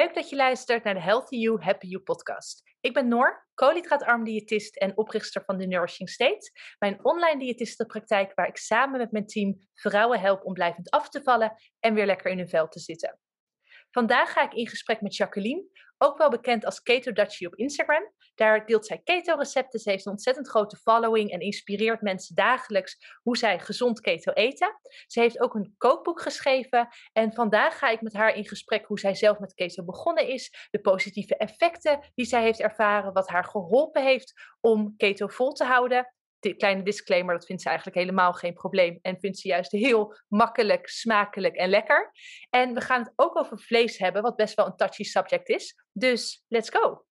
Leuk 0.00 0.14
dat 0.14 0.28
je 0.28 0.36
luistert 0.36 0.84
naar 0.84 0.94
de 0.94 1.00
Healthy 1.00 1.36
You, 1.36 1.62
Happy 1.62 1.86
You 1.86 2.02
podcast. 2.02 2.62
Ik 2.80 2.94
ben 2.94 3.08
Noor, 3.08 3.46
koolhydraatarm 3.54 4.24
diëtist 4.24 4.76
en 4.76 4.96
oprichter 4.96 5.44
van 5.44 5.58
The 5.58 5.66
Nourishing 5.66 6.08
State, 6.08 6.52
mijn 6.78 7.04
online 7.04 7.38
diëtistenpraktijk 7.38 8.34
waar 8.34 8.48
ik 8.48 8.56
samen 8.56 8.98
met 8.98 9.12
mijn 9.12 9.26
team 9.26 9.58
vrouwen 9.74 10.20
help 10.20 10.44
om 10.44 10.52
blijvend 10.52 10.90
af 10.90 11.08
te 11.08 11.22
vallen 11.22 11.54
en 11.80 11.94
weer 11.94 12.06
lekker 12.06 12.30
in 12.30 12.38
hun 12.38 12.48
vel 12.48 12.68
te 12.68 12.78
zitten. 12.78 13.18
Vandaag 13.90 14.32
ga 14.32 14.42
ik 14.42 14.52
in 14.52 14.68
gesprek 14.68 15.00
met 15.00 15.16
Jacqueline, 15.16 15.64
ook 15.98 16.18
wel 16.18 16.30
bekend 16.30 16.64
als 16.64 16.82
Keto 16.82 17.12
Dutchie 17.12 17.46
op 17.46 17.54
Instagram. 17.54 18.12
Daar 18.40 18.66
deelt 18.66 18.86
zij 18.86 19.00
keto-recepten. 19.04 19.80
Ze 19.80 19.90
heeft 19.90 20.06
een 20.06 20.12
ontzettend 20.12 20.48
grote 20.48 20.76
following 20.76 21.30
en 21.30 21.40
inspireert 21.40 22.00
mensen 22.00 22.34
dagelijks 22.34 23.18
hoe 23.22 23.36
zij 23.36 23.58
gezond 23.58 24.00
keto 24.00 24.32
eten. 24.32 24.80
Ze 25.06 25.20
heeft 25.20 25.40
ook 25.40 25.54
een 25.54 25.74
kookboek 25.76 26.20
geschreven. 26.20 26.88
En 27.12 27.32
vandaag 27.32 27.78
ga 27.78 27.88
ik 27.88 28.00
met 28.00 28.12
haar 28.12 28.34
in 28.34 28.46
gesprek 28.46 28.86
hoe 28.86 28.98
zij 28.98 29.14
zelf 29.14 29.38
met 29.38 29.54
keto 29.54 29.84
begonnen 29.84 30.28
is. 30.28 30.68
De 30.70 30.80
positieve 30.80 31.36
effecten 31.36 32.10
die 32.14 32.26
zij 32.26 32.42
heeft 32.42 32.60
ervaren. 32.60 33.12
Wat 33.12 33.28
haar 33.28 33.44
geholpen 33.44 34.02
heeft 34.02 34.32
om 34.60 34.94
keto 34.96 35.26
vol 35.26 35.52
te 35.52 35.64
houden 35.64 36.14
de 36.38 36.54
kleine 36.54 36.82
disclaimer, 36.82 37.34
dat 37.34 37.46
vindt 37.46 37.62
ze 37.62 37.68
eigenlijk 37.68 37.98
helemaal 37.98 38.32
geen 38.32 38.54
probleem. 38.54 38.98
En 39.02 39.18
vindt 39.18 39.38
ze 39.38 39.48
juist 39.48 39.72
heel 39.72 40.16
makkelijk, 40.28 40.88
smakelijk 40.88 41.54
en 41.56 41.68
lekker. 41.68 42.12
En 42.50 42.74
we 42.74 42.80
gaan 42.80 43.02
het 43.02 43.12
ook 43.16 43.38
over 43.38 43.58
vlees 43.58 43.98
hebben, 43.98 44.22
wat 44.22 44.36
best 44.36 44.54
wel 44.54 44.66
een 44.66 44.76
touchy 44.76 45.02
subject 45.02 45.48
is. 45.48 45.84
Dus 45.92 46.44
let's 46.48 46.70
go! 46.70 47.04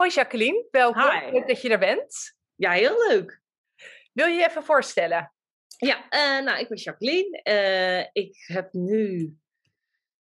Hoi 0.00 0.12
Jacqueline, 0.12 0.66
welkom. 0.70 1.10
Hi. 1.10 1.30
Leuk 1.30 1.48
dat 1.48 1.62
je 1.62 1.68
er 1.68 1.78
bent. 1.78 2.36
Ja, 2.54 2.72
heel 2.72 3.08
leuk. 3.08 3.42
Wil 4.12 4.26
je 4.26 4.34
je 4.34 4.48
even 4.48 4.64
voorstellen? 4.64 5.32
Ja, 5.76 5.96
uh, 6.10 6.44
nou, 6.44 6.60
ik 6.60 6.68
ben 6.68 6.78
Jacqueline. 6.78 7.40
Uh, 7.44 8.22
ik 8.24 8.36
heb 8.46 8.72
nu 8.72 9.34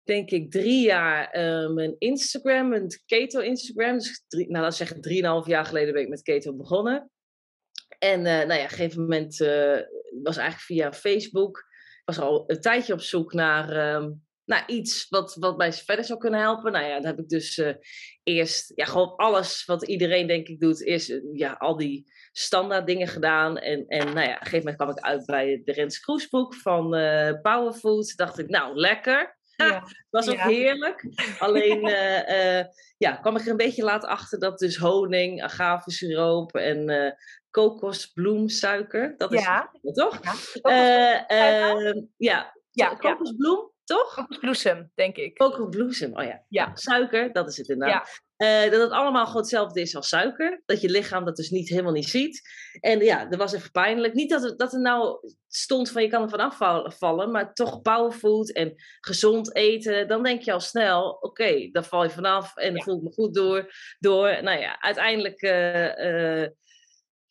denk 0.02 0.30
ik, 0.30 0.50
drie 0.50 0.84
jaar 0.84 1.38
uh, 1.38 1.74
mijn 1.74 1.94
Instagram, 1.98 2.68
mijn 2.68 2.86
keto-Instagram. 3.06 3.98
Dus 3.98 4.24
drie, 4.28 4.50
nou, 4.50 4.62
laat 4.62 4.76
zeggen, 4.76 5.00
drieënhalf 5.00 5.46
jaar 5.46 5.64
geleden 5.64 5.92
ben 5.92 6.02
ik 6.02 6.08
met 6.08 6.22
keto 6.22 6.56
begonnen. 6.56 7.10
En 7.98 8.22
nou 8.22 8.52
ja, 8.52 8.54
op 8.54 8.62
een 8.62 8.68
gegeven 8.68 9.00
moment 9.00 9.36
was 10.22 10.36
eigenlijk 10.36 10.60
via 10.60 10.92
Facebook. 10.92 11.58
Ik 11.58 12.02
was 12.04 12.18
al 12.18 12.44
een 12.46 12.60
tijdje 12.60 12.92
op 12.92 13.00
zoek 13.00 13.32
naar, 13.32 13.94
um, 13.94 14.24
naar 14.44 14.64
iets 14.66 15.06
wat, 15.08 15.36
wat 15.40 15.56
mij 15.56 15.72
verder 15.72 16.04
zou 16.04 16.18
kunnen 16.18 16.40
helpen. 16.40 16.72
Nou 16.72 16.84
ja, 16.84 16.94
dan 16.94 17.06
heb 17.06 17.18
ik 17.18 17.28
dus 17.28 17.56
uh, 17.56 17.74
eerst 18.22 18.72
ja, 18.74 18.84
gewoon 18.84 19.16
alles 19.16 19.64
wat 19.64 19.86
iedereen 19.86 20.26
denk 20.26 20.48
ik 20.48 20.60
doet, 20.60 20.82
is 20.82 21.20
ja, 21.32 21.52
al 21.52 21.76
die 21.76 22.12
standaard 22.32 22.86
dingen 22.86 23.08
gedaan. 23.08 23.58
En, 23.58 23.86
en 23.86 24.06
nou 24.06 24.26
ja, 24.26 24.34
op 24.34 24.40
een 24.40 24.46
gegeven 24.46 24.58
moment 24.58 24.76
kwam 24.76 24.90
ik 24.90 24.98
uit 24.98 25.26
bij 25.26 25.62
de 25.64 25.72
Rens 25.72 26.00
Kroesboek 26.00 26.54
van 26.54 26.90
Powerfood. 27.42 28.16
Dacht 28.16 28.38
ik, 28.38 28.48
nou 28.48 28.76
lekker. 28.76 29.40
Ja. 29.56 29.88
was 30.10 30.28
ook 30.28 30.40
heerlijk. 30.40 31.06
Alleen 31.38 31.88
uh, 31.88 32.28
uh, 32.58 32.64
ja, 32.96 33.16
kwam 33.16 33.36
ik 33.36 33.44
er 33.44 33.50
een 33.50 33.56
beetje 33.56 33.84
laat 33.84 34.04
achter 34.04 34.38
dat 34.38 34.58
dus 34.58 34.76
honing, 34.76 35.42
agavesiroop 35.42 36.54
en 36.54 36.90
uh, 36.90 37.10
kokosbloemsuiker, 37.50 39.14
dat 39.16 39.32
is 39.32 39.46
het, 39.46 39.94
toch? 39.94 40.20
Ja, 40.62 41.26
ehm, 41.26 42.00
ja. 42.16 42.56
ja. 42.70 42.94
kokosbloem, 42.94 43.71
toch? 43.84 44.14
Kokosbloesem, 44.14 44.90
denk 44.94 45.16
ik. 45.16 45.34
Kokosbloesem, 45.34 46.16
oh 46.16 46.24
ja. 46.24 46.44
ja. 46.48 46.70
Suiker, 46.74 47.32
dat 47.32 47.48
is 47.48 47.56
het 47.56 47.68
inderdaad. 47.68 48.22
Uh, 48.36 48.70
dat 48.70 48.80
het 48.80 48.90
allemaal 48.90 49.26
gewoon 49.26 49.40
hetzelfde 49.40 49.80
is 49.80 49.96
als 49.96 50.08
suiker. 50.08 50.62
Dat 50.66 50.80
je 50.80 50.90
lichaam 50.90 51.24
dat 51.24 51.36
dus 51.36 51.50
niet 51.50 51.68
helemaal 51.68 51.92
niet 51.92 52.08
ziet. 52.08 52.40
En 52.80 53.00
ja, 53.00 53.24
dat 53.24 53.38
was 53.38 53.52
even 53.52 53.70
pijnlijk. 53.70 54.14
Niet 54.14 54.30
dat 54.30 54.42
het, 54.42 54.58
dat 54.58 54.72
er 54.72 54.80
nou 54.80 55.18
stond 55.48 55.90
van 55.90 56.02
je 56.02 56.08
kan 56.08 56.22
er 56.22 56.28
vanaf 56.28 56.56
vallen, 56.98 57.30
maar 57.30 57.52
toch 57.52 57.82
powerfood 57.82 58.52
en 58.52 58.74
gezond 59.00 59.54
eten. 59.54 60.08
Dan 60.08 60.22
denk 60.22 60.42
je 60.42 60.52
al 60.52 60.60
snel, 60.60 61.10
oké, 61.10 61.26
okay, 61.26 61.68
daar 61.72 61.84
val 61.84 62.02
je 62.02 62.10
vanaf 62.10 62.56
en 62.56 62.74
dan 62.74 62.82
voel 62.82 62.96
ik 62.96 63.02
me 63.02 63.12
goed 63.12 63.34
door. 63.34 63.72
door. 63.98 64.42
Nou 64.42 64.60
ja, 64.60 64.80
uiteindelijk... 64.80 65.42
Uh, 65.42 66.42
uh, 66.42 66.48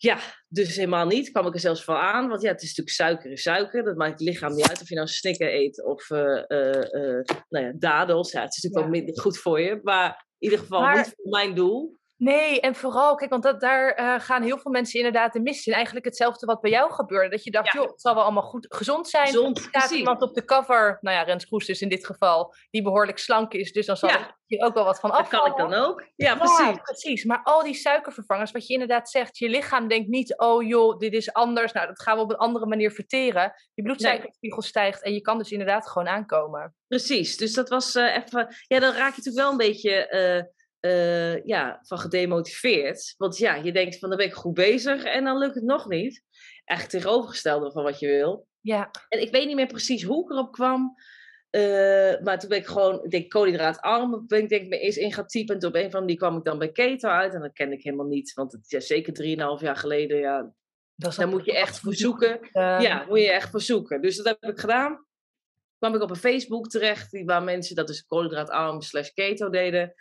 ja, 0.02 0.20
dus 0.48 0.76
helemaal 0.76 1.06
niet. 1.06 1.32
Kwam 1.32 1.48
ik 1.48 1.54
er 1.54 1.60
zelfs 1.60 1.84
van 1.84 1.96
aan. 1.96 2.28
Want 2.28 2.42
ja, 2.42 2.52
het 2.52 2.62
is 2.62 2.68
natuurlijk 2.68 2.96
suiker 2.96 3.32
is 3.32 3.42
suiker. 3.42 3.84
Dat 3.84 3.96
maakt 3.96 4.12
het 4.12 4.22
lichaam 4.30 4.56
niet 4.56 4.68
uit 4.70 4.82
of 4.82 4.90
je 4.90 4.96
nou 4.96 5.08
snicker 5.08 5.54
eet 5.54 5.84
of 5.84 6.10
uh, 6.10 6.20
uh, 6.48 7.22
nou 7.50 7.66
ja, 7.66 7.74
dadels. 7.76 8.32
Ja, 8.32 8.42
het 8.42 8.56
is 8.56 8.64
natuurlijk 8.64 8.74
ja. 8.74 8.82
wel 8.82 8.90
minder 8.90 9.22
goed 9.22 9.38
voor 9.38 9.62
je. 9.62 9.80
Maar 9.84 10.08
in 10.10 10.50
ieder 10.50 10.60
geval 10.60 10.82
maar, 10.82 10.96
niet 10.96 11.14
voor 11.16 11.30
mijn 11.30 11.56
doel. 11.56 12.00
Nee, 12.22 12.60
en 12.60 12.76
vooral, 12.76 13.16
kijk, 13.16 13.30
want 13.30 13.44
dat, 13.44 13.60
daar 13.60 14.00
uh, 14.00 14.20
gaan 14.20 14.44
heel 14.44 14.58
veel 14.58 14.72
mensen 14.72 15.00
inderdaad 15.00 15.34
de 15.34 15.40
mis 15.40 15.68
in. 15.68 15.74
Eigenlijk 15.74 16.06
hetzelfde 16.06 16.46
wat 16.46 16.62
bij 16.62 16.72
jou 16.72 16.92
gebeurde. 16.92 17.30
Dat 17.30 17.44
je 17.44 17.52
dacht, 17.52 17.74
ja. 17.74 17.80
joh, 17.80 17.92
het 17.92 18.02
zal 18.02 18.16
wel 18.16 18.24
allemaal 18.24 18.44
goed, 18.44 18.66
gezond 18.70 19.10
zijn. 19.10 19.26
Gezond, 19.26 19.58
er 19.58 19.64
staat 19.64 19.92
iemand 19.92 20.22
op 20.22 20.34
de 20.34 20.46
cover, 20.46 20.98
nou 21.02 21.18
ja, 21.18 21.24
Rens 21.24 21.46
Kroes 21.46 21.66
dus 21.66 21.82
in 21.82 21.90
dit 21.90 22.06
geval, 22.06 22.54
die 22.72 22.82
behoorlijk 22.82 23.18
slank 23.18 23.54
is. 23.54 23.72
Dus 23.72 23.86
dan 23.86 23.98
zal 23.98 24.10
ja. 24.10 24.38
ook 24.58 24.74
wel 24.74 24.84
wat 24.84 25.00
van 25.00 25.12
afvallen. 25.12 25.50
Dat 25.50 25.58
kan 25.58 25.66
ik 25.66 25.72
dan 25.72 25.82
ook. 25.84 26.04
Ja, 26.16 26.36
precies. 26.36 26.58
Ja, 26.58 26.72
precies. 26.72 27.24
Maar 27.24 27.42
al 27.44 27.64
die 27.64 27.74
suikervervangers, 27.74 28.52
wat 28.52 28.68
je 28.68 28.74
inderdaad 28.74 29.10
zegt, 29.10 29.38
je 29.38 29.50
lichaam 29.50 29.88
denkt 29.88 30.10
niet, 30.10 30.38
oh 30.38 30.68
joh, 30.68 30.98
dit 30.98 31.14
is 31.14 31.34
anders. 31.34 31.72
Nou, 31.72 31.88
dat 31.88 32.02
gaan 32.02 32.16
we 32.16 32.24
op 32.24 32.30
een 32.30 32.38
andere 32.38 32.66
manier 32.66 32.92
verteren. 32.92 33.54
Je 33.74 33.84
bloedsuikerspiegel 33.84 34.60
nee. 34.60 34.70
stijgt 34.70 35.04
en 35.04 35.14
je 35.14 35.22
kan 35.22 35.38
dus 35.38 35.52
inderdaad 35.52 35.90
gewoon 35.90 36.08
aankomen. 36.08 36.76
Precies, 36.88 37.38
dus 37.38 37.54
dat 37.54 37.70
was 37.70 37.96
uh, 37.96 38.16
even, 38.16 38.56
ja, 38.68 38.80
dan 38.80 38.94
raak 38.94 39.16
je 39.16 39.22
natuurlijk 39.24 39.36
wel 39.36 39.52
een 39.52 39.58
beetje... 39.58 40.12
Uh, 40.38 40.60
uh, 40.82 41.46
ja, 41.46 41.80
van 41.82 42.00
gedemotiveerd. 42.00 43.14
Want 43.18 43.38
ja, 43.38 43.56
je 43.56 43.72
denkt 43.72 44.00
van 44.00 44.10
dan 44.10 44.18
ben 44.18 44.28
ik 44.28 44.34
goed 44.34 44.54
bezig 44.54 45.04
en 45.04 45.24
dan 45.24 45.38
lukt 45.38 45.56
het 45.56 45.64
nog 45.64 45.88
niet. 45.88 46.24
Echt 46.66 46.90
tegenovergestelde 46.90 47.72
van 47.72 47.84
wat 47.84 48.00
je 48.00 48.08
wil. 48.08 48.48
Ja. 48.60 48.92
En 49.10 49.22
ik 49.22 49.32
weet 49.32 49.48
niet 49.48 49.56
meer 49.56 49.68
precies 49.68 50.04
hoe 50.04 50.24
ik 50.24 50.32
erop 50.32 50.52
kwam. 50.52 50.96
Uh, 51.52 52.22
maar 52.24 52.40
toen 52.40 52.50
ben 52.50 52.58
ik 52.58 52.68
gewoon, 52.68 53.04
ik 53.04 53.12
denk 53.12 53.30
koolhydraatarm, 53.30 54.28
ben 54.28 54.40
ik 54.40 54.50
denk 54.50 54.62
ik 54.62 54.70
me 54.70 54.80
eens 54.80 54.98
in 54.98 55.14
gaan 55.14 55.28
typen. 55.28 55.60
En 55.60 55.68
op 55.68 55.76
een 55.76 55.92
van 55.92 56.06
die 56.06 56.18
kwam 56.18 56.38
ik 56.38 56.44
dan 56.44 56.60
bij 56.60 56.72
keto 56.72 57.10
uit. 57.10 57.34
En 57.34 57.42
dat 57.42 57.54
ken 57.54 57.72
ik 57.72 57.84
helemaal 57.84 58.06
niet, 58.06 58.34
want 58.34 58.52
het 58.52 58.64
is 58.64 58.70
ja, 58.70 58.80
zeker 58.80 59.58
3,5 59.60 59.64
jaar 59.64 59.76
geleden. 59.76 60.18
Ja, 60.18 60.54
daar 60.96 61.28
moet 61.28 61.46
je 61.46 61.54
echt 61.54 61.80
voor 61.80 61.94
zoeken. 61.94 62.40
Uh... 62.42 62.82
Ja, 62.82 63.06
moet 63.08 63.20
je 63.20 63.32
echt 63.32 63.50
voor 63.50 63.62
zoeken. 63.62 64.02
Dus 64.02 64.16
dat 64.16 64.26
heb 64.26 64.52
ik 64.52 64.60
gedaan. 64.60 65.06
kwam 65.78 65.96
ik 65.96 66.02
op 66.02 66.10
een 66.10 66.16
Facebook 66.16 66.70
terecht, 66.70 67.12
die, 67.12 67.26
waar 67.26 67.44
mensen 67.44 67.76
dat 67.76 67.88
dus 67.88 68.06
koolhydraatarm 68.06 68.82
slash 68.82 69.10
keto 69.10 69.50
deden. 69.50 69.94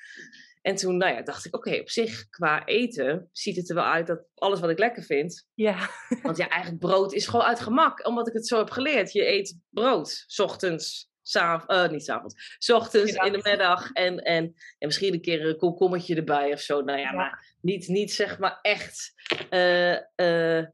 En 0.62 0.74
toen 0.74 0.96
nou 0.96 1.14
ja, 1.14 1.22
dacht 1.22 1.46
ik, 1.46 1.56
oké, 1.56 1.68
okay, 1.68 1.80
op 1.80 1.90
zich 1.90 2.28
qua 2.28 2.64
eten 2.64 3.28
ziet 3.32 3.56
het 3.56 3.68
er 3.68 3.74
wel 3.74 3.84
uit 3.84 4.06
dat 4.06 4.24
alles 4.34 4.60
wat 4.60 4.70
ik 4.70 4.78
lekker 4.78 5.02
vind. 5.02 5.46
Ja. 5.54 5.88
Want 6.22 6.36
ja, 6.36 6.48
eigenlijk 6.48 6.82
brood 6.82 7.12
is 7.12 7.26
gewoon 7.26 7.46
uit 7.46 7.60
gemak, 7.60 8.06
omdat 8.06 8.28
ik 8.28 8.32
het 8.32 8.46
zo 8.46 8.58
heb 8.58 8.70
geleerd. 8.70 9.12
Je 9.12 9.26
eet 9.26 9.58
brood, 9.70 10.24
s 10.26 10.38
ochtends, 10.38 11.10
uh, 11.36 11.88
niet 11.88 12.04
s'avonds, 12.04 12.56
s 12.58 12.70
ochtends, 12.70 13.12
in 13.12 13.32
de 13.32 13.40
middag 13.42 13.92
en, 13.92 14.18
en, 14.18 14.54
en 14.78 14.86
misschien 14.86 15.12
een 15.12 15.20
keer 15.20 15.46
een 15.46 15.56
komkommetje 15.56 16.14
erbij 16.14 16.52
of 16.52 16.60
zo. 16.60 16.80
Nou 16.80 16.98
ja, 16.98 17.04
ja. 17.04 17.12
maar 17.12 17.56
niet, 17.60 17.88
niet 17.88 18.12
zeg 18.12 18.38
maar 18.38 18.58
echt... 18.62 19.12
Uh, 19.50 19.96
uh, 20.16 20.64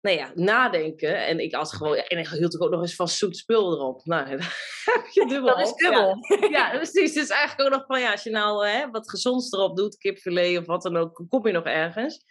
nou 0.00 0.16
ja, 0.16 0.32
nadenken. 0.34 1.26
En 1.26 1.40
ik 1.40 1.54
had 1.54 1.72
gewoon, 1.72 1.96
en 1.96 2.18
ik 2.18 2.28
hield 2.28 2.60
ook 2.60 2.70
nog 2.70 2.80
eens 2.80 2.94
van 2.94 3.08
zoet 3.08 3.36
spul 3.36 3.72
erop. 3.72 4.04
Nou, 4.04 4.28
heb 4.94 5.06
je 5.10 5.26
dubbel. 5.26 5.56
Dat 5.56 5.66
is 5.66 5.74
dubbel. 5.74 6.16
Ja. 6.40 6.48
ja, 6.58 6.70
precies. 6.70 7.12
Dus 7.12 7.28
eigenlijk 7.28 7.68
ook 7.68 7.78
nog 7.78 7.86
van, 7.86 8.00
ja, 8.00 8.10
als 8.10 8.22
je 8.22 8.30
nou 8.30 8.68
hè, 8.68 8.90
wat 8.90 9.10
gezonds 9.10 9.52
erop 9.52 9.76
doet, 9.76 9.96
kipfilet 9.96 10.58
of 10.58 10.66
wat 10.66 10.82
dan 10.82 10.96
ook, 10.96 11.24
kom 11.28 11.46
je 11.46 11.52
nog 11.52 11.64
ergens. 11.64 12.24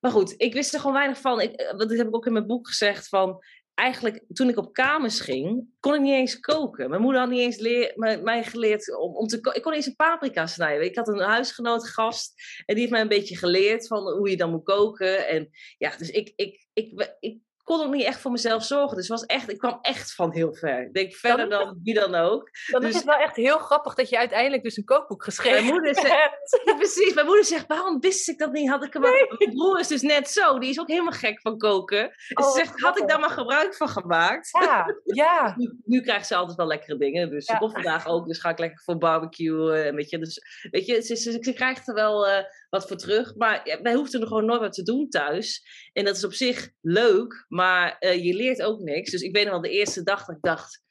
Maar 0.00 0.10
goed, 0.10 0.34
ik 0.36 0.52
wist 0.52 0.74
er 0.74 0.80
gewoon 0.80 0.96
weinig 0.96 1.20
van. 1.20 1.40
Ik, 1.40 1.72
want 1.76 1.88
dit 1.88 1.98
heb 1.98 2.06
ik 2.06 2.14
ook 2.14 2.26
in 2.26 2.32
mijn 2.32 2.46
boek 2.46 2.68
gezegd 2.68 3.08
van, 3.08 3.42
eigenlijk 3.80 4.24
toen 4.32 4.48
ik 4.48 4.56
op 4.56 4.72
kamers 4.72 5.20
ging, 5.20 5.68
kon 5.80 5.94
ik 5.94 6.00
niet 6.00 6.12
eens 6.12 6.40
koken. 6.40 6.90
Mijn 6.90 7.02
moeder 7.02 7.20
had 7.20 7.30
niet 7.30 7.40
eens 7.40 7.58
leer, 7.58 7.92
mij, 8.22 8.44
geleerd 8.44 8.98
om, 8.98 9.16
om 9.16 9.26
te 9.26 9.40
koken. 9.40 9.58
Ik 9.58 9.64
kon 9.64 9.72
eens 9.72 9.86
een 9.86 9.96
paprika 9.96 10.46
snijden. 10.46 10.86
Ik 10.86 10.96
had 10.96 11.08
een 11.08 11.20
huisgenoot 11.20 11.88
gast 11.88 12.32
en 12.66 12.74
die 12.74 12.78
heeft 12.78 12.90
mij 12.90 13.00
een 13.00 13.08
beetje 13.08 13.36
geleerd 13.36 13.86
van 13.86 14.10
hoe 14.10 14.30
je 14.30 14.36
dan 14.36 14.50
moet 14.50 14.64
koken. 14.64 15.28
En 15.28 15.50
ja, 15.78 15.96
dus 15.96 16.10
ik, 16.10 16.32
ik, 16.36 16.66
ik, 16.80 17.16
ik 17.20 17.38
kon 17.70 17.86
ook 17.86 17.92
niet 17.92 18.04
echt 18.04 18.20
voor 18.20 18.30
mezelf 18.30 18.64
zorgen. 18.64 18.96
Dus 18.96 19.08
was 19.08 19.26
echt, 19.26 19.50
ik 19.50 19.58
kwam 19.58 19.78
echt 19.82 20.14
van 20.14 20.32
heel 20.32 20.54
ver. 20.54 20.82
Ik 20.82 20.92
denk 20.92 21.14
verder 21.14 21.48
dan, 21.48 21.64
dan 21.64 21.80
wie 21.82 21.94
dan 21.94 22.14
ook. 22.14 22.50
Dan 22.66 22.80
dus, 22.80 22.90
is 22.90 22.96
het 22.96 23.04
wel 23.04 23.16
echt 23.16 23.36
heel 23.36 23.58
grappig 23.58 23.94
dat 23.94 24.08
je 24.08 24.18
uiteindelijk 24.18 24.62
dus 24.62 24.76
een 24.76 24.84
kookboek 24.84 25.24
geschreven 25.24 25.62
mijn 25.62 25.72
moeder 25.72 25.94
zegt, 26.00 26.62
ja, 26.64 26.74
precies, 26.74 27.14
mijn 27.14 27.26
moeder 27.26 27.44
zegt, 27.44 27.66
waarom 27.66 28.00
wist 28.00 28.28
ik 28.28 28.38
dat 28.38 28.52
niet? 28.52 28.68
Had 28.68 28.84
ik 28.84 28.92
hem 28.92 29.02
nee. 29.02 29.26
Mijn 29.38 29.50
broer 29.50 29.80
is 29.80 29.86
dus 29.86 30.02
net 30.02 30.28
zo, 30.28 30.58
die 30.58 30.70
is 30.70 30.80
ook 30.80 30.88
helemaal 30.88 31.12
gek 31.12 31.40
van 31.40 31.58
koken. 31.58 32.02
En 32.02 32.44
oh, 32.44 32.50
ze 32.50 32.58
zegt, 32.58 32.80
had 32.80 32.98
ik 32.98 33.08
daar 33.08 33.20
maar 33.20 33.30
gebruik 33.30 33.76
van 33.76 33.88
gemaakt? 33.88 34.48
Ja, 34.60 34.86
ja. 35.04 35.54
nu, 35.56 35.78
nu, 35.84 36.00
krijgt 36.00 36.26
ze 36.26 36.36
altijd 36.36 36.56
wel 36.56 36.66
lekkere 36.66 36.98
dingen. 36.98 37.30
Dus 37.30 37.46
ja. 37.46 37.58
vandaag 37.58 38.06
ook, 38.06 38.26
dus 38.26 38.38
ga 38.38 38.50
ik 38.50 38.58
lekker 38.58 38.82
voor 38.84 38.98
barbecue. 38.98 39.86
Uh, 39.86 39.94
weet 39.94 40.10
je, 40.10 40.18
dus, 40.18 40.42
weet 40.70 40.86
je 40.86 41.00
ze, 41.00 41.16
ze, 41.16 41.38
ze 41.40 41.52
krijgt 41.52 41.88
er 41.88 41.94
wel... 41.94 42.28
Uh, 42.28 42.38
wat 42.70 42.88
voor 42.88 42.96
terug. 42.96 43.34
Maar 43.34 43.60
ja, 43.68 43.82
wij 43.82 43.94
hoefden 43.94 44.20
er 44.20 44.26
gewoon 44.26 44.44
nooit 44.44 44.60
wat 44.60 44.72
te 44.72 44.82
doen 44.82 45.08
thuis. 45.08 45.62
En 45.92 46.04
dat 46.04 46.16
is 46.16 46.24
op 46.24 46.32
zich 46.32 46.70
leuk, 46.80 47.44
maar 47.48 47.96
uh, 48.00 48.24
je 48.24 48.34
leert 48.34 48.62
ook 48.62 48.80
niks. 48.80 49.10
Dus 49.10 49.22
ik 49.22 49.34
weet 49.34 49.44
nog 49.44 49.52
wel 49.52 49.62
de 49.62 49.70
eerste 49.70 50.02
dag 50.02 50.24
dat 50.24 50.36
ik 50.36 50.42
dacht, 50.42 50.82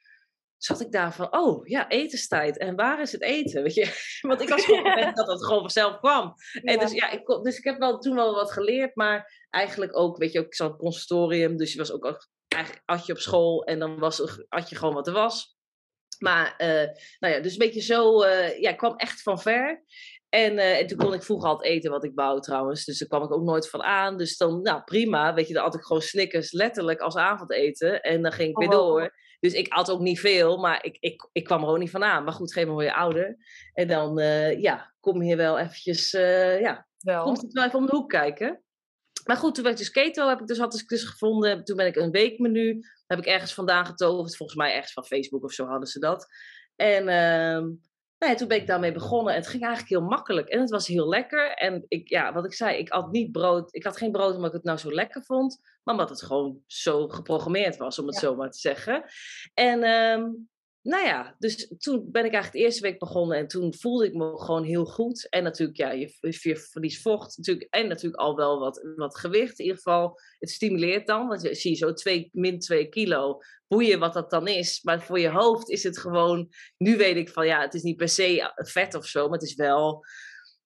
zat 0.57 0.81
ik 0.81 0.91
daar 0.91 1.13
van, 1.13 1.33
oh 1.33 1.67
ja, 1.67 1.89
etenstijd. 1.89 2.57
En 2.57 2.75
waar 2.75 3.01
is 3.01 3.11
het 3.11 3.21
eten? 3.21 3.63
Weet 3.63 3.73
je? 3.73 4.17
Want 4.27 4.41
ik 4.41 4.49
was 4.49 4.65
gewoon 4.65 4.85
gewend 4.91 5.15
dat 5.15 5.27
het 5.27 5.45
gewoon 5.45 5.61
vanzelf 5.61 5.99
kwam. 5.99 6.33
Ja. 6.51 6.73
En 6.73 6.79
dus 6.79 6.91
ja, 6.91 7.09
ik, 7.09 7.25
dus 7.43 7.57
ik 7.57 7.63
heb 7.63 7.79
wel 7.79 7.99
toen 7.99 8.15
wel 8.15 8.33
wat 8.33 8.51
geleerd, 8.51 8.95
maar 8.95 9.45
eigenlijk 9.49 9.97
ook, 9.97 10.17
weet 10.17 10.31
je, 10.31 10.39
ook, 10.39 10.45
ik 10.45 10.55
zat 10.55 10.71
op 10.71 10.77
consultorium, 10.77 11.57
dus 11.57 11.71
je 11.71 11.77
was 11.77 11.91
ook 11.91 12.27
eigenlijk 12.47 12.83
at 12.85 13.05
je 13.05 13.13
op 13.13 13.19
school 13.19 13.63
en 13.63 13.79
dan 13.79 13.99
was, 13.99 14.47
at 14.49 14.69
je 14.69 14.75
gewoon 14.75 14.93
wat 14.93 15.07
er 15.07 15.13
was. 15.13 15.57
Maar, 16.19 16.53
nou 17.19 17.33
ja, 17.33 17.39
dus 17.39 17.51
een 17.51 17.57
beetje 17.57 17.81
zo, 17.81 18.25
ja, 18.25 18.69
ik 18.69 18.77
kwam 18.77 18.95
echt 18.95 19.21
van 19.21 19.41
ver. 19.41 19.83
En, 20.29 20.57
en, 20.57 20.87
toen 20.87 20.97
kon 20.97 21.13
ik 21.13 21.23
vroeger 21.23 21.49
altijd 21.49 21.71
eten 21.71 21.91
wat 21.91 22.03
ik 22.03 22.11
wou 22.15 22.41
trouwens. 22.41 22.85
Dus 22.85 22.97
daar 22.97 23.07
kwam 23.07 23.23
ik 23.23 23.31
ook 23.31 23.43
nooit 23.43 23.69
van 23.69 23.83
aan. 23.83 24.17
Dus 24.17 24.37
dan, 24.37 24.61
nou 24.61 24.83
prima. 24.83 25.33
Weet 25.33 25.47
je, 25.47 25.53
dan 25.53 25.63
had 25.63 25.75
ik 25.75 25.81
gewoon 25.83 26.01
snickers 26.01 26.51
letterlijk 26.51 26.99
als 26.99 27.15
avondeten. 27.15 28.01
En 28.01 28.21
dan 28.21 28.31
ging 28.31 28.49
ik 28.49 28.57
weer 28.57 28.67
oh, 28.67 28.75
door. 28.75 29.17
Dus 29.39 29.53
ik 29.53 29.73
at 29.73 29.91
ook 29.91 29.99
niet 29.99 30.19
veel, 30.19 30.57
maar 30.57 30.85
ik, 30.85 30.97
ik, 30.99 31.29
ik 31.31 31.43
kwam 31.43 31.63
er 31.63 31.69
ook 31.69 31.77
niet 31.77 31.89
van 31.89 32.03
aan. 32.03 32.23
Maar 32.23 32.33
goed, 32.33 32.53
geef 32.53 32.65
me 32.65 32.71
word 32.71 32.85
je 32.85 32.93
ouder. 32.93 33.37
En 33.73 33.87
dan, 33.87 34.19
uh, 34.19 34.61
ja, 34.61 34.93
kom 34.99 35.23
je 35.23 35.35
wel 35.35 35.59
eventjes, 35.59 36.13
uh, 36.13 36.59
ja, 36.59 36.87
wel. 36.99 37.23
komt 37.23 37.41
het 37.41 37.53
wel 37.53 37.65
even 37.65 37.79
om 37.79 37.85
de 37.85 37.95
hoek 37.95 38.09
kijken. 38.09 38.63
Maar 39.25 39.37
goed, 39.37 39.55
toen 39.55 39.63
werd 39.63 39.77
dus 39.77 39.91
keto, 39.91 40.27
heb 40.27 40.39
ik 40.39 40.47
dus, 40.47 40.57
had 40.57 40.79
ik 40.79 40.87
dus 40.87 41.03
gevonden. 41.03 41.63
Toen 41.63 41.75
ben 41.75 41.85
ik 41.85 41.95
een 41.95 42.11
weekmenu, 42.11 42.79
heb 43.07 43.19
ik 43.19 43.25
ergens 43.25 43.53
vandaan 43.53 43.85
getoverd. 43.85 44.35
Volgens 44.35 44.57
mij 44.57 44.73
ergens 44.73 44.93
van 44.93 45.05
Facebook 45.05 45.43
of 45.43 45.51
zo 45.51 45.65
hadden 45.65 45.87
ze 45.87 45.99
dat. 45.99 46.27
En 46.75 47.07
uh, 47.07 47.67
nou 48.19 48.31
ja, 48.31 48.37
toen 48.37 48.47
ben 48.47 48.57
ik 48.57 48.67
daarmee 48.67 48.91
begonnen 48.91 49.33
en 49.33 49.39
het 49.39 49.49
ging 49.49 49.63
eigenlijk 49.63 49.91
heel 49.91 50.09
makkelijk. 50.09 50.47
En 50.47 50.59
het 50.59 50.69
was 50.69 50.87
heel 50.87 51.07
lekker. 51.07 51.51
En 51.51 51.85
ik, 51.87 52.09
ja, 52.09 52.33
wat 52.33 52.45
ik 52.45 52.53
zei, 52.53 52.77
ik 52.77 52.89
had 52.89 53.11
niet 53.11 53.31
brood. 53.31 53.75
Ik 53.75 53.83
had 53.83 53.97
geen 53.97 54.11
brood 54.11 54.35
omdat 54.35 54.49
ik 54.49 54.55
het 54.55 54.63
nou 54.63 54.77
zo 54.77 54.91
lekker 54.91 55.23
vond. 55.23 55.59
Maar 55.83 55.93
omdat 55.95 56.09
het 56.09 56.23
gewoon 56.23 56.63
zo 56.65 57.07
geprogrammeerd 57.07 57.77
was, 57.77 57.99
om 57.99 58.07
het 58.07 58.15
zo 58.15 58.35
maar 58.35 58.51
te 58.51 58.59
zeggen. 58.59 59.03
En 59.53 59.83
um, 59.83 60.49
nou 60.89 61.05
ja, 61.05 61.35
dus 61.39 61.73
toen 61.77 62.11
ben 62.11 62.25
ik 62.25 62.33
eigenlijk 62.33 62.51
de 62.51 62.59
eerste 62.59 62.81
week 62.81 62.99
begonnen 62.99 63.37
en 63.37 63.47
toen 63.47 63.73
voelde 63.73 64.05
ik 64.05 64.13
me 64.13 64.37
gewoon 64.37 64.63
heel 64.63 64.85
goed. 64.85 65.29
En 65.29 65.43
natuurlijk, 65.43 65.77
ja, 65.77 65.91
je, 65.91 66.17
je 66.19 66.55
verliest 66.55 67.01
vocht 67.01 67.37
natuurlijk, 67.37 67.67
en 67.69 67.87
natuurlijk 67.87 68.21
al 68.21 68.35
wel 68.35 68.59
wat, 68.59 68.93
wat 68.95 69.17
gewicht. 69.17 69.59
In 69.59 69.65
ieder 69.65 69.77
geval, 69.77 70.19
het 70.39 70.49
stimuleert 70.49 71.07
dan, 71.07 71.27
want 71.27 71.41
je 71.41 71.55
zie 71.55 71.75
zo 71.75 71.93
twee, 71.93 72.29
min 72.31 72.59
2 72.59 72.89
kilo, 72.89 73.39
boeien 73.67 73.99
wat 73.99 74.13
dat 74.13 74.29
dan 74.29 74.47
is. 74.47 74.83
Maar 74.83 75.01
voor 75.01 75.19
je 75.19 75.29
hoofd 75.29 75.69
is 75.69 75.83
het 75.83 75.97
gewoon, 75.97 76.49
nu 76.77 76.97
weet 76.97 77.15
ik 77.15 77.29
van 77.29 77.45
ja, 77.45 77.61
het 77.61 77.73
is 77.73 77.83
niet 77.83 77.97
per 77.97 78.09
se 78.09 78.53
vet 78.55 78.95
of 78.95 79.05
zo, 79.05 79.23
maar 79.29 79.39
het 79.39 79.47
is 79.47 79.55
wel, 79.55 80.05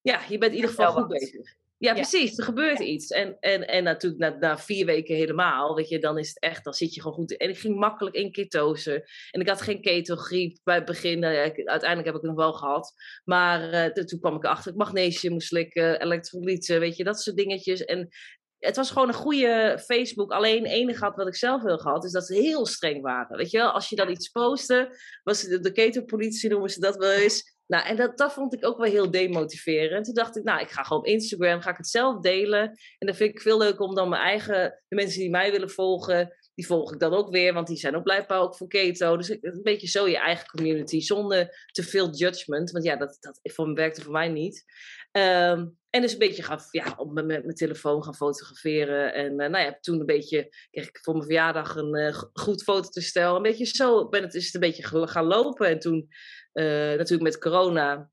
ja, 0.01 0.21
je 0.29 0.37
bent 0.37 0.51
in 0.51 0.57
ieder 0.57 0.69
geval 0.69 0.91
goed 0.91 1.07
bezig. 1.07 1.55
Ja, 1.83 1.93
precies. 1.93 2.37
Er 2.37 2.43
gebeurt 2.43 2.79
iets. 2.79 3.07
En, 3.07 3.37
en, 3.39 3.67
en 3.67 3.83
natuurlijk 3.83 4.21
na, 4.21 4.37
na, 4.39 4.57
vier 4.57 4.85
weken 4.85 5.15
helemaal, 5.15 5.75
weet 5.75 5.89
je, 5.89 5.99
dan 5.99 6.17
is 6.17 6.27
het 6.27 6.39
echt, 6.39 6.63
dan 6.63 6.73
zit 6.73 6.93
je 6.93 7.01
gewoon 7.01 7.17
goed. 7.17 7.37
En 7.37 7.49
ik 7.49 7.57
ging 7.57 7.75
makkelijk 7.75 8.15
in 8.15 8.31
ketose. 8.31 9.09
En 9.31 9.41
ik 9.41 9.47
had 9.47 9.61
geen 9.61 9.81
ketogriep 9.81 10.57
bij 10.63 10.75
het 10.75 10.85
begin. 10.85 11.19
Nou 11.19 11.33
ja, 11.33 11.41
uiteindelijk 11.41 12.05
heb 12.05 12.15
ik 12.15 12.21
het 12.21 12.29
nog 12.31 12.35
wel 12.35 12.53
gehad. 12.53 12.93
Maar 13.23 13.73
uh, 13.73 14.05
toen 14.05 14.19
kwam 14.19 14.35
ik 14.35 14.43
erachter, 14.43 14.71
ik 14.71 14.77
magnesium 14.77 15.33
moest 15.33 15.47
slikken, 15.47 16.01
elektrolyten, 16.01 16.79
weet 16.79 16.97
je, 16.97 17.03
dat 17.03 17.21
soort 17.21 17.37
dingetjes. 17.37 17.85
En 17.85 18.09
het 18.59 18.75
was 18.75 18.91
gewoon 18.91 19.07
een 19.07 19.13
goede 19.13 19.79
Facebook. 19.85 20.31
Alleen 20.31 20.65
enige 20.65 21.03
had 21.03 21.15
wat 21.15 21.27
ik 21.27 21.35
zelf 21.35 21.61
wil 21.61 21.77
gehad, 21.77 22.05
is 22.05 22.11
dat 22.11 22.25
ze 22.25 22.33
heel 22.33 22.65
streng 22.65 23.01
waren. 23.01 23.37
Weet 23.37 23.51
je 23.51 23.57
wel, 23.57 23.71
als 23.71 23.89
je 23.89 23.95
dan 23.95 24.09
iets 24.09 24.29
postte, 24.29 24.97
was 25.23 25.41
de, 25.41 25.59
de 25.59 25.71
ketenpolitie 25.71 26.49
noemen 26.49 26.69
ze 26.69 26.79
dat 26.79 26.95
wel 26.95 27.11
eens. 27.11 27.52
Nou, 27.67 27.87
en 27.87 27.95
dat, 27.95 28.17
dat 28.17 28.33
vond 28.33 28.53
ik 28.53 28.65
ook 28.65 28.77
wel 28.77 28.91
heel 28.91 29.11
demotiverend. 29.11 30.05
Toen 30.05 30.13
dacht 30.13 30.37
ik, 30.37 30.43
nou, 30.43 30.61
ik 30.61 30.69
ga 30.69 30.83
gewoon 30.83 31.01
op 31.01 31.07
Instagram, 31.07 31.61
ga 31.61 31.69
ik 31.69 31.77
het 31.77 31.87
zelf 31.87 32.19
delen. 32.19 32.61
En 32.97 33.07
dat 33.07 33.15
vind 33.15 33.29
ik 33.29 33.41
veel 33.41 33.57
leuker 33.57 33.85
om 33.85 33.95
dan 33.95 34.09
mijn 34.09 34.21
eigen, 34.21 34.81
de 34.87 34.95
mensen 34.95 35.19
die 35.19 35.29
mij 35.29 35.51
willen 35.51 35.69
volgen, 35.69 36.35
die 36.55 36.65
volg 36.65 36.93
ik 36.93 36.99
dan 36.99 37.13
ook 37.13 37.29
weer, 37.29 37.53
want 37.53 37.67
die 37.67 37.77
zijn 37.77 37.95
ook 37.95 38.03
blijkbaar 38.03 38.39
ook 38.39 38.55
voor 38.55 38.67
keto. 38.67 39.17
Dus 39.17 39.29
een 39.29 39.59
beetje 39.63 39.87
zo 39.87 40.07
je 40.07 40.17
eigen 40.17 40.47
community, 40.47 40.99
zonder 40.99 41.67
te 41.71 41.83
veel 41.83 42.09
judgment. 42.15 42.71
Want 42.71 42.83
ja, 42.83 42.95
dat, 42.95 43.17
dat 43.19 43.39
werkte 43.73 44.01
voor 44.01 44.11
mij 44.11 44.27
niet. 44.27 44.63
Ehm, 45.11 45.65
en 45.89 46.01
dus 46.01 46.13
een 46.13 46.19
beetje 46.19 46.43
gaan, 46.43 46.59
ja, 46.71 46.93
op 46.97 47.13
met 47.13 47.25
mijn 47.25 47.55
telefoon 47.55 48.03
gaan 48.03 48.15
fotograferen. 48.15 49.13
En 49.13 49.31
uh, 49.31 49.49
nou 49.49 49.57
ja, 49.57 49.77
toen 49.81 49.99
een 49.99 50.05
beetje, 50.05 50.55
kreeg 50.71 50.87
ik 50.87 50.99
voor 51.01 51.13
mijn 51.13 51.25
verjaardag 51.25 51.75
een 51.75 51.97
uh, 51.97 52.21
goed 52.33 52.63
fototestel. 52.63 53.35
Een 53.35 53.41
beetje 53.41 53.65
zo 53.65 54.09
ben 54.09 54.21
het, 54.23 54.33
is 54.33 54.45
het 54.45 54.53
een 54.53 54.59
beetje 54.59 55.07
gaan 55.07 55.25
lopen. 55.25 55.67
En 55.67 55.79
toen 55.79 56.07
uh, 56.53 56.65
natuurlijk 56.97 57.21
met 57.21 57.37
corona 57.37 58.11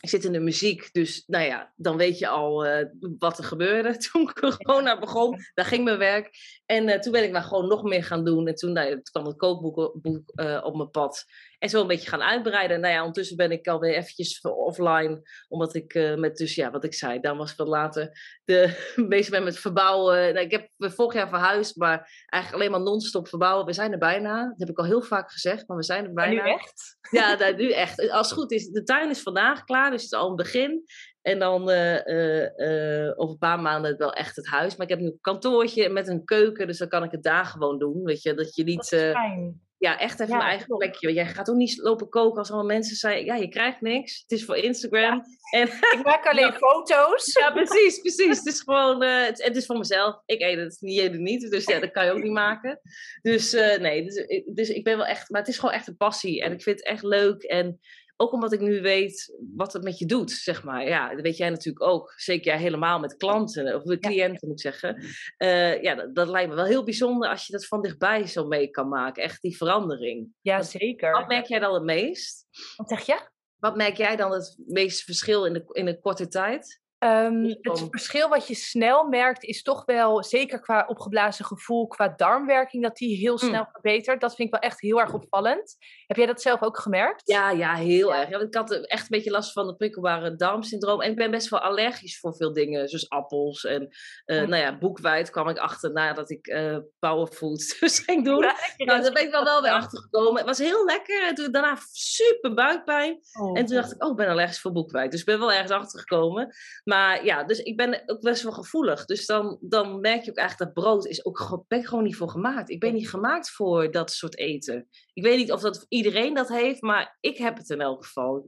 ik 0.00 0.08
zit 0.08 0.24
in 0.24 0.32
de 0.32 0.40
muziek, 0.40 0.92
dus 0.92 1.24
nou 1.26 1.44
ja, 1.44 1.72
dan 1.76 1.96
weet 1.96 2.18
je 2.18 2.28
al 2.28 2.66
uh, 2.66 2.86
wat 3.18 3.38
er 3.38 3.44
gebeurde 3.44 3.96
toen 4.12 4.32
corona 4.32 4.98
begon. 4.98 5.38
Daar 5.54 5.64
ging 5.64 5.84
mijn 5.84 5.98
werk. 5.98 6.30
En 6.66 6.88
uh, 6.88 6.98
toen 6.98 7.12
ben 7.12 7.24
ik 7.24 7.32
maar 7.32 7.42
gewoon 7.42 7.68
nog 7.68 7.82
meer 7.82 8.04
gaan 8.04 8.24
doen. 8.24 8.46
En 8.46 8.54
toen, 8.54 8.72
nou 8.72 8.90
toen 8.90 9.02
kwam 9.02 9.26
het 9.26 9.36
kookboek 9.36 10.00
boek, 10.02 10.32
uh, 10.34 10.60
op 10.62 10.76
mijn 10.76 10.90
pad. 10.90 11.24
En 11.60 11.68
zo 11.68 11.80
een 11.80 11.86
beetje 11.86 12.08
gaan 12.08 12.22
uitbreiden. 12.22 12.80
Nou 12.80 12.92
ja, 12.92 12.98
ondertussen 12.98 13.36
ben 13.36 13.50
ik 13.50 13.68
alweer 13.68 13.94
eventjes 13.94 14.40
offline. 14.40 15.22
Omdat 15.48 15.74
ik 15.74 15.94
uh, 15.94 16.14
met, 16.16 16.36
dus 16.36 16.54
ja, 16.54 16.70
wat 16.70 16.84
ik 16.84 16.94
zei, 16.94 17.20
dan 17.20 17.36
was 17.36 17.50
ik 17.50 17.56
wat 17.56 17.68
later 17.68 18.10
de, 18.44 18.92
bezig 19.08 19.30
ben 19.30 19.44
met 19.44 19.58
verbouwen. 19.58 20.34
Nou, 20.34 20.46
ik 20.46 20.50
heb 20.50 20.68
vorig 20.78 21.14
jaar 21.14 21.28
verhuisd, 21.28 21.76
maar 21.76 22.24
eigenlijk 22.26 22.62
alleen 22.62 22.70
maar 22.70 22.90
non-stop 22.90 23.28
verbouwen. 23.28 23.66
We 23.66 23.72
zijn 23.72 23.92
er 23.92 23.98
bijna. 23.98 24.44
Dat 24.44 24.58
heb 24.58 24.68
ik 24.68 24.78
al 24.78 24.84
heel 24.84 25.02
vaak 25.02 25.32
gezegd, 25.32 25.68
maar 25.68 25.76
we 25.76 25.82
zijn 25.82 26.04
er 26.04 26.12
bijna. 26.12 26.44
nu 26.44 26.50
echt? 26.50 26.98
Ja, 27.10 27.34
nou, 27.34 27.56
nu 27.56 27.72
echt. 27.72 28.10
Als 28.10 28.30
het 28.30 28.38
goed 28.38 28.52
is, 28.52 28.68
de 28.68 28.82
tuin 28.82 29.10
is 29.10 29.22
vandaag 29.22 29.64
klaar, 29.64 29.90
dus 29.90 30.02
het 30.02 30.12
is 30.12 30.18
al 30.18 30.30
een 30.30 30.36
begin. 30.36 30.84
En 31.22 31.38
dan 31.38 31.70
uh, 31.70 32.06
uh, 32.06 33.12
over 33.16 33.32
een 33.32 33.38
paar 33.38 33.60
maanden 33.60 33.96
wel 33.96 34.12
echt 34.12 34.36
het 34.36 34.46
huis. 34.46 34.76
Maar 34.76 34.86
ik 34.86 34.92
heb 34.92 35.00
nu 35.02 35.06
een 35.06 35.18
kantoortje 35.20 35.88
met 35.88 36.08
een 36.08 36.24
keuken, 36.24 36.66
dus 36.66 36.78
dan 36.78 36.88
kan 36.88 37.02
ik 37.02 37.10
het 37.10 37.22
daar 37.22 37.44
gewoon 37.44 37.78
doen. 37.78 38.04
Weet 38.04 38.22
je, 38.22 38.34
dat 38.34 38.54
je 38.54 38.64
niet. 38.64 38.90
Dat 38.90 39.00
is 39.00 39.10
fijn 39.10 39.68
ja, 39.80 39.98
echt 39.98 40.20
even 40.20 40.32
ja, 40.32 40.36
mijn 40.36 40.48
eigen 40.48 40.76
plekje. 40.76 41.12
Jij 41.12 41.26
gaat 41.26 41.50
ook 41.50 41.56
niet 41.56 41.76
lopen 41.76 42.08
koken 42.08 42.38
als 42.38 42.48
allemaal 42.48 42.66
mensen 42.66 42.96
zeggen, 42.96 43.24
ja, 43.24 43.34
je 43.34 43.48
krijgt 43.48 43.80
niks. 43.80 44.20
Het 44.20 44.30
is 44.30 44.44
voor 44.44 44.56
Instagram. 44.56 45.22
En, 45.50 45.66
ik 45.68 46.00
maak 46.02 46.26
alleen 46.26 46.52
foto's. 46.68 47.32
Ja, 47.32 47.50
precies, 47.50 48.00
precies. 48.00 48.38
Het 48.38 48.46
is 48.46 48.60
gewoon, 48.60 49.02
uh, 49.02 49.24
het, 49.24 49.44
het, 49.44 49.56
is 49.56 49.66
voor 49.66 49.78
mezelf. 49.78 50.22
Ik 50.26 50.40
eet 50.40 50.58
het, 50.58 50.76
niet 50.80 51.18
niet. 51.18 51.50
Dus 51.50 51.64
ja, 51.64 51.80
dat 51.80 51.90
kan 51.90 52.04
je 52.04 52.10
ook 52.10 52.22
niet 52.22 52.32
maken. 52.32 52.80
Dus 53.22 53.54
uh, 53.54 53.78
nee, 53.78 54.04
dus, 54.04 54.44
dus 54.46 54.68
ik 54.68 54.84
ben 54.84 54.96
wel 54.96 55.06
echt, 55.06 55.30
maar 55.30 55.40
het 55.40 55.50
is 55.50 55.58
gewoon 55.58 55.74
echt 55.74 55.86
een 55.86 55.96
passie. 55.96 56.42
En 56.42 56.52
ik 56.52 56.62
vind 56.62 56.78
het 56.78 56.86
echt 56.86 57.02
leuk. 57.02 57.42
En 57.42 57.80
ook 58.20 58.32
omdat 58.32 58.52
ik 58.52 58.60
nu 58.60 58.80
weet 58.80 59.36
wat 59.56 59.72
het 59.72 59.82
met 59.82 59.98
je 59.98 60.06
doet, 60.06 60.30
zeg 60.30 60.64
maar. 60.64 60.88
Ja, 60.88 61.14
dat 61.14 61.20
weet 61.20 61.36
jij 61.36 61.50
natuurlijk 61.50 61.84
ook. 61.84 62.12
Zeker 62.16 62.44
jij 62.44 62.60
helemaal 62.60 62.98
met 62.98 63.16
klanten, 63.16 63.74
of 63.74 63.84
met 63.84 64.00
cliënten 64.00 64.48
moet 64.48 64.64
ik 64.64 64.72
zeggen. 64.72 65.04
Uh, 65.38 65.82
ja, 65.82 65.94
dat, 65.94 66.14
dat, 66.14 66.28
lijkt 66.28 66.48
me 66.48 66.54
wel 66.54 66.64
heel 66.64 66.84
bijzonder 66.84 67.28
als 67.28 67.46
je 67.46 67.52
dat 67.52 67.66
van 67.66 67.82
dichtbij 67.82 68.26
zo 68.26 68.46
mee 68.46 68.70
kan 68.70 68.88
maken. 68.88 69.22
Echt 69.22 69.42
die 69.42 69.56
verandering. 69.56 70.28
Ja, 70.40 70.62
zeker. 70.62 71.12
Wat 71.12 71.28
merk 71.28 71.46
jij 71.46 71.58
dan 71.58 71.74
het 71.74 71.82
meest? 71.82 72.46
Wat 72.76 72.88
zeg 72.88 73.06
je? 73.06 73.28
Wat 73.56 73.76
merk 73.76 73.96
jij 73.96 74.16
dan 74.16 74.32
het 74.32 74.58
meeste 74.66 75.04
verschil 75.04 75.44
in 75.44 75.52
de, 75.52 75.64
in 75.72 75.86
een 75.86 76.00
korte 76.00 76.28
tijd? 76.28 76.79
Um, 77.04 77.44
het 77.44 77.86
verschil 77.90 78.28
wat 78.28 78.46
je 78.46 78.54
snel 78.54 79.08
merkt 79.08 79.44
is 79.44 79.62
toch 79.62 79.84
wel, 79.84 80.24
zeker 80.24 80.60
qua 80.60 80.84
opgeblazen 80.88 81.44
gevoel, 81.44 81.86
qua 81.86 82.08
darmwerking, 82.16 82.82
dat 82.82 82.96
die 82.96 83.16
heel 83.16 83.38
hm. 83.38 83.46
snel 83.46 83.66
verbetert. 83.72 84.20
Dat 84.20 84.34
vind 84.34 84.48
ik 84.48 84.60
wel 84.60 84.70
echt 84.70 84.80
heel 84.80 85.00
erg 85.00 85.12
opvallend. 85.12 85.76
Heb 86.06 86.16
jij 86.16 86.26
dat 86.26 86.42
zelf 86.42 86.62
ook 86.62 86.78
gemerkt? 86.78 87.22
Ja, 87.24 87.50
ja 87.50 87.74
heel 87.74 88.14
erg. 88.14 88.28
Ja, 88.28 88.38
ik 88.38 88.54
had 88.54 88.72
echt 88.72 89.02
een 89.02 89.08
beetje 89.08 89.30
last 89.30 89.52
van 89.52 89.66
het 89.66 89.76
prikkelbare 89.76 90.36
darmsyndroom. 90.36 91.00
En 91.00 91.10
ik 91.10 91.16
ben 91.16 91.30
best 91.30 91.48
wel 91.48 91.60
allergisch 91.60 92.18
voor 92.18 92.34
veel 92.34 92.52
dingen, 92.52 92.88
zoals 92.88 93.08
appels. 93.08 93.64
En 93.64 93.88
uh, 94.26 94.36
nou 94.36 94.62
ja, 94.62 94.78
boekwijd 94.78 95.30
kwam 95.30 95.48
ik 95.48 95.58
achter 95.58 95.92
nadat 95.92 96.30
ik 96.30 96.46
uh, 96.46 96.78
powerfood 96.98 97.76
dus 97.80 97.98
ging 97.98 98.24
doen. 98.24 98.42
Ja, 98.42 98.54
nou, 98.76 99.02
daar 99.02 99.12
ben 99.12 99.22
ik 99.22 99.30
wel 99.30 99.44
wel 99.44 99.62
weer 99.62 99.72
achter 99.72 99.98
gekomen. 99.98 100.36
Het 100.36 100.46
was 100.46 100.58
heel 100.58 100.84
lekker. 100.84 101.26
En 101.26 101.34
toen 101.34 101.52
daarna 101.52 101.78
super 101.92 102.54
buikpijn. 102.54 103.20
Oh, 103.40 103.58
en 103.58 103.66
toen 103.66 103.76
dacht 103.76 103.92
ik, 103.92 104.04
oh, 104.04 104.10
ik 104.10 104.16
ben 104.16 104.28
allergisch 104.28 104.60
voor 104.60 104.72
boekwijd. 104.72 105.10
Dus 105.10 105.20
ik 105.20 105.26
ben 105.26 105.38
wel 105.38 105.52
ergens 105.52 105.70
achter 105.70 106.00
gekomen. 106.00 106.54
Maar 106.90 107.24
ja, 107.24 107.44
dus 107.44 107.58
ik 107.58 107.76
ben 107.76 108.02
ook 108.06 108.20
best 108.20 108.42
wel 108.42 108.52
gevoelig. 108.52 109.04
Dus 109.04 109.26
dan, 109.26 109.58
dan 109.60 110.00
merk 110.00 110.22
je 110.24 110.30
ook 110.30 110.36
eigenlijk 110.36 110.74
dat 110.74 110.84
brood 110.84 111.06
is 111.06 111.24
ook, 111.24 111.64
ben 111.68 111.84
gewoon 111.84 112.04
niet 112.04 112.16
voor 112.16 112.30
gemaakt. 112.30 112.70
Ik 112.70 112.80
ben 112.80 112.94
niet 112.94 113.10
gemaakt 113.10 113.50
voor 113.50 113.90
dat 113.90 114.10
soort 114.10 114.38
eten. 114.38 114.88
Ik 115.12 115.22
weet 115.22 115.36
niet 115.36 115.52
of 115.52 115.60
dat 115.60 115.86
iedereen 115.88 116.34
dat 116.34 116.48
heeft, 116.48 116.82
maar 116.82 117.16
ik 117.20 117.38
heb 117.38 117.56
het 117.56 117.70
in 117.70 117.80
elk 117.80 118.04
geval. 118.04 118.46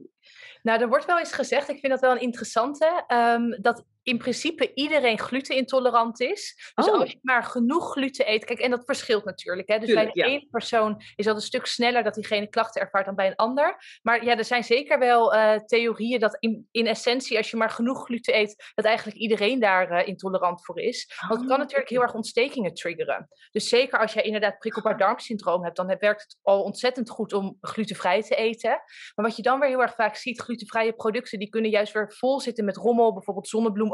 Nou, 0.61 0.81
er 0.81 0.87
wordt 0.87 1.05
wel 1.05 1.19
eens 1.19 1.33
gezegd, 1.33 1.69
ik 1.69 1.79
vind 1.79 1.91
dat 1.91 2.01
wel 2.01 2.11
een 2.11 2.21
interessante, 2.21 3.03
um, 3.07 3.61
dat 3.61 3.85
in 4.03 4.17
principe 4.17 4.71
iedereen 4.73 5.19
glutenintolerant 5.19 6.19
is. 6.19 6.71
Dus 6.75 6.87
oh. 6.89 6.99
als 6.99 7.11
je 7.11 7.19
maar 7.21 7.43
genoeg 7.43 7.91
gluten 7.91 8.31
eet, 8.31 8.45
kijk, 8.45 8.59
en 8.59 8.69
dat 8.69 8.85
verschilt 8.85 9.25
natuurlijk. 9.25 9.67
Hè? 9.67 9.79
Dus 9.79 9.93
bij 9.93 10.11
de 10.11 10.23
ene 10.23 10.47
persoon 10.51 11.01
is 11.15 11.25
dat 11.25 11.35
een 11.35 11.41
stuk 11.41 11.65
sneller 11.65 12.03
dat 12.03 12.13
diegene 12.13 12.47
klachten 12.47 12.81
ervaart 12.81 13.05
dan 13.05 13.15
bij 13.15 13.27
een 13.27 13.35
ander. 13.35 13.99
Maar 14.01 14.25
ja, 14.25 14.37
er 14.37 14.45
zijn 14.45 14.63
zeker 14.63 14.99
wel 14.99 15.35
uh, 15.35 15.55
theorieën 15.55 16.19
dat 16.19 16.37
in, 16.39 16.67
in 16.71 16.87
essentie, 16.87 17.37
als 17.37 17.51
je 17.51 17.57
maar 17.57 17.69
genoeg 17.69 18.05
gluten 18.05 18.37
eet, 18.37 18.71
dat 18.75 18.85
eigenlijk 18.85 19.17
iedereen 19.17 19.59
daar 19.59 19.91
uh, 19.91 20.07
intolerant 20.07 20.65
voor 20.65 20.79
is. 20.79 21.13
Want 21.27 21.39
het 21.39 21.49
kan 21.49 21.57
oh. 21.57 21.61
natuurlijk 21.61 21.89
heel 21.89 22.01
erg 22.01 22.13
ontstekingen 22.13 22.73
triggeren. 22.73 23.29
Dus 23.51 23.69
zeker 23.69 23.99
als 23.99 24.13
jij 24.13 24.23
inderdaad 24.23 24.57
prikkelbaar 24.57 24.97
darmsyndroom 24.97 25.63
hebt, 25.63 25.75
dan 25.75 25.87
werkt 25.99 26.21
het 26.21 26.37
al 26.41 26.63
ontzettend 26.63 27.09
goed 27.09 27.33
om 27.33 27.57
glutenvrij 27.61 28.21
te 28.21 28.35
eten. 28.35 28.69
Maar 29.15 29.25
wat 29.25 29.35
je 29.35 29.41
dan 29.41 29.59
weer 29.59 29.69
heel 29.69 29.81
erg 29.81 29.95
vaak 29.95 30.15
ziet, 30.15 30.41
glutenvrije 30.41 30.93
producten, 30.93 31.39
die 31.39 31.49
kunnen 31.49 31.71
juist 31.71 31.93
weer 31.93 32.13
vol 32.13 32.39
zitten 32.39 32.65
met 32.65 32.77
rommel, 32.77 33.13
bijvoorbeeld 33.13 33.47
zonnebloem 33.47 33.92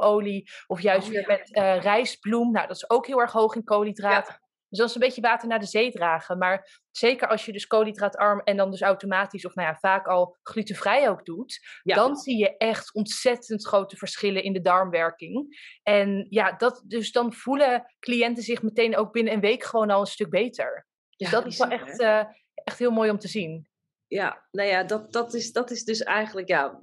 of 0.67 0.81
juist 0.81 1.07
oh, 1.07 1.13
weer 1.13 1.27
met 1.27 1.49
uh, 1.57 1.81
rijstbloem. 1.81 2.51
Nou, 2.51 2.67
dat 2.67 2.75
is 2.75 2.89
ook 2.89 3.07
heel 3.07 3.21
erg 3.21 3.31
hoog 3.31 3.55
in 3.55 3.63
koolhydraten. 3.63 4.39
Dus 4.69 4.79
dat 4.79 4.89
is 4.89 4.95
een 4.95 5.01
beetje 5.01 5.21
water 5.21 5.47
naar 5.47 5.59
de 5.59 5.65
zee 5.65 5.91
dragen. 5.91 6.37
Maar 6.37 6.81
zeker 6.91 7.27
als 7.27 7.45
je 7.45 7.51
dus 7.51 7.67
koolhydraatarm 7.67 8.39
en 8.39 8.57
dan 8.57 8.71
dus 8.71 8.81
automatisch 8.81 9.45
of 9.45 9.55
nou 9.55 9.67
ja, 9.67 9.75
vaak 9.75 10.07
al 10.07 10.37
glutenvrij 10.41 11.09
ook 11.09 11.25
doet, 11.25 11.59
dan 11.83 12.15
zie 12.15 12.37
je 12.37 12.57
echt 12.57 12.93
ontzettend 12.93 13.67
grote 13.67 13.97
verschillen 13.97 14.43
in 14.43 14.53
de 14.53 14.61
darmwerking. 14.61 15.59
En 15.83 16.27
ja, 16.29 16.51
dat, 16.51 16.83
dus 16.85 17.11
dan 17.11 17.33
voelen 17.33 17.95
cliënten 17.99 18.43
zich 18.43 18.61
meteen 18.61 18.97
ook 18.97 19.11
binnen 19.11 19.33
een 19.33 19.39
week 19.39 19.63
gewoon 19.63 19.89
al 19.89 19.99
een 19.99 20.05
stuk 20.05 20.29
beter. 20.29 20.87
Dus 21.17 21.29
dat 21.29 21.45
is 21.45 21.57
wel 21.57 21.69
echt, 21.69 21.99
uh, 21.99 22.23
echt 22.53 22.79
heel 22.79 22.91
mooi 22.91 23.09
om 23.09 23.19
te 23.19 23.27
zien. 23.27 23.67
Ja, 24.07 24.47
nou 24.51 24.69
ja, 24.69 24.83
dat, 24.83 25.11
dat, 25.11 25.33
is, 25.33 25.51
dat 25.51 25.71
is 25.71 25.83
dus 25.83 26.03
eigenlijk 26.03 26.47
ja, 26.47 26.79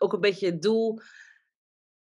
ook 0.00 0.12
een 0.12 0.20
beetje 0.20 0.46
het 0.46 0.62
doel 0.62 1.00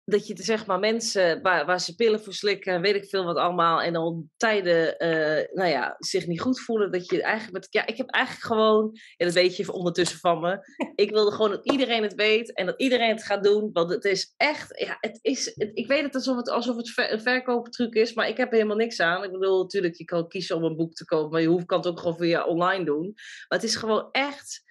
dat 0.04 0.26
je 0.26 0.34
zeg 0.36 0.66
maar 0.66 0.78
mensen 0.78 1.42
waar, 1.42 1.66
waar 1.66 1.80
ze 1.80 1.94
pillen 1.94 2.22
voor 2.22 2.32
slikken, 2.32 2.80
weet 2.80 2.94
ik 2.94 3.08
veel 3.08 3.24
wat 3.24 3.36
allemaal, 3.36 3.80
en 3.80 3.92
dan 3.92 4.30
tijden, 4.36 4.94
uh, 4.98 5.56
nou 5.56 5.70
ja, 5.70 5.94
zich 5.98 6.26
niet 6.26 6.40
goed 6.40 6.60
voelen, 6.60 6.92
dat 6.92 7.10
je 7.10 7.22
eigenlijk 7.22 7.52
met, 7.52 7.66
ja, 7.70 7.86
ik 7.86 7.96
heb 7.96 8.10
eigenlijk 8.10 8.46
gewoon, 8.46 8.90
en 9.16 9.26
dat 9.26 9.34
weet 9.34 9.56
je 9.56 9.72
ondertussen 9.72 10.18
van 10.18 10.40
me, 10.40 10.58
ik 11.04 11.10
wilde 11.10 11.30
gewoon 11.30 11.50
dat 11.50 11.70
iedereen 11.70 12.02
het 12.02 12.14
weet 12.14 12.54
en 12.54 12.66
dat 12.66 12.80
iedereen 12.80 13.10
het 13.10 13.24
gaat 13.24 13.44
doen, 13.44 13.70
want 13.72 13.90
het 13.90 14.04
is 14.04 14.34
echt, 14.36 14.80
ja, 14.80 14.96
het 15.00 15.18
is, 15.22 15.46
ik 15.54 15.86
weet 15.86 16.02
het 16.02 16.14
alsof 16.14 16.36
het, 16.36 16.50
alsof 16.50 16.76
het 16.76 16.90
ver, 16.90 17.12
een 17.12 17.20
verkooptruc 17.20 17.94
is, 17.94 18.14
maar 18.14 18.28
ik 18.28 18.36
heb 18.36 18.48
er 18.48 18.54
helemaal 18.54 18.76
niks 18.76 19.00
aan. 19.00 19.24
Ik 19.24 19.32
bedoel, 19.32 19.62
natuurlijk, 19.62 19.94
je 19.94 20.04
kan 20.04 20.28
kiezen 20.28 20.56
om 20.56 20.64
een 20.64 20.76
boek 20.76 20.92
te 20.92 21.04
kopen, 21.04 21.30
maar 21.30 21.40
je 21.40 21.48
hoeft, 21.48 21.66
kan 21.66 21.78
het 21.78 21.86
ook 21.86 21.98
gewoon 21.98 22.16
via 22.16 22.44
online 22.44 22.84
doen. 22.84 23.12
Maar 23.48 23.58
het 23.58 23.62
is 23.62 23.76
gewoon 23.76 24.08
echt 24.12 24.63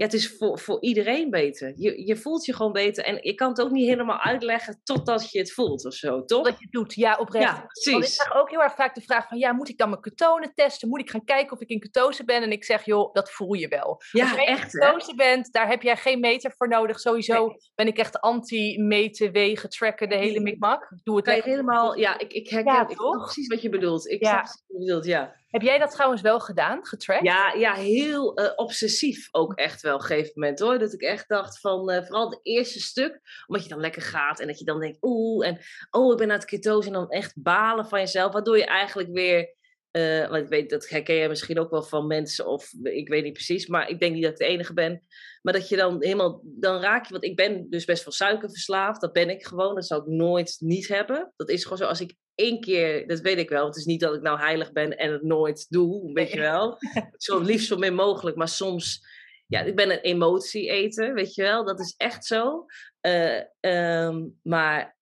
ja, 0.00 0.06
het 0.06 0.14
is 0.14 0.36
voor, 0.36 0.58
voor 0.58 0.82
iedereen 0.82 1.30
beter. 1.30 1.72
Je, 1.76 2.06
je 2.06 2.16
voelt 2.16 2.44
je 2.44 2.54
gewoon 2.54 2.72
beter. 2.72 3.04
En 3.04 3.18
je 3.20 3.34
kan 3.34 3.48
het 3.48 3.60
ook 3.60 3.70
niet 3.70 3.88
helemaal 3.88 4.18
uitleggen 4.18 4.80
totdat 4.84 5.30
je 5.30 5.38
het 5.38 5.52
voelt 5.52 5.84
of 5.84 5.94
zo, 5.94 6.24
toch? 6.24 6.44
Dat 6.44 6.58
je 6.58 6.62
het 6.62 6.72
doet, 6.72 6.94
ja, 6.94 7.16
oprecht. 7.16 7.44
Ja, 7.44 7.66
precies. 7.66 7.92
Want 7.92 8.04
ik 8.04 8.10
krijg 8.10 8.34
ook 8.34 8.50
heel 8.50 8.62
erg 8.62 8.74
vaak 8.74 8.94
de 8.94 9.00
vraag 9.00 9.28
van, 9.28 9.38
ja, 9.38 9.52
moet 9.52 9.68
ik 9.68 9.78
dan 9.78 9.88
mijn 9.88 10.00
ketonen 10.00 10.54
testen? 10.54 10.88
Moet 10.88 11.00
ik 11.00 11.10
gaan 11.10 11.24
kijken 11.24 11.52
of 11.52 11.60
ik 11.60 11.68
in 11.68 11.80
ketose 11.80 12.24
ben? 12.24 12.42
En 12.42 12.52
ik 12.52 12.64
zeg, 12.64 12.84
joh, 12.84 13.12
dat 13.12 13.30
voel 13.30 13.52
je 13.52 13.68
wel. 13.68 14.02
Ja, 14.10 14.22
Als 14.22 14.38
je 14.38 14.46
echt, 14.46 14.74
in 14.74 14.80
ketose 14.80 15.14
bent, 15.14 15.52
daar 15.52 15.68
heb 15.68 15.82
jij 15.82 15.96
geen 15.96 16.20
meter 16.20 16.52
voor 16.56 16.68
nodig. 16.68 17.00
Sowieso 17.00 17.54
ben 17.74 17.86
ik 17.86 17.98
echt 17.98 18.20
anti-meten, 18.20 19.32
wegen, 19.32 19.68
tracken, 19.68 20.08
de 20.08 20.16
hele 20.16 20.40
mikmak. 20.40 20.92
Doe 21.02 21.16
het 21.16 21.26
echt. 21.26 21.44
helemaal, 21.44 21.98
ja, 21.98 22.18
ik, 22.18 22.32
ik 22.32 22.48
herken 22.48 22.72
ja, 22.72 22.88
ik 22.88 22.96
precies 22.96 23.46
wat 23.46 23.62
je 23.62 23.68
bedoelt. 23.68 24.08
Ik 24.08 24.22
ja. 24.22 24.28
snap 24.28 24.44
wat 24.44 24.64
je 24.66 24.78
bedoelt, 24.78 25.04
ja. 25.04 25.39
Heb 25.50 25.62
jij 25.62 25.78
dat 25.78 25.90
trouwens 25.90 26.22
wel 26.22 26.40
gedaan, 26.40 26.86
getrackt? 26.86 27.24
Ja, 27.24 27.52
ja 27.52 27.74
heel 27.74 28.40
uh, 28.40 28.52
obsessief 28.56 29.28
ook 29.30 29.54
echt 29.54 29.82
wel 29.82 29.94
op 29.94 30.00
een 30.00 30.06
gegeven 30.06 30.32
moment 30.34 30.58
hoor. 30.58 30.78
Dat 30.78 30.92
ik 30.92 31.00
echt 31.00 31.28
dacht 31.28 31.60
van, 31.60 31.90
uh, 31.90 32.02
vooral 32.02 32.30
het 32.30 32.40
eerste 32.42 32.80
stuk, 32.80 33.20
omdat 33.46 33.64
je 33.64 33.70
dan 33.70 33.80
lekker 33.80 34.02
gaat 34.02 34.40
en 34.40 34.46
dat 34.46 34.58
je 34.58 34.64
dan 34.64 34.80
denkt, 34.80 34.98
oeh, 35.00 35.46
en 35.46 35.58
oh, 35.90 36.12
ik 36.12 36.18
ben 36.18 36.30
aan 36.30 36.38
het 36.38 36.44
ketose 36.44 36.86
en 36.86 36.94
dan 36.94 37.10
echt 37.10 37.42
balen 37.42 37.86
van 37.86 37.98
jezelf. 37.98 38.32
Waardoor 38.32 38.56
je 38.56 38.64
eigenlijk 38.64 39.12
weer, 39.12 39.54
uh, 39.92 40.28
want 40.28 40.42
ik 40.42 40.48
weet, 40.48 40.70
dat 40.70 40.88
herken 40.88 41.14
je 41.14 41.28
misschien 41.28 41.58
ook 41.58 41.70
wel 41.70 41.82
van 41.82 42.06
mensen 42.06 42.46
of 42.46 42.72
ik 42.82 43.08
weet 43.08 43.24
niet 43.24 43.32
precies, 43.32 43.66
maar 43.66 43.88
ik 43.88 44.00
denk 44.00 44.14
niet 44.14 44.22
dat 44.22 44.32
ik 44.32 44.38
de 44.38 44.44
enige 44.44 44.74
ben. 44.74 45.02
Maar 45.42 45.52
dat 45.52 45.68
je 45.68 45.76
dan 45.76 45.96
helemaal, 46.02 46.40
dan 46.44 46.80
raak 46.80 47.06
je, 47.06 47.12
want 47.12 47.24
ik 47.24 47.36
ben 47.36 47.70
dus 47.70 47.84
best 47.84 48.04
wel 48.04 48.12
suikerverslaafd, 48.12 49.00
dat 49.00 49.12
ben 49.12 49.30
ik 49.30 49.46
gewoon, 49.46 49.74
dat 49.74 49.86
zou 49.86 50.00
ik 50.00 50.08
nooit 50.08 50.56
niet 50.58 50.88
hebben. 50.88 51.32
Dat 51.36 51.48
is 51.48 51.62
gewoon 51.62 51.78
zo, 51.78 51.84
als 51.84 52.00
ik 52.00 52.14
één 52.34 52.60
keer, 52.60 53.06
dat 53.06 53.20
weet 53.20 53.38
ik 53.38 53.48
wel. 53.48 53.66
Het 53.66 53.76
is 53.76 53.84
niet 53.84 54.00
dat 54.00 54.14
ik 54.14 54.22
nou 54.22 54.38
heilig 54.38 54.72
ben 54.72 54.98
en 54.98 55.12
het 55.12 55.22
nooit 55.22 55.66
doe, 55.68 56.12
weet 56.12 56.30
je 56.30 56.40
wel. 56.40 56.76
Zo 57.16 57.40
liefst 57.40 57.66
zo 57.66 57.76
min 57.76 57.94
mogelijk, 57.94 58.36
maar 58.36 58.48
soms, 58.48 59.06
ja, 59.46 59.60
ik 59.60 59.76
ben 59.76 59.90
een 59.90 60.00
emotie 60.00 60.68
eten, 60.68 61.14
weet 61.14 61.34
je 61.34 61.42
wel. 61.42 61.64
Dat 61.64 61.80
is 61.80 61.94
echt 61.96 62.24
zo. 62.24 62.66
Uh, 63.00 63.40
um, 63.60 64.38
maar 64.42 64.96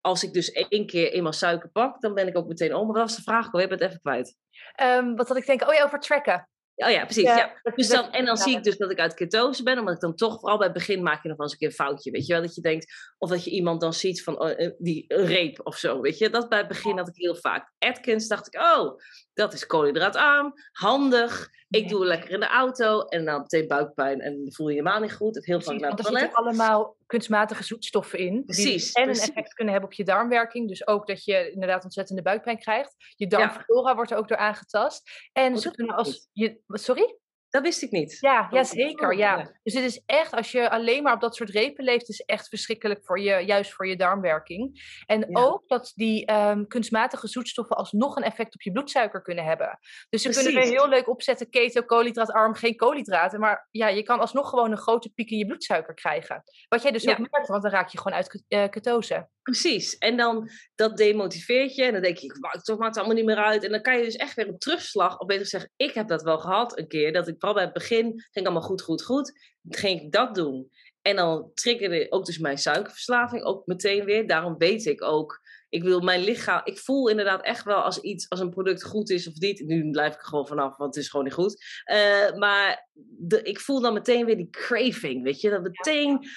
als 0.00 0.22
ik 0.22 0.32
dus 0.32 0.50
één 0.50 0.86
keer 0.86 1.12
eenmaal 1.12 1.32
suiker 1.32 1.70
pak, 1.70 2.00
dan 2.00 2.14
ben 2.14 2.26
ik 2.26 2.36
ook 2.36 2.48
meteen 2.48 2.74
om. 2.74 2.92
Was 2.92 3.16
de 3.16 3.22
vraag? 3.22 3.52
Ik 3.52 3.60
heb 3.60 3.70
het 3.70 3.80
even 3.80 4.00
kwijt. 4.00 4.36
Um, 4.82 5.16
wat 5.16 5.28
had 5.28 5.36
ik 5.36 5.46
denken? 5.46 5.68
Oh 5.68 5.74
ja, 5.74 5.84
over 5.84 6.00
tracken. 6.00 6.48
Oh 6.76 6.90
ja, 6.90 7.04
precies. 7.04 7.22
Ja, 7.22 7.60
Dus 7.74 7.88
dan, 7.88 8.12
en 8.12 8.24
dan 8.24 8.36
zie 8.36 8.56
ik 8.56 8.62
dus 8.62 8.76
dat 8.76 8.90
ik 8.90 8.98
uit 8.98 9.14
ketose 9.14 9.62
ben, 9.62 9.78
omdat 9.78 9.94
ik 9.94 10.00
dan 10.00 10.14
toch, 10.14 10.40
vooral 10.40 10.58
bij 10.58 10.66
het 10.66 10.76
begin 10.76 11.02
maak 11.02 11.22
je 11.22 11.28
nog 11.28 11.36
wel 11.36 11.46
eens 11.46 11.52
een 11.52 11.58
keer 11.58 11.68
een 11.68 11.86
foutje, 11.86 12.10
weet 12.10 12.26
je 12.26 12.32
wel, 12.32 12.42
dat 12.42 12.54
je 12.54 12.60
denkt, 12.60 12.94
of 13.18 13.30
dat 13.30 13.44
je 13.44 13.50
iemand 13.50 13.80
dan 13.80 13.92
ziet 13.92 14.22
van 14.22 14.40
oh, 14.40 14.50
eh, 14.50 14.70
die 14.78 15.04
reep 15.08 15.60
of 15.62 15.76
zo, 15.76 16.00
weet 16.00 16.18
je. 16.18 16.30
Dat 16.30 16.48
bij 16.48 16.58
het 16.58 16.68
begin 16.68 16.98
had 16.98 17.08
ik 17.08 17.16
heel 17.16 17.36
vaak. 17.36 17.72
Atkins 17.78 18.28
dacht 18.28 18.46
ik, 18.46 18.60
oh, 18.60 18.98
dat 19.34 19.52
is 19.52 19.66
koolhydraatarm, 19.66 20.52
handig, 20.72 21.50
ik 21.68 21.88
doe 21.88 21.98
het 21.98 22.08
lekker 22.08 22.30
in 22.30 22.40
de 22.40 22.46
auto 22.46 23.00
en 23.00 23.24
dan 23.24 23.40
meteen 23.40 23.68
buikpijn 23.68 24.20
en 24.20 24.52
voel 24.52 24.68
je 24.68 24.74
helemaal 24.74 25.00
niet 25.00 25.12
goed. 25.12 25.34
Het 25.34 25.46
heel 25.46 25.60
vaak 25.60 25.80
naar 25.80 25.90
het 25.90 26.02
toilet. 26.02 26.22
Er 26.22 26.32
allemaal 26.32 26.96
kunstmatige 27.06 27.64
zoetstoffen 27.64 28.18
in. 28.18 28.44
Precies. 28.44 28.92
Die 28.92 29.02
en 29.02 29.08
een 29.08 29.20
effect 29.20 29.54
kunnen 29.54 29.72
hebben 29.72 29.90
op 29.90 29.96
je 29.96 30.04
darmwerking. 30.04 30.68
Dus 30.68 30.86
ook 30.86 31.06
dat 31.06 31.24
je 31.24 31.50
inderdaad 31.50 31.84
ontzettende 31.84 32.22
buikpijn 32.22 32.58
krijgt. 32.58 32.94
Je 33.16 33.26
darmflora 33.26 33.94
wordt 33.94 34.10
er 34.10 34.16
ook 34.16 34.28
door 34.28 34.36
aangetast. 34.36 35.28
En 35.32 35.52
oh, 35.52 35.58
ze 35.58 35.70
kunnen 35.70 35.96
als 35.96 36.28
je. 36.32 36.58
Sorry? 36.66 37.18
Dat 37.54 37.62
wist 37.62 37.82
ik 37.82 37.90
niet. 37.90 38.16
Ja, 38.20 38.48
ja 38.50 38.64
zeker. 38.64 39.16
Ja. 39.16 39.50
Dus 39.62 39.74
het 39.74 39.84
is 39.84 40.02
echt, 40.06 40.32
als 40.32 40.52
je 40.52 40.70
alleen 40.70 41.02
maar 41.02 41.14
op 41.14 41.20
dat 41.20 41.36
soort 41.36 41.50
repen 41.50 41.84
leeft, 41.84 42.08
is 42.08 42.20
echt 42.20 42.48
verschrikkelijk 42.48 43.04
voor 43.04 43.20
je, 43.20 43.44
juist 43.44 43.72
voor 43.72 43.86
je 43.86 43.96
darmwerking. 43.96 44.82
En 45.06 45.36
ook 45.36 45.68
dat 45.68 45.92
die 45.94 46.32
um, 46.32 46.66
kunstmatige 46.66 47.28
zoetstoffen 47.28 47.76
alsnog 47.76 48.16
een 48.16 48.22
effect 48.22 48.54
op 48.54 48.62
je 48.62 48.72
bloedsuiker 48.72 49.22
kunnen 49.22 49.44
hebben. 49.44 49.78
Dus 50.08 50.22
ze 50.22 50.30
kunnen 50.30 50.62
er 50.62 50.68
heel 50.68 50.88
leuk 50.88 51.08
opzetten, 51.08 51.50
keto, 51.50 51.82
koolhydraatarm, 51.82 52.54
geen 52.54 52.76
koolhydraten. 52.76 53.40
Maar 53.40 53.68
ja, 53.70 53.88
je 53.88 54.02
kan 54.02 54.20
alsnog 54.20 54.48
gewoon 54.48 54.70
een 54.70 54.78
grote 54.78 55.12
piek 55.12 55.30
in 55.30 55.38
je 55.38 55.46
bloedsuiker 55.46 55.94
krijgen. 55.94 56.42
Wat 56.68 56.82
jij 56.82 56.92
dus 56.92 57.08
ook 57.08 57.18
merkt, 57.18 57.48
want 57.48 57.62
dan 57.62 57.72
raak 57.72 57.88
je 57.88 57.98
gewoon 57.98 58.16
uit 58.16 58.44
uh, 58.48 58.68
ketose. 58.68 59.28
Precies. 59.44 59.98
En 59.98 60.16
dan 60.16 60.50
dat 60.74 60.96
demotiveert 60.96 61.74
je. 61.74 61.84
En 61.84 61.92
dan 61.92 62.02
denk 62.02 62.16
je, 62.16 62.28
toch 62.62 62.78
maakt 62.78 62.94
het 62.94 62.96
allemaal 62.96 63.16
niet 63.16 63.24
meer 63.24 63.44
uit. 63.44 63.64
En 63.64 63.70
dan 63.70 63.82
kan 63.82 63.98
je 63.98 64.04
dus 64.04 64.16
echt 64.16 64.34
weer 64.34 64.48
een 64.48 64.58
terugslag 64.58 65.18
op 65.18 65.28
bezig 65.28 65.46
zeggen. 65.46 65.70
Ik 65.76 65.94
heb 65.94 66.08
dat 66.08 66.22
wel 66.22 66.38
gehad 66.38 66.78
een 66.78 66.88
keer. 66.88 67.12
Dat 67.12 67.28
ik 67.28 67.34
vooral 67.38 67.54
bij 67.54 67.64
het 67.64 67.72
begin 67.72 68.22
ging 68.30 68.46
allemaal 68.46 68.68
goed, 68.68 68.82
goed, 68.82 69.02
goed. 69.02 69.32
Ging 69.68 70.00
ik 70.00 70.12
dat 70.12 70.34
doen. 70.34 70.70
En 71.02 71.16
dan 71.16 71.50
triggerde 71.54 72.06
ook 72.10 72.24
dus 72.24 72.38
mijn 72.38 72.58
suikerverslaving 72.58 73.42
ook 73.42 73.66
meteen 73.66 74.04
weer. 74.04 74.26
Daarom 74.26 74.58
weet 74.58 74.86
ik 74.86 75.02
ook. 75.02 75.40
Ik 75.68 75.82
wil 75.82 76.00
mijn 76.00 76.20
lichaam. 76.20 76.60
Ik 76.64 76.78
voel 76.78 77.08
inderdaad 77.08 77.44
echt 77.44 77.64
wel 77.64 77.82
als 77.82 78.00
iets, 78.00 78.28
als 78.28 78.40
een 78.40 78.50
product 78.50 78.84
goed 78.84 79.10
is 79.10 79.28
of 79.28 79.34
niet. 79.38 79.60
Nu 79.60 79.90
blijf 79.90 80.14
ik 80.14 80.20
er 80.20 80.26
gewoon 80.26 80.46
vanaf, 80.46 80.76
want 80.76 80.94
het 80.94 81.04
is 81.04 81.10
gewoon 81.10 81.24
niet 81.24 81.34
goed. 81.34 81.64
Uh, 81.92 82.32
maar 82.32 82.88
de, 83.18 83.42
ik 83.42 83.60
voel 83.60 83.80
dan 83.80 83.92
meteen 83.92 84.24
weer 84.24 84.36
die 84.36 84.50
craving. 84.50 85.22
Weet 85.22 85.40
je, 85.40 85.50
dat 85.50 85.62
meteen. 85.62 86.28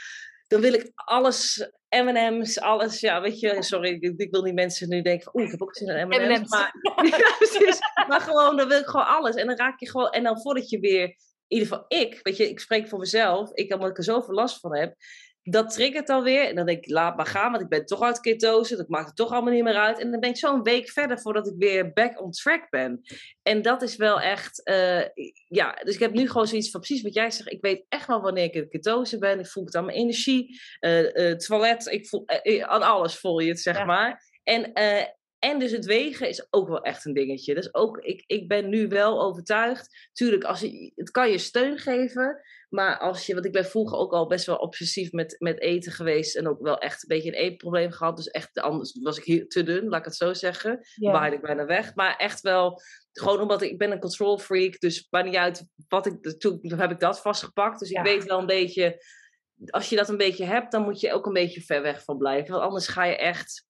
Dan 0.47 0.61
wil 0.61 0.73
ik 0.73 0.91
alles 0.95 1.69
M&M's, 1.89 2.59
alles. 2.59 2.99
Ja, 2.99 3.21
weet 3.21 3.39
je, 3.39 3.63
sorry, 3.63 3.89
ik, 3.89 4.13
ik 4.17 4.31
wil 4.31 4.41
niet 4.41 4.53
mensen 4.53 4.89
nu 4.89 5.01
denken 5.01 5.23
van, 5.23 5.33
oeh, 5.35 5.45
ik 5.45 5.51
heb 5.51 5.61
ook 5.61 5.75
zin 5.75 5.87
in 5.87 6.07
M&M's. 6.07 6.49
Maar, 6.49 6.73
ja, 7.07 8.05
maar 8.07 8.21
gewoon, 8.21 8.57
dan 8.57 8.67
wil 8.67 8.79
ik 8.79 8.85
gewoon 8.85 9.07
alles. 9.07 9.35
En 9.35 9.47
dan 9.47 9.57
raak 9.57 9.79
je 9.79 9.89
gewoon, 9.89 10.09
en 10.09 10.23
dan 10.23 10.41
voordat 10.41 10.69
je 10.69 10.79
weer, 10.79 11.03
in 11.03 11.15
ieder 11.47 11.67
geval 11.67 11.85
ik, 11.87 12.19
weet 12.23 12.37
je, 12.37 12.49
ik 12.49 12.59
spreek 12.59 12.87
voor 12.87 12.99
mezelf, 12.99 13.51
ik, 13.53 13.73
omdat 13.73 13.89
ik 13.89 13.97
er 13.97 14.03
zoveel 14.03 14.33
last 14.33 14.59
van 14.59 14.75
heb, 14.75 14.95
dat 15.49 15.73
triggert 15.73 16.09
alweer. 16.09 16.47
En 16.47 16.55
dan 16.55 16.65
denk 16.65 16.83
ik, 16.83 16.91
laat 16.91 17.15
maar 17.15 17.25
gaan, 17.25 17.51
want 17.51 17.63
ik 17.63 17.69
ben 17.69 17.85
toch 17.85 18.01
uit 18.01 18.19
ketose. 18.19 18.75
Dat 18.75 18.87
maakt 18.87 19.07
het 19.07 19.15
toch 19.15 19.31
allemaal 19.31 19.53
niet 19.53 19.63
meer 19.63 19.77
uit. 19.77 19.99
En 19.99 20.11
dan 20.11 20.19
ben 20.19 20.29
ik 20.29 20.37
zo 20.37 20.53
een 20.53 20.63
week 20.63 20.89
verder 20.89 21.19
voordat 21.19 21.47
ik 21.47 21.53
weer 21.57 21.93
back 21.93 22.21
on 22.21 22.31
track 22.31 22.69
ben. 22.69 23.01
En 23.43 23.61
dat 23.61 23.81
is 23.81 23.95
wel 23.95 24.21
echt, 24.21 24.61
uh, 24.69 25.01
ja. 25.47 25.71
Dus 25.83 25.93
ik 25.93 25.99
heb 25.99 26.13
nu 26.13 26.27
gewoon 26.27 26.47
zoiets 26.47 26.71
van 26.71 26.79
precies 26.79 27.03
wat 27.03 27.13
jij 27.13 27.31
zegt. 27.31 27.51
Ik 27.51 27.61
weet 27.61 27.85
echt 27.89 28.07
wel 28.07 28.21
wanneer 28.21 28.43
ik 28.43 28.53
in 28.53 28.69
ketose 28.69 29.17
ben. 29.17 29.39
Ik 29.39 29.47
voel 29.47 29.65
het 29.65 29.75
aan 29.75 29.85
mijn 29.85 29.97
energie. 29.97 30.59
Uh, 30.79 31.13
uh, 31.13 31.35
toilet, 31.35 31.85
ik 31.85 32.07
voel 32.07 32.23
aan 32.61 32.81
alles 32.81 33.19
voel 33.19 33.39
je 33.39 33.49
het, 33.49 33.59
zeg 33.59 33.85
maar. 33.85 34.23
En, 34.43 34.73
en 35.47 35.59
dus 35.59 35.71
het 35.71 35.85
wegen 35.85 36.29
is 36.29 36.47
ook 36.49 36.67
wel 36.67 36.81
echt 36.81 37.05
een 37.05 37.13
dingetje. 37.13 37.55
Dus 37.55 37.73
ook, 37.73 37.97
ik, 37.97 38.23
ik 38.27 38.47
ben 38.47 38.69
nu 38.69 38.87
wel 38.87 39.21
overtuigd. 39.21 40.09
Tuurlijk, 40.13 40.43
als 40.43 40.59
je, 40.59 40.91
het 40.95 41.11
kan 41.11 41.29
je 41.29 41.37
steun 41.37 41.77
geven. 41.77 42.41
Maar 42.69 42.97
als 42.97 43.25
je, 43.25 43.33
want 43.33 43.45
ik 43.45 43.51
ben 43.51 43.65
vroeger 43.65 43.97
ook 43.97 44.11
al 44.11 44.27
best 44.27 44.45
wel 44.45 44.55
obsessief 44.55 45.11
met, 45.11 45.35
met 45.39 45.59
eten 45.59 45.91
geweest. 45.91 46.35
En 46.35 46.47
ook 46.47 46.61
wel 46.61 46.77
echt 46.77 47.01
een 47.01 47.07
beetje 47.07 47.29
een 47.29 47.43
eetprobleem 47.43 47.91
gehad. 47.91 48.15
Dus 48.15 48.27
echt, 48.27 48.59
anders 48.59 48.99
was 49.01 49.17
ik 49.17 49.23
hier 49.23 49.47
te 49.47 49.63
dun, 49.63 49.87
laat 49.87 49.99
ik 49.99 50.05
het 50.05 50.15
zo 50.15 50.33
zeggen. 50.33 50.79
Ja. 50.95 51.11
Waaide 51.11 51.35
ik 51.35 51.41
bijna 51.41 51.65
weg. 51.65 51.95
Maar 51.95 52.15
echt 52.15 52.41
wel, 52.41 52.81
gewoon 53.11 53.41
omdat 53.41 53.61
ik, 53.61 53.71
ik 53.71 53.77
ben 53.77 53.91
een 53.91 53.99
control 53.99 54.37
freak. 54.37 54.79
Dus 54.79 55.07
maakt 55.09 55.25
niet 55.25 55.35
uit 55.35 55.69
wat 55.87 56.05
ik, 56.05 56.39
toen 56.39 56.59
heb 56.75 56.91
ik 56.91 56.99
dat 56.99 57.21
vastgepakt. 57.21 57.79
Dus 57.79 57.89
ik 57.89 58.03
weet 58.03 58.23
wel 58.23 58.39
een 58.39 58.45
beetje, 58.45 59.03
als 59.65 59.89
je 59.89 59.95
dat 59.95 60.09
een 60.09 60.17
beetje 60.17 60.45
hebt, 60.45 60.71
dan 60.71 60.83
moet 60.83 60.99
je 60.99 61.13
ook 61.13 61.25
een 61.25 61.33
beetje 61.33 61.61
ver 61.61 61.81
weg 61.81 62.03
van 62.03 62.17
blijven. 62.17 62.51
Want 62.51 62.63
anders 62.63 62.87
ga 62.87 63.03
je 63.03 63.17
echt 63.17 63.66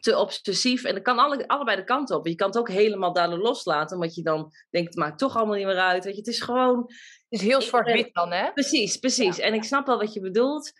te 0.00 0.18
obsessief. 0.18 0.84
En 0.84 0.94
dat 0.94 1.02
kan 1.02 1.18
alle, 1.18 1.48
allebei 1.48 1.76
de 1.76 1.84
kanten 1.84 2.16
op. 2.16 2.26
Je 2.26 2.34
kan 2.34 2.46
het 2.46 2.58
ook 2.58 2.68
helemaal 2.68 3.12
daardoor 3.12 3.38
loslaten, 3.38 3.96
omdat 3.96 4.14
je 4.14 4.22
dan 4.22 4.52
denkt, 4.70 4.88
het 4.88 4.96
maakt 4.96 5.18
toch 5.18 5.36
allemaal 5.36 5.56
niet 5.56 5.66
meer 5.66 5.78
uit. 5.78 6.04
Weet 6.04 6.12
je, 6.14 6.20
het 6.20 6.28
is 6.28 6.40
gewoon... 6.40 6.78
Het 7.28 7.40
is 7.40 7.46
heel 7.46 7.60
zwart-wit 7.60 8.14
dan, 8.14 8.32
hè? 8.32 8.52
Precies, 8.52 8.96
precies. 8.96 9.38
En 9.38 9.54
ik 9.54 9.64
snap 9.64 9.86
wel 9.86 9.98
wat 9.98 10.12
je 10.12 10.20
bedoelt. 10.20 10.72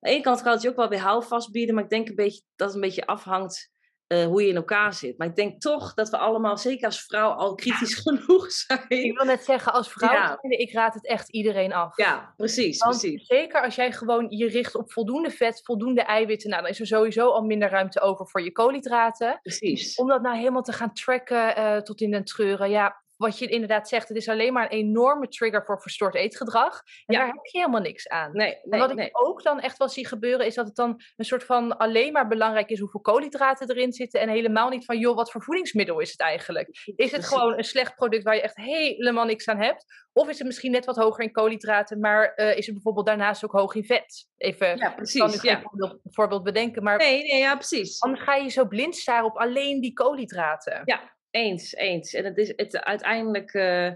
Aan 0.00 0.10
de 0.10 0.10
ene 0.10 0.22
kant 0.22 0.42
kan 0.42 0.52
het 0.52 0.62
je 0.62 0.68
ook 0.68 0.76
wel 0.76 0.88
weer 0.88 0.98
houvast 0.98 1.50
bieden, 1.50 1.74
maar 1.74 1.84
ik 1.84 1.90
denk 1.90 2.08
een 2.08 2.14
beetje 2.14 2.42
dat 2.56 2.66
het 2.66 2.76
een 2.76 2.82
beetje 2.82 3.06
afhangt 3.06 3.70
eh, 4.06 4.24
hoe 4.24 4.42
je 4.42 4.48
in 4.48 4.56
elkaar 4.56 4.94
zit. 4.94 5.18
Maar 5.18 5.26
ik 5.26 5.36
denk 5.36 5.60
toch 5.60 5.94
dat 5.94 6.08
we 6.10 6.16
allemaal, 6.16 6.58
zeker 6.58 6.86
als 6.86 7.02
vrouw, 7.02 7.30
al 7.30 7.54
kritisch 7.54 7.94
genoeg 8.04 8.52
zijn. 8.52 8.84
Ik 8.88 9.16
wil 9.16 9.26
net 9.26 9.44
zeggen, 9.44 9.72
als 9.72 9.92
vrouw, 9.92 10.12
Ja. 10.12 10.38
ik 10.40 10.72
raad 10.72 10.94
het 10.94 11.06
echt 11.06 11.28
iedereen 11.28 11.72
af. 11.72 11.96
Ja, 11.96 12.34
precies, 12.36 12.78
Want 12.78 13.00
precies. 13.00 13.26
zeker 13.26 13.62
als 13.62 13.74
jij 13.74 13.92
gewoon 13.92 14.26
je 14.28 14.48
richt 14.48 14.74
op 14.74 14.92
voldoende 14.92 15.30
vet, 15.30 15.60
voldoende 15.64 16.02
eiwitten, 16.02 16.50
nou, 16.50 16.62
dan 16.62 16.70
is 16.70 16.80
er 16.80 16.86
sowieso 16.86 17.28
al 17.30 17.42
minder 17.42 17.68
ruimte 17.70 18.00
over 18.00 18.26
voor 18.28 18.42
je 18.42 18.52
koolhydraten. 18.52 19.38
Precies. 19.42 19.94
Om 19.94 20.08
dat 20.08 20.22
nou 20.22 20.36
helemaal 20.36 20.62
te 20.62 20.72
gaan 20.72 20.92
tracken 20.92 21.56
eh, 21.56 21.76
tot 21.76 22.00
in 22.00 22.10
den 22.10 22.24
treuren, 22.24 22.70
ja, 22.70 23.02
wat 23.16 23.38
je 23.38 23.46
inderdaad 23.46 23.88
zegt, 23.88 24.08
het 24.08 24.16
is 24.16 24.28
alleen 24.28 24.52
maar 24.52 24.64
een 24.64 24.78
enorme 24.78 25.28
trigger 25.28 25.64
voor 25.64 25.80
verstoord 25.80 26.14
eetgedrag. 26.14 26.80
En 27.06 27.14
Ja. 27.14 27.18
daar 27.18 27.26
heb 27.26 27.44
je 27.44 27.58
helemaal 27.58 27.80
niks 27.80 28.08
aan. 28.08 28.32
Nee, 28.32 28.54
En 28.54 28.60
nee, 28.70 28.80
wat 28.80 28.98
ik 28.98 29.08
ook 29.12 29.42
dan 29.42 29.60
echt 29.60 29.76
wel 29.78 29.88
zie 29.88 30.06
gebeuren, 30.06 30.46
is 30.46 30.54
dat 30.54 30.66
het 30.66 30.76
dan 30.76 31.00
een 31.16 31.24
soort 31.24 31.44
van 31.44 31.76
alleen 31.76 32.12
maar 32.12 32.28
belangrijk 32.28 32.70
is 32.70 32.78
hoeveel 32.78 33.00
koolhydraten 33.00 33.70
erin 33.70 33.92
zitten. 33.92 34.20
En 34.20 34.28
helemaal 34.28 34.68
niet 34.68 34.84
van, 34.84 34.98
joh, 34.98 35.16
wat 35.16 35.30
voor 35.30 35.42
voedingsmiddel 35.42 36.00
is 36.00 36.10
het 36.10 36.20
eigenlijk? 36.20 36.68
Is 36.68 36.82
het 36.84 37.10
Precies. 37.10 37.28
gewoon 37.28 37.58
een 37.58 37.64
slecht 37.64 37.94
product 37.94 38.22
waar 38.24 38.34
je 38.34 38.40
echt 38.42 38.56
helemaal 38.56 39.24
niks 39.24 39.48
aan 39.48 39.60
hebt? 39.62 39.84
Of 40.12 40.28
is 40.28 40.38
het 40.38 40.46
misschien 40.46 40.70
net 40.70 40.84
wat 40.84 40.96
hoger 40.96 41.24
in 41.24 41.32
koolhydraten, 41.32 42.00
maar 42.00 42.34
eh, 42.34 42.56
is 42.56 42.64
het 42.66 42.74
bijvoorbeeld 42.74 43.06
daarnaast 43.06 43.44
ook 43.44 43.52
hoog 43.52 43.74
in 43.74 43.84
vet? 43.84 44.26
Even, 44.36 44.66
Ja, 44.66 44.72
ik 44.74 44.80
kan 44.80 44.90
nu 44.90 44.96
precies. 44.96 45.40
geen 45.40 45.50
Ja. 45.50 45.60
voorbeeld, 45.60 46.00
voorbeeld 46.04 46.42
bedenken, 46.42 46.82
maar 46.82 46.96
Nee, 46.98 47.22
nee, 47.22 47.38
ja, 47.40 47.54
precies. 47.56 48.00
anders 48.00 48.22
ga 48.22 48.34
je 48.34 48.48
zo 48.48 48.64
blind 48.66 48.96
staren 48.96 49.24
op 49.26 49.36
alleen 49.36 49.80
die 49.80 49.92
koolhydraten. 49.92 50.82
Ja, 50.84 51.13
eens, 51.34 51.74
eens. 51.74 52.14
En 52.14 52.24
het 52.24 52.38
is 52.38 52.52
het 52.56 52.84
uiteindelijk, 52.84 53.52
eh, 53.52 53.92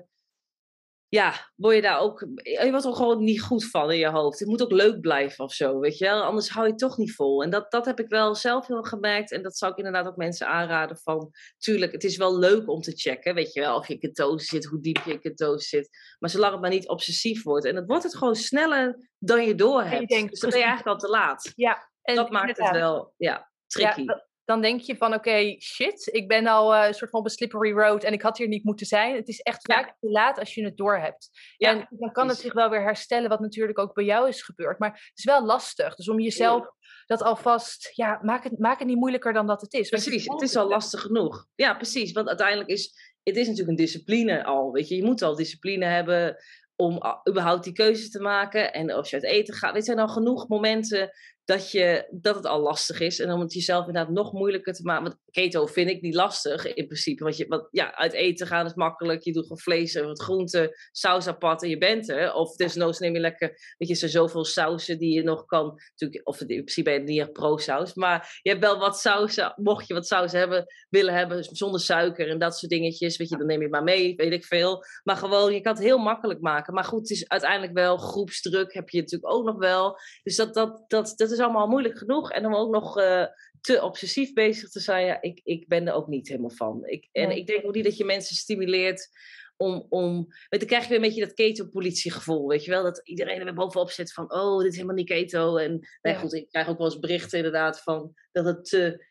ja, 1.08 1.50
word 1.54 1.74
je 1.74 1.82
daar 1.82 2.00
ook, 2.00 2.26
je 2.42 2.68
wordt 2.70 2.84
er 2.84 2.94
gewoon 2.94 3.24
niet 3.24 3.42
goed 3.42 3.70
van 3.70 3.90
in 3.90 3.98
je 3.98 4.10
hoofd. 4.10 4.38
Het 4.38 4.48
moet 4.48 4.62
ook 4.62 4.70
leuk 4.70 5.00
blijven 5.00 5.44
of 5.44 5.52
zo, 5.52 5.78
weet 5.78 5.98
je 5.98 6.04
wel. 6.04 6.22
Anders 6.22 6.48
hou 6.48 6.64
je 6.64 6.70
het 6.70 6.80
toch 6.80 6.96
niet 6.96 7.14
vol. 7.14 7.42
En 7.42 7.50
dat, 7.50 7.70
dat 7.70 7.86
heb 7.86 8.00
ik 8.00 8.08
wel 8.08 8.34
zelf 8.34 8.66
heel 8.66 8.82
gemerkt. 8.82 9.32
En 9.32 9.42
dat 9.42 9.56
zou 9.56 9.72
ik 9.72 9.78
inderdaad 9.78 10.06
ook 10.06 10.16
mensen 10.16 10.46
aanraden 10.46 10.96
van, 10.96 11.30
tuurlijk, 11.58 11.92
het 11.92 12.04
is 12.04 12.16
wel 12.16 12.38
leuk 12.38 12.68
om 12.68 12.80
te 12.80 12.92
checken, 12.96 13.34
weet 13.34 13.52
je 13.52 13.60
wel, 13.60 13.76
of 13.76 13.86
je 13.86 13.92
in 13.92 14.00
ketose 14.00 14.46
zit, 14.46 14.64
hoe 14.64 14.80
diep 14.80 14.98
je 15.04 15.12
in 15.12 15.20
ketose 15.20 15.68
zit. 15.68 15.88
Maar 16.18 16.30
zolang 16.30 16.52
het 16.52 16.60
maar 16.60 16.70
niet 16.70 16.88
obsessief 16.88 17.42
wordt. 17.42 17.64
En 17.64 17.76
het 17.76 17.86
wordt 17.86 18.02
het 18.02 18.16
gewoon 18.16 18.36
sneller 18.36 19.10
dan 19.18 19.44
je 19.44 19.54
doorhebt. 19.54 20.08
dus 20.08 20.40
dan 20.40 20.50
ben 20.50 20.58
je 20.58 20.64
eigenlijk 20.64 20.86
al 20.86 21.08
te 21.08 21.08
laat. 21.08 21.52
Ja, 21.54 21.90
en 22.02 22.14
dat 22.14 22.30
maakt 22.30 22.58
het 22.58 22.70
wel, 22.70 23.14
ja, 23.16 23.50
tricky. 23.66 24.02
Ja, 24.02 24.27
dan 24.48 24.60
denk 24.60 24.80
je 24.80 24.96
van, 24.96 25.14
oké, 25.14 25.56
shit, 25.60 26.08
ik 26.12 26.28
ben 26.28 26.46
al 26.46 26.74
eh, 26.74 26.86
een 26.86 26.94
soort 26.94 27.10
van 27.10 27.20
op 27.20 27.26
een 27.26 27.32
slippery 27.32 27.72
road 27.72 28.04
en 28.04 28.12
ik 28.12 28.22
had 28.22 28.38
hier 28.38 28.48
niet 28.48 28.64
moeten 28.64 28.86
zijn. 28.86 29.14
Het 29.14 29.28
is 29.28 29.40
echt 29.40 29.68
Ja. 29.68 29.74
vaak 29.74 29.94
te 30.00 30.10
laat 30.10 30.38
als 30.38 30.54
je 30.54 30.64
het 30.64 30.76
doorhebt. 30.76 31.30
Ja, 31.56 31.70
en 31.70 31.86
dan 31.90 32.12
kan 32.12 32.28
het 32.28 32.36
zich 32.38 32.52
wel 32.52 32.70
weer 32.70 32.82
herstellen, 32.82 33.28
wat 33.28 33.40
natuurlijk 33.40 33.78
ook 33.78 33.94
bij 33.94 34.04
jou 34.04 34.28
is 34.28 34.42
gebeurd. 34.42 34.78
Maar 34.78 34.90
het 34.90 35.18
is 35.18 35.24
wel 35.24 35.44
lastig. 35.44 35.94
Dus 35.94 36.08
om 36.08 36.20
jezelf 36.20 36.70
dat 37.06 37.22
alvast, 37.22 37.90
ja, 37.94 38.18
maak 38.22 38.44
het, 38.44 38.58
maak 38.58 38.78
het 38.78 38.88
niet 38.88 38.96
moeilijker 38.96 39.32
dan 39.32 39.46
dat 39.46 39.60
het 39.60 39.72
is. 39.72 39.88
Precies, 39.88 40.24
het 40.26 40.42
is 40.42 40.56
al 40.56 40.68
lastig 40.68 41.00
genoeg. 41.00 41.46
Ja, 41.54 41.74
precies. 41.74 42.12
Want 42.12 42.28
uiteindelijk 42.28 42.68
is 42.68 43.12
het 43.22 43.36
is 43.36 43.46
natuurlijk 43.48 43.78
een 43.78 43.84
discipline 43.84 44.44
al. 44.44 44.72
Weet 44.72 44.88
je, 44.88 44.96
je 44.96 45.04
moet 45.04 45.22
al 45.22 45.34
discipline 45.36 45.84
hebben 45.84 46.36
om 46.76 47.02
a- 47.04 47.20
überhaupt 47.28 47.64
die 47.64 47.72
keuzes 47.72 48.10
te 48.10 48.20
maken. 48.20 48.72
En 48.72 48.90
als 48.90 49.10
je 49.10 49.16
uit 49.16 49.24
eten 49.24 49.54
gaat, 49.54 49.74
je, 49.74 49.82
zijn 49.82 49.98
al 49.98 50.08
genoeg 50.08 50.48
momenten 50.48 51.10
dat, 51.48 51.70
je, 51.70 52.08
dat 52.10 52.34
het 52.34 52.46
al 52.46 52.60
lastig 52.60 53.00
is. 53.00 53.20
En 53.20 53.32
om 53.32 53.40
het 53.40 53.52
jezelf 53.52 53.86
inderdaad 53.86 54.12
nog 54.12 54.32
moeilijker 54.32 54.72
te 54.72 54.82
maken. 54.82 55.02
Want 55.02 55.16
keto 55.30 55.66
vind 55.66 55.90
ik 55.90 56.00
niet 56.00 56.14
lastig 56.14 56.74
in 56.74 56.86
principe. 56.86 57.24
Want, 57.24 57.36
je, 57.36 57.46
want 57.48 57.68
ja, 57.70 57.94
uit 57.94 58.12
eten 58.12 58.46
gaan 58.46 58.66
is 58.66 58.74
makkelijk. 58.74 59.22
Je 59.22 59.32
doet 59.32 59.42
gewoon 59.42 59.58
vlees 59.58 59.94
en 59.94 60.06
wat 60.06 60.22
groenten, 60.22 60.70
saus 60.92 61.26
apart 61.26 61.62
en 61.62 61.68
je 61.68 61.78
bent 61.78 62.08
er. 62.08 62.34
Of 62.34 62.56
desnoods 62.56 62.98
neem 62.98 63.14
je 63.14 63.20
lekker, 63.20 63.48
weet 63.48 63.88
je, 63.88 63.94
er 63.94 63.96
zijn 63.96 64.10
zoveel 64.10 64.44
sausen 64.44 64.98
die 64.98 65.14
je 65.14 65.22
nog 65.22 65.44
kan. 65.44 65.80
Natuurlijk, 65.90 66.28
of 66.28 66.40
in 66.40 66.46
principe 66.46 66.82
ben 66.82 67.00
je 67.00 67.00
niet 67.00 67.20
echt 67.20 67.32
pro-saus. 67.32 67.94
Maar 67.94 68.38
je 68.42 68.50
hebt 68.50 68.62
wel 68.62 68.78
wat 68.78 68.98
sausen, 68.98 69.52
mocht 69.56 69.86
je 69.86 69.94
wat 69.94 70.06
saus 70.06 70.32
hebben, 70.32 70.66
willen 70.88 71.14
hebben 71.14 71.44
zonder 71.44 71.80
suiker 71.80 72.28
en 72.28 72.38
dat 72.38 72.58
soort 72.58 72.70
dingetjes. 72.70 73.16
Weet 73.16 73.28
je, 73.28 73.36
dan 73.36 73.46
neem 73.46 73.60
je 73.60 73.68
maar 73.68 73.84
mee, 73.84 74.16
weet 74.16 74.32
ik 74.32 74.44
veel. 74.44 74.84
Maar 75.02 75.16
gewoon, 75.16 75.54
je 75.54 75.60
kan 75.60 75.74
het 75.74 75.82
heel 75.82 75.98
makkelijk 75.98 76.40
maken. 76.40 76.74
Maar 76.74 76.84
goed, 76.84 77.00
het 77.00 77.10
is 77.10 77.28
uiteindelijk 77.28 77.72
wel 77.72 77.96
groepsdruk, 77.96 78.72
heb 78.72 78.88
je 78.88 79.00
natuurlijk 79.00 79.32
ook 79.32 79.44
nog 79.44 79.56
wel. 79.56 79.98
Dus 80.22 80.36
dat, 80.36 80.54
dat, 80.54 80.84
dat, 80.88 81.12
dat 81.16 81.30
is 81.30 81.37
allemaal 81.40 81.66
moeilijk 81.66 81.98
genoeg. 81.98 82.30
En 82.30 82.46
om 82.46 82.54
ook 82.54 82.70
nog 82.70 82.98
eh, 82.98 83.24
te 83.60 83.82
obsessief 83.82 84.32
bezig 84.32 84.70
te 84.70 84.80
zijn, 84.80 85.06
ja, 85.06 85.20
ik, 85.20 85.40
ik 85.44 85.68
ben 85.68 85.86
er 85.86 85.94
ook 85.94 86.08
niet 86.08 86.28
helemaal 86.28 86.50
van. 86.50 86.86
Ik, 86.86 87.08
en 87.12 87.28
Nee. 87.28 87.38
ik 87.38 87.46
denk 87.46 87.64
ook 87.64 87.74
niet 87.74 87.84
dat 87.84 87.96
je 87.96 88.04
mensen 88.04 88.36
stimuleert 88.36 89.08
om, 89.56 89.86
om 89.88 90.26
dan 90.48 90.66
krijg 90.66 90.82
je 90.82 90.88
weer 90.88 90.98
een 90.98 91.04
beetje 91.04 91.24
dat 91.24 91.34
keto-politiegevoel, 91.34 92.48
weet 92.48 92.64
je 92.64 92.70
wel? 92.70 92.82
Dat 92.82 93.00
iedereen 93.04 93.46
er 93.46 93.54
bovenop 93.54 93.90
zit 93.90 94.12
van, 94.12 94.32
oh, 94.32 94.58
dit 94.58 94.66
is 94.70 94.74
helemaal 94.74 94.96
niet 94.96 95.08
keto. 95.08 95.56
En 95.56 95.70
nou 96.02 96.16
Ja. 96.16 96.20
goed, 96.20 96.32
ik 96.32 96.48
krijg 96.48 96.68
ook 96.68 96.78
wel 96.78 96.86
eens 96.86 96.98
berichten 96.98 97.38
inderdaad 97.38 97.80
van 97.82 98.14
dat 98.32 98.44
het 98.44 98.64
te... 98.64 99.06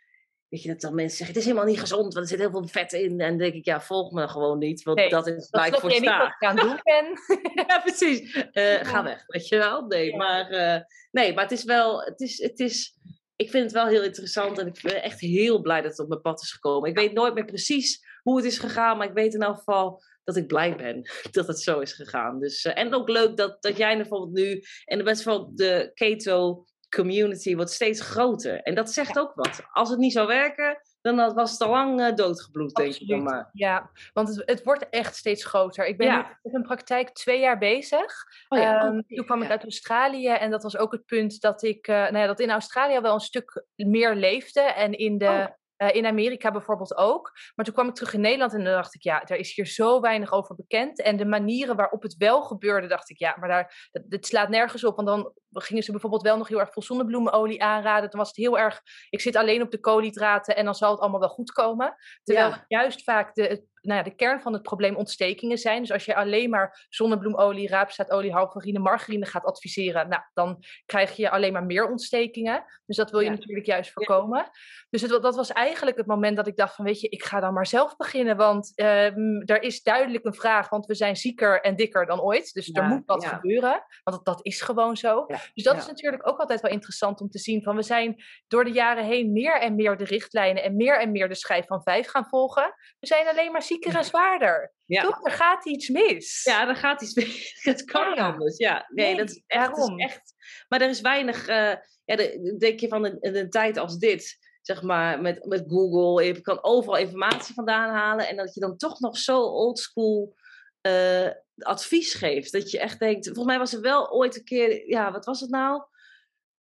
Weet 0.50 0.62
je, 0.62 0.68
dat 0.70 0.82
dan 0.82 0.96
mensen 0.96 1.18
zeggen, 1.18 1.36
het 1.36 1.46
is 1.46 1.50
helemaal 1.51 1.70
niet 1.72 1.80
gezond, 1.80 2.13
want 2.13 2.16
er 2.16 2.27
zit 2.27 2.39
heel 2.39 2.51
veel 2.51 2.68
vet 2.68 2.94
in. 2.94 3.10
En 3.12 3.18
dan 3.30 3.38
denk 3.38 3.54
ik, 3.54 3.66
ja, 3.66 3.82
volg 3.82 4.12
me 4.12 4.28
gewoon 4.28 4.58
niet, 4.58 4.84
want 4.84 4.98
Nee, 4.98 5.10
dat 5.10 5.28
is 5.28 5.50
waar 5.50 5.67
ik 5.67 5.76
voor 5.76 5.93
je 5.93 6.00
niet 6.00 6.10
wat 6.10 6.17
sta. 6.17 6.36
ik 6.39 6.43
aan 6.43 6.56
doen 6.56 6.80
ben. 6.84 7.06
Ja, 7.67 7.80
precies. 7.80 8.34
Eh, 8.52 8.76
Ga 8.82 9.04
weg, 9.04 9.24
weet 9.28 9.48
je 9.48 9.58
wel? 9.58 9.86
Nee, 9.86 10.10
Ja. 10.10 10.17
maar, 10.17 10.50
eh, 10.50 10.82
nee, 11.12 11.34
maar 11.34 11.43
het 11.43 11.52
is 11.52 11.63
wel, 11.63 12.02
het 12.02 12.19
is, 12.19 12.41
het 12.41 12.60
is, 12.60 12.98
ik 13.36 13.50
vind 13.50 13.63
het 13.63 13.74
wel 13.74 13.88
heel 13.88 14.04
interessant 14.04 14.58
en 14.58 14.67
ik 14.67 14.80
ben 14.82 15.04
echt 15.04 15.19
heel 15.19 15.62
blij 15.62 15.82
dat 15.82 15.91
het 15.91 16.00
op 16.00 16.08
mijn 16.08 16.21
pad 16.21 16.41
is 16.41 16.52
gekomen. 16.52 16.89
Ik 16.89 16.98
weet 16.98 17.13
nooit 17.13 17.34
meer 17.34 17.45
precies 17.45 18.06
hoe 18.24 18.36
het 18.38 18.45
is 18.45 18.60
gegaan, 18.60 18.98
maar 18.98 19.08
ik 19.08 19.13
weet 19.13 19.34
in 19.34 19.41
elk 19.41 19.58
geval 19.58 20.02
dat 20.24 20.36
ik 20.36 20.48
blij 20.48 20.76
ben 20.76 21.10
dat 21.32 21.48
het 21.48 21.60
zo 21.62 21.80
is 21.80 21.93
gegaan. 21.93 22.39
Dus, 22.39 22.62
eh, 22.65 22.78
en 22.78 22.93
ook 22.93 23.10
leuk 23.10 23.38
dat, 23.38 23.62
dat 23.62 23.78
jij 23.78 23.98
bijvoorbeeld 23.98 24.34
nu, 24.34 24.63
en 24.86 25.04
best 25.04 25.24
wel 25.24 25.52
de 25.56 25.91
keto 25.93 26.65
community 26.95 27.56
wordt 27.56 27.71
steeds 27.71 28.02
groter. 28.02 28.62
En 28.62 28.76
dat 28.76 28.89
zegt 28.91 29.19
ook 29.19 29.32
wat. 29.36 29.62
Als 29.71 29.89
het 29.89 30.00
niet 30.00 30.13
zou 30.13 30.28
werken, 30.28 30.82
dan 31.02 31.34
was 31.34 31.52
het 31.52 31.62
al 31.62 31.69
lang 31.69 32.02
eh, 32.02 32.13
doodgebloed, 32.15 32.76
denk 32.76 32.93
ik 32.95 33.08
dan 33.08 33.23
maar. 33.23 33.50
Ja, 33.54 33.89
want 34.13 34.28
het, 34.28 34.41
het 34.45 34.63
wordt 34.63 34.89
echt 34.89 35.15
steeds 35.15 35.45
groter. 35.45 35.86
Ik 35.86 35.97
ben 35.97 36.08
Ja. 36.08 36.17
nu 36.17 36.23
met 36.41 36.54
een 36.54 36.62
praktijk 36.62 37.10
twee 37.10 37.39
jaar 37.39 37.58
bezig. 37.58 38.13
Oh 38.50 38.60
ja, 38.60 38.80
Ehm, 38.82 38.97
oké, 38.97 39.15
toen 39.15 39.26
kwam 39.26 39.41
ik 39.41 39.50
uit 39.50 39.63
Australië 39.63 40.28
en 40.30 40.52
dat 40.52 40.63
was 40.63 40.78
ook 40.78 40.91
het 40.91 41.06
punt 41.06 41.41
dat 41.41 41.63
ik, 41.63 41.88
eh, 41.88 41.95
nou 41.95 42.17
ja, 42.17 42.26
dat 42.28 42.39
in 42.39 42.52
Australië 42.52 43.00
wel 43.00 43.13
een 43.13 43.19
stuk 43.19 43.65
meer 43.76 44.15
leefde 44.15 44.62
en 44.62 44.93
in, 44.97 45.17
de, 45.17 45.26
Oh. 45.26 45.45
eh, 45.88 45.95
in 45.95 46.06
Amerika 46.06 46.52
bijvoorbeeld 46.52 46.97
ook. 46.97 47.32
Maar 47.56 47.65
toen 47.65 47.73
kwam 47.73 47.88
ik 47.88 47.93
terug 47.95 48.13
in 48.13 48.21
Nederland 48.21 48.54
en 48.54 48.63
dan 48.63 48.73
dacht 48.73 48.95
ik, 48.95 49.02
ja, 49.02 49.23
er 49.26 49.38
is 49.38 49.56
hier 49.56 49.65
zo 49.67 50.02
weinig 50.02 50.32
over 50.32 50.56
bekend. 50.56 51.02
En 51.02 51.17
de 51.17 51.26
manieren 51.26 51.76
waarop 51.76 52.02
het 52.02 52.15
wel 52.17 52.41
gebeurde, 52.41 52.88
dacht 52.88 53.10
ik, 53.10 53.19
ja, 53.19 53.36
maar 53.39 53.50
daar, 53.50 53.88
dat, 53.91 54.04
dit 54.06 54.26
slaat 54.26 54.50
nergens 54.50 54.84
op. 54.84 54.95
Want 54.95 55.08
dan 55.08 55.34
gingen 55.63 55.84
ze 55.84 55.91
bijvoorbeeld 55.91 56.22
wel 56.22 56.38
nog 56.38 56.48
heel 56.48 56.60
erg 56.60 56.72
veel 56.74 56.82
zonnebloemenolie 56.84 57.63
aanraden. 57.63 58.10
Dan 58.10 58.20
was 58.20 58.28
het 58.28 58.38
heel 58.38 58.60
erg, 58.60 58.82
ik 59.10 59.22
zit 59.22 59.36
alleen 59.36 59.62
op 59.62 59.72
de 59.72 59.80
koolhydraten 59.80 60.56
en 60.56 60.65
dan 60.65 60.76
zal 60.76 60.91
het 60.91 61.00
allemaal 61.00 61.20
wel 61.20 61.30
goed 61.30 61.52
komen. 61.52 61.96
Terwijl 62.24 62.50
Ja. 62.50 62.65
juist 62.67 63.04
vaak 63.04 63.34
de, 63.36 63.65
nou 63.82 63.98
ja, 64.00 64.04
de 64.06 64.15
kern 64.15 64.41
van 64.41 64.54
het 64.54 64.62
probleem 64.62 64.96
ontstekingen 64.96 65.58
zijn. 65.58 65.82
Dus 65.82 65.91
als 65.91 66.06
je 66.06 66.15
alleen 66.15 66.50
maar 66.50 66.86
zonnebloemolie, 66.89 67.67
raapzaadolie, 67.67 68.32
halverine, 68.34 68.80
margarine 68.80 69.26
gaat 69.26 69.43
adviseren, 69.46 70.10
nou, 70.10 70.22
dan 70.34 70.63
krijg 70.86 71.15
je 71.15 71.30
alleen 71.30 71.54
maar 71.54 71.65
meer 71.65 71.89
ontstekingen. 71.89 72.63
Dus 72.86 72.96
dat 72.98 73.12
wil 73.12 73.20
je 73.20 73.26
Ja. 73.30 73.32
natuurlijk 73.32 73.65
juist 73.65 73.91
voorkomen. 73.91 74.50
Dus 74.89 75.02
het, 75.02 75.22
dat 75.22 75.36
was 75.36 75.52
eigenlijk 75.52 75.98
het 75.98 76.06
moment 76.06 76.36
dat 76.36 76.48
ik 76.48 76.56
dacht 76.56 76.76
van, 76.76 76.86
weet 76.86 77.02
je, 77.02 77.10
ik 77.10 77.24
ga 77.24 77.39
dan 77.39 77.54
maar 77.54 77.67
zelf 77.67 77.96
beginnen. 77.96 78.38
Want 78.38 78.72
ehm, 78.76 79.41
er 79.46 79.62
is 79.62 79.84
duidelijk 79.84 80.26
een 80.26 80.34
vraag, 80.34 80.70
want 80.70 80.86
we 80.86 80.96
zijn 80.96 81.15
zieker 81.15 81.62
en 81.62 81.76
dikker 81.76 82.06
dan 82.06 82.22
ooit. 82.22 82.54
Dus 82.54 82.67
er 82.67 82.84
moet 82.84 83.06
wat 83.06 83.26
gebeuren, 83.26 83.84
want 84.04 84.15
dat, 84.17 84.26
dat 84.26 84.46
is 84.46 84.62
gewoon 84.62 84.98
zo. 84.98 85.26
Dus 85.53 85.63
dat 85.63 85.73
ja. 85.73 85.79
is 85.79 85.88
natuurlijk 85.88 86.27
ook 86.27 86.39
altijd 86.39 86.62
wel 86.62 86.71
interessant 86.71 87.21
om 87.21 87.29
te 87.29 87.39
zien. 87.39 87.63
Van 87.63 87.75
we 87.75 87.83
zijn 87.83 88.23
door 88.47 88.63
de 88.63 88.71
jaren 88.71 89.05
heen 89.05 89.31
meer 89.31 89.60
en 89.62 89.75
meer 89.75 89.97
de 89.97 90.03
richtlijnen 90.03 90.63
en 90.63 90.75
meer 90.75 90.99
en 90.99 91.12
meer 91.12 91.27
de 91.29 91.36
schijf 91.36 91.65
van 91.65 91.81
vijf 91.83 92.07
gaan 92.07 92.25
volgen. 92.27 92.73
We 92.99 93.07
zijn 93.07 93.27
alleen 93.27 93.51
maar 93.51 93.63
zieker 93.63 93.95
en 93.95 94.03
zwaarder. 94.05 94.73
Ja. 94.86 95.01
Toch? 95.01 95.25
Er 95.25 95.31
gaat 95.31 95.65
iets 95.65 95.89
mis. 95.89 96.41
Ja, 96.43 96.65
dan 96.65 96.75
gaat 96.75 97.01
iets 97.01 97.13
mis. 97.13 97.57
Het 97.63 97.83
kan 97.83 98.07
niet 98.07 98.17
Ja. 98.17 98.31
anders. 98.31 98.57
Ja, 98.57 98.86
nee, 98.89 99.05
Nee, 99.05 99.15
dat 99.17 99.29
is 99.29 99.43
echt, 99.47 99.77
is 99.77 99.91
echt. 99.95 100.33
Maar 100.67 100.81
er 100.81 100.89
is 100.89 101.01
weinig. 101.01 101.47
eh, 101.47 101.73
ja, 102.05 102.15
de- 102.15 102.55
denk 102.60 102.79
je 102.79 102.88
van 102.88 103.17
een 103.21 103.49
tijd 103.49 103.77
als 103.77 103.97
dit, 103.97 104.38
zeg 104.62 104.81
maar, 104.81 105.21
met, 105.21 105.45
met 105.45 105.63
Google, 105.67 106.25
je 106.25 106.41
kan 106.41 106.63
overal 106.63 106.97
informatie 106.97 107.53
vandaan 107.53 107.89
halen. 107.95 108.27
En 108.27 108.36
dat 108.36 108.53
je 108.53 108.60
dan 108.60 108.77
toch 108.77 108.99
nog 108.99 109.17
zo 109.17 109.39
oldschool 109.41 110.36
eh 110.82 111.28
advies 111.58 112.13
geeft. 112.13 112.52
Dat 112.52 112.72
je 112.72 112.80
echt 112.80 113.00
denkt. 113.00 113.26
Volgens 113.26 113.46
mij 113.46 113.58
was 113.58 113.74
er 113.74 113.82
wel 113.82 114.12
ooit 114.12 114.36
een 114.38 114.44
keer. 114.44 114.88
Ja, 114.90 115.12
wat 115.12 115.26
was 115.26 115.40
het 115.40 115.50
nou? 115.50 115.84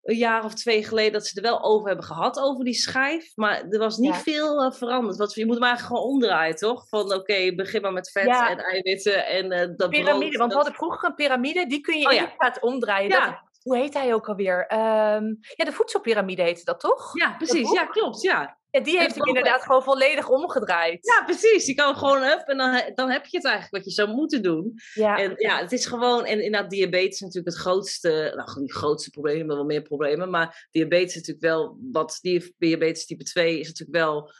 Een 0.02 0.16
jaar 0.16 0.44
of 0.44 0.54
twee 0.54 0.84
geleden 0.84 1.12
dat 1.12 1.26
ze 1.26 1.36
er 1.36 1.42
wel 1.42 1.62
over 1.62 1.86
hebben 1.86 2.04
gehad, 2.04 2.38
over 2.40 2.64
die 2.64 2.74
schijf. 2.74 3.32
Maar 3.34 3.64
er 3.70 3.78
was 3.78 3.96
niet 3.96 4.14
Ja. 4.14 4.20
veel 4.20 4.62
eh, 4.64 4.72
veranderd. 4.72 5.16
Want 5.16 5.34
je 5.34 5.46
moet 5.46 5.54
hem 5.54 5.64
eigenlijk 5.64 5.94
gewoon 5.96 6.12
omdraaien, 6.12 6.54
toch? 6.56 6.88
Van 6.88 7.14
oké, 7.14 7.54
begin 7.54 7.82
maar 7.82 7.92
met 7.92 8.10
vet 8.10 8.24
Ja. 8.26 8.50
en 8.50 8.58
eiwitten 8.58 9.26
en 9.26 9.52
eh 9.52 9.68
dat 9.76 9.90
Piramide, 9.90 10.04
brood, 10.18 10.20
want 10.20 10.32
we 10.34 10.38
dat- 10.38 10.52
hadden 10.52 10.74
vroeger 10.74 11.08
een 11.08 11.14
piramide, 11.14 11.66
die 11.66 11.80
kun 11.80 11.98
je 11.98 12.06
Oh 12.06 12.12
ja. 12.12 12.22
inderdaad 12.22 12.60
omdraaien. 12.60 13.08
Ja. 13.08 13.26
Dat 13.26 13.34
is 13.34 13.47
hoe 13.68 13.76
heet 13.76 13.94
hij 13.94 14.14
ook 14.14 14.28
alweer? 14.28 14.66
Ehm, 14.66 15.24
ja, 15.54 15.64
de 15.64 15.72
voedselpiramide 15.72 16.42
heette 16.42 16.64
dat 16.64 16.80
toch? 16.80 17.18
Ja, 17.18 17.34
precies. 17.36 17.70
Ja, 17.70 17.84
klopt. 17.86 18.22
Ja. 18.22 18.56
Ja, 18.70 18.80
die 18.80 18.98
heeft 18.98 19.14
hem 19.14 19.26
inderdaad 19.26 19.62
gewoon 19.62 19.82
volledig 19.82 20.28
omgedraaid. 20.28 21.06
Ja, 21.06 21.24
precies. 21.24 21.66
Je 21.66 21.74
kan 21.74 21.96
gewoon 21.96 22.22
up 22.22 22.42
en 22.46 22.56
dan, 22.56 22.82
dan 22.94 23.10
heb 23.10 23.26
je 23.26 23.36
het 23.36 23.46
eigenlijk 23.46 23.76
wat 23.76 23.84
je 23.84 24.02
zou 24.02 24.14
moeten 24.14 24.42
doen. 24.42 24.74
Ja. 24.94 25.18
En 25.18 25.32
ja, 25.36 25.58
het 25.58 25.72
is 25.72 25.86
gewoon, 25.86 26.24
en 26.24 26.42
inderdaad, 26.42 26.70
diabetes 26.70 27.14
is 27.14 27.20
natuurlijk 27.20 27.54
het 27.54 27.64
grootste, 27.64 28.32
nou 28.36 28.60
niet 28.60 28.72
het 28.72 28.78
grootste 28.78 29.10
probleem, 29.10 29.46
maar 29.46 29.56
wel 29.56 29.64
meer 29.64 29.82
problemen. 29.82 30.30
Maar 30.30 30.68
diabetes 30.70 31.08
is 31.08 31.14
natuurlijk 31.14 31.46
wel, 31.46 31.78
wat 31.92 32.18
diabetes 32.58 33.06
type 33.06 33.24
2 33.24 33.60
is 33.60 33.66
natuurlijk 33.66 33.98
wel 33.98 34.32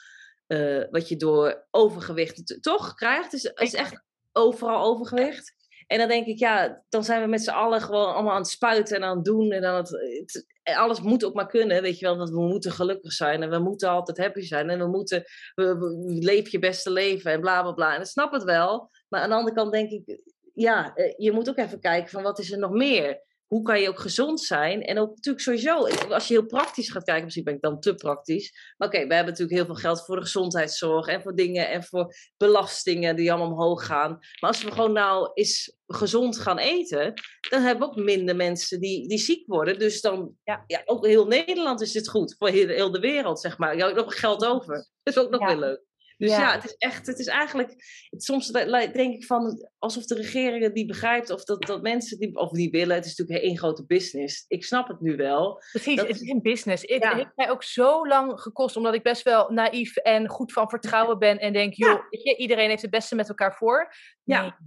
uh, 0.49 0.85
wat 0.91 1.09
je 1.09 1.17
door 1.17 1.67
overgewicht 1.71 2.62
toch 2.62 2.95
krijgt. 2.95 3.31
Dus 3.31 3.43
het 3.43 3.61
is 3.61 3.75
echt 3.75 4.03
overal 4.33 4.85
overgewicht. 4.85 5.55
En 5.88 5.98
dan 5.98 6.09
denk 6.09 6.27
ik, 6.27 6.38
ja, 6.38 6.83
dan 6.88 7.05
zijn 7.05 7.22
we 7.22 7.29
met 7.29 7.42
z'n 7.42 7.51
allen 7.51 7.81
gewoon 7.81 8.14
allemaal 8.14 8.33
aan 8.33 8.40
het 8.40 8.48
spuiten 8.48 8.96
en 8.96 9.03
aan 9.03 9.16
het 9.16 9.24
doen. 9.24 9.53
En 9.53 9.62
dan 9.62 9.74
het, 9.74 10.46
alles 10.62 11.01
moet 11.01 11.24
ook 11.24 11.35
maar 11.35 11.46
kunnen, 11.46 11.83
weet 11.83 11.98
je 11.98 12.07
wel. 12.07 12.16
Want 12.16 12.31
we 12.31 12.40
moeten 12.40 12.72
gelukkig 12.72 13.12
zijn 13.12 13.42
en 13.42 13.51
we 13.51 13.59
moeten 13.59 13.88
altijd 13.88 14.18
happy 14.18 14.40
zijn. 14.40 14.70
En 14.70 14.79
we 14.79 14.87
moeten, 14.87 15.24
we, 15.55 15.79
we, 15.79 16.16
leef 16.20 16.48
je 16.48 16.59
beste 16.59 16.90
leven 16.90 17.33
en 17.33 17.40
bla 17.40 17.62
bla 17.62 17.72
bla. 17.72 17.94
En 17.94 18.01
ik 18.01 18.07
snap 18.07 18.33
het 18.33 18.42
wel. 18.42 18.90
Maar 19.09 19.20
aan 19.20 19.29
de 19.29 19.35
andere 19.35 19.57
kant 19.57 19.72
denk 19.72 19.90
ik, 19.90 20.20
ja, 20.55 20.94
eh, 20.94 21.14
je 21.16 21.33
moet 21.33 21.48
ook 21.48 21.59
even 21.59 21.81
kijken 21.81 22.11
van 22.11 22.22
wat 22.22 22.38
is 22.38 22.53
er 22.53 22.59
nog 22.59 22.70
meer 22.70 23.22
hoe 23.49 23.63
kan 23.63 23.81
je 23.81 23.89
ook 23.89 24.01
gezond 24.01 24.41
zijn? 24.41 24.83
En 24.83 24.99
ook 24.99 25.15
natuurlijk 25.15 25.45
sowieso, 25.45 25.87
als 26.09 26.29
je 26.29 26.35
heel 26.35 26.47
praktisch 26.47 26.91
gaat 26.91 27.05
kijken, 27.05 27.25
misschien 27.25 27.45
ben 27.45 27.55
ik 27.55 27.61
dan 27.61 27.81
te 27.81 27.95
praktisch. 27.95 28.75
Maar 28.77 28.89
oké, 28.89 29.07
we 29.07 29.15
hebben 29.15 29.33
natuurlijk 29.33 29.59
heel 29.59 29.67
veel 29.67 29.75
geld 29.75 30.05
voor 30.05 30.17
de 30.17 30.23
gezondheidszorg 30.23 31.07
en 31.07 31.23
voor 31.23 31.35
dingen 31.35 31.69
en 31.69 31.85
voor 31.85 32.15
belastingen 32.37 33.17
die 33.17 33.33
allemaal 33.33 33.51
omhoog 33.51 33.87
gaan. 33.87 34.11
Maar 34.11 34.51
als 34.51 34.63
we 34.63 34.71
gewoon 34.71 34.93
nou 34.93 35.31
eens 35.35 35.77
gezond 35.87 36.39
gaan 36.39 36.59
eten, 36.59 37.15
dan 37.51 37.63
hebben 37.63 37.89
we 37.89 37.95
ook 37.95 38.05
minder 38.05 38.37
mensen 38.37 38.81
die, 38.81 39.09
die 39.09 39.19
ziek 39.19 39.47
worden. 39.47 39.79
Dus 39.79 40.01
dan, 40.01 40.35
ja. 40.45 40.65
ja 40.67 40.83
ook 40.85 41.07
heel 41.07 41.27
Nederland 41.27 41.81
is 41.81 41.93
dit 41.93 42.09
goed, 42.09 42.35
voor 42.39 42.49
heel, 42.49 42.69
heel 42.69 42.91
de 42.91 43.01
wereld, 43.01 43.41
zeg 43.41 43.59
maar. 43.59 43.77
Je 43.77 43.83
hebt 43.83 43.97
nog 43.97 44.21
geld 44.21 44.45
over. 44.45 44.75
Dat 45.03 45.17
is 45.17 45.23
ook 45.23 45.31
nog 45.31 45.41
ja. 45.41 45.47
weer 45.47 45.57
leuk. 45.57 45.88
Dus 46.19 46.31
ja. 46.31 46.53
het 46.53 46.65
is 46.65 46.75
echt, 46.75 47.07
het 47.07 47.19
is 47.19 47.27
eigenlijk, 47.27 47.71
het, 48.11 48.23
soms 48.23 48.47
denk 48.47 49.15
ik 49.15 49.25
van 49.25 49.69
alsof 49.79 50.05
de 50.05 50.15
regering 50.15 50.63
het 50.63 50.75
niet 50.75 50.87
begrijpt 50.87 51.31
of 51.31 51.45
dat, 51.45 51.63
dat 51.63 51.83
mensen 51.83 52.19
die, 52.19 52.37
of 52.37 52.51
die 52.51 52.71
willen. 52.71 52.97
Het 52.97 53.05
is 53.05 53.17
natuurlijk 53.17 53.47
één 53.47 53.59
grote 53.59 53.87
business. 53.87 54.45
Ik 54.49 54.65
snap 54.65 54.89
het 54.89 55.01
nu 55.01 55.17
wel. 55.17 55.63
Precies, 55.71 55.97
dat, 55.97 56.09
het 56.09 56.21
is 56.21 56.29
een 56.29 56.43
business. 56.43 56.83
Het 56.87 57.09
heeft 57.09 57.37
mij 57.37 57.51
ook 57.51 57.63
zo 57.63 58.07
lang 58.07 58.41
gekost, 58.41 58.77
omdat 58.77 58.95
ik 58.95 59.03
best 59.03 59.23
wel 59.23 59.51
naïef 59.51 59.97
en 59.97 60.29
goed 60.29 60.53
van 60.53 60.69
vertrouwen 60.69 61.19
ben 61.19 61.39
en 61.39 61.53
denk, 61.53 61.75
joh, 61.75 62.01
je, 62.11 62.37
iedereen 62.37 62.69
heeft 62.69 62.83
het 62.83 62.91
beste 62.91 63.15
met 63.15 63.29
elkaar 63.29 63.55
voor. 63.55 63.95
Ja. 64.25 64.59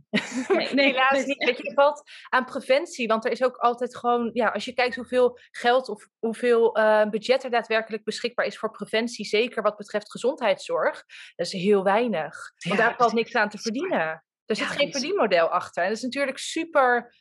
Nee, 0.48 0.74
nee, 0.74 0.86
helaas 0.92 1.26
niet. 1.26 1.44
Weet 1.44 1.58
je, 1.58 1.74
valt 1.74 2.02
aan 2.30 2.46
preventie, 2.46 3.08
want 3.08 3.26
er 3.26 3.32
is 3.32 3.44
ook 3.44 3.56
altijd 3.56 3.98
gewoon, 3.98 4.30
ja, 4.34 4.48
als 4.48 4.66
je 4.66 4.74
kijkt 4.74 4.96
hoeveel 4.96 5.40
geld 5.52 5.90
of 5.90 6.08
hoeveel 6.20 6.78
uh, 6.78 7.10
budget 7.10 7.44
er 7.44 7.50
daadwerkelijk 7.50 8.04
beschikbaar 8.04 8.46
is 8.46 8.58
voor 8.58 8.72
preventie, 8.72 9.26
zeker 9.26 9.62
wat 9.62 9.78
betreft 9.78 10.12
gezondheidszorg, 10.12 11.04
dat 11.43 11.54
is 11.54 11.62
heel 11.62 11.84
weinig. 11.84 12.54
Want 12.58 12.80
daar 12.80 12.95
valt 12.95 13.13
niks 13.13 13.36
aan 13.36 13.49
te 13.49 13.58
verdienen. 13.58 14.25
Er 14.45 14.56
zit 14.56 14.67
geen 14.67 14.91
verdienmodel 14.91 15.49
achter. 15.49 15.84
En 15.84 15.89
dat 15.89 15.97
is 15.97 16.04
natuurlijk 16.04 16.38
super, 16.38 17.15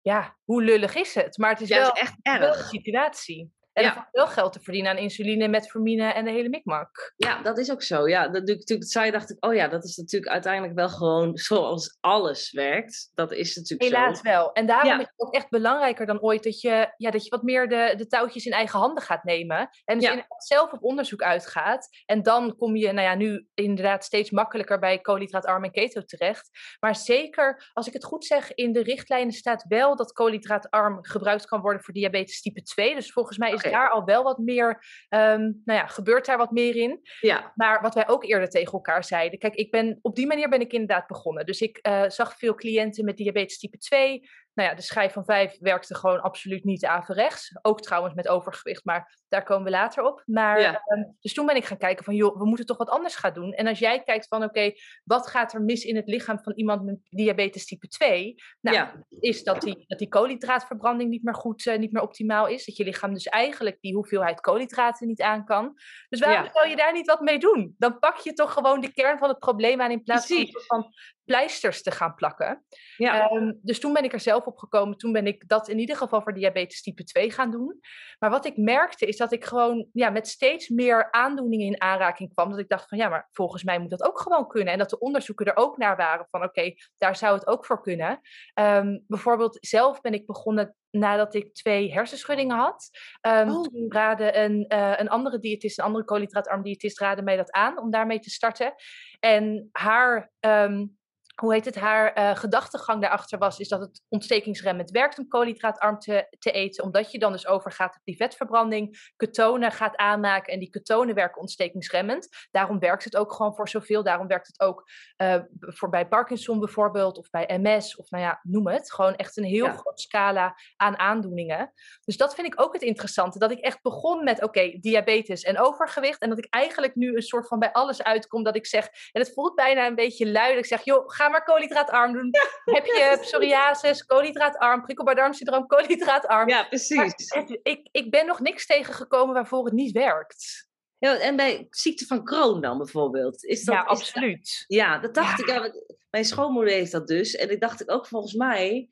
ja, 0.00 0.36
hoe 0.44 0.62
lullig 0.62 0.94
is 0.94 1.14
het? 1.14 1.38
Maar 1.38 1.50
het 1.50 1.60
is 1.60 1.68
wel 1.68 1.92
echt 1.92 2.14
erg. 2.22 2.58
een 2.58 2.68
situatie. 2.68 3.52
En 3.74 3.84
ja. 3.84 3.96
er 3.96 4.08
veel 4.12 4.26
geld 4.26 4.52
te 4.52 4.60
verdienen 4.60 4.90
aan 4.90 4.98
insuline, 4.98 5.48
metformine 5.48 6.12
en 6.12 6.24
de 6.24 6.30
hele 6.30 6.48
mikmak. 6.48 7.12
Ja, 7.16 7.42
dat 7.42 7.58
is 7.58 7.70
ook 7.70 7.82
zo. 7.82 8.08
Ja, 8.08 8.28
dat 8.28 8.46
natuurlijk 8.46 8.90
zei, 8.90 9.10
dacht 9.10 9.30
ik, 9.30 9.44
oh 9.44 9.54
ja, 9.54 9.68
dat 9.68 9.84
is 9.84 9.96
natuurlijk 9.96 10.32
uiteindelijk 10.32 10.74
wel 10.74 10.88
gewoon 10.88 11.36
zoals 11.48 11.96
alles 12.00 12.52
werkt. 12.52 13.10
Dat 13.14 13.32
is 13.32 13.56
natuurlijk 13.56 13.90
Helaas 13.90 14.20
wel. 14.20 14.52
En 14.52 14.66
daarom 14.66 15.00
is 15.00 15.06
het 15.06 15.12
ook 15.16 15.34
echt 15.34 15.48
belangrijker 15.48 16.06
dan 16.06 16.20
ooit 16.20 16.42
dat 16.42 16.60
je, 16.60 16.92
ja, 16.96 17.10
dat 17.10 17.24
je 17.24 17.30
wat 17.30 17.42
meer 17.42 17.68
de, 17.68 17.94
de 17.96 18.06
touwtjes 18.06 18.46
in 18.46 18.52
eigen 18.52 18.78
handen 18.78 19.02
gaat 19.02 19.24
nemen. 19.24 19.68
En 19.84 19.98
dus 19.98 20.24
zelf 20.36 20.72
op 20.72 20.82
onderzoek 20.82 21.22
uitgaat. 21.22 21.88
En 22.06 22.22
dan 22.22 22.56
kom 22.56 22.76
je, 22.76 22.92
nou 22.92 23.06
ja, 23.06 23.14
nu 23.14 23.46
inderdaad 23.54 24.04
steeds 24.04 24.30
makkelijker 24.30 24.78
bij 24.78 24.98
koolhydraatarm 24.98 25.64
en 25.64 25.72
keto 25.72 26.02
terecht. 26.02 26.48
Maar 26.80 26.96
zeker, 26.96 27.70
als 27.72 27.86
ik 27.86 27.92
het 27.92 28.04
goed 28.04 28.24
zeg, 28.24 28.54
in 28.54 28.72
de 28.72 28.82
richtlijnen 28.82 29.32
staat 29.32 29.64
wel 29.68 29.96
dat 29.96 30.12
koolhydraatarm 30.12 30.98
gebruikt 31.04 31.46
kan 31.46 31.60
worden 31.60 31.82
voor 31.82 31.94
diabetes 31.94 32.40
type 32.40 32.62
2. 32.62 32.94
Dus 32.94 33.12
volgens 33.12 33.38
mij 33.38 33.52
is 33.52 33.63
daar 33.70 33.90
al 33.90 34.04
wel 34.04 34.22
wat 34.22 34.38
meer, 34.38 34.68
um, 35.08 35.62
nou 35.64 35.78
ja, 35.78 35.86
gebeurt 35.86 36.26
daar 36.26 36.38
wat 36.38 36.50
meer 36.50 36.76
in. 36.76 37.00
Ja. 37.20 37.52
Maar 37.54 37.82
wat 37.82 37.94
wij 37.94 38.08
ook 38.08 38.24
eerder 38.24 38.48
tegen 38.48 38.72
elkaar 38.72 39.04
zeiden. 39.04 39.38
Kijk, 39.38 39.54
ik 39.54 39.70
ben, 39.70 39.98
op 40.02 40.16
die 40.16 40.26
manier 40.26 40.48
ben 40.48 40.60
ik 40.60 40.72
inderdaad 40.72 41.06
begonnen. 41.06 41.46
Dus 41.46 41.60
ik 41.60 41.78
uh, 41.82 42.02
zag 42.08 42.38
veel 42.38 42.54
cliënten 42.54 43.04
met 43.04 43.16
diabetes 43.16 43.58
type 43.58 43.78
2 43.78 44.28
nou 44.54 44.68
ja, 44.68 44.74
de 44.74 44.82
schijf 44.82 45.12
van 45.12 45.24
5 45.24 45.56
werkte 45.60 45.94
gewoon 45.94 46.20
absoluut 46.20 46.64
niet 46.64 46.84
averechts. 46.84 47.58
Ook 47.62 47.80
trouwens 47.80 48.14
met 48.14 48.28
overgewicht, 48.28 48.84
maar 48.84 49.18
daar 49.28 49.42
komen 49.42 49.64
we 49.64 49.70
later 49.70 50.04
op. 50.04 50.22
Maar, 50.26 50.58
ehm, 50.58 51.04
dus 51.20 51.34
toen 51.34 51.46
ben 51.46 51.56
ik 51.56 51.64
gaan 51.64 51.78
kijken 51.78 52.04
van, 52.04 52.14
joh, 52.14 52.38
we 52.38 52.46
moeten 52.46 52.66
toch 52.66 52.76
wat 52.76 52.88
anders 52.88 53.16
gaan 53.16 53.32
doen. 53.32 53.52
En 53.52 53.66
als 53.66 53.78
jij 53.78 54.02
kijkt 54.02 54.28
van, 54.28 54.44
oké, 54.44 54.72
wat 55.04 55.26
gaat 55.26 55.52
er 55.52 55.62
mis 55.62 55.84
in 55.84 55.96
het 55.96 56.08
lichaam 56.08 56.38
van 56.38 56.52
iemand 56.52 56.84
met 56.84 56.98
diabetes 57.10 57.66
type 57.66 57.88
2? 57.88 58.34
Nou, 58.60 58.88
is 59.20 59.44
dat 59.44 59.60
die, 59.60 59.84
dat 59.86 59.98
die 59.98 60.08
koolhydraatverbranding 60.08 61.10
niet 61.10 61.22
meer 61.22 61.34
goed, 61.34 61.66
uh, 61.66 61.78
niet 61.78 61.92
meer 61.92 62.02
optimaal 62.02 62.46
is. 62.46 62.64
Dat 62.64 62.76
je 62.76 62.84
lichaam 62.84 63.12
dus 63.12 63.26
eigenlijk 63.26 63.80
die 63.80 63.94
hoeveelheid 63.94 64.40
koolhydraten 64.40 65.06
niet 65.06 65.22
aan 65.22 65.44
kan. 65.44 65.74
Dus 66.08 66.20
waarom 66.20 66.48
zou 66.52 66.68
je 66.68 66.76
daar 66.76 66.92
niet 66.92 67.06
wat 67.06 67.20
mee 67.20 67.38
doen? 67.38 67.74
Dan 67.78 67.98
pak 67.98 68.16
je 68.16 68.32
toch 68.32 68.52
gewoon 68.52 68.80
de 68.80 68.92
kern 68.92 69.18
van 69.18 69.28
het 69.28 69.38
probleem 69.38 69.80
aan 69.80 69.90
in 69.90 70.02
plaats 70.02 70.26
van 70.66 70.92
pleisters 71.24 71.82
te 71.82 71.90
gaan 71.90 72.14
plakken. 72.14 72.64
Ja. 72.96 73.30
Ehm, 73.30 73.52
dus 73.62 73.80
toen 73.80 73.92
ben 73.92 74.04
ik 74.04 74.12
er 74.12 74.20
zelf 74.20 74.44
op 74.44 74.58
gekomen. 74.58 74.96
Toen 74.96 75.12
ben 75.12 75.26
ik 75.26 75.48
dat 75.48 75.68
in 75.68 75.78
ieder 75.78 75.96
geval 75.96 76.22
voor 76.22 76.34
diabetes 76.34 76.82
type 76.82 77.04
2 77.04 77.30
gaan 77.30 77.50
doen. 77.50 77.80
Maar 78.18 78.30
wat 78.30 78.46
ik 78.46 78.56
merkte 78.56 79.06
is 79.06 79.16
dat 79.16 79.32
ik 79.32 79.44
gewoon 79.44 79.88
ja, 79.92 80.10
met 80.10 80.28
steeds 80.28 80.68
meer 80.68 81.12
aandoeningen 81.12 81.66
in 81.66 81.80
aanraking 81.80 82.34
kwam. 82.34 82.50
Dat 82.50 82.58
ik 82.58 82.68
dacht 82.68 82.88
van 82.88 82.98
ja, 82.98 83.08
maar 83.08 83.28
volgens 83.32 83.62
mij 83.62 83.78
moet 83.78 83.90
dat 83.90 84.04
ook 84.04 84.20
gewoon 84.20 84.48
kunnen. 84.48 84.72
En 84.72 84.78
dat 84.78 84.90
de 84.90 84.98
onderzoeken 84.98 85.46
er 85.46 85.56
ook 85.56 85.76
naar 85.76 85.96
waren 85.96 86.26
van 86.30 86.42
oké, 86.42 86.74
daar 86.96 87.16
zou 87.16 87.34
het 87.34 87.46
ook 87.46 87.66
voor 87.66 87.82
kunnen. 87.82 88.20
Um, 88.54 89.04
bijvoorbeeld 89.06 89.58
zelf 89.60 90.00
ben 90.00 90.12
ik 90.12 90.26
begonnen 90.26 90.74
nadat 90.90 91.34
ik 91.34 91.54
twee 91.54 91.92
hersenschuddingen 91.92 92.56
had. 92.56 92.88
Um, 93.26 93.50
oh. 93.50 93.62
Toen 93.62 93.86
raadde 93.88 94.36
een, 94.36 94.64
uh, 94.68 94.92
een 94.96 95.08
andere 95.08 95.38
diëtist, 95.38 95.78
een 95.78 95.84
andere 95.84 96.04
koolhydraatarm 96.04 96.62
diëtist, 96.62 96.98
raadde 96.98 97.22
mij 97.22 97.36
dat 97.36 97.52
aan 97.52 97.78
om 97.78 97.90
daarmee 97.90 98.18
te 98.18 98.30
starten. 98.30 98.74
En 99.20 99.68
haar 99.72 100.30
um, 100.40 100.96
hoe 101.34 101.52
heet 101.52 101.64
het, 101.64 101.74
haar 101.74 102.18
uh, 102.18 102.36
gedachtegang 102.36 103.00
daarachter 103.00 103.38
was, 103.38 103.58
is 103.58 103.68
dat 103.68 103.80
het 103.80 104.02
ontstekingsremmend 104.08 104.90
werkt 104.90 105.18
om 105.18 105.28
koolhydraatarm 105.28 105.98
te, 105.98 106.36
te 106.38 106.50
eten, 106.50 106.84
omdat 106.84 107.12
je 107.12 107.18
dan 107.18 107.32
dus 107.32 107.46
overgaat 107.46 107.94
op 107.94 108.00
die 108.04 108.16
vetverbranding, 108.16 109.12
ketonen 109.16 109.72
gaat 109.72 109.96
aanmaken 109.96 110.52
en 110.52 110.58
die 110.58 110.70
ketonen 110.70 111.14
werken 111.14 111.40
ontstekingsremmend. 111.40 112.28
Daarom 112.50 112.78
werkt 112.78 113.04
het 113.04 113.16
ook 113.16 113.32
gewoon 113.32 113.54
voor 113.54 113.68
zoveel. 113.68 114.02
Daarom 114.02 114.26
werkt 114.26 114.46
het 114.46 114.60
ook 114.60 114.90
uh, 115.22 115.36
voor 115.58 115.88
bij 115.88 116.08
Parkinson 116.08 116.58
bijvoorbeeld, 116.58 117.18
of 117.18 117.30
bij 117.30 117.58
MS, 117.62 117.96
of 117.96 118.10
nou 118.10 118.22
ja, 118.22 118.40
noem 118.42 118.66
het. 118.66 118.92
Gewoon 118.92 119.14
echt 119.14 119.36
een 119.36 119.44
heel 119.44 119.66
ja. 119.66 119.72
groot 119.72 120.00
scala 120.00 120.56
aan 120.76 120.98
aandoeningen. 120.98 121.72
Dus 122.04 122.16
dat 122.16 122.34
vind 122.34 122.46
ik 122.46 122.60
ook 122.60 122.72
het 122.72 122.82
interessante, 122.82 123.38
dat 123.38 123.50
ik 123.50 123.58
echt 123.58 123.82
begon 123.82 124.24
met, 124.24 124.42
oké, 124.42 124.78
diabetes 124.80 125.42
en 125.42 125.58
overgewicht, 125.58 126.20
en 126.20 126.28
dat 126.28 126.38
ik 126.38 126.46
eigenlijk 126.50 126.94
nu 126.94 127.16
een 127.16 127.22
soort 127.22 127.48
van 127.48 127.58
bij 127.58 127.72
alles 127.72 128.02
uitkom, 128.02 128.42
dat 128.42 128.56
ik 128.56 128.66
zeg, 128.66 128.84
en 129.12 129.20
het 129.20 129.32
voelt 129.32 129.54
bijna 129.54 129.86
een 129.86 129.94
beetje 129.94 130.30
luid, 130.30 130.58
ik 130.58 130.66
zeg, 130.66 130.84
joh, 130.84 131.02
ga 131.06 131.23
maar 131.28 131.44
koolhydraatarm 131.44 132.12
doen. 132.12 132.30
Heb 132.64 132.84
je 132.84 133.18
psoriasis, 133.20 134.04
koolhydraatarm, 134.04 134.82
prikkelbaardarmsyndroom, 134.82 135.66
koolhydraatarm. 135.66 136.48
Ja, 136.48 136.64
precies. 136.64 137.14
ik, 137.62 137.88
ik 137.90 138.10
ben 138.10 138.26
nog 138.26 138.40
niks 138.40 138.66
tegengekomen 138.66 139.34
waarvoor 139.34 139.64
het 139.64 139.74
niet 139.74 139.92
werkt. 139.92 140.68
Ja, 140.98 141.18
en 141.18 141.36
bij 141.36 141.66
ziekte 141.70 142.06
van 142.06 142.24
Crohn 142.24 142.60
dan 142.60 142.78
bijvoorbeeld? 142.78 143.44
Is 143.44 143.64
dat, 143.64 143.74
ja, 143.74 143.82
absoluut. 143.82 144.64
ja, 144.66 144.98
dat 144.98 145.14
dacht 145.14 145.40
ik. 145.40 145.48
Ja, 145.48 145.72
mijn 146.10 146.24
schoonmoeder 146.24 146.72
heeft 146.72 146.92
dat 146.92 147.06
dus. 147.06 147.34
En 147.34 147.50
ik 147.50 147.60
dacht 147.60 147.80
ik 147.80 147.90
ook 147.90 148.06
volgens 148.06 148.34
mij... 148.34 148.88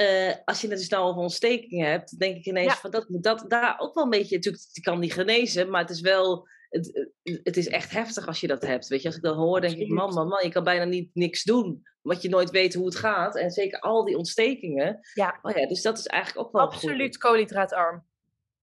Uh, 0.00 0.32
als 0.44 0.60
je 0.60 0.68
het 0.68 0.78
dus 0.78 0.88
nou 0.88 1.08
over 1.08 1.22
ontstekingen 1.22 1.90
hebt, 1.90 2.18
denk 2.18 2.36
ik 2.36 2.46
ineens 2.46 2.74
van 2.74 2.90
dat 2.90 3.08
moet 3.08 3.22
dat 3.22 3.44
daar 3.48 3.78
ook 3.78 3.94
wel 3.94 4.04
een 4.04 4.10
beetje. 4.10 4.34
Natuurlijk, 4.34 4.64
die 4.72 4.82
kan 4.82 4.98
niet 4.98 5.12
genezen, 5.12 5.70
maar 5.70 5.80
het 5.80 5.90
is 5.90 6.00
wel 6.00 6.48
het, 6.76 7.10
het 7.42 7.56
is 7.56 7.68
echt 7.68 7.90
heftig 7.90 8.26
als 8.26 8.40
je 8.40 8.46
dat 8.46 8.62
hebt. 8.62 8.88
Weet 8.88 9.02
je, 9.02 9.06
als 9.06 9.16
ik 9.16 9.22
dat 9.22 9.36
hoor, 9.36 9.60
denk 9.60 9.76
ik, 9.76 9.88
man, 9.88 10.14
man, 10.14 10.28
man, 10.28 10.40
je 10.42 10.50
kan 10.50 10.64
bijna 10.64 10.84
niet 10.84 11.10
niks 11.14 11.42
doen. 11.42 11.82
Want 12.02 12.22
je 12.22 12.28
nooit 12.28 12.50
weet 12.50 12.74
hoe 12.74 12.84
het 12.84 12.96
gaat. 12.96 13.36
En 13.36 13.50
zeker 13.50 13.80
al 13.80 14.04
die 14.04 14.16
ontstekingen. 14.16 15.00
Ja. 15.14 15.38
Oh 15.42 15.56
ja 15.56 15.66
dus 15.66 15.82
dat 15.82 15.98
is 15.98 16.06
eigenlijk 16.06 16.46
ook 16.46 16.52
wel 16.52 16.62
Absoluut 16.62 17.18
koolhydraatarm. 17.18 18.06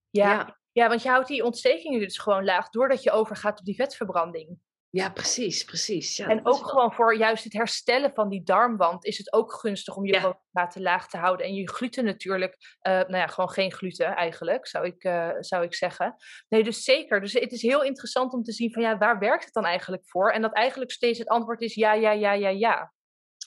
Ja. 0.10 0.32
ja. 0.32 0.62
Ja, 0.72 0.88
want 0.88 1.02
je 1.02 1.10
houdt 1.10 1.28
die 1.28 1.44
ontstekingen 1.44 2.00
dus 2.00 2.18
gewoon 2.18 2.44
laag 2.44 2.70
doordat 2.70 3.04
je 3.04 3.12
overgaat 3.12 3.60
op 3.60 3.66
die 3.66 3.76
vetverbranding. 3.76 4.58
Ja, 4.94 5.10
precies, 5.10 5.64
precies. 5.64 6.18
Ja, 6.18 6.28
en 6.28 6.46
ook 6.46 6.70
gewoon 6.70 6.94
voor 6.94 7.18
juist 7.18 7.44
het 7.44 7.54
herstellen 7.54 8.12
van 8.14 8.30
die 8.30 8.44
darmwand 8.44 9.06
is 9.06 9.18
het 9.18 9.34
ook 9.34 9.54
gunstig 9.54 9.96
om 9.96 10.06
je 10.06 10.22
koolhydraten 10.22 10.82
laag 10.82 11.08
te 11.08 11.18
houden. 11.18 11.46
En 11.46 11.54
je 11.54 11.70
gluten 11.70 12.06
natuurlijk, 12.06 12.58
uh, 12.88 12.94
nou 12.94 13.16
ja, 13.16 13.28
gewoon 13.28 13.50
geen 13.50 13.72
gluten 13.72 14.06
eigenlijk, 14.06 14.68
zou 14.68 14.86
ik, 14.86 15.04
uh, 15.04 15.30
zou 15.40 15.64
ik 15.64 15.74
zeggen. 15.74 16.16
Nee, 16.50 16.64
dus 16.64 16.84
zeker. 16.84 17.22
Dus 17.22 17.34
het 17.34 17.52
is 17.52 17.62
heel 17.62 17.84
interessant 17.84 18.34
om 18.34 18.44
te 18.44 18.52
zien 18.52 18.74
van 18.74 18.82
ja, 18.82 18.98
waar 18.98 19.20
werkt 19.20 19.44
het 19.44 19.54
dan 19.54 19.66
eigenlijk 19.66 20.04
voor? 20.06 20.32
En 20.32 20.42
dat 20.42 20.54
eigenlijk 20.54 20.92
steeds 20.92 21.20
het 21.20 21.28
antwoord 21.28 21.62
is 21.62 21.74
ja, 21.74 21.94
ja, 21.94 22.12
ja, 22.12 22.34
ja, 22.34 22.50
ja. 22.50 22.94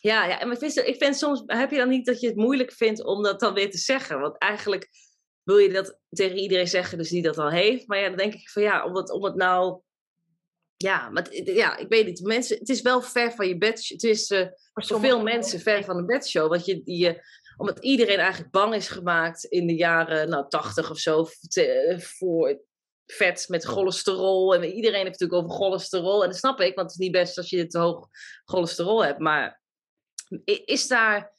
Ja, 0.00 0.24
ja. 0.24 0.40
en 0.40 0.50
ik 0.50 0.58
vind, 0.58 0.76
ik 0.76 0.96
vind 0.96 1.16
soms, 1.16 1.42
heb 1.46 1.70
je 1.70 1.76
dan 1.76 1.88
niet 1.88 2.06
dat 2.06 2.20
je 2.20 2.26
het 2.26 2.36
moeilijk 2.36 2.72
vindt 2.72 3.04
om 3.04 3.22
dat 3.22 3.40
dan 3.40 3.54
weer 3.54 3.70
te 3.70 3.78
zeggen? 3.78 4.20
Want 4.20 4.38
eigenlijk 4.38 4.88
wil 5.42 5.58
je 5.58 5.72
dat 5.72 5.98
tegen 6.08 6.36
iedereen 6.36 6.68
zeggen, 6.68 6.98
dus 6.98 7.08
die 7.08 7.22
dat 7.22 7.38
al 7.38 7.50
heeft. 7.50 7.86
Maar 7.86 7.98
ja, 7.98 8.08
dan 8.08 8.16
denk 8.16 8.34
ik 8.34 8.50
van 8.50 8.62
ja, 8.62 8.84
om 8.84 8.96
het, 8.96 9.10
om 9.10 9.24
het 9.24 9.34
nou. 9.34 9.84
Ja, 10.76 11.08
maar 11.08 11.26
ja, 11.32 11.76
ik 11.76 11.88
weet 11.88 12.06
niet. 12.06 12.20
Mensen, 12.20 12.58
het 12.58 12.68
is 12.68 12.82
wel 12.82 13.02
ver 13.02 13.32
van 13.32 13.48
je 13.48 13.58
bed. 13.58 13.88
Het 13.88 14.02
is 14.02 14.30
uh, 14.30 14.46
voor 14.72 15.00
veel 15.00 15.22
mensen 15.22 15.60
ver 15.60 15.84
van 15.84 15.96
een 15.96 16.06
bedshow. 16.06 16.48
Want 16.48 16.64
je, 16.64 16.80
je, 16.84 17.22
omdat 17.56 17.78
iedereen 17.78 18.18
eigenlijk 18.18 18.50
bang 18.50 18.74
is 18.74 18.88
gemaakt 18.88 19.44
in 19.44 19.66
de 19.66 19.74
jaren 19.74 20.28
nou, 20.28 20.48
80 20.48 20.90
of 20.90 20.98
zo. 20.98 21.26
voor 21.98 22.64
vet 23.06 23.48
met 23.48 23.64
cholesterol. 23.64 24.54
En 24.54 24.64
iedereen 24.64 25.06
heeft 25.06 25.20
natuurlijk 25.20 25.42
over 25.42 25.56
cholesterol. 25.56 26.22
En 26.22 26.28
dat 26.28 26.38
snap 26.38 26.60
ik, 26.60 26.74
want 26.74 26.90
het 26.90 27.00
is 27.00 27.04
niet 27.06 27.12
best 27.12 27.36
als 27.36 27.50
je 27.50 27.66
te 27.66 27.78
hoog 27.78 28.08
cholesterol 28.44 29.04
hebt. 29.04 29.18
Maar 29.18 29.60
is 30.64 30.88
daar. 30.88 31.34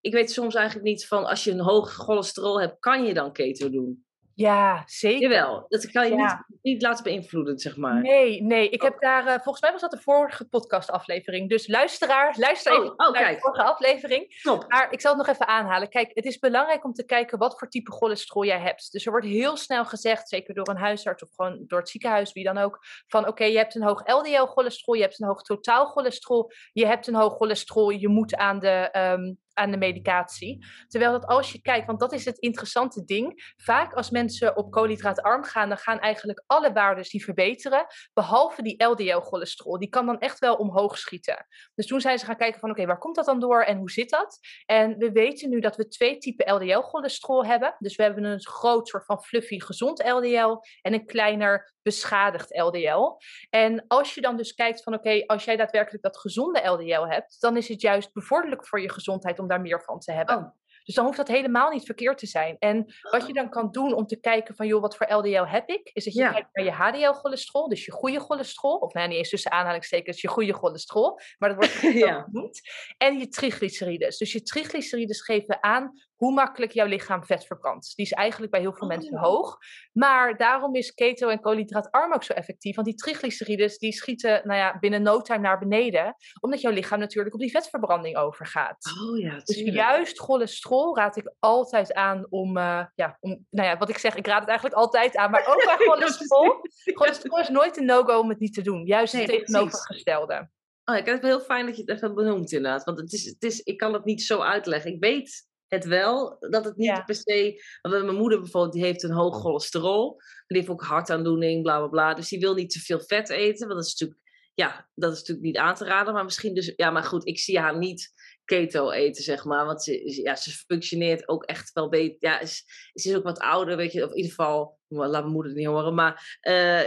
Ik 0.00 0.12
weet 0.12 0.30
soms 0.30 0.54
eigenlijk 0.54 0.86
niet 0.86 1.06
van 1.06 1.24
als 1.24 1.44
je 1.44 1.50
een 1.50 1.60
hoog 1.60 1.92
cholesterol 1.92 2.60
hebt, 2.60 2.78
kan 2.78 3.04
je 3.04 3.14
dan 3.14 3.32
keto 3.32 3.70
doen? 3.70 4.04
Ja, 4.34 4.82
zeker. 4.86 5.20
Jawel, 5.20 5.64
dat 5.68 5.90
kan 5.90 6.08
je 6.08 6.14
niet, 6.14 6.60
niet 6.62 6.82
laten 6.82 7.04
beïnvloeden, 7.04 7.58
zeg 7.58 7.76
maar. 7.76 8.00
Nee, 8.00 8.42
nee. 8.42 8.68
Ik 8.68 8.82
heb 8.82 8.92
oh. 8.92 9.00
daar, 9.00 9.26
uh, 9.26 9.32
volgens 9.32 9.60
mij 9.60 9.72
was 9.72 9.80
dat 9.80 9.90
de 9.90 10.00
vorige 10.00 10.48
podcastaflevering. 10.48 11.48
Dus 11.48 11.68
luisteraar, 11.68 12.34
luister 12.38 12.72
even 12.72 12.84
oh, 12.84 13.06
oh, 13.06 13.12
naar 13.12 13.32
de 13.32 13.40
vorige 13.40 13.62
aflevering. 13.62 14.40
Top. 14.42 14.64
Maar 14.68 14.92
ik 14.92 15.00
zal 15.00 15.16
het 15.16 15.26
nog 15.26 15.34
even 15.34 15.46
aanhalen. 15.46 15.88
Kijk, 15.88 16.10
het 16.14 16.24
is 16.24 16.38
belangrijk 16.38 16.84
om 16.84 16.92
te 16.92 17.04
kijken 17.04 17.38
wat 17.38 17.58
voor 17.58 17.68
type 17.68 17.90
cholesterol 17.90 18.44
jij 18.44 18.60
hebt. 18.60 18.92
Dus 18.92 19.04
er 19.04 19.10
wordt 19.10 19.26
heel 19.26 19.56
snel 19.56 19.84
gezegd, 19.84 20.28
zeker 20.28 20.54
door 20.54 20.68
een 20.68 20.76
huisarts 20.76 21.22
of 21.22 21.28
gewoon 21.36 21.64
door 21.66 21.78
het 21.78 21.88
ziekenhuis, 21.88 22.32
wie 22.32 22.44
dan 22.44 22.58
ook, 22.58 22.78
van 23.06 23.28
oké, 23.28 23.44
je 23.44 23.56
hebt 23.56 23.74
een 23.74 23.82
hoog 23.82 24.02
LDL-cholesterol, 24.04 24.94
je 24.94 25.02
hebt 25.02 25.20
een 25.20 25.26
hoog 25.26 25.42
totaal 25.42 25.86
cholesterol, 25.86 26.52
je 26.72 26.86
hebt 26.86 27.06
een 27.06 27.14
hoog 27.14 27.36
cholesterol, 27.36 27.90
je 27.90 28.08
moet 28.08 28.36
aan 28.36 28.58
de 28.58 28.88
um, 28.92 29.38
aan 29.54 29.70
de 29.70 29.76
medicatie. 29.76 30.66
Terwijl 30.88 31.12
dat 31.12 31.26
als 31.26 31.52
je 31.52 31.60
kijkt, 31.60 31.86
want 31.86 32.00
dat 32.00 32.12
is 32.12 32.24
het 32.24 32.38
interessante 32.38 33.04
ding. 33.04 33.52
Vaak 33.56 33.94
als 33.94 34.10
mensen 34.10 34.56
op 34.56 34.70
koolhydraatarm 34.70 35.44
gaan, 35.44 35.68
dan 35.68 35.78
gaan 35.78 35.98
eigenlijk 35.98 36.42
alle 36.46 36.72
waarden 36.72 37.04
die 37.04 37.24
verbeteren. 37.24 37.86
Behalve 38.12 38.62
die 38.62 38.84
LDL-cholesterol. 38.84 39.78
Die 39.78 39.88
kan 39.88 40.06
dan 40.06 40.18
echt 40.18 40.38
wel 40.38 40.54
omhoog 40.54 40.98
schieten. 40.98 41.46
Dus 41.74 41.86
toen 41.86 42.00
zijn 42.00 42.18
ze 42.18 42.24
gaan 42.24 42.36
kijken 42.36 42.60
van 42.60 42.70
oké, 42.70 42.86
waar 42.86 42.98
komt 42.98 43.16
dat 43.16 43.24
dan 43.24 43.40
door 43.40 43.62
en 43.62 43.76
hoe 43.76 43.90
zit 43.90 44.10
dat? 44.10 44.38
En 44.66 44.98
we 44.98 45.12
weten 45.12 45.50
nu 45.50 45.60
dat 45.60 45.76
we 45.76 45.88
twee 45.88 46.18
typen 46.18 46.54
LDL-cholesterol 46.54 47.44
hebben. 47.44 47.74
Dus 47.78 47.96
we 47.96 48.02
hebben 48.02 48.24
een 48.24 48.46
groot 48.46 48.88
soort 48.88 49.04
van 49.04 49.22
fluffy 49.22 49.60
gezond 49.60 50.04
LDL 50.04 50.56
en 50.82 50.92
een 50.92 51.06
kleiner 51.06 51.72
beschadigd 51.82 52.58
LDL. 52.58 53.16
En 53.50 53.84
als 53.88 54.14
je 54.14 54.20
dan 54.20 54.36
dus 54.36 54.54
kijkt 54.54 54.82
van 54.82 54.94
oké, 54.94 55.26
als 55.26 55.44
jij 55.44 55.56
daadwerkelijk 55.56 56.02
dat 56.02 56.18
gezonde 56.18 56.68
LDL 56.68 57.06
hebt, 57.06 57.40
dan 57.40 57.56
is 57.56 57.68
het 57.68 57.80
juist 57.80 58.12
bevorderlijk 58.12 58.66
voor 58.66 58.80
je 58.80 58.90
gezondheid 58.90 59.38
om 59.42 59.48
daar 59.48 59.60
meer 59.60 59.82
van 59.82 59.98
te 59.98 60.12
hebben. 60.12 60.36
Oh. 60.36 60.60
Dus 60.84 60.94
dan 60.94 61.04
hoeft 61.04 61.16
dat 61.16 61.28
helemaal 61.28 61.70
niet 61.70 61.84
verkeerd 61.84 62.18
te 62.18 62.26
zijn. 62.26 62.56
En 62.58 62.94
wat 63.10 63.26
je 63.26 63.32
dan 63.32 63.50
kan 63.50 63.70
doen 63.70 63.94
om 63.94 64.06
te 64.06 64.20
kijken 64.20 64.54
van, 64.54 64.66
joh, 64.66 64.80
wat 64.80 64.96
voor 64.96 65.12
LDL 65.12 65.44
heb 65.44 65.68
ik? 65.68 65.90
Is 65.92 66.04
dat 66.04 66.14
je 66.14 66.30
kijkt 66.30 66.48
naar 66.52 66.64
je 66.64 66.70
HDL-cholesterol, 66.70 67.68
dus 67.68 67.84
je 67.84 67.92
goede 67.92 68.20
cholesterol. 68.20 68.76
Of 68.76 68.92
nou, 68.92 69.08
niet 69.08 69.16
eens 69.16 69.28
tussen 69.28 69.50
aanhalingstekens, 69.50 70.20
je 70.20 70.28
goede 70.28 70.52
cholesterol. 70.52 71.20
Maar 71.38 71.48
dat 71.48 71.58
wordt 71.58 71.72
genoemd. 72.24 72.60
En 72.98 73.18
je 73.18 73.28
triglycerides. 73.28 74.18
Dus 74.18 74.32
je 74.32 74.42
triglycerides 74.42 75.22
geven 75.22 75.62
aan 75.62 75.92
hoe 76.22 76.32
makkelijk 76.32 76.72
jouw 76.72 76.86
lichaam 76.86 77.24
vet 77.24 77.44
verbrandt. 77.44 77.96
Die 77.96 78.04
is 78.04 78.12
eigenlijk 78.12 78.52
bij 78.52 78.60
heel 78.60 78.72
veel 78.72 78.86
mensen 78.86 79.14
oh. 79.14 79.22
hoog. 79.22 79.58
Maar 79.92 80.36
daarom 80.36 80.74
is 80.74 80.94
keto 80.94 81.28
en 81.28 81.40
koolhydraatarm 81.40 82.12
ook 82.12 82.22
zo 82.22 82.32
effectief. 82.32 82.74
Want 82.74 82.86
die 82.86 82.96
triglycerides 82.96 83.78
die 83.78 83.92
schieten 83.92 84.40
nou 84.44 84.58
ja, 84.58 84.78
binnen 84.78 85.02
no 85.02 85.20
time 85.20 85.40
naar 85.40 85.58
beneden. 85.58 86.14
Omdat 86.40 86.60
jouw 86.60 86.72
lichaam 86.72 86.98
natuurlijk 86.98 87.34
op 87.34 87.40
die 87.40 87.50
vetverbranding 87.50 88.16
overgaat. 88.16 88.76
Oh 89.02 89.18
ja, 89.18 89.38
dus 89.44 89.58
juist 89.58 90.20
cholesterol 90.20 90.96
raad 90.96 91.16
ik 91.16 91.34
altijd 91.38 91.94
aan 91.94 92.26
om, 92.28 92.56
uh, 92.56 92.84
ja, 92.94 93.16
om, 93.20 93.46
nou 93.50 93.68
ja, 93.68 93.76
wat 93.76 93.88
ik 93.88 93.98
zeg, 93.98 94.14
ik 94.14 94.26
raad 94.26 94.40
het 94.40 94.48
eigenlijk 94.48 94.78
altijd 94.78 95.16
aan. 95.16 95.30
Maar 95.30 95.46
ook 95.46 95.64
bij 95.64 95.86
cholesterol. 95.88 96.60
cholesterol 96.84 97.38
is 97.38 97.48
nooit 97.48 97.76
een 97.76 97.84
no-go 97.84 98.18
om 98.18 98.28
het 98.28 98.38
niet 98.38 98.54
te 98.54 98.62
doen. 98.62 98.86
Juist 98.86 99.12
het 99.12 99.26
tegenovergestelde. 99.26 100.50
Oh, 100.84 100.96
ik 100.96 101.04
vind 101.04 101.16
het 101.16 101.26
heel 101.26 101.40
fijn 101.40 101.66
dat 101.66 101.76
je 101.76 101.82
het 101.82 101.90
even 101.90 102.14
benoemt 102.14 102.52
inderdaad. 102.52 102.84
Want 102.84 102.98
het 102.98 103.12
is, 103.12 103.24
het 103.24 103.42
is, 103.42 103.60
ik 103.60 103.76
kan 103.76 103.92
het 103.92 104.04
niet 104.04 104.22
zo 104.22 104.40
uitleggen. 104.40 104.92
Ik 104.92 105.00
weet 105.00 105.50
het 105.72 105.84
wel. 105.84 106.36
Dat 106.38 106.64
het 106.64 106.76
niet 106.76 107.04
per 107.04 107.14
se. 107.14 107.62
Want 107.82 108.04
mijn 108.04 108.16
moeder 108.16 108.40
bijvoorbeeld, 108.40 108.72
die 108.72 108.84
heeft 108.84 109.02
een 109.02 109.12
hoog 109.12 109.40
cholesterol. 109.40 110.20
Die 110.46 110.58
heeft 110.58 110.70
ook 110.70 110.82
hartaandoening, 110.82 111.62
bla 111.62 111.78
bla 111.78 111.88
bla. 111.88 112.14
Dus 112.14 112.28
die 112.28 112.40
wil 112.40 112.54
niet 112.54 112.70
te 112.70 112.80
veel 112.80 113.00
vet 113.00 113.30
eten. 113.30 113.66
Want 113.66 113.78
dat 113.78 113.86
is 113.86 113.98
natuurlijk, 113.98 114.20
ja, 114.54 114.88
dat 114.94 115.12
is 115.12 115.18
natuurlijk 115.18 115.46
niet 115.46 115.56
aan 115.56 115.74
te 115.74 115.84
raden. 115.84 116.14
Maar 116.14 116.24
misschien 116.24 116.54
dus, 116.54 116.72
ja, 116.76 116.90
maar 116.90 117.04
goed, 117.04 117.26
ik 117.26 117.38
zie 117.38 117.58
haar 117.58 117.78
niet 117.78 118.12
keto 118.56 118.90
eten, 118.90 119.22
zeg 119.22 119.44
maar. 119.44 119.64
Want 119.64 119.82
ze, 119.82 120.22
ja, 120.22 120.36
ze 120.36 120.50
functioneert 120.50 121.28
ook 121.28 121.44
echt 121.44 121.72
wel 121.72 121.88
beter. 121.88 122.16
Ja, 122.18 122.46
ze, 122.46 122.54
ze 122.92 123.08
is 123.08 123.14
ook 123.14 123.22
wat 123.22 123.38
ouder, 123.38 123.76
weet 123.76 123.92
je. 123.92 124.04
Of 124.04 124.10
in 124.10 124.16
ieder 124.16 124.30
geval, 124.30 124.78
laat 124.88 125.10
mijn 125.10 125.32
moeder 125.32 125.50
het 125.50 125.60
niet 125.60 125.68
horen. 125.68 125.94
Maar 125.94 126.38
uh, 126.42 126.78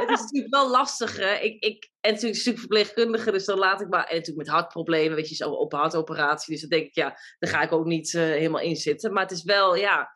het 0.00 0.10
is 0.10 0.20
natuurlijk 0.20 0.54
wel 0.54 0.70
lastig. 0.70 1.16
Hè? 1.16 1.34
Ik, 1.34 1.64
ik, 1.64 1.90
en 2.00 2.12
natuurlijk 2.12 2.40
superverpleegkundige, 2.40 3.30
dus 3.30 3.44
dan 3.44 3.58
laat 3.58 3.80
ik 3.80 3.88
maar. 3.88 4.04
En 4.04 4.16
natuurlijk 4.16 4.46
met 4.46 4.56
hartproblemen, 4.56 5.16
weet 5.16 5.28
je, 5.28 5.34
zo 5.34 5.50
op 5.50 5.72
hartoperatie. 5.72 6.52
Dus 6.52 6.60
dan 6.60 6.70
denk 6.70 6.86
ik, 6.86 6.94
ja, 6.94 7.18
daar 7.38 7.50
ga 7.50 7.62
ik 7.62 7.72
ook 7.72 7.86
niet 7.86 8.12
uh, 8.12 8.22
helemaal 8.22 8.60
in 8.60 8.76
zitten. 8.76 9.12
Maar 9.12 9.22
het 9.22 9.32
is 9.32 9.42
wel, 9.42 9.76
ja. 9.76 10.08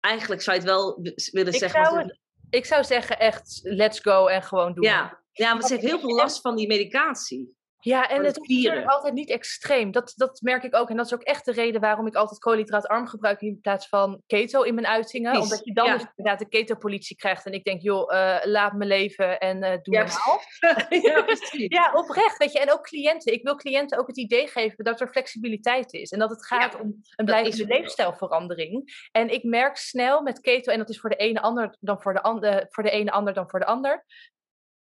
Eigenlijk 0.00 0.42
zou 0.42 0.56
je 0.56 0.62
het 0.62 0.70
wel 0.72 1.00
willen 1.30 1.52
ik 1.52 1.58
zeggen. 1.58 1.84
Zou, 1.84 2.16
ik 2.50 2.64
zou 2.64 2.84
zeggen, 2.84 3.18
echt, 3.18 3.60
let's 3.62 4.00
go 4.00 4.26
en 4.26 4.42
gewoon 4.42 4.74
doen. 4.74 4.84
Ja, 4.84 5.22
ja 5.32 5.54
maar 5.54 5.62
ze 5.62 5.72
heeft 5.72 5.86
heel 5.86 6.00
veel 6.00 6.14
last 6.14 6.40
van 6.40 6.56
die 6.56 6.66
medicatie. 6.66 7.56
Ja, 7.84 8.08
en 8.08 8.24
het 8.24 8.48
is 8.48 8.86
altijd 8.86 9.14
niet 9.14 9.30
extreem. 9.30 9.90
Dat, 9.90 10.12
dat 10.16 10.40
merk 10.40 10.62
ik 10.62 10.74
ook. 10.74 10.90
En 10.90 10.96
dat 10.96 11.06
is 11.06 11.14
ook 11.14 11.22
echt 11.22 11.44
de 11.44 11.52
reden 11.52 11.80
waarom 11.80 12.06
ik 12.06 12.14
altijd 12.14 12.40
koolhydraatarm 12.40 13.06
gebruik 13.06 13.40
in 13.40 13.60
plaats 13.60 13.88
van 13.88 14.22
keto 14.26 14.62
in 14.62 14.74
mijn 14.74 14.86
uitingen. 14.86 15.40
Omdat 15.40 15.64
je 15.64 15.72
dan 15.72 15.92
dus 15.92 16.06
inderdaad 16.14 16.38
de 16.38 16.48
ketopolitie 16.48 17.16
krijgt. 17.16 17.46
En 17.46 17.52
ik 17.52 17.64
denk, 17.64 17.82
joh, 17.82 18.12
uh, 18.12 18.36
laat 18.42 18.72
me 18.72 18.84
leven 18.84 19.38
en 19.38 19.62
uh, 19.62 19.70
doe 19.82 19.94
ja, 19.94 20.04
normaal. 20.04 20.40
ja, 20.88 21.24
ja, 21.68 21.92
oprecht. 21.92 22.38
Weet 22.38 22.52
je. 22.52 22.60
En 22.60 22.72
ook 22.72 22.82
cliënten. 22.82 23.32
Ik 23.32 23.42
wil 23.42 23.56
cliënten 23.56 23.98
ook 23.98 24.06
het 24.06 24.18
idee 24.18 24.46
geven 24.46 24.84
dat 24.84 25.00
er 25.00 25.08
flexibiliteit 25.08 25.92
is. 25.92 26.10
En 26.10 26.18
dat 26.18 26.30
het 26.30 26.46
gaat 26.46 26.80
om 26.80 27.02
een 27.16 27.24
blijvende 27.24 27.66
leefstijlverandering. 27.66 29.08
En 29.12 29.32
ik 29.32 29.42
merk 29.42 29.76
snel 29.76 30.22
met 30.22 30.40
keto, 30.40 30.72
en 30.72 30.78
dat 30.78 30.88
is 30.88 31.00
voor 31.00 31.10
de 31.10 31.16
ene 31.16 31.40
ander 31.40 31.76
dan 31.80 32.02
voor 32.02 32.12
de, 32.12 32.22
ander, 32.22 32.66
voor 32.70 32.82
de 32.82 32.90
ene 32.90 33.10
ander 33.10 33.34
dan 33.34 33.50
voor 33.50 33.58
de 33.58 33.66
ander 33.66 34.04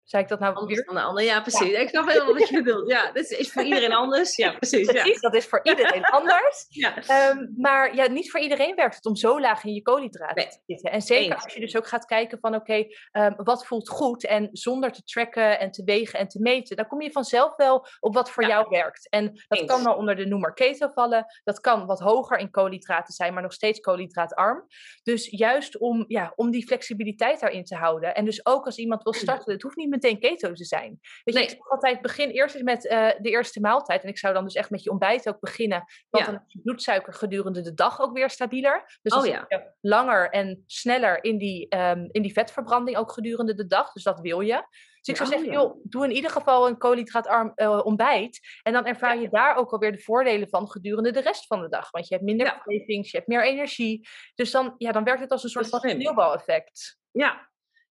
zei 0.10 0.24
ik 0.24 0.30
dat 0.30 0.39
nou 0.39 0.56
anders 0.56 0.76
weer? 0.76 0.86
dan 0.86 0.95
de 0.95 1.02
ander. 1.02 1.24
Ja, 1.24 1.41
precies. 1.41 1.72
Ik 1.72 1.89
snap 1.89 2.08
helemaal 2.08 2.34
wat 2.34 2.50
je 2.50 2.63
bedoelt. 2.63 2.89
Ja, 2.89 3.12
dat 3.12 3.30
is 3.30 3.52
voor 3.52 3.63
iedereen 3.63 3.93
anders. 3.93 4.36
Ja, 4.36 4.52
precies. 4.52 4.88
Precies, 4.88 5.13
ja. 5.13 5.30
dat 5.30 5.36
is 5.36 5.45
voor 5.45 5.60
iedereen 5.63 6.04
anders. 6.04 6.67
Ja. 6.80 7.30
Um, 7.30 7.54
maar 7.58 7.95
ja, 7.95 8.08
niet 8.08 8.32
voor 8.32 8.39
iedereen 8.39 8.76
werkt 8.76 8.95
het 8.95 9.06
om 9.06 9.15
zo 9.15 9.39
laag 9.39 9.63
in 9.63 9.74
je 9.74 9.82
koolhydraten 9.82 10.50
te 10.50 10.60
zitten. 10.65 10.91
En 10.91 11.02
zeker 11.02 11.36
als 11.36 11.54
je 11.54 11.60
dus 11.60 11.78
ook 11.78 11.88
gaat 11.88 12.06
kijken 12.06 12.39
van 12.39 12.56
oké, 12.56 12.88
okay, 13.12 13.26
um, 13.26 13.36
wat 13.43 13.65
voelt 13.65 13.89
goed? 13.89 14.26
En 14.26 14.50
zonder 14.52 14.91
te 14.91 15.04
tracken 15.04 15.60
en 15.60 15.72
te 15.72 15.84
wegen 15.84 16.19
en 16.19 16.28
te 16.28 16.41
meten, 16.41 16.76
dan 16.76 16.88
kom 16.88 17.02
je 17.02 17.12
vanzelf 17.12 17.56
wel 17.56 17.88
op 18.00 18.13
wat 18.13 18.32
voor 18.32 18.45
jou 18.45 18.69
werkt. 18.69 19.10
En 19.10 19.43
dat 19.48 19.65
kan 19.65 19.84
wel 19.84 19.95
onder 19.95 20.15
de 20.15 20.26
noemer 20.26 20.54
keto 20.54 20.89
vallen. 20.93 21.26
Dat 21.43 21.60
kan 21.60 21.86
wat 21.86 22.00
hoger 22.00 22.38
in 22.38 22.52
koolhydraten 22.52 23.13
zijn, 23.13 23.34
maar 23.34 23.43
nog 23.43 23.54
steeds 23.54 23.80
koolhydraatarm. 23.80 24.65
Dus 25.04 25.28
juist 25.30 25.78
om, 25.78 26.06
ja, 26.08 26.34
om 26.36 26.52
die 26.52 26.65
flexibiliteit 26.65 27.39
daarin 27.39 27.63
te 27.63 27.76
houden. 27.76 28.15
En 28.15 28.26
dus 28.26 28.45
ook 28.45 28.65
als 28.65 28.78
iemand 28.78 29.04
wil 29.04 29.13
starten, 29.13 29.54
het 29.54 29.62
hoeft 29.62 29.76
niet 29.76 29.89
met 29.89 29.98
meteen 30.01 30.19
keto 30.19 30.53
te 30.53 30.65
zijn. 30.65 30.99
Weet 31.23 31.35
je, 31.35 31.41
ik 31.41 31.49
zeg 31.49 31.69
altijd, 31.69 32.01
begin 32.01 32.29
eerst 32.29 32.55
eens 32.55 32.63
met 32.63 32.85
uh, 32.85 33.09
de 33.19 33.29
eerste 33.29 33.59
maaltijd. 33.59 34.03
En 34.03 34.09
ik 34.09 34.17
zou 34.17 34.33
dan 34.33 34.43
dus 34.43 34.53
echt 34.53 34.69
met 34.69 34.83
je 34.83 34.89
ontbijt 34.89 35.27
ook 35.27 35.39
beginnen. 35.39 35.83
Want 36.09 36.25
dan 36.25 36.35
is 36.35 36.53
je 36.53 36.62
bloedsuiker 36.62 37.13
gedurende 37.13 37.62
de 37.62 37.73
dag 37.73 37.99
ook 37.99 38.13
weer 38.13 38.29
stabieler. 38.29 38.99
Dus 39.01 39.13
dan 39.13 39.21
oh, 39.21 39.27
ja. 39.27 39.73
langer 39.81 40.29
en 40.29 40.63
sneller 40.65 41.23
in 41.23 41.38
die, 41.38 41.75
um, 41.77 42.09
in 42.12 42.21
die 42.21 42.33
vetverbranding 42.33 42.97
ook 42.97 43.12
gedurende 43.12 43.53
de 43.53 43.67
dag. 43.67 43.91
Dus 43.91 44.03
dat 44.03 44.19
wil 44.19 44.39
je. 44.39 44.67
Dus 44.99 45.07
ik 45.07 45.15
zou 45.15 45.29
zeggen, 45.29 45.51
joh, 45.51 45.79
doe 45.83 46.03
in 46.03 46.12
ieder 46.12 46.31
geval 46.31 46.67
een 46.67 46.77
koolhydraatarm 46.77 47.51
uh, 47.55 47.85
ontbijt. 47.85 48.39
En 48.63 48.73
dan 48.73 48.85
ervaar 48.85 49.19
je 49.19 49.29
daar 49.29 49.55
ook 49.55 49.71
alweer 49.71 49.91
de 49.91 50.01
voordelen 50.01 50.49
van 50.49 50.69
gedurende 50.69 51.12
de 51.12 51.21
rest 51.21 51.45
van 51.45 51.62
de 51.62 51.69
dag. 51.69 51.91
Want 51.91 52.07
je 52.07 52.13
hebt 52.13 52.25
minder 52.25 52.45
ja. 52.45 52.62
je 52.65 53.09
hebt 53.12 53.27
meer 53.27 53.45
energie. 53.45 54.07
Dus 54.35 54.51
dan, 54.51 54.75
ja, 54.77 54.91
dan 54.91 55.03
werkt 55.03 55.21
het 55.21 55.31
als 55.31 55.43
een 55.43 55.49
soort 55.49 55.69
van 55.69 55.79
sneeuwbaleffect. 55.79 56.97
Ja, 57.12 57.49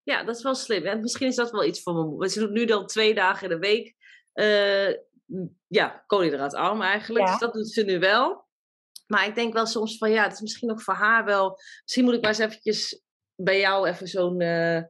ja, 0.09 0.25
dat 0.25 0.37
is 0.37 0.43
wel 0.43 0.55
slim. 0.55 0.85
En 0.85 1.01
misschien 1.01 1.27
is 1.27 1.37
dat 1.37 1.51
wel 1.51 1.65
iets 1.65 1.83
voor 1.83 1.95
mijn 1.95 2.07
moeder. 2.07 2.29
Ze 2.31 2.39
doet 2.39 2.51
nu 2.51 2.65
dan 2.65 2.87
twee 2.87 3.15
dagen 3.15 3.43
in 3.43 3.61
de 3.61 3.67
week. 3.67 3.95
Uh, 4.35 4.95
ja, 5.67 6.05
koolhydraatarm 6.07 6.83
eigenlijk. 6.83 7.27
Dus 7.27 7.39
dat 7.39 7.53
doet 7.53 7.73
ze 7.73 7.83
nu 7.83 7.99
wel. 7.99 8.47
Maar 9.07 9.27
ik 9.27 9.35
denk 9.35 9.53
wel 9.53 9.67
soms 9.67 9.99
van 9.99 10.11
ja, 10.11 10.23
het 10.23 10.33
is 10.33 10.41
misschien 10.41 10.71
ook 10.71 10.83
voor 10.83 10.95
haar 10.95 11.25
wel. 11.25 11.59
Misschien 11.83 12.05
moet 12.05 12.15
ik 12.15 12.21
maar 12.21 12.31
eens 12.31 12.39
eventjes 12.39 13.03
bij 13.35 13.61
jou 13.61 13.89
even 13.89 14.07
zo'n. 14.07 14.41
Uh, 14.41 14.83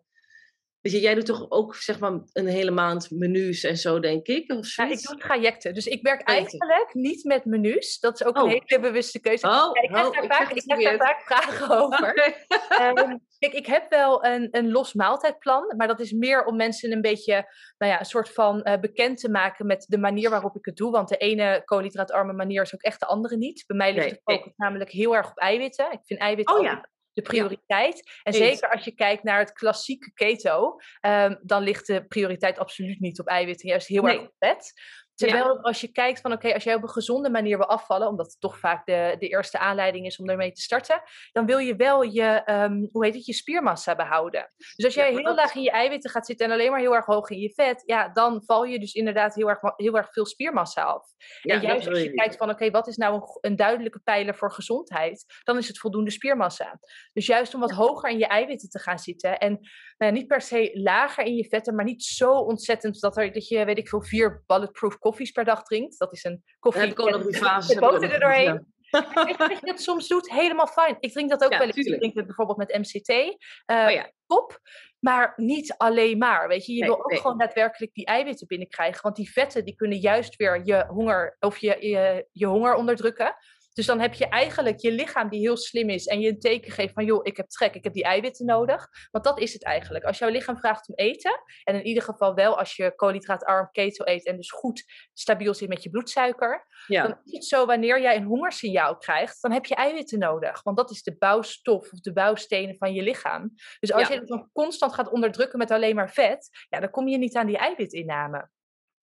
Weet 0.89 0.97
je, 0.97 1.03
jij 1.03 1.15
doet 1.15 1.27
toch 1.27 1.51
ook 1.51 1.75
zeg 1.75 1.99
maar 1.99 2.21
een 2.33 2.47
hele 2.47 2.71
maand 2.71 3.11
menus 3.11 3.65
en 3.65 3.77
zo, 3.77 4.01
denk 4.01 4.27
ik? 4.27 4.53
Of 4.53 4.77
ja, 4.77 4.91
ik 4.91 5.03
doe 5.03 5.17
trajecten. 5.17 5.75
Dus 5.75 5.87
ik 5.87 6.03
werk 6.03 6.23
eigenlijk 6.23 6.95
niet 6.95 7.25
met 7.25 7.45
menus. 7.45 7.99
Dat 8.01 8.21
is 8.21 8.27
ook 8.27 8.37
een 8.37 8.43
oh. 8.43 8.49
hele 8.49 8.81
bewuste 8.81 9.21
keuze. 9.21 9.47
Oh, 9.47 9.71
ik 9.73 9.89
krijg, 9.89 10.07
oh, 10.07 10.13
daar, 10.13 10.27
vaak, 10.27 10.51
ik 10.51 10.83
daar 10.85 10.97
vaak 10.97 11.21
vragen 11.21 11.71
over. 11.83 12.11
Okay. 12.11 12.89
um, 12.89 13.21
kijk, 13.39 13.53
ik 13.53 13.67
heb 13.67 13.91
wel 13.91 14.25
een, 14.25 14.49
een 14.51 14.71
los 14.71 14.95
maaltijdplan, 14.95 15.75
maar 15.77 15.87
dat 15.87 16.01
is 16.01 16.13
meer 16.13 16.45
om 16.45 16.57
mensen 16.57 16.93
een 16.93 17.01
beetje, 17.01 17.33
nou 17.79 17.93
ja, 17.93 17.99
een 17.99 18.07
soort 18.07 18.33
van 18.33 18.61
uh, 18.65 18.79
bekend 18.81 19.19
te 19.19 19.31
maken 19.31 19.67
met 19.67 19.85
de 19.89 19.99
manier 19.99 20.31
waarop 20.31 20.57
ik 20.57 20.65
het 20.65 20.77
doe. 20.77 20.91
Want 20.91 21.09
de 21.09 21.17
ene 21.17 21.63
koolhydraatarme 21.65 22.33
manier 22.33 22.63
is 22.63 22.75
ook 22.75 22.83
echt 22.83 23.01
de 23.01 23.07
andere 23.07 23.37
niet. 23.37 23.65
Bij 23.67 23.77
mij 23.77 23.93
ligt 23.93 24.07
nee, 24.07 24.15
de 24.15 24.33
focus 24.33 24.53
namelijk 24.57 24.91
heel 24.91 25.17
erg 25.17 25.31
op 25.31 25.39
eiwitten. 25.39 25.93
Ik 25.93 26.01
vind 26.05 26.21
eiwitten 26.21 26.57
oh, 26.57 26.63
ja 26.63 26.89
de 27.19 27.29
prioriteit. 27.31 28.21
En 28.23 28.33
zeker 28.33 28.71
als 28.71 28.85
je 28.85 28.95
kijkt 28.95 29.23
naar 29.23 29.39
het 29.39 29.53
klassieke 29.53 30.13
keto, 30.13 30.77
ehm, 31.01 31.35
dan 31.43 31.63
ligt 31.63 31.87
de 31.87 32.07
prioriteit 32.07 32.59
absoluut 32.59 33.01
niet 33.01 33.21
op 33.21 33.27
eiwitten, 33.27 33.69
juist 33.69 33.87
heel 33.87 34.09
erg 34.09 34.21
op 34.21 34.35
vet. 34.39 34.73
Terwijl 35.19 35.63
als 35.63 35.81
je 35.81 35.93
kijkt 35.93 36.21
van 36.21 36.33
oké, 36.33 36.55
als 36.55 36.65
jij 36.65 36.75
op 36.75 36.83
een 36.83 36.89
gezonde 36.89 37.31
manier 37.31 37.57
wil 37.57 37.67
afvallen, 37.67 38.09
omdat 38.09 38.27
het 38.27 38.41
toch 38.41 38.59
vaak 38.59 38.87
de, 38.87 39.17
de 39.19 39.29
eerste 39.29 39.59
aanleiding 39.59 40.07
is 40.07 40.19
om 40.19 40.29
ermee 40.29 40.53
te 40.53 40.61
starten, 40.61 41.03
dan 41.33 41.47
wil 41.47 41.59
je 41.59 41.77
wel 41.77 42.03
je, 42.03 42.43
um, 42.51 42.89
hoe 42.93 43.05
heet 43.05 43.15
het, 43.15 43.27
je 43.27 43.33
spiermassa 43.33 43.95
behouden. 43.95 44.53
Dus 44.77 44.85
als 44.85 44.95
jij 44.95 45.11
heel 45.13 45.35
laag 45.35 45.55
in 45.55 45.63
je 45.63 45.71
eiwitten 45.71 46.11
gaat 46.11 46.27
zitten 46.27 46.47
en 46.47 46.53
alleen 46.53 46.71
maar 46.71 46.81
heel 46.81 46.95
erg 46.95 47.07
hoog 47.07 47.31
in 47.31 47.39
je 47.39 47.53
vet, 47.55 47.83
ja, 47.87 48.09
dan 48.09 48.43
val 48.45 48.65
je 48.65 48.79
dus 48.79 48.93
inderdaad 48.93 49.35
heel 49.35 49.49
erg, 49.49 49.59
heel 49.77 49.97
erg 49.97 50.13
veel 50.13 50.27
spiermassa 50.27 50.83
af. 50.83 51.07
en 51.43 51.61
juist 51.61 51.89
als 51.89 52.03
je 52.03 52.15
kijkt 52.15 52.37
van 52.37 52.51
oké, 52.51 52.71
wat 52.71 52.87
is 52.87 52.97
nou 52.97 53.15
een, 53.15 53.51
een, 53.51 53.57
duidelijke 53.57 54.01
pijler 54.05 54.35
voor 54.35 54.53
gezondheid, 54.53 55.25
dan 55.45 55.59
is 55.59 55.69
het 55.69 55.79
voldoende 55.79 56.11
spiermassa. 56.11 56.81
Dus 57.13 57.27
juist 57.27 57.55
om 57.55 57.61
wat 57.61 57.71
hoger 57.71 58.11
in 58.11 58.19
je 58.19 58.27
eiwitten 58.27 58.69
te 58.69 58.79
gaan 58.79 58.99
zitten 58.99 59.39
en 59.39 59.61
nou, 59.99 60.13
niet 60.13 60.27
per 60.27 60.41
se 60.41 60.71
lager 60.75 61.25
in 61.25 61.35
je 61.35 61.49
vetten, 61.49 61.75
maar 61.75 61.85
niet 61.85 62.05
zo 62.05 62.33
ontzettend 62.33 63.01
dat, 63.01 63.17
er, 63.17 63.33
dat 63.33 63.49
je, 63.49 63.65
weet 63.65 63.79
ik 63.79 63.89
veel, 63.89 64.03
vier 64.03 64.43
bulletproof 64.47 64.99
koffies 65.09 65.31
per 65.31 65.45
dag 65.45 65.63
drinkt. 65.63 65.99
Dat 65.99 66.13
is 66.13 66.25
een 66.25 66.45
koffie. 66.59 66.83
heb 66.83 66.91
ik 66.91 67.01
ook 67.01 67.11
nog 67.11 67.23
die 67.23 67.37
fase. 67.37 67.79
boter 67.79 68.13
er 68.13 68.21
doorheen. 68.21 68.77
Als 68.91 69.49
je 69.49 69.59
dat 69.61 69.81
soms 69.81 70.09
doet, 70.09 70.31
helemaal 70.31 70.67
fijn. 70.67 70.97
Ik 71.01 71.13
drink 71.13 71.31
dat 71.31 71.45
ook 71.45 71.51
wel 71.51 71.61
eens. 71.61 71.77
Ik 71.77 71.99
drink 71.99 72.15
het 72.15 72.27
bijvoorbeeld 72.27 72.59
met 72.59 72.79
MCT. 72.79 73.09
Uh, 73.09 73.25
oh, 73.67 73.91
ja. 73.91 74.11
Top. 74.27 74.61
Maar 74.99 75.33
niet 75.37 75.75
alleen 75.77 76.19
maar. 76.19 76.49
Weet 76.49 76.67
je, 76.67 76.73
je 76.75 76.85
wil 76.85 77.05
ook 77.05 77.17
gewoon 77.17 77.39
daadwerkelijk 77.39 77.95
die 77.95 78.07
eiwitten 78.07 78.47
binnenkrijgen. 78.47 79.03
Want 79.03 79.17
die 79.17 79.33
vetten 79.33 79.65
die 79.65 79.75
kunnen 79.75 79.99
juist 79.99 80.37
weer 80.37 80.61
je 80.65 80.85
honger 80.89 81.37
of 81.41 81.59
je, 81.59 81.77
je, 81.81 82.27
je 82.33 82.47
honger 82.47 82.75
onderdrukken. 82.75 83.35
Dus 83.79 83.87
dan 83.87 84.01
heb 84.01 84.15
je 84.15 84.29
eigenlijk 84.29 84.81
je 84.81 84.93
lichaam 84.93 85.29
die 85.29 85.41
heel 85.41 85.57
slim 85.57 85.89
is 85.89 86.07
en 86.07 86.21
je 86.21 86.29
een 86.29 86.39
teken 86.39 86.73
geeft 86.73 86.93
van 86.93 87.05
joh, 87.05 87.21
ik 87.23 87.37
heb 87.37 87.49
trek, 87.49 87.75
ik 87.75 87.85
heb 87.85 87.93
die 87.93 88.05
eiwitten 88.05 88.47
nodig. 88.47 88.89
Want 89.11 89.25
dat 89.25 89.41
is 89.41 89.53
het 89.53 89.65
eigenlijk. 89.65 90.05
Als 90.05 90.19
jouw 90.19 90.29
lichaam 90.29 90.59
vraagt 90.59 90.89
om 90.89 90.95
eten, 90.95 91.43
en 91.65 91.75
in 91.75 91.87
ieder 91.87 92.03
geval 92.03 92.35
wel 92.35 92.59
als 92.59 92.77
je 92.77 92.95
koolhydraatarm 92.95 93.69
keto 93.73 94.05
eet 94.05 94.27
en 94.27 94.37
dus 94.37 94.51
goed 94.51 94.85
stabiel 95.13 95.55
zit 95.55 95.69
met 95.69 95.83
je 95.83 95.91
bloedsuiker, 95.91 96.67
ja. 96.87 97.03
dan 97.03 97.21
is 97.25 97.33
het 97.33 97.45
zo 97.45 97.67
wanneer 97.67 98.01
jij 98.01 98.17
een 98.17 98.25
hongersignaal 98.25 98.97
krijgt, 98.97 99.43
dan 99.43 99.53
heb 99.53 99.67
je 99.67 99.75
eiwitten 99.75 100.19
nodig. 100.19 100.63
Want 100.63 100.77
dat 100.77 100.91
is 100.91 101.03
de 101.03 101.17
bouwstof 101.19 101.93
of 101.93 102.01
de 102.01 102.13
bouwstenen 102.13 102.77
van 102.77 102.93
je 102.93 103.03
lichaam. 103.03 103.51
Dus 103.81 103.93
als 103.93 104.09
je 104.09 104.15
het 104.15 104.29
dan 104.29 104.51
constant 104.53 104.95
gaat 104.95 105.11
onderdrukken 105.11 105.59
met 105.59 105.71
alleen 105.71 105.95
maar 105.95 106.11
vet, 106.11 106.49
ja, 106.69 106.81
dan 106.81 106.91
kom 106.91 107.09
je 107.09 107.19
niet 107.19 107.37
aan 107.37 107.47
die 107.47 107.59
eiwitinname. 107.59 108.49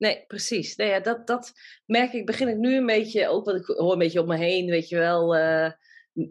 Nee, 0.06 0.24
precies. 0.28 0.76
Nou 0.76 0.90
ja, 0.90 1.00
dat, 1.00 1.28
dat 1.28 1.52
merk 1.86 2.14
ik, 2.14 2.26
begin 2.26 2.48
ik 2.48 2.58
nu 2.58 2.76
een 2.76 2.86
beetje, 2.86 3.28
ook 3.28 3.46
wat 3.46 3.56
ik 3.56 3.66
hoor 3.66 3.92
een 3.92 3.98
beetje 3.98 4.22
om 4.22 4.28
me 4.28 4.38
heen, 4.38 4.70
weet 4.70 4.90
je 4.90 4.98
wel. 4.98 5.38
Uh, 5.38 5.70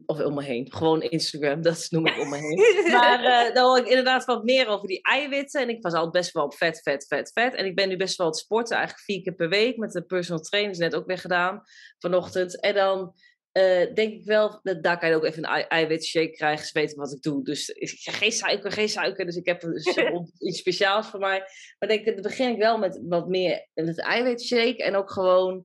of 0.07 0.21
om 0.21 0.35
me 0.35 0.43
heen, 0.43 0.73
gewoon 0.73 1.03
Instagram, 1.03 1.63
dat 1.69 1.87
noem 1.91 2.07
ik 2.07 2.21
om 2.21 2.29
me 2.29 2.37
heen. 2.37 2.93
maar 2.93 3.21
uh, 3.21 3.55
dan 3.55 3.65
hoor 3.65 3.79
ik 3.79 3.89
inderdaad 3.89 4.25
wat 4.25 4.45
meer 4.45 4.67
over 4.67 4.89
die 4.89 5.03
eiwitten. 5.03 5.61
En 5.61 5.69
ik 5.69 5.83
was 5.83 5.93
altijd 5.93 6.13
best 6.13 6.33
wel 6.33 6.45
op 6.45 6.55
vet, 6.55 6.81
vet, 6.83 7.07
vet, 7.07 7.31
vet. 7.33 7.55
En 7.55 7.65
ik 7.65 7.75
ben 7.75 7.89
nu 7.89 7.97
best 7.97 8.17
wel 8.17 8.27
het 8.27 8.37
sporten, 8.37 8.77
eigenlijk 8.77 9.05
vier 9.07 9.23
keer 9.23 9.35
per 9.35 9.49
week. 9.49 9.77
Met 9.77 9.93
de 9.93 10.03
personal 10.03 10.43
trainer, 10.43 10.73
is 10.73 10.79
net 10.79 10.95
ook 10.95 11.07
weer 11.07 11.19
gedaan 11.19 11.63
vanochtend. 11.99 12.61
En 12.61 12.75
dan 12.75 13.15
uh, 13.59 13.95
denk 13.95 14.13
ik 14.13 14.25
wel, 14.25 14.61
dat, 14.63 14.83
daar 14.83 14.99
kan 14.99 15.09
je 15.09 15.15
ook 15.15 15.25
even 15.25 15.45
een 15.45 15.69
eiwitshake 15.69 16.31
krijgen. 16.31 16.67
Ze 16.67 16.79
weten 16.79 16.97
wat 16.97 17.13
ik 17.13 17.23
doe. 17.23 17.45
Dus 17.45 17.69
ik 17.69 17.89
zeg, 17.89 18.19
geen 18.19 18.33
suiker, 18.33 18.73
geen 18.73 18.89
suiker. 18.89 19.25
Dus 19.25 19.37
ik 19.37 19.47
heb 19.47 19.61
dus 19.61 19.87
iets 20.39 20.59
speciaals 20.59 21.07
voor 21.07 21.21
mij. 21.21 21.43
Maar 21.79 21.89
denk, 21.89 22.05
dan 22.05 22.23
begin 22.23 22.53
ik 22.53 22.59
wel 22.59 22.79
met 22.79 23.01
wat 23.03 23.29
meer 23.29 23.69
het 23.75 24.01
eiwitshake. 24.01 24.85
En 24.85 24.95
ook 24.95 25.11
gewoon 25.11 25.65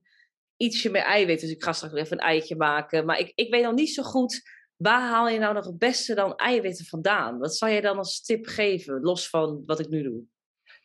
ietsje 0.56 0.90
meer 0.90 1.02
eiwit. 1.02 1.40
Dus 1.40 1.50
ik 1.50 1.62
ga 1.62 1.72
straks 1.72 1.94
even 1.94 2.12
een 2.12 2.28
eitje 2.28 2.56
maken. 2.56 3.04
Maar 3.04 3.18
ik, 3.18 3.32
ik 3.34 3.50
weet 3.50 3.62
nog 3.62 3.74
niet 3.74 3.94
zo 3.94 4.02
goed, 4.02 4.42
waar 4.76 5.08
haal 5.08 5.28
je 5.28 5.38
nou 5.38 5.54
nog 5.54 5.64
het 5.64 5.78
beste 5.78 6.14
dan 6.14 6.36
eiwitten 6.36 6.84
vandaan? 6.84 7.38
Wat 7.38 7.56
zou 7.56 7.72
je 7.72 7.80
dan 7.80 7.96
als 7.96 8.22
tip 8.22 8.46
geven, 8.46 9.00
los 9.00 9.28
van 9.28 9.62
wat 9.66 9.80
ik 9.80 9.88
nu 9.88 10.02
doe? 10.02 10.22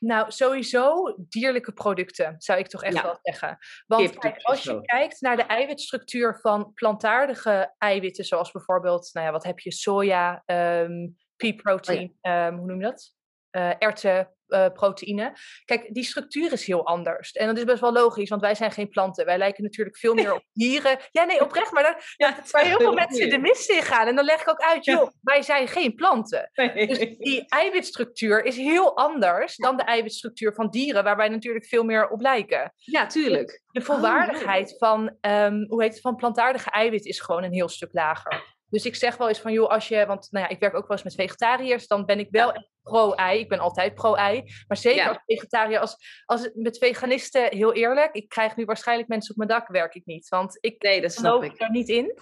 Nou, 0.05 0.31
sowieso 0.31 1.15
dierlijke 1.17 1.73
producten, 1.73 2.35
zou 2.37 2.59
ik 2.59 2.67
toch 2.67 2.83
echt 2.83 3.01
wel 3.01 3.19
zeggen. 3.21 3.57
Want 3.87 4.17
kijk, 4.17 4.41
als 4.41 4.63
je 4.63 4.81
kijkt 4.81 5.21
naar 5.21 5.35
de 5.35 5.43
eiwitstructuur 5.43 6.39
van 6.41 6.73
plantaardige 6.73 7.73
eiwitten, 7.77 8.25
zoals 8.25 8.51
bijvoorbeeld, 8.51 9.09
nou 9.13 9.25
ja, 9.25 9.31
wat 9.31 9.43
heb 9.43 9.59
je? 9.59 9.71
Soja, 9.71 10.43
um, 10.45 11.15
pea 11.35 11.53
protein, 11.53 12.17
oh 12.21 12.47
hoe 12.47 12.65
noem 12.65 12.79
je 12.79 12.83
dat? 12.83 13.13
Uh, 13.51 13.73
erwten, 13.77 14.34
uh, 14.47 14.67
proteïne. 14.73 15.33
Kijk, 15.65 15.93
die 15.93 16.03
structuur 16.03 16.51
is 16.51 16.65
heel 16.65 16.85
anders. 16.85 17.31
En 17.31 17.47
dat 17.47 17.57
is 17.57 17.63
best 17.63 17.81
wel 17.81 17.93
logisch, 17.93 18.29
want 18.29 18.41
wij 18.41 18.55
zijn 18.55 18.71
geen 18.71 18.89
planten. 18.89 19.25
Wij 19.25 19.37
lijken 19.37 19.63
natuurlijk 19.63 19.97
veel 19.97 20.13
meer 20.13 20.33
op 20.33 20.43
dieren. 20.53 20.97
Ja, 21.11 21.23
nee, 21.23 21.41
oprecht. 21.41 21.71
Maar 21.71 21.83
daar, 21.83 22.13
ja, 22.17 22.35
waar 22.51 22.65
heel 22.65 22.79
veel 22.79 22.93
mensen 22.93 23.29
de 23.29 23.37
mist 23.37 23.69
in 23.69 23.81
gaan. 23.81 24.07
En 24.07 24.15
dan 24.15 24.25
leg 24.25 24.41
ik 24.41 24.49
ook 24.49 24.61
uit, 24.61 24.85
joh, 24.85 25.09
wij 25.21 25.41
zijn 25.41 25.67
geen 25.67 25.95
planten. 25.95 26.49
Dus 26.53 27.17
die 27.17 27.45
eiwitstructuur 27.47 28.43
is 28.45 28.55
heel 28.55 28.97
anders 28.97 29.55
dan 29.55 29.77
de 29.77 29.83
eiwitstructuur 29.83 30.53
van 30.53 30.69
dieren, 30.69 31.03
waar 31.03 31.17
wij 31.17 31.29
natuurlijk 31.29 31.65
veel 31.65 31.83
meer 31.83 32.09
op 32.09 32.21
lijken. 32.21 32.73
Ja, 32.75 33.05
tuurlijk. 33.05 33.61
De 33.71 33.81
volwaardigheid 33.81 34.75
van, 34.77 35.17
um, 35.21 35.65
hoe 35.67 35.83
heet 35.83 35.91
het, 35.91 36.01
van 36.01 36.15
plantaardige 36.15 36.69
eiwit 36.69 37.05
is 37.05 37.19
gewoon 37.19 37.43
een 37.43 37.53
heel 37.53 37.69
stuk 37.69 37.89
lager. 37.93 38.54
Dus 38.75 38.85
ik 38.85 38.95
zeg 38.95 39.17
wel 39.17 39.27
eens 39.27 39.39
van, 39.39 39.51
joh, 39.51 39.69
als 39.69 39.87
je, 39.87 40.05
want 40.05 40.27
nou 40.31 40.45
ja, 40.45 40.51
ik 40.51 40.59
werk 40.59 40.75
ook 40.75 40.87
wel 40.87 40.97
eens 40.97 41.03
met 41.03 41.15
vegetariërs, 41.15 41.87
dan 41.87 42.05
ben 42.05 42.19
ik 42.19 42.27
wel 42.31 42.67
pro-ei. 42.83 43.39
Ik 43.39 43.49
ben 43.49 43.59
altijd 43.59 43.93
pro-ei. 43.93 44.43
Maar 44.67 44.77
zeker 44.77 45.07
als 45.07 45.19
vegetariër, 45.25 45.79
als, 45.79 45.97
als 46.25 46.49
met 46.53 46.77
veganisten, 46.77 47.47
heel 47.49 47.73
eerlijk, 47.73 48.13
ik 48.13 48.29
krijg 48.29 48.55
nu 48.55 48.65
waarschijnlijk 48.65 49.09
mensen 49.09 49.31
op 49.31 49.37
mijn 49.37 49.49
dak, 49.49 49.67
werk 49.67 49.95
ik 49.95 50.05
niet. 50.05 50.29
Want 50.29 50.57
ik 50.59 50.81
nee, 50.81 51.01
dat 51.01 51.11
snap 51.11 51.43
ik. 51.43 51.61
er 51.61 51.71
niet 51.71 51.89
in 51.89 52.19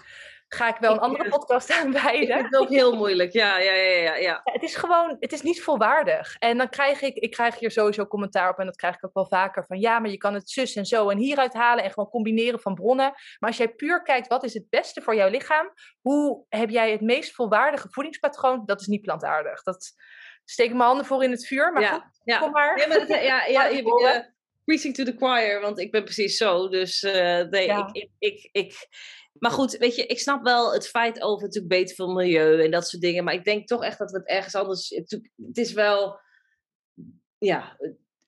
ga 0.54 0.68
ik 0.68 0.76
wel 0.80 0.92
een 0.92 0.98
andere 0.98 1.28
podcast 1.28 1.70
aanwijden. 1.80 2.36
Vind 2.36 2.50
het 2.50 2.60
ook 2.60 2.68
heel 2.68 2.96
moeilijk, 2.96 3.32
ja, 3.32 3.58
ja, 3.58 3.72
ja, 3.72 4.02
ja, 4.02 4.16
ja. 4.16 4.40
Het 4.44 4.62
is 4.62 4.74
gewoon, 4.74 5.16
het 5.20 5.32
is 5.32 5.42
niet 5.42 5.62
volwaardig. 5.62 6.36
En 6.38 6.58
dan 6.58 6.68
krijg 6.68 7.02
ik, 7.02 7.14
ik 7.14 7.30
krijg 7.30 7.58
hier 7.58 7.70
sowieso 7.70 8.06
commentaar 8.06 8.50
op 8.50 8.58
en 8.58 8.66
dat 8.66 8.76
krijg 8.76 8.94
ik 8.94 9.04
ook 9.04 9.14
wel 9.14 9.26
vaker 9.26 9.64
van 9.66 9.78
ja, 9.80 9.98
maar 9.98 10.10
je 10.10 10.16
kan 10.16 10.34
het 10.34 10.50
zus 10.50 10.74
en 10.74 10.86
zo 10.86 11.08
en 11.08 11.18
hieruit 11.18 11.52
halen 11.52 11.84
en 11.84 11.90
gewoon 11.92 12.10
combineren 12.10 12.60
van 12.60 12.74
bronnen. 12.74 13.12
Maar 13.38 13.50
als 13.50 13.56
jij 13.56 13.68
puur 13.68 14.02
kijkt, 14.02 14.28
wat 14.28 14.44
is 14.44 14.54
het 14.54 14.68
beste 14.70 15.02
voor 15.02 15.14
jouw 15.14 15.30
lichaam? 15.30 15.72
Hoe 16.00 16.44
heb 16.48 16.70
jij 16.70 16.90
het 16.90 17.00
meest 17.00 17.34
volwaardige 17.34 17.88
voedingspatroon? 17.90 18.62
Dat 18.66 18.80
is 18.80 18.86
niet 18.86 19.02
plantaardig. 19.02 19.62
Dat 19.62 19.92
steek 20.44 20.68
ik 20.68 20.74
mijn 20.74 20.88
handen 20.88 21.06
voor 21.06 21.24
in 21.24 21.30
het 21.30 21.46
vuur, 21.46 21.72
maar 21.72 21.82
ja, 21.82 21.92
goed, 21.92 22.20
ja. 22.24 22.38
kom 22.38 22.50
maar. 22.50 22.78
Ja, 22.78 22.86
maar 22.86 22.98
dat, 22.98 23.08
ja, 23.08 23.44
ja, 23.46 23.66
ja, 23.66 24.32
preaching 24.64 24.94
to 24.94 25.04
the 25.04 25.14
choir, 25.18 25.60
want 25.60 25.78
ik 25.78 25.90
ben 25.90 26.04
precies 26.04 26.36
zo. 26.36 26.68
Dus 26.68 27.02
uh, 27.02 27.12
nee, 27.42 27.68
ik, 27.68 27.88
ik, 27.92 28.10
ik, 28.18 28.48
ik, 28.52 28.88
maar 29.38 29.50
goed, 29.50 29.76
weet 29.76 29.96
je, 29.96 30.06
ik 30.06 30.18
snap 30.18 30.42
wel 30.42 30.72
het 30.72 30.88
feit 30.88 31.22
over 31.22 31.42
natuurlijk 31.42 31.74
beter 31.74 31.96
voor 31.96 32.06
het 32.06 32.16
milieu 32.16 32.62
en 32.64 32.70
dat 32.70 32.88
soort 32.88 33.02
dingen. 33.02 33.24
Maar 33.24 33.34
ik 33.34 33.44
denk 33.44 33.66
toch 33.66 33.82
echt 33.82 33.98
dat 33.98 34.10
we 34.10 34.18
het 34.18 34.28
ergens 34.28 34.54
anders. 34.54 34.88
Het, 34.88 35.10
het 35.36 35.58
is 35.58 35.72
wel. 35.72 36.20
Ja, 37.38 37.76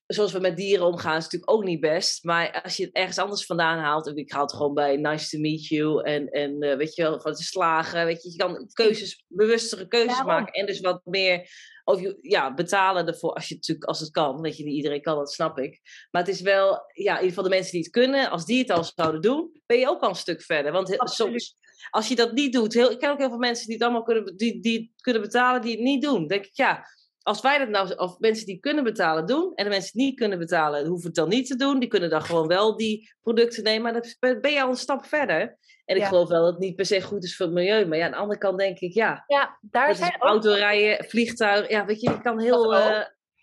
zoals 0.07 0.33
we 0.33 0.41
met 0.41 0.57
dieren 0.57 0.87
omgaan, 0.87 1.17
is 1.17 1.23
natuurlijk 1.23 1.51
ook 1.51 1.65
niet 1.65 1.81
best. 1.81 2.25
Maar 2.25 2.63
als 2.63 2.77
je 2.77 2.85
het 2.85 2.95
ergens 2.95 3.19
anders 3.19 3.47
vandaan 3.47 3.79
haalt, 3.79 4.07
en 4.07 4.17
ik 4.17 4.33
haal 4.33 4.43
het 4.43 4.55
gewoon 4.55 4.75
bij 4.75 4.97
nice 4.97 5.29
to 5.29 5.39
meet 5.39 5.67
you 5.67 6.03
en, 6.05 6.29
en 6.29 6.65
uh, 6.65 6.77
weet 6.77 6.95
je 6.95 7.03
wel, 7.03 7.21
van 7.21 7.35
te 7.35 7.43
slagen, 7.43 8.07
weet 8.07 8.23
je, 8.23 8.31
je 8.31 8.37
kan 8.37 8.69
keuzes, 8.73 9.25
bewustere 9.29 9.89
keuzes 9.89 10.23
maken 10.23 10.53
en 10.53 10.67
dus 10.67 10.81
wat 10.81 11.01
meer 11.05 11.49
of 11.85 12.01
je, 12.01 12.19
ja, 12.21 12.55
betalen 12.55 13.07
ervoor 13.07 13.33
als 13.33 13.49
je 13.49 13.55
natuurlijk, 13.55 13.89
als 13.89 14.01
het 14.01 14.11
kan. 14.11 14.41
Weet 14.41 14.57
je, 14.57 14.65
niet 14.65 14.75
iedereen 14.75 15.03
kan, 15.03 15.17
dat 15.17 15.33
snap 15.33 15.59
ik. 15.59 15.81
Maar 16.11 16.23
het 16.23 16.35
is 16.35 16.41
wel, 16.41 16.71
ja, 16.93 17.13
in 17.13 17.25
ieder 17.25 17.29
geval 17.29 17.43
de 17.43 17.49
mensen 17.49 17.73
die 17.73 17.81
het 17.81 17.91
kunnen, 17.91 18.31
als 18.31 18.45
die 18.45 18.59
het 18.59 18.71
al 18.71 18.85
zouden 18.85 19.21
doen, 19.21 19.61
ben 19.67 19.79
je 19.79 19.89
ook 19.89 20.03
al 20.03 20.09
een 20.09 20.15
stuk 20.15 20.43
verder. 20.43 20.73
Want 20.73 20.95
soms, 20.99 21.57
als 21.91 22.09
je 22.09 22.15
dat 22.15 22.33
niet 22.33 22.53
doet, 22.53 22.75
heel, 22.75 22.91
ik 22.91 22.99
ken 22.99 23.11
ook 23.11 23.19
heel 23.19 23.29
veel 23.29 23.39
mensen 23.39 23.67
die 23.67 23.75
het 23.75 23.85
allemaal 23.85 24.03
kunnen, 24.03 24.37
die, 24.37 24.61
die 24.61 24.93
kunnen 24.97 25.23
betalen, 25.23 25.63
die 25.63 25.71
het 25.71 25.81
niet 25.81 26.03
doen. 26.03 26.19
Dan 26.19 26.27
denk 26.27 26.45
ik, 26.45 26.57
ja, 26.57 26.85
als 27.27 27.41
wij 27.41 27.59
dat 27.59 27.69
nou, 27.69 27.95
of 27.97 28.19
mensen 28.19 28.47
die 28.47 28.61
kunnen 28.61 28.85
betalen 28.85 29.27
doen, 29.27 29.53
en 29.55 29.65
de 29.65 29.71
mensen 29.71 29.93
die 29.93 30.07
niet 30.07 30.19
kunnen 30.19 30.39
betalen, 30.39 30.87
hoeven 30.87 31.07
het 31.07 31.15
dan 31.15 31.29
niet 31.29 31.47
te 31.47 31.57
doen. 31.57 31.79
Die 31.79 31.89
kunnen 31.89 32.11
dan 32.11 32.23
gewoon 32.23 32.47
wel 32.47 32.77
die 32.77 33.15
producten 33.23 33.63
nemen, 33.63 33.83
maar 33.83 34.17
dan 34.21 34.41
ben 34.41 34.53
je 34.53 34.63
al 34.63 34.69
een 34.69 34.77
stap 34.77 35.07
verder. 35.07 35.57
En 35.85 35.97
ik 35.97 36.05
geloof 36.05 36.29
wel 36.29 36.43
dat 36.43 36.53
het 36.53 36.59
niet 36.59 36.77
per 36.77 36.87
se 36.87 37.03
goed 37.03 37.25
is 37.25 37.37
voor 37.37 37.47
het 37.47 37.55
milieu. 37.55 37.87
Maar 37.87 37.99
ja, 37.99 38.05
aan 38.05 38.11
de 38.11 38.17
andere 38.17 38.39
kant 38.39 38.59
denk 38.59 38.79
ik, 38.79 38.93
ja. 38.93 39.25
Ja, 39.27 39.59
daar 39.61 39.95
zijn 39.95 40.15
ook... 40.15 40.29
Autorijden, 40.29 41.05
vliegtuig. 41.05 41.69
Ja, 41.69 41.85
weet 41.85 42.01
je, 42.01 42.11
je 42.11 42.21
kan 42.21 42.41
heel... 42.41 42.75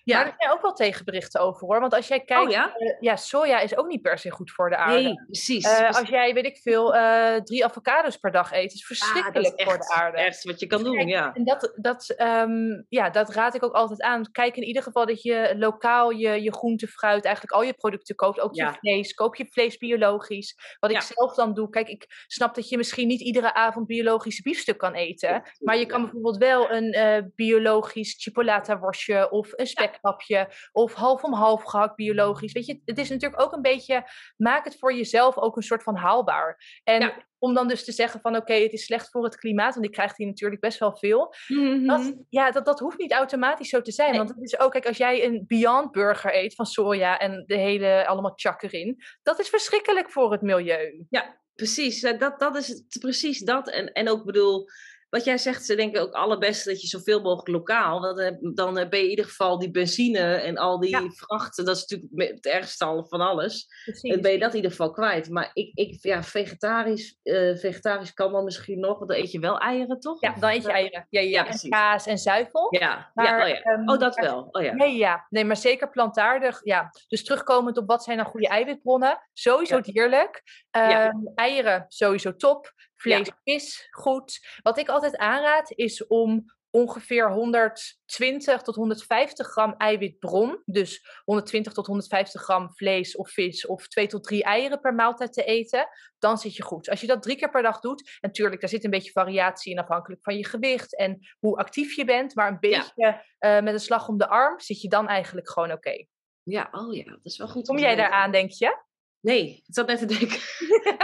Ja. 0.04 0.18
Maar 0.18 0.28
er 0.28 0.34
zijn 0.38 0.52
ook 0.52 0.62
wel 0.62 0.74
tegenberichten 0.74 1.42
over 1.42 1.68
hoor. 1.68 1.80
Want 1.80 1.94
als 1.94 2.08
jij 2.08 2.20
kijkt, 2.20 2.46
oh, 2.46 2.52
ja? 2.52 2.74
Uh, 2.78 2.96
ja? 3.00 3.16
soja 3.16 3.60
is 3.60 3.78
ook 3.78 3.88
niet 3.88 4.02
per 4.02 4.18
se 4.18 4.32
goed 4.32 4.52
voor 4.52 4.70
de 4.70 4.78
aarde. 4.78 5.02
Nee, 5.02 5.24
precies. 5.26 5.66
Uh, 5.66 5.88
als 5.88 6.10
jij, 6.10 6.34
weet 6.34 6.46
ik 6.46 6.58
veel, 6.58 6.96
uh, 6.96 7.36
drie 7.36 7.66
avocados 7.66 8.18
per 8.18 8.32
dag 8.32 8.52
eet, 8.52 8.74
is 8.74 8.86
verschrikkelijk 8.86 9.54
ah, 9.54 9.60
is 9.60 9.64
voor 9.64 9.78
de 9.78 9.94
aarde. 9.94 10.22
Het 10.22 10.44
wat 10.44 10.60
je 10.60 10.68
kan 10.68 10.84
doen, 10.84 11.08
ja. 11.08 11.34
En 11.34 11.44
dat, 11.44 11.74
dat, 11.76 12.16
um, 12.18 12.86
ja, 12.90 13.10
dat 13.10 13.30
raad 13.30 13.56
ik 13.56 13.64
ook 13.64 13.74
altijd 13.74 14.02
aan. 14.02 14.32
Kijk 14.32 14.56
in 14.56 14.64
ieder 14.64 14.84
geval 14.84 15.06
dat 15.06 15.22
je 15.22 15.54
lokaal 15.58 16.10
je, 16.10 16.44
je 16.44 16.54
groente, 16.54 16.88
fruit, 16.88 17.26
eigenlijk 17.26 17.56
al 17.56 17.64
je 17.64 17.74
producten 17.74 18.16
koopt. 18.16 18.40
Ook 18.40 18.56
je 18.56 18.74
vlees. 18.80 19.14
Koop 19.14 19.36
je 19.36 19.46
vlees 19.50 19.78
biologisch. 19.78 20.76
Wat 20.80 20.92
ik 20.92 21.02
zelf 21.02 21.36
dan 21.36 21.54
doe. 21.54 21.70
Kijk, 21.70 21.88
ik 21.88 22.24
snap 22.28 22.56
dat 22.56 22.70
je 22.70 22.78
misschien 22.78 23.08
niet 23.08 23.22
iedere 23.22 23.54
avond 23.54 23.88
biologisch 23.88 24.42
biefstuk 24.42 24.78
kan 24.78 24.94
eten. 24.94 25.44
Maar 25.60 25.78
je 25.78 25.86
kan 25.86 26.02
bijvoorbeeld 26.02 26.38
wel 26.38 26.72
een 26.72 27.32
biologisch 27.36 28.16
chipolata 28.18 28.80
worstje 28.80 29.32
of 29.32 29.50
een 29.56 29.68
spek 29.68 29.93
speknapje 29.94 30.50
of 30.72 30.94
half 30.94 31.24
om 31.24 31.34
half 31.34 31.64
gehakt 31.64 31.96
biologisch. 31.96 32.52
Weet 32.52 32.66
je, 32.66 32.82
het 32.86 32.98
is 32.98 33.10
natuurlijk 33.10 33.42
ook 33.42 33.52
een 33.54 33.62
beetje, 33.62 34.04
maak 34.38 34.64
het 34.66 34.80
voor 34.80 34.94
jezelf 34.94 35.38
ook 35.38 35.56
een 35.56 35.64
soort 35.64 35.84
van 35.84 35.96
haalbaar. 35.96 36.82
En 36.84 37.14
om 37.40 37.54
dan 37.54 37.68
dus 37.68 37.84
te 37.84 37.92
zeggen 37.92 38.20
van 38.22 38.36
oké, 38.36 38.54
het 38.54 38.74
is 38.74 38.86
slecht 38.86 39.10
voor 39.10 39.24
het 39.24 39.36
klimaat, 39.36 39.74
want 39.74 39.86
die 39.86 39.96
krijgt 39.96 40.18
hier 40.18 40.28
natuurlijk 40.28 40.62
best 40.62 40.80
wel 40.80 40.96
veel. 40.96 41.34
Mhm. 41.48 41.86
Dat, 41.86 42.16
ja, 42.30 42.52
dat, 42.52 42.66
dat 42.66 42.80
hoeft 42.80 42.98
niet 42.98 43.12
automatisch 43.12 43.70
zo 43.70 43.82
te 43.82 43.92
zijn. 43.92 44.18
Want 44.18 44.30
het 44.30 44.42
is 44.42 44.60
ook, 44.60 44.72
kijk, 44.72 44.88
als 44.88 44.98
jij 44.98 45.26
een 45.26 45.44
Beyond 45.48 45.92
Burger 45.92 46.36
eet 46.36 46.56
van 46.56 46.66
soja 46.66 47.20
en 47.20 47.44
de 47.48 47.58
hele, 47.58 48.08
allemaal 48.08 48.34
chak 48.36 48.62
erin, 48.62 49.04
dat 49.24 49.40
is 49.40 49.50
verschrikkelijk 49.50 50.12
voor 50.12 50.32
het 50.32 50.42
milieu. 50.42 51.06
Ja, 51.10 51.40
precies. 51.56 52.02
Dat, 52.02 52.40
dat 52.40 52.56
is 52.56 52.68
het, 52.68 52.98
precies 53.00 53.40
dat. 53.40 53.70
En, 53.70 53.92
en 53.94 54.10
ook 54.10 54.26
bedoel, 54.26 54.66
wat 55.14 55.24
jij 55.24 55.38
zegt, 55.38 55.66
ze 55.66 55.76
denken 55.76 56.02
ook 56.02 56.14
allerbeste 56.14 56.70
dat 56.70 56.82
je 56.82 56.88
zoveel 56.88 57.22
mogelijk 57.22 57.48
lokaal. 57.48 58.00
Want 58.02 58.18
dan, 58.18 58.54
dan 58.54 58.74
ben 58.74 59.00
je 59.00 59.04
in 59.04 59.10
ieder 59.10 59.26
geval 59.26 59.60
die 59.60 59.72
benzine 59.72 60.20
en 60.20 60.58
al 60.58 60.80
die 60.80 60.98
vrachten. 61.12 61.66
Dat 61.66 61.76
is 61.76 61.86
natuurlijk 61.86 62.32
het 62.36 62.46
ergste 62.46 62.86
al 62.86 63.06
van 63.06 63.22
alles. 63.22 63.68
Precies. 63.84 64.12
Dan 64.12 64.22
ben 64.22 64.32
je 64.32 64.40
dat 64.40 64.50
in 64.50 64.56
ieder 64.56 64.72
geval 64.72 64.92
kwijt. 64.92 65.30
Maar 65.30 65.52
ik, 65.54 65.72
ik 65.74 65.98
ja, 66.04 66.24
vegetarisch, 66.24 67.20
eh, 67.24 67.56
vegetarisch 67.56 68.14
kan 68.14 68.32
dan 68.32 68.44
misschien 68.44 68.80
nog. 68.80 68.98
Want 68.98 69.10
dan 69.10 69.20
eet 69.20 69.32
je 69.32 69.40
wel 69.40 69.58
eieren, 69.58 70.00
toch? 70.00 70.22
Ja, 70.22 70.36
dan 70.40 70.50
eet 70.50 70.64
je 70.64 70.72
eieren. 70.72 71.08
Ja, 71.10 71.22
ja. 71.22 71.30
Ja, 71.30 71.40
en 71.40 71.46
precies. 71.46 71.70
kaas 71.70 72.06
en 72.06 72.18
zuivel. 72.18 72.68
Ja, 72.80 73.12
Maar, 73.14 73.26
ja, 73.26 73.42
oh, 73.44 73.48
ja. 73.48 73.62
ehm, 73.62 73.90
oh 73.90 74.00
dat 74.00 74.16
maar- 74.16 74.26
wel. 74.26 74.48
Oh, 74.52 74.62
ja. 74.64 74.74
Nee, 74.74 74.98
ja. 74.98 75.26
nee, 75.30 75.46
maar 75.46 75.58
zeker 75.58 75.90
plantaardig. 75.90 76.60
Ja. 76.64 76.92
Dus 77.08 77.24
terugkomend 77.24 77.78
op 77.78 77.88
wat 77.88 78.04
zijn 78.04 78.18
nou 78.18 78.30
goede 78.30 78.48
eiwitbronnen? 78.48 79.20
Sowieso 79.34 79.82
dierlijk. 79.82 80.44
Ehm, 80.72 81.12
Eieren, 81.36 81.86
sowieso 81.88 82.36
top. 82.36 82.72
Vlees, 83.04 83.32
vis, 83.44 83.88
goed. 83.92 84.40
Wat 84.62 84.78
ik 84.78 84.90
altijd 84.90 85.18
aanraad 85.18 85.72
is 85.72 86.08
om 86.08 86.46
ongeveer 86.70 87.32
120 87.32 88.62
tot 88.62 88.76
150 88.76 89.48
gram 89.48 89.74
eiwitbron. 89.78 90.62
Dus 90.66 91.08
120 91.26 91.74
tot 91.74 91.86
150 91.86 92.42
gram 92.42 92.72
vlees 92.76 93.16
of 93.16 93.30
vis 93.32 93.66
of 93.66 93.88
2 93.88 94.08
tot 94.08 94.24
3 94.24 94.44
eieren 94.44 94.80
per 94.80 94.94
maaltijd 94.94 95.34
te 95.34 95.44
eten. 95.44 95.88
Dan 96.20 96.38
zit 96.38 96.56
je 96.56 96.64
goed. 96.64 96.90
Als 96.90 97.02
je 97.02 97.08
dat 97.08 97.22
drie 97.22 97.36
keer 97.36 97.50
per 97.50 97.62
dag 97.62 97.80
doet, 97.80 98.18
natuurlijk, 98.22 98.62
daar 98.62 98.70
zit 98.70 98.84
een 98.84 98.90
beetje 98.90 99.12
variatie 99.12 99.72
in 99.72 99.80
afhankelijk 99.80 100.24
van 100.24 100.38
je 100.38 100.46
gewicht 100.46 100.98
en 100.98 101.28
hoe 101.40 101.58
actief 101.58 101.96
je 101.96 102.06
bent. 102.06 102.36
Maar 102.36 102.48
een 102.48 102.58
Ja. 102.60 102.80
beetje 102.80 103.24
eh, 103.38 103.62
met 103.62 103.74
een 103.74 103.80
slag 103.80 104.08
om 104.08 104.18
de 104.18 104.28
arm 104.28 104.60
zit 104.60 104.82
je 104.82 104.90
dan 104.90 105.08
eigenlijk 105.08 105.50
gewoon 105.50 105.72
oké. 105.72 106.06
ja, 106.44 106.68
oh 106.72 106.96
ja, 106.96 107.04
dat 107.04 107.26
is 107.26 107.38
wel 107.38 107.48
goed. 107.48 107.68
Kom 107.68 107.78
jij 107.78 107.96
weten. 107.96 108.04
daaraan, 108.04 108.32
denk 108.32 108.52
je? 108.52 108.78
Nee, 109.24 109.48
ik 109.66 109.74
zat 109.74 109.88
net 109.88 110.00
te 110.00 110.06
denken. 110.06 110.38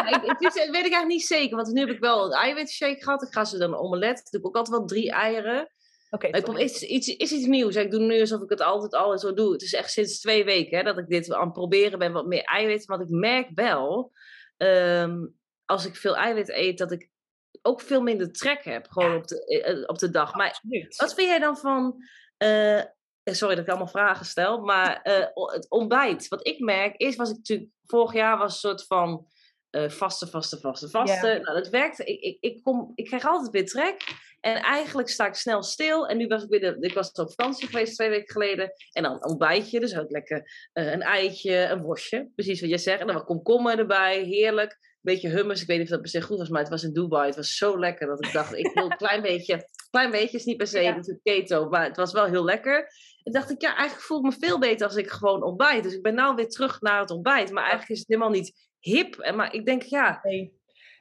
Ja, 0.09 0.21
ik, 0.23 0.39
is- 0.39 0.53
weet 0.53 0.67
ik 0.67 0.73
eigenlijk 0.73 1.05
niet 1.07 1.25
zeker. 1.25 1.55
Want 1.55 1.71
nu 1.71 1.79
heb 1.79 1.89
ik 1.89 1.99
wel 1.99 2.25
een 2.25 2.31
eiwitshake 2.31 3.03
gehad. 3.03 3.21
Ik 3.23 3.33
ga 3.33 3.45
ze 3.45 3.57
dan 3.57 3.71
een 3.73 3.79
omelet. 3.79 4.19
Ik 4.19 4.31
doe 4.31 4.39
ik 4.39 4.47
ook 4.47 4.55
altijd 4.55 4.77
wel 4.77 4.85
drie 4.87 5.11
eieren. 5.11 5.71
Oké, 6.09 6.27
Ik 6.27 6.43
probeer 6.43 6.63
iets, 6.63 6.81
iets, 6.83 7.07
is 7.07 7.31
iets 7.31 7.45
nieuws. 7.45 7.75
Ik 7.75 7.91
doe 7.91 7.99
nu 7.99 8.19
alsof 8.19 8.41
ik 8.41 8.49
het 8.49 8.61
altijd 8.61 8.93
al 8.93 9.17
zo 9.19 9.33
doe. 9.33 9.51
Het 9.51 9.61
is 9.61 9.73
echt 9.73 9.91
sinds 9.91 10.19
twee 10.19 10.43
weken 10.43 10.77
hè, 10.77 10.83
dat 10.83 10.97
ik 10.97 11.07
dit 11.07 11.33
aan 11.33 11.43
het 11.43 11.53
proberen 11.53 11.99
ben. 11.99 12.11
Wat 12.11 12.25
meer 12.25 12.43
eiwit. 12.43 12.85
Want 12.85 13.01
ik 13.01 13.09
merk 13.09 13.47
wel, 13.55 14.11
ehm, 14.57 15.25
als 15.65 15.85
ik 15.85 15.95
veel 15.95 16.15
eiwit 16.17 16.49
eet, 16.49 16.77
dat 16.77 16.91
ik 16.91 17.09
ook 17.61 17.81
veel 17.81 18.01
minder 18.01 18.31
trek 18.31 18.63
heb. 18.63 18.87
Gewoon 18.89 19.15
op, 19.15 19.27
de, 19.27 19.45
eh, 19.63 19.83
op 19.87 19.97
de 19.99 20.09
dag. 20.09 20.35
Maar 20.35 20.47
absoluut. 20.47 20.95
wat 20.95 21.13
vind 21.13 21.27
jij 21.27 21.39
dan 21.39 21.57
van. 21.57 21.95
eh, 22.37 22.81
sorry 23.35 23.55
dat 23.55 23.63
ik 23.63 23.69
allemaal 23.69 23.87
vragen 23.87 24.25
stel. 24.25 24.59
Maar 24.61 25.01
eh, 25.01 25.25
het 25.33 25.69
ontbijt. 25.69 26.27
Wat 26.27 26.47
ik 26.47 26.59
merk 26.59 26.95
is, 26.97 27.15
was 27.15 27.29
ik 27.29 27.35
natuurlijk. 27.35 27.69
Vorig 27.85 28.13
jaar 28.13 28.37
was 28.37 28.53
een 28.53 28.59
soort 28.69 28.85
van. 28.85 29.25
eh 29.69 29.89
vaste, 29.89 30.27
vaste, 30.27 30.59
vaste, 30.59 30.89
vaste. 30.89 31.27
Ja. 31.27 31.33
Nou, 31.37 31.57
dat 31.57 31.69
werkte. 31.69 32.03
Ik, 32.03 32.19
ik, 32.21 32.37
ik, 32.39 32.63
kom, 32.63 32.91
ik 32.95 33.05
krijg 33.05 33.25
altijd 33.25 33.49
weer 33.51 33.65
trek. 33.65 34.27
En 34.39 34.55
eigenlijk 34.55 35.09
sta 35.09 35.27
ik 35.27 35.33
snel 35.33 35.63
stil. 35.63 36.07
En 36.07 36.17
nu 36.17 36.27
was 36.27 36.43
ik 36.43 36.49
weer. 36.49 36.59
De, 36.59 36.77
ik 36.79 36.93
was 36.93 37.11
op 37.11 37.29
vakantie 37.29 37.67
geweest 37.67 37.95
twee 37.95 38.09
weken 38.09 38.31
geleden. 38.31 38.71
En 38.91 39.03
dan 39.03 39.25
ontbijtje. 39.25 39.79
Dus 39.79 39.97
ook 39.97 40.11
lekker 40.11 40.69
eh, 40.73 40.91
een 40.91 41.01
eitje, 41.01 41.55
een 41.55 41.81
worstje. 41.81 42.29
Precies 42.35 42.59
wat 42.61 42.69
jij 42.69 42.77
zegt. 42.77 42.99
En 42.99 43.05
dan 43.07 43.15
wat 43.15 43.25
komkommer 43.25 43.79
erbij. 43.79 44.21
Heerlijk. 44.23 44.77
Beetje 45.01 45.29
hummus. 45.29 45.61
Ik 45.61 45.67
weet 45.67 45.77
niet 45.77 45.85
of 45.85 45.91
dat 45.91 46.01
per 46.01 46.09
se 46.09 46.21
goed 46.21 46.37
was, 46.37 46.49
maar 46.49 46.61
het 46.61 46.69
was 46.69 46.83
in 46.83 46.93
Dubai. 46.93 47.25
Het 47.25 47.35
was 47.35 47.55
zo 47.55 47.79
lekker 47.79 48.07
dat 48.07 48.25
ik 48.25 48.33
dacht, 48.33 48.53
ik 48.55 48.71
wil 48.73 48.83
een 48.83 48.97
klein 49.07 49.21
beetje. 49.21 49.67
Klein 49.89 50.11
beetje 50.11 50.37
is 50.37 50.45
niet 50.45 50.57
per 50.57 50.67
se 50.67 50.81
Ja. 50.81 50.95
natuurlijk 50.95 51.23
keto, 51.23 51.69
maar 51.69 51.83
het 51.85 51.95
was 51.97 52.11
wel 52.11 52.25
heel 52.25 52.43
lekker. 52.43 52.91
En 53.23 53.31
dacht 53.31 53.49
ik, 53.49 53.61
ja, 53.61 53.75
eigenlijk 53.75 54.01
voel 54.07 54.17
ik 54.17 54.23
me 54.23 54.47
veel 54.47 54.59
beter 54.59 54.87
als 54.87 54.95
ik 54.95 55.09
gewoon 55.09 55.43
ontbijt. 55.43 55.83
Dus 55.83 55.93
ik 55.93 56.01
ben 56.01 56.15
nou 56.15 56.35
weer 56.35 56.49
terug 56.49 56.81
naar 56.81 56.99
het 56.99 57.11
ontbijt. 57.11 57.51
Maar 57.51 57.63
eigenlijk 57.63 57.91
is 57.91 57.99
het 57.99 58.07
helemaal 58.07 58.29
niet 58.29 58.67
hip. 58.79 59.31
Maar 59.35 59.53
ik 59.53 59.65
denk, 59.65 59.81
ja, 59.83 60.19
Nee. 60.23 60.57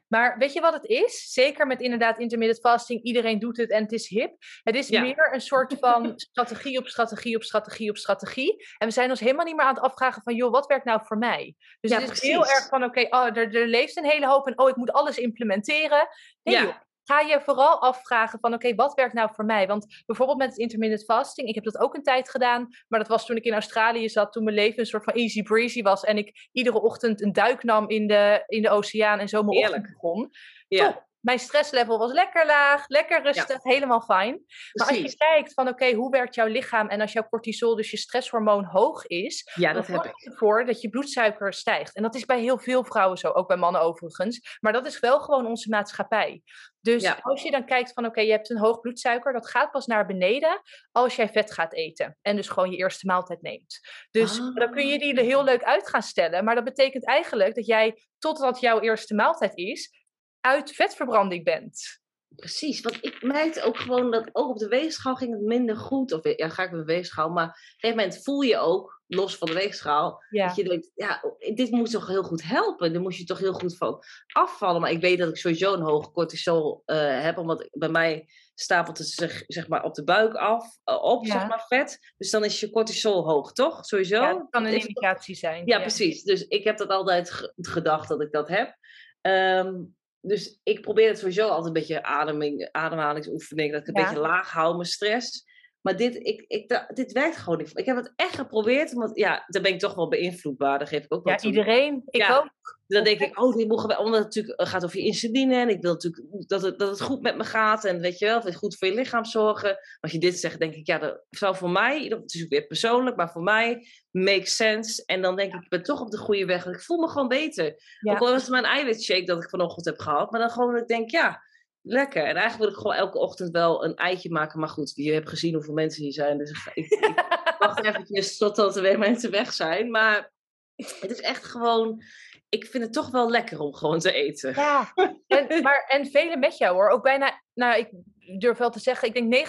Maar 0.08 0.38
weet 0.38 0.52
je 0.52 0.60
wat 0.60 0.72
het 0.72 0.84
is? 0.84 1.32
Zeker 1.32 1.66
met 1.66 1.80
inderdaad 1.80 2.18
intermittent 2.18 2.60
fasting. 2.60 3.02
Iedereen 3.02 3.38
doet 3.38 3.56
het 3.56 3.70
en 3.70 3.82
het 3.82 3.92
is 3.92 4.08
hip. 4.08 4.34
Het 4.62 4.74
is 4.74 4.88
Ja. 4.88 5.00
meer 5.00 5.30
een 5.32 5.40
soort 5.40 5.74
van 5.80 6.12
strategie 6.30 6.78
op 6.78 6.86
strategie 6.88 7.36
op 7.36 7.42
strategie 7.42 7.90
op 7.90 7.96
strategie. 7.96 8.66
En 8.78 8.86
we 8.86 8.92
zijn 8.92 9.10
ons 9.10 9.20
helemaal 9.20 9.44
niet 9.44 9.56
meer 9.56 9.64
aan 9.64 9.74
het 9.74 9.82
afvragen 9.84 10.22
van... 10.22 10.34
joh, 10.34 10.50
wat 10.52 10.66
werkt 10.66 10.84
nou 10.84 11.00
voor 11.04 11.18
mij? 11.18 11.54
Dus 11.80 11.90
Ja, 11.90 12.00
het 12.00 12.10
is 12.10 12.20
heel 12.20 12.46
erg 12.46 12.68
van... 12.68 12.84
oké, 12.84 13.06
oh, 13.10 13.24
er, 13.36 13.54
er 13.56 13.66
leeft 13.66 13.96
een 13.96 14.04
hele 14.04 14.26
hoop 14.26 14.46
en 14.46 14.58
oh, 14.58 14.68
ik 14.68 14.76
moet 14.76 14.92
alles 14.92 15.18
implementeren. 15.18 16.08
Nee, 16.42 16.54
Ja. 16.54 16.62
joh. 16.62 16.74
Ga 17.08 17.20
je 17.20 17.40
vooral 17.40 17.80
afvragen 17.80 18.38
van 18.40 18.54
oké, 18.54 18.74
wat 18.74 18.94
werkt 18.94 19.14
nou 19.14 19.28
voor 19.34 19.44
mij? 19.44 19.66
Want 19.66 20.02
bijvoorbeeld 20.06 20.38
met 20.38 20.48
het 20.48 20.58
intermittent 20.58 21.04
fasting, 21.04 21.48
ik 21.48 21.54
heb 21.54 21.64
dat 21.64 21.78
ook 21.78 21.94
een 21.94 22.02
tijd 22.02 22.30
gedaan, 22.30 22.68
maar 22.88 23.00
dat 23.00 23.08
was 23.08 23.26
toen 23.26 23.36
ik 23.36 23.44
in 23.44 23.52
Australië 23.52 24.08
zat, 24.08 24.32
toen 24.32 24.44
mijn 24.44 24.56
leven 24.56 24.78
een 24.78 24.86
soort 24.86 25.04
van 25.04 25.14
easy 25.14 25.42
breezy 25.42 25.82
was 25.82 26.04
en 26.04 26.16
ik 26.16 26.48
iedere 26.52 26.80
ochtend 26.80 27.22
een 27.22 27.32
duik 27.32 27.62
nam 27.62 27.88
in 27.88 28.06
de, 28.06 28.44
in 28.46 28.62
de 28.62 28.70
oceaan 28.70 29.18
en 29.18 29.28
zo 29.28 29.42
mijn 29.42 29.58
Heerlijk. 29.58 29.76
ochtend 29.82 30.00
begon. 30.00 30.30
ja, 30.68 30.92
Top. 30.92 31.07
Mijn 31.20 31.38
stresslevel 31.38 31.98
was 31.98 32.12
lekker 32.12 32.46
laag, 32.46 32.84
lekker 32.88 33.22
rustig, 33.22 33.62
helemaal 33.62 34.00
fijn. 34.00 34.44
Maar 34.72 34.88
als 34.88 34.96
je 34.96 35.16
kijkt 35.16 35.52
van 35.52 35.68
oké, 35.68 35.92
hoe 35.92 36.10
werkt 36.10 36.34
jouw 36.34 36.46
lichaam 36.46 36.88
en 36.88 37.00
als 37.00 37.12
jouw 37.12 37.28
cortisol, 37.28 37.76
dus 37.76 37.90
je 37.90 37.96
stresshormoon 37.96 38.64
hoog 38.64 39.06
is, 39.06 39.50
Ja, 39.54 39.66
dan 39.72 39.74
dat 39.74 39.86
heb 39.86 39.96
zorgt 39.96 40.24
het 40.24 40.32
ervoor 40.32 40.64
dat 40.64 40.80
je 40.80 40.88
bloedsuiker 40.88 41.52
stijgt. 41.52 41.94
En 41.96 42.02
dat 42.02 42.14
is 42.14 42.24
bij 42.24 42.40
heel 42.40 42.58
veel 42.58 42.84
vrouwen 42.84 43.18
zo, 43.18 43.30
ook 43.30 43.48
bij 43.48 43.56
mannen 43.56 43.80
overigens. 43.80 44.58
Maar 44.60 44.72
dat 44.72 44.86
is 44.86 45.00
wel 45.00 45.20
gewoon 45.20 45.46
onze 45.46 45.68
maatschappij. 45.68 46.42
Dus 46.80 47.02
Ja. 47.02 47.18
als 47.22 47.42
je 47.42 47.50
dan 47.50 47.64
kijkt 47.66 47.92
van 47.92 48.06
oké, 48.06 48.20
je 48.20 48.30
hebt 48.30 48.50
een 48.50 48.58
hoog 48.58 48.80
bloedsuiker, 48.80 49.32
dat 49.32 49.48
gaat 49.48 49.70
pas 49.70 49.86
naar 49.86 50.06
beneden 50.06 50.60
als 50.92 51.16
jij 51.16 51.28
vet 51.28 51.52
gaat 51.52 51.74
eten. 51.74 52.18
En 52.22 52.36
dus 52.36 52.48
gewoon 52.48 52.70
je 52.70 52.76
eerste 52.76 53.06
maaltijd 53.06 53.42
neemt. 53.42 53.80
Dus 54.10 54.40
Ah. 54.40 54.54
dan 54.54 54.70
kun 54.70 54.86
je 54.86 54.98
die 54.98 55.14
er 55.14 55.24
heel 55.24 55.44
leuk 55.44 55.62
uit 55.62 55.88
gaan 55.88 56.02
stellen. 56.02 56.44
Maar 56.44 56.54
dat 56.54 56.64
betekent 56.64 57.06
eigenlijk 57.06 57.54
dat 57.54 57.66
jij, 57.66 58.02
totdat 58.18 58.60
jouw 58.60 58.80
eerste 58.80 59.14
maaltijd 59.14 59.56
is, 59.56 59.97
uit 60.40 60.70
vetverbranding 60.74 61.44
bent. 61.44 62.00
Precies, 62.36 62.80
want 62.80 62.98
ik 63.04 63.22
merkte 63.22 63.62
ook 63.62 63.76
gewoon 63.76 64.10
dat 64.10 64.28
ook 64.32 64.48
op 64.50 64.58
de 64.58 64.68
weegschaal 64.68 65.14
ging 65.14 65.32
het 65.32 65.42
minder 65.42 65.76
goed. 65.76 66.12
Of 66.12 66.36
ja, 66.36 66.48
ga 66.48 66.62
ik 66.62 66.72
op 66.72 66.78
de 66.78 66.84
weegschaal, 66.84 67.28
maar 67.30 67.44
op 67.46 67.50
een 67.50 67.78
gegeven 67.78 67.96
moment 68.04 68.22
voel 68.24 68.40
je 68.40 68.58
ook, 68.58 69.02
los 69.06 69.36
van 69.36 69.48
de 69.48 69.54
weegschaal, 69.54 70.22
Ja. 70.30 70.46
dat 70.46 70.56
je 70.56 70.64
denkt, 70.64 70.90
ja, 70.94 71.22
dit 71.54 71.70
moet 71.70 71.90
toch 71.90 72.06
heel 72.06 72.22
goed 72.22 72.42
helpen. 72.42 72.92
Daar 72.92 73.02
moet 73.02 73.16
je 73.16 73.24
toch 73.24 73.38
heel 73.38 73.52
goed 73.52 73.76
van 73.76 74.02
afvallen. 74.32 74.80
Maar 74.80 74.90
ik 74.90 75.00
weet 75.00 75.18
dat 75.18 75.28
ik 75.28 75.36
sowieso 75.36 75.72
een 75.74 75.80
hoge 75.80 76.10
cortisol 76.10 76.82
eh, 76.84 77.20
heb, 77.22 77.38
omdat 77.38 77.68
bij 77.72 77.88
mij 77.88 78.28
stapelt 78.54 78.98
het 78.98 79.08
zich 79.08 79.44
zeg 79.46 79.68
maar 79.68 79.82
op 79.84 79.94
de 79.94 80.04
buik 80.04 80.34
af, 80.34 80.78
eh, 80.84 81.02
op 81.02 81.26
Ja. 81.26 81.32
zeg 81.32 81.48
maar 81.48 81.64
vet. 81.68 81.98
Dus 82.16 82.30
dan 82.30 82.44
is 82.44 82.60
je 82.60 82.70
cortisol 82.70 83.24
hoog, 83.24 83.52
toch? 83.52 83.84
Sowieso? 83.84 84.22
Ja, 84.22 84.32
dat 84.32 84.46
kan 84.50 84.66
een 84.66 84.72
indicatie 84.80 85.34
zijn. 85.34 85.66
ja, 85.66 85.80
precies. 85.80 86.22
Dus 86.22 86.46
ik 86.46 86.64
heb 86.64 86.76
dat 86.78 86.88
altijd 86.88 87.30
ge- 87.30 87.52
gedacht 87.56 88.08
dat 88.08 88.20
ik 88.22 88.32
dat 88.32 88.48
heb. 88.48 88.76
Ehm, 89.20 89.74
dus 90.20 90.60
ik 90.62 90.80
probeer 90.80 91.08
het 91.08 91.18
sowieso 91.18 91.48
altijd 91.48 91.66
een 91.66 91.72
beetje 91.72 92.02
ademing, 92.02 92.68
ademhalingsoefening, 92.72 93.72
dat 93.72 93.80
ik 93.80 93.86
een 93.88 94.00
Ja. 94.02 94.06
beetje 94.08 94.20
laag 94.20 94.50
hou, 94.50 94.74
mijn 94.76 94.88
stress. 94.88 95.47
Maar 95.88 95.96
dit, 95.96 96.14
ik, 96.14 96.44
ik, 96.48 96.84
dit 96.94 97.12
werkt 97.12 97.36
gewoon 97.36 97.58
niet. 97.58 97.70
Ik 97.78 97.86
heb 97.86 97.96
het 97.96 98.12
echt 98.16 98.34
geprobeerd, 98.34 98.92
want 98.92 99.16
ja, 99.16 99.44
dan 99.46 99.62
ben 99.62 99.72
ik 99.72 99.78
toch 99.78 99.94
wel 99.94 100.08
beïnvloedbaar. 100.08 100.78
Daar 100.78 100.88
geef 100.88 101.04
ik 101.04 101.14
ook 101.14 101.24
wel 101.24 101.32
Ja, 101.32 101.38
toe. 101.38 101.50
iedereen. 101.50 102.02
Ik 102.06 102.20
Ja. 102.20 102.36
ook. 102.36 102.50
Dan 102.86 103.04
denk 103.04 103.20
ik, 103.20 103.40
oh, 103.40 103.56
dit 103.56 103.68
mogen 103.68 103.88
we, 103.88 103.98
omdat 103.98 104.24
het 104.24 104.34
natuurlijk 104.34 104.68
gaat 104.68 104.84
over 104.84 104.98
je 104.98 105.04
insuline. 105.04 105.54
En 105.54 105.68
ik 105.68 105.82
wil 105.82 105.92
natuurlijk 105.92 106.48
dat 106.48 106.62
het, 106.62 106.78
dat 106.78 106.90
het 106.90 107.00
goed 107.00 107.22
met 107.22 107.36
me 107.36 107.44
gaat. 107.44 107.84
En 107.84 108.00
weet 108.00 108.18
je 108.18 108.24
wel, 108.24 108.38
of 108.38 108.44
het 108.44 108.56
goed 108.56 108.76
voor 108.78 108.88
je 108.88 108.94
lichaam 108.94 109.24
zorgen. 109.24 109.78
Als 110.00 110.12
je 110.12 110.18
dit 110.18 110.38
zegt, 110.38 110.58
denk 110.58 110.74
ik, 110.74 110.86
ja, 110.86 110.98
dat 110.98 111.24
zou 111.30 111.56
voor 111.56 111.70
mij, 111.70 112.08
dat 112.08 112.34
is 112.34 112.42
ook 112.42 112.48
weer 112.48 112.66
persoonlijk, 112.66 113.16
maar 113.16 113.30
voor 113.30 113.42
mij 113.42 113.86
makes 114.10 114.56
sense. 114.56 115.02
En 115.06 115.22
dan 115.22 115.36
denk 115.36 115.54
ik, 115.54 115.62
ik 115.62 115.68
ben 115.68 115.82
toch 115.82 116.00
op 116.00 116.10
de 116.10 116.18
goede 116.18 116.44
weg. 116.44 116.66
Ik 116.66 116.80
voel 116.80 116.98
me 116.98 117.08
gewoon 117.08 117.28
beter. 117.28 117.74
Ja. 118.00 118.12
Ook 118.12 118.20
al 118.20 118.30
was 118.30 118.46
het 118.46 118.52
een 118.52 118.64
eiwitshake 118.64 119.24
dat 119.24 119.42
ik 119.42 119.48
vanochtend 119.48 119.86
heb 119.86 119.98
gehad. 119.98 120.30
Maar 120.30 120.40
dan 120.40 120.50
gewoon, 120.50 120.72
dat 120.72 120.82
ik 120.82 120.88
denk, 120.88 121.10
ja, 121.10 121.42
lekker. 121.82 122.24
En 122.24 122.36
eigenlijk 122.36 122.58
wil 122.58 122.68
ik 122.68 122.76
gewoon 122.76 122.96
elke 122.96 123.18
ochtend 123.18 123.50
wel 123.50 123.84
een 123.84 123.94
eitje 123.94 124.30
maken. 124.30 124.60
Maar 124.60 124.68
goed, 124.68 124.92
je 124.94 125.12
hebt 125.12 125.28
gezien 125.28 125.54
hoeveel 125.54 125.74
mensen 125.74 126.02
hier 126.02 126.12
zijn. 126.12 126.38
Dus 126.38 126.70
ik, 126.74 127.14
wacht 127.58 127.84
eventjes 127.84 128.36
totdat 128.36 128.76
er 128.76 128.82
weer 128.82 128.98
mensen 128.98 129.30
weg 129.30 129.52
zijn. 129.52 129.90
Maar 129.90 130.32
het 130.76 131.10
is 131.10 131.20
echt 131.20 131.44
gewoon 131.44 132.02
ik 132.48 132.66
vind 132.66 132.84
het 132.84 132.92
toch 132.92 133.10
wel 133.10 133.30
lekker 133.30 133.60
om 133.60 133.74
gewoon 133.74 133.98
te 133.98 134.12
eten. 134.12 134.54
Ja, 134.54 134.92
en, 135.26 135.62
maar, 135.62 135.84
en 135.88 136.06
velen 136.06 136.38
met 136.38 136.58
jou 136.58 136.74
hoor. 136.74 136.88
Ook 136.88 137.02
bijna, 137.02 137.42
nou 137.54 137.78
ik 137.78 137.90
durf 138.38 138.58
wel 138.58 138.70
te 138.70 138.80
zeggen, 138.80 139.08
ik 139.08 139.30
denk 139.30 139.48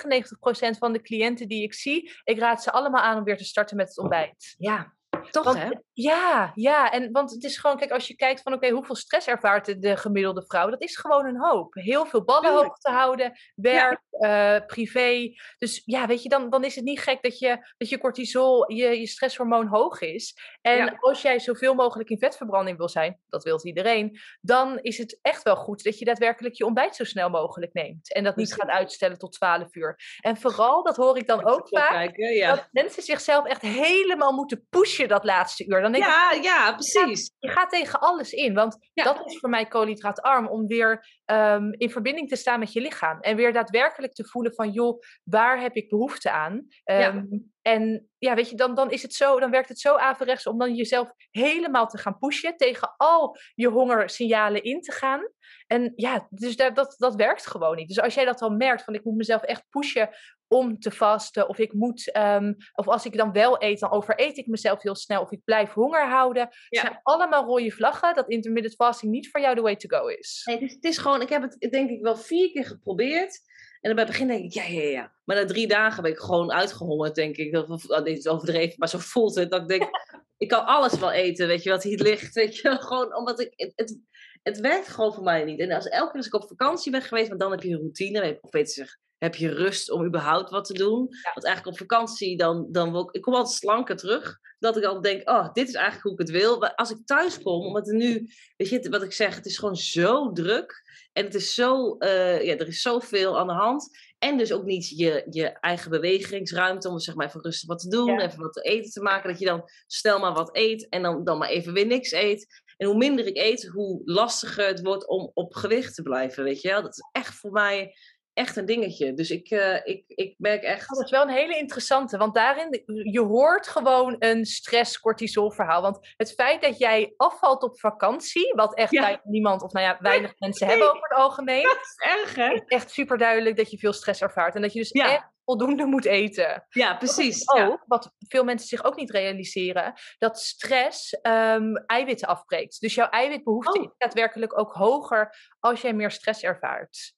99% 0.75 0.77
van 0.77 0.93
de 0.93 1.01
cliënten 1.01 1.47
die 1.47 1.63
ik 1.63 1.73
zie, 1.73 2.11
ik 2.23 2.39
raad 2.39 2.63
ze 2.63 2.71
allemaal 2.71 3.01
aan 3.01 3.17
om 3.17 3.23
weer 3.23 3.37
te 3.37 3.43
starten 3.43 3.77
met 3.77 3.87
het 3.87 3.97
ontbijt. 3.97 4.55
Ja. 4.57 4.97
Toch, 5.31 5.43
want, 5.43 5.57
hè? 5.57 5.69
Ja, 5.93 6.51
ja. 6.55 6.91
En, 6.91 7.11
want 7.11 7.31
het 7.31 7.43
is 7.43 7.57
gewoon, 7.57 7.77
kijk, 7.77 7.91
als 7.91 8.07
je 8.07 8.15
kijkt 8.15 8.41
van, 8.41 8.53
oké, 8.53 8.69
hoeveel 8.69 8.95
stress 8.95 9.27
ervaart 9.27 9.65
de, 9.65 9.79
de 9.79 9.97
gemiddelde 9.97 10.45
vrouw? 10.47 10.69
Dat 10.69 10.81
is 10.81 10.97
gewoon 10.97 11.25
een 11.25 11.39
hoop. 11.39 11.73
Heel 11.73 12.05
veel 12.05 12.23
ballen 12.23 12.53
hoog 12.53 12.77
te 12.77 12.91
houden, 12.91 13.39
werk, 13.55 14.01
ja. 14.09 14.55
uh, 14.57 14.65
privé. 14.65 15.33
Dus 15.57 15.81
ja, 15.85 16.07
weet 16.07 16.23
je, 16.23 16.29
dan, 16.29 16.49
dan 16.49 16.63
is 16.63 16.75
het 16.75 16.83
niet 16.83 16.99
gek 16.99 17.21
dat 17.21 17.39
je, 17.39 17.73
dat 17.77 17.89
je 17.89 17.97
cortisol, 17.97 18.71
je, 18.71 18.99
je 18.99 19.07
stresshormoon 19.07 19.67
hoog 19.67 20.01
is. 20.01 20.37
En 20.61 20.77
ja. 20.77 20.97
als 20.99 21.21
jij 21.21 21.39
zoveel 21.39 21.73
mogelijk 21.73 22.09
in 22.09 22.17
vetverbranding 22.17 22.77
wil 22.77 22.89
zijn, 22.89 23.19
dat 23.29 23.43
wil 23.43 23.59
iedereen, 23.63 24.19
dan 24.41 24.79
is 24.79 24.97
het 24.97 25.19
echt 25.21 25.43
wel 25.43 25.55
goed 25.55 25.83
dat 25.83 25.99
je 25.99 26.05
daadwerkelijk 26.05 26.55
je 26.55 26.65
ontbijt 26.65 26.95
zo 26.95 27.03
snel 27.03 27.29
mogelijk 27.29 27.73
neemt. 27.73 28.13
En 28.13 28.23
dat 28.23 28.35
niet 28.35 28.53
gaat 28.53 28.69
uitstellen 28.69 29.17
tot 29.17 29.31
12 29.31 29.75
uur. 29.75 29.99
En 30.19 30.37
vooral, 30.37 30.83
dat 30.83 30.95
hoor 30.95 31.17
ik 31.17 31.27
dan 31.27 31.45
ook 31.45 31.67
vaak, 31.67 31.89
kijken, 31.89 32.33
ja. 32.33 32.55
dat 32.55 32.67
mensen 32.71 33.03
zichzelf 33.03 33.45
echt 33.45 33.61
helemaal 33.61 34.31
moeten 34.31 34.65
pushen 34.69 35.07
dat 35.07 35.18
laatste 35.23 35.65
uur. 35.67 35.81
Dan 35.81 35.91
denk 35.91 36.03
ja, 36.03 36.31
ik, 36.31 36.43
ja, 36.43 36.73
precies. 36.73 36.93
Je 36.93 37.05
gaat, 37.05 37.31
je 37.39 37.49
gaat, 37.49 37.69
tegen 37.69 37.99
alles 37.99 38.31
in, 38.31 38.53
want 38.53 38.89
ja. 38.93 39.03
dat 39.03 39.25
is 39.25 39.37
voor 39.39 39.49
mij 39.49 39.65
koolhydraatarm, 39.65 40.47
om 40.47 40.67
weer 40.67 41.05
um, 41.25 41.73
in 41.73 41.89
verbinding 41.89 42.29
te 42.29 42.35
staan 42.35 42.59
met 42.59 42.73
je 42.73 42.81
lichaam. 42.81 43.19
En 43.19 43.35
weer 43.35 43.53
daadwerkelijk 43.53 44.13
te 44.13 44.25
voelen 44.25 44.53
van, 44.53 44.71
joh, 44.71 44.99
waar 45.23 45.61
heb 45.61 45.75
ik 45.75 45.89
behoefte 45.89 46.31
aan? 46.31 46.53
Um, 46.53 46.67
ja. 46.85 47.23
En 47.61 48.09
ja, 48.17 48.35
weet 48.35 48.49
je, 48.49 48.55
dan, 48.55 48.75
dan 48.75 48.91
is 48.91 49.01
het 49.01 49.13
zo, 49.13 49.39
dan 49.39 49.51
werkt 49.51 49.69
het 49.69 49.79
zo 49.79 49.95
averechts 49.95 50.47
om 50.47 50.57
dan 50.57 50.75
jezelf 50.75 51.11
helemaal 51.31 51.87
te 51.87 51.97
gaan 51.97 52.17
pushen, 52.17 52.57
tegen 52.57 52.93
al 52.97 53.37
je 53.55 53.67
hongersignalen 53.67 54.63
in 54.63 54.81
te 54.81 54.91
gaan. 54.91 55.21
En 55.67 55.93
ja, 55.95 56.27
dus 56.29 56.55
dat, 56.55 56.75
dat, 56.75 56.95
dat 56.97 57.15
werkt 57.15 57.47
gewoon 57.47 57.75
niet. 57.75 57.87
Dus 57.87 58.01
als 58.01 58.13
jij 58.13 58.25
dat 58.25 58.39
dan 58.39 58.57
merkt, 58.57 58.83
van 58.83 58.93
ik 58.93 59.03
moet 59.03 59.15
mezelf 59.15 59.41
echt 59.41 59.65
pushen 59.69 60.09
om 60.49 60.79
te 60.79 60.91
vasten, 60.91 61.49
of 61.49 61.57
ik 61.57 61.73
moet, 61.73 62.17
um, 62.17 62.55
of 62.73 62.87
als 62.87 63.05
ik 63.05 63.17
dan 63.17 63.31
wel 63.31 63.63
eet, 63.63 63.79
dan 63.79 63.91
overeet 63.91 64.37
ik 64.37 64.47
mezelf 64.47 64.81
heel 64.81 64.95
snel, 64.95 65.21
of 65.21 65.31
ik 65.31 65.43
blijf 65.43 65.71
honger 65.71 66.07
houden. 66.07 66.41
Het 66.41 66.65
ja. 66.69 66.81
zijn 66.81 66.99
allemaal 67.03 67.45
rode 67.45 67.71
vlaggen 67.71 68.15
dat 68.15 68.29
intermittent 68.29 68.75
fasting 68.75 69.11
niet 69.11 69.29
voor 69.31 69.41
jou 69.41 69.55
de 69.55 69.61
way 69.61 69.75
to 69.75 69.97
go 69.97 70.07
is. 70.07 70.41
Nee, 70.45 70.55
het 70.55 70.65
is, 70.65 70.73
het 70.73 70.83
is 70.83 70.97
gewoon, 70.97 71.21
ik 71.21 71.29
heb 71.29 71.41
het 71.41 71.71
denk 71.71 71.89
ik 71.89 72.01
wel 72.01 72.17
vier 72.17 72.51
keer 72.51 72.65
geprobeerd. 72.65 73.41
En 73.81 73.95
dan 73.95 73.95
bij 73.95 74.03
het 74.03 74.11
begin 74.11 74.27
denk 74.27 74.43
ik, 74.43 74.53
ja, 74.53 74.63
ja, 74.63 74.89
ja. 74.89 75.11
Maar 75.25 75.35
na 75.35 75.45
drie 75.45 75.67
dagen 75.67 76.03
ben 76.03 76.11
ik 76.11 76.17
gewoon 76.17 76.51
uitgehongerd, 76.51 77.15
denk 77.15 77.37
ik. 77.37 77.51
Dat, 77.51 78.03
dit 78.03 78.17
is 78.17 78.27
overdreven, 78.27 78.75
maar 78.77 78.89
zo 78.89 78.97
voelt 78.97 79.35
het. 79.35 79.51
Dat 79.51 79.61
ik 79.61 79.67
denk, 79.67 79.83
ik 80.37 80.47
kan 80.47 80.65
alles 80.65 80.99
wel 80.99 81.11
eten, 81.11 81.47
weet 81.47 81.63
je, 81.63 81.69
wat 81.69 81.83
hier 81.83 82.01
ligt. 82.01 82.33
Weet 82.33 82.55
je, 82.55 82.77
gewoon 82.81 83.15
omdat 83.15 83.39
ik, 83.39 83.53
het, 83.55 83.73
het, 83.75 83.99
het 84.43 84.59
werkt 84.59 84.87
gewoon 84.87 85.13
voor 85.13 85.23
mij 85.23 85.43
niet. 85.43 85.59
En 85.59 85.71
als 85.71 85.87
elke 85.87 86.07
keer 86.07 86.17
als 86.17 86.25
ik 86.25 86.33
op 86.33 86.47
vakantie 86.47 86.91
ben 86.91 87.01
geweest, 87.01 87.27
want 87.27 87.39
dan 87.39 87.51
heb 87.51 87.61
je 87.61 87.69
een 87.69 87.79
routine. 87.79 88.37
Of 88.41 88.51
weet 88.51 88.73
je, 88.73 88.97
heb 89.19 89.35
je 89.35 89.53
rust 89.53 89.91
om 89.91 90.05
überhaupt 90.05 90.49
wat 90.49 90.65
te 90.65 90.73
doen. 90.73 91.07
Ja. 91.09 91.31
Want 91.33 91.45
eigenlijk 91.45 91.75
op 91.75 91.87
vakantie, 91.87 92.37
dan, 92.37 92.67
dan 92.71 92.91
wil 92.91 93.01
ik, 93.01 93.11
ik 93.11 93.21
kom 93.21 93.33
altijd 93.33 93.55
slanker 93.55 93.95
terug. 93.95 94.39
Dat 94.59 94.77
ik 94.77 94.83
dan 94.83 95.01
denk, 95.01 95.29
oh, 95.29 95.53
dit 95.53 95.67
is 95.67 95.73
eigenlijk 95.73 96.03
hoe 96.03 96.13
ik 96.13 96.19
het 96.19 96.29
wil. 96.29 96.59
Maar 96.59 96.75
als 96.75 96.91
ik 96.91 97.05
thuis 97.05 97.41
kom, 97.41 97.65
omdat 97.65 97.85
nu, 97.85 98.29
weet 98.57 98.69
je, 98.69 98.89
wat 98.89 99.03
ik 99.03 99.11
zeg, 99.11 99.35
het 99.35 99.45
is 99.45 99.57
gewoon 99.57 99.75
zo 99.75 100.31
druk. 100.31 100.87
En 101.13 101.25
het 101.25 101.35
is 101.35 101.53
zo, 101.53 101.95
uh, 101.99 102.43
ja, 102.43 102.57
er 102.57 102.67
is 102.67 102.81
zoveel 102.81 103.39
aan 103.39 103.47
de 103.47 103.53
hand. 103.53 103.89
En 104.19 104.37
dus 104.37 104.51
ook 104.51 104.63
niet 104.63 104.89
je, 104.89 105.25
je 105.29 105.47
eigen 105.59 105.91
bewegingsruimte 105.91 106.89
om 106.89 106.99
zeg 106.99 107.15
maar 107.15 107.27
even 107.27 107.41
rustig 107.41 107.67
wat 107.67 107.79
te 107.79 107.89
doen, 107.89 108.05
ja. 108.05 108.21
even 108.21 108.39
wat 108.39 108.53
te 108.53 108.61
eten 108.61 108.91
te 108.91 109.01
maken. 109.01 109.29
Dat 109.29 109.39
je 109.39 109.45
dan 109.45 109.69
snel 109.87 110.19
maar 110.19 110.33
wat 110.33 110.55
eet 110.55 110.89
en 110.89 111.01
dan, 111.01 111.23
dan 111.23 111.37
maar 111.37 111.49
even 111.49 111.73
weer 111.73 111.85
niks 111.85 112.11
eet. 112.11 112.63
En 112.77 112.87
hoe 112.87 112.97
minder 112.97 113.25
ik 113.25 113.37
eet, 113.37 113.65
hoe 113.65 114.01
lastiger 114.05 114.67
het 114.67 114.81
wordt 114.81 115.07
om 115.07 115.31
op 115.33 115.53
gewicht 115.53 115.95
te 115.95 116.01
blijven, 116.01 116.43
weet 116.43 116.61
je 116.61 116.67
wel. 116.67 116.81
Dat 116.81 116.91
is 116.93 117.03
echt 117.11 117.35
voor 117.35 117.51
mij 117.51 117.95
echt 118.39 118.55
een 118.55 118.65
dingetje. 118.65 119.13
Dus 119.13 119.29
ik, 119.29 119.51
uh, 119.51 119.75
ik, 119.83 120.03
ik 120.07 120.35
merk 120.37 120.63
echt... 120.63 120.89
Dat 120.89 121.03
is 121.03 121.11
wel 121.11 121.21
een 121.21 121.29
hele 121.29 121.57
interessante, 121.57 122.17
want 122.17 122.33
daarin, 122.33 122.83
je 123.11 123.21
hoort 123.21 123.67
gewoon 123.67 124.15
een 124.19 124.45
stress-cortisol 124.45 125.51
verhaal. 125.51 125.81
Want 125.81 126.13
het 126.17 126.33
feit 126.33 126.61
dat 126.61 126.77
jij 126.77 127.13
afvalt 127.17 127.63
op 127.63 127.79
vakantie, 127.79 128.53
wat 128.55 128.75
echt 128.75 128.91
ja. 128.91 129.21
niemand, 129.23 129.61
of 129.61 129.71
nou 129.71 129.85
ja, 129.85 129.97
weinig 129.99 130.33
mensen 130.37 130.67
hebben 130.67 130.87
over 130.87 131.09
het 131.09 131.17
algemeen. 131.17 131.63
Dat 131.63 131.79
is 131.81 131.95
erg, 131.97 132.35
hè? 132.35 132.53
Is 132.53 132.61
echt 132.65 132.91
super 132.91 133.17
duidelijk 133.17 133.57
dat 133.57 133.71
je 133.71 133.77
veel 133.77 133.93
stress 133.93 134.21
ervaart. 134.21 134.55
En 134.55 134.61
dat 134.61 134.73
je 134.73 134.79
dus 134.79 134.91
ja. 134.91 135.13
echt 135.13 135.27
voldoende 135.45 135.85
moet 135.85 136.05
eten. 136.05 136.65
Ja, 136.69 136.95
precies. 136.95 137.49
Ook, 137.49 137.57
ja. 137.57 137.83
wat 137.85 138.13
veel 138.17 138.43
mensen 138.43 138.67
zich 138.67 138.83
ook 138.83 138.95
niet 138.95 139.11
realiseren, 139.11 139.93
dat 140.17 140.39
stress 140.39 141.17
um, 141.21 141.77
eiwitten 141.77 142.27
afbreekt. 142.27 142.81
Dus 142.81 142.95
jouw 142.95 143.09
eiwitbehoefte 143.09 143.79
oh. 143.79 143.85
is 143.85 143.91
daadwerkelijk 143.97 144.59
ook 144.59 144.71
hoger 144.73 145.35
als 145.59 145.81
jij 145.81 145.93
meer 145.93 146.11
stress 146.11 146.43
ervaart. 146.43 147.17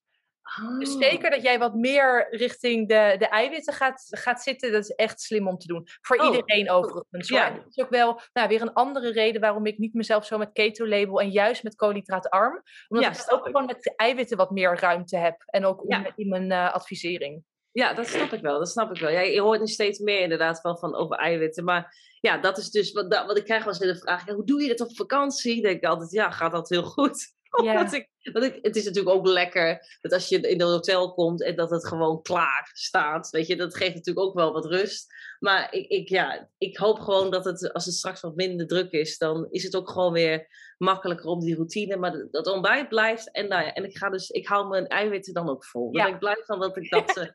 Oh. 0.60 0.80
Dus 0.80 0.98
zeker 0.98 1.30
dat 1.30 1.42
jij 1.42 1.60
wat 1.60 1.76
meer 1.76 2.28
richting 2.30 2.88
de, 2.88 3.16
de 3.18 3.28
eiwitten 3.28 3.74
gaat, 3.74 4.08
gaat 4.10 4.42
zitten, 4.42 4.72
dat 4.72 4.84
is 4.84 4.96
echt 4.96 5.22
slim 5.22 5.48
om 5.48 5.58
te 5.58 5.68
doen. 5.68 5.88
Voor 6.02 6.18
oh. 6.18 6.26
iedereen 6.26 6.70
overigens. 6.70 7.30
Ja. 7.30 7.50
Dat 7.50 7.66
is 7.70 7.84
ook 7.84 7.90
wel 7.90 8.22
nou, 8.34 8.48
weer 8.48 8.62
een 8.62 8.74
andere 8.74 9.12
reden 9.12 9.42
waarom 9.42 9.66
ik 9.66 9.78
niet 9.78 9.94
mezelf 9.94 10.26
zo 10.26 10.38
met 10.38 10.52
keto-label 10.54 11.22
en 11.22 11.32
juist 11.32 11.64
met 11.64 11.76
koolhydraatarm. 11.76 12.64
Omdat 12.88 13.16
ja, 13.16 13.24
ik 13.24 13.34
ook 13.34 13.46
gewoon 13.46 13.66
met 13.66 13.84
de 13.84 13.96
eiwitten 13.96 14.38
wat 14.38 14.52
meer 14.52 14.80
ruimte 14.80 15.18
heb. 15.18 15.44
En 15.46 15.66
ook 15.66 15.84
ja. 15.88 16.14
in, 16.16 16.28
mijn 16.28 16.52
uh, 16.52 16.74
advisering. 16.74 17.44
Ja, 17.72 17.94
dat 17.94 18.08
snap 18.08 18.34
ik 18.34 18.42
wel. 18.42 18.60
Dat 18.60 18.70
snap 18.70 18.96
ik 18.96 19.02
wel. 19.02 19.10
Ja, 19.10 19.20
je 19.20 19.42
hoort 19.42 19.60
nu 19.60 19.68
steeds 19.68 20.00
meer 20.00 20.20
inderdaad 20.20 20.62
wel 20.62 20.78
van 20.78 20.96
over 20.96 21.18
eiwitten. 21.18 21.64
Maar 21.64 21.96
ja, 22.20 22.38
dat 22.38 22.58
is 22.58 22.70
dus 22.70 22.92
wat, 22.92 23.08
wat 23.08 23.38
ik 23.38 23.44
krijg 23.44 23.68
als 23.68 23.80
de 23.80 23.96
vraag: 23.96 24.26
ja, 24.26 24.34
hoe 24.34 24.46
doe 24.46 24.62
je 24.62 24.68
dat 24.68 24.88
op 24.88 24.96
vakantie? 24.96 25.54
Dan 25.54 25.64
denk 25.64 25.84
ik 25.84 25.90
altijd: 25.90 26.12
ja, 26.12 26.32
gaat 26.32 26.52
dat 26.52 26.70
heel 26.70 26.84
goed. 26.84 27.40
Ja. 27.64 27.74
Want 27.74 27.94
ik, 27.94 28.10
want 28.34 28.46
ik, 28.46 28.60
het 28.62 28.76
is 28.76 28.86
natuurlijk 28.86 29.16
ook 29.16 29.28
lekker 29.28 29.98
dat 30.02 30.14
als 30.14 30.30
je 30.30 30.40
in 30.40 30.62
een 30.62 30.68
hotel 30.68 31.14
komt 31.14 31.44
en 31.44 31.56
dat 31.56 31.70
het 31.70 31.88
gewoon 31.88 32.22
klaar 32.22 32.70
staat. 32.74 33.30
Weet 33.30 33.48
je, 33.48 33.56
dat 33.56 33.76
geeft 33.76 33.96
natuurlijk 33.96 34.26
ook 34.28 34.34
wel 34.34 34.54
wat 34.54 34.66
rust. 34.66 35.14
Maar 35.40 35.74
ik, 35.74 35.88
ik, 35.88 36.10
ja, 36.10 36.50
ik 36.58 36.78
hoop 36.78 37.00
gewoon 37.00 37.32
dat 37.32 37.46
het, 37.46 37.74
als 37.74 37.86
het 37.86 37.94
straks 37.94 38.22
wat 38.22 38.36
minder 38.36 38.68
druk 38.68 38.92
is, 38.92 39.18
dan 39.18 39.48
is 39.50 39.64
het 39.64 39.76
ook 39.76 39.90
gewoon 39.90 40.14
weer 40.14 40.48
makkelijker 40.78 41.26
om 41.26 41.40
die 41.40 41.56
routine. 41.56 41.98
Maar 41.98 42.28
dat 42.32 42.48
ontbijt 42.48 42.90
blijft. 42.90 43.32
En, 43.32 43.48
nou 43.48 43.64
ja, 43.64 43.74
en 43.74 43.84
ik, 43.84 43.98
ga 43.98 44.10
dus, 44.10 44.30
ik 44.30 44.48
hou 44.48 44.68
mijn 44.68 44.88
eiwitten 44.88 45.34
dan 45.34 45.50
ook 45.50 45.66
vol. 45.66 45.90
Ja. 45.92 45.92
Dan 45.92 46.04
ben 46.04 46.14
ik 46.14 46.20
blij 46.20 46.44
van 46.46 46.60
dat 46.60 46.78
ik 46.78 46.90
dat. 47.06 47.18
Uh, 47.18 47.26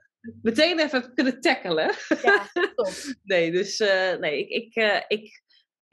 meteen 0.42 0.78
even 0.78 1.00
heb 1.00 1.14
kunnen 1.14 1.40
tackelen. 1.40 1.94
Ja, 2.22 2.50
nee, 3.22 3.50
dus 3.50 3.80
uh, 3.80 4.16
nee, 4.16 4.38
ik, 4.38 4.48
ik, 4.48 4.76
uh, 4.76 5.00
ik, 5.08 5.42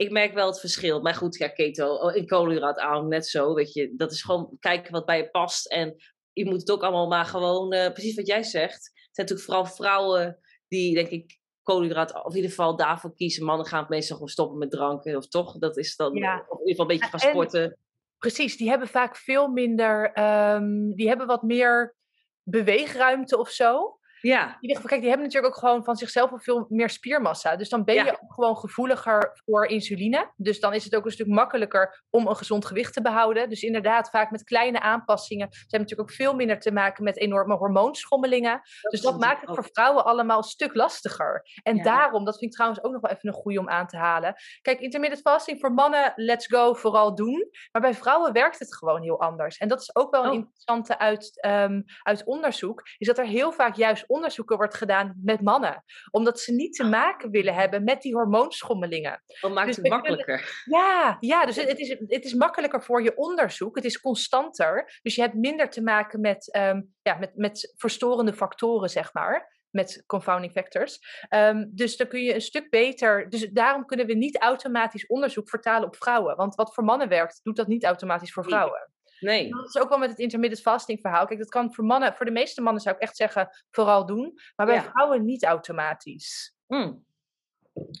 ik 0.04 0.10
merk 0.10 0.34
wel 0.34 0.46
het 0.46 0.60
verschil. 0.60 1.00
Maar 1.00 1.14
goed, 1.14 1.36
ja, 1.36 1.48
keto, 1.48 2.08
in 2.08 2.26
koolhydraatarm 2.26 3.08
net 3.08 3.26
zo, 3.26 3.54
weet 3.54 3.72
je. 3.72 3.94
Dat 3.96 4.12
is 4.12 4.22
gewoon 4.22 4.56
kijken 4.60 4.92
wat 4.92 5.06
bij 5.06 5.16
je 5.16 5.30
past. 5.30 5.66
En 5.66 5.96
je 6.32 6.44
moet 6.44 6.60
het 6.60 6.70
ook 6.70 6.82
allemaal 6.82 7.08
maar 7.08 7.24
gewoon, 7.24 7.74
uh, 7.74 7.92
precies 7.92 8.14
wat 8.14 8.26
jij 8.26 8.42
zegt. 8.42 8.74
Het 8.84 9.14
zijn 9.14 9.26
natuurlijk 9.28 9.46
vooral 9.46 9.66
vrouwen 9.66 10.38
die, 10.68 10.94
denk 10.94 11.08
ik, 11.08 11.38
koolhydraat, 11.62 12.14
of 12.14 12.30
in 12.30 12.36
ieder 12.36 12.50
geval 12.50 12.76
daarvoor 12.76 13.14
kiezen. 13.14 13.44
Mannen 13.44 13.66
gaan 13.66 13.86
meestal 13.88 14.16
gewoon 14.16 14.30
stoppen 14.30 14.58
met 14.58 14.70
dranken, 14.70 15.16
of 15.16 15.28
toch? 15.28 15.58
Dat 15.58 15.76
is 15.76 15.96
dan, 15.96 16.14
ja. 16.14 16.44
of 16.48 16.60
in 16.60 16.66
ieder 16.66 16.68
geval 16.68 16.90
een 16.90 16.98
beetje 16.98 17.18
gaan 17.18 17.30
sporten. 17.30 17.62
En, 17.62 17.78
precies, 18.18 18.56
die 18.56 18.68
hebben 18.68 18.88
vaak 18.88 19.16
veel 19.16 19.48
minder, 19.48 20.18
um, 20.54 20.94
die 20.94 21.08
hebben 21.08 21.26
wat 21.26 21.42
meer 21.42 21.96
beweegruimte 22.42 23.38
of 23.38 23.50
zo. 23.50 23.98
Ja. 24.24 24.46
In 24.46 24.56
ieder 24.60 24.76
geval, 24.76 24.88
kijk, 24.90 25.00
die 25.00 25.08
hebben 25.10 25.26
natuurlijk 25.26 25.54
ook 25.54 25.60
gewoon 25.60 25.84
van 25.84 25.96
zichzelf 25.96 26.30
al 26.30 26.38
veel 26.38 26.66
meer 26.68 26.90
spiermassa. 26.90 27.56
Dus 27.56 27.68
dan 27.68 27.84
ben 27.84 27.94
je 27.94 28.10
ook 28.12 28.32
gewoon 28.34 28.56
gevoeliger 28.56 29.40
voor 29.44 29.66
insuline. 29.66 30.32
Dus 30.36 30.60
dan 30.60 30.72
is 30.74 30.84
het 30.84 30.96
ook 30.96 31.04
een 31.04 31.10
stuk 31.10 31.26
makkelijker 31.26 32.04
om 32.10 32.26
een 32.26 32.36
gezond 32.36 32.64
gewicht 32.64 32.92
te 32.92 33.02
behouden. 33.02 33.48
Dus 33.48 33.62
inderdaad, 33.62 34.10
vaak 34.10 34.30
met 34.30 34.44
kleine 34.44 34.80
aanpassingen. 34.80 35.48
Ze 35.50 35.58
hebben 35.58 35.80
natuurlijk 35.80 36.10
ook 36.10 36.16
veel 36.16 36.34
minder 36.34 36.58
te 36.60 36.72
maken 36.72 37.04
met 37.04 37.18
enorme 37.18 37.54
hormoonschommelingen. 37.56 38.60
dus 38.90 39.00
dat 39.00 39.18
maakt 39.20 39.40
het 39.40 39.48
ook- 39.50 39.54
voor 39.54 39.68
vrouwen 39.72 40.04
allemaal 40.04 40.36
een 40.36 40.42
stuk 40.42 40.74
lastiger. 40.74 41.42
En 41.62 41.76
Ja. 41.76 41.82
daarom, 41.82 42.24
dat 42.24 42.38
vind 42.38 42.50
ik 42.50 42.56
trouwens 42.56 42.82
ook 42.84 42.92
nog 42.92 43.00
wel 43.00 43.10
even 43.10 43.28
een 43.28 43.34
goede 43.34 43.58
om 43.58 43.68
aan 43.68 43.86
te 43.86 43.96
halen. 43.96 44.34
Kijk, 44.62 44.80
intermittent 44.80 45.20
fasting 45.22 45.60
voor 45.60 45.72
mannen, 45.72 46.12
let's 46.16 46.46
go, 46.46 46.74
vooral 46.74 47.14
doen. 47.14 47.48
Maar 47.72 47.82
bij 47.82 47.94
vrouwen 47.94 48.32
werkt 48.32 48.58
het 48.58 48.76
gewoon 48.76 49.02
heel 49.02 49.20
anders. 49.20 49.56
En 49.56 49.68
dat 49.68 49.80
is 49.80 49.96
ook 49.96 50.10
wel 50.10 50.22
een 50.24 50.28
Oh. 50.30 50.34
interessante 50.34 50.98
uit, 50.98 51.40
ehm, 51.40 51.82
uit 52.02 52.24
onderzoek. 52.24 52.82
Is 52.98 53.06
dat 53.06 53.18
er 53.18 53.26
heel 53.26 53.52
vaak 53.52 53.74
juist 53.76 54.04
onderzoeken 54.14 54.56
wordt 54.56 54.74
gedaan 54.74 55.20
met 55.22 55.40
mannen. 55.40 55.84
Omdat 56.10 56.40
ze 56.40 56.52
niet 56.52 56.74
te 56.74 56.84
maken 56.84 57.30
willen 57.30 57.54
hebben 57.54 57.84
met 57.84 58.02
die 58.02 58.14
hormoonschommelingen. 58.14 59.22
Dat 59.40 59.52
maakt 59.52 59.66
Dus 59.66 59.76
het 59.76 59.88
kunnen- 59.88 60.10
makkelijker. 60.10 60.62
Ja, 60.64 61.16
ja 61.20 61.44
dus 61.46 61.56
het, 61.56 61.78
is, 61.78 61.88
het 61.88 62.24
is 62.24 62.34
makkelijker 62.34 62.82
voor 62.82 63.02
je 63.02 63.16
onderzoek. 63.16 63.76
Het 63.76 63.84
is 63.84 64.00
constanter. 64.00 64.98
Dus 65.02 65.14
je 65.14 65.20
hebt 65.20 65.34
minder 65.34 65.70
te 65.70 65.82
maken 65.82 66.20
met, 66.20 66.52
ehm, 66.52 66.82
ja, 67.02 67.14
met, 67.14 67.36
met 67.36 67.72
verstorende 67.76 68.32
factoren, 68.32 68.88
zeg 68.88 69.12
maar. 69.12 69.52
Met 69.70 70.02
confounding 70.06 70.52
factors. 70.52 70.98
Ehm, 71.28 71.64
dus 71.68 71.96
dan 71.96 72.06
kun 72.08 72.22
je 72.22 72.34
een 72.34 72.40
stuk 72.40 72.70
beter. 72.70 73.28
Dus 73.28 73.48
daarom 73.50 73.86
kunnen 73.86 74.06
we 74.06 74.14
niet 74.14 74.38
automatisch 74.38 75.06
onderzoek 75.06 75.48
vertalen 75.48 75.86
op 75.86 75.96
vrouwen. 75.96 76.36
Want 76.36 76.54
wat 76.54 76.74
voor 76.74 76.84
mannen 76.84 77.08
werkt, 77.08 77.40
doet 77.42 77.56
dat 77.56 77.66
niet 77.66 77.84
automatisch 77.84 78.32
voor 78.32 78.44
vrouwen. 78.44 78.88
Nee. 79.24 79.48
Dat 79.48 79.68
is 79.68 79.76
ook 79.82 79.88
wel 79.88 79.98
met 79.98 80.10
het 80.10 80.18
intermittent 80.18 80.62
fasting 80.62 81.00
verhaal. 81.00 81.26
Kijk, 81.26 81.38
dat 81.38 81.48
kan 81.48 81.74
voor 81.74 81.84
mannen, 81.84 82.14
voor 82.14 82.26
de 82.26 82.32
meeste 82.32 82.60
mannen 82.60 82.82
zou 82.82 82.94
ik 82.94 83.02
echt 83.02 83.16
zeggen, 83.16 83.48
vooral 83.70 84.06
doen. 84.06 84.32
Maar 84.56 84.66
bij 84.66 84.74
Ja. 84.74 84.82
vrouwen 84.82 85.24
niet 85.24 85.44
automatisch. 85.44 86.54
Mm. 86.66 87.04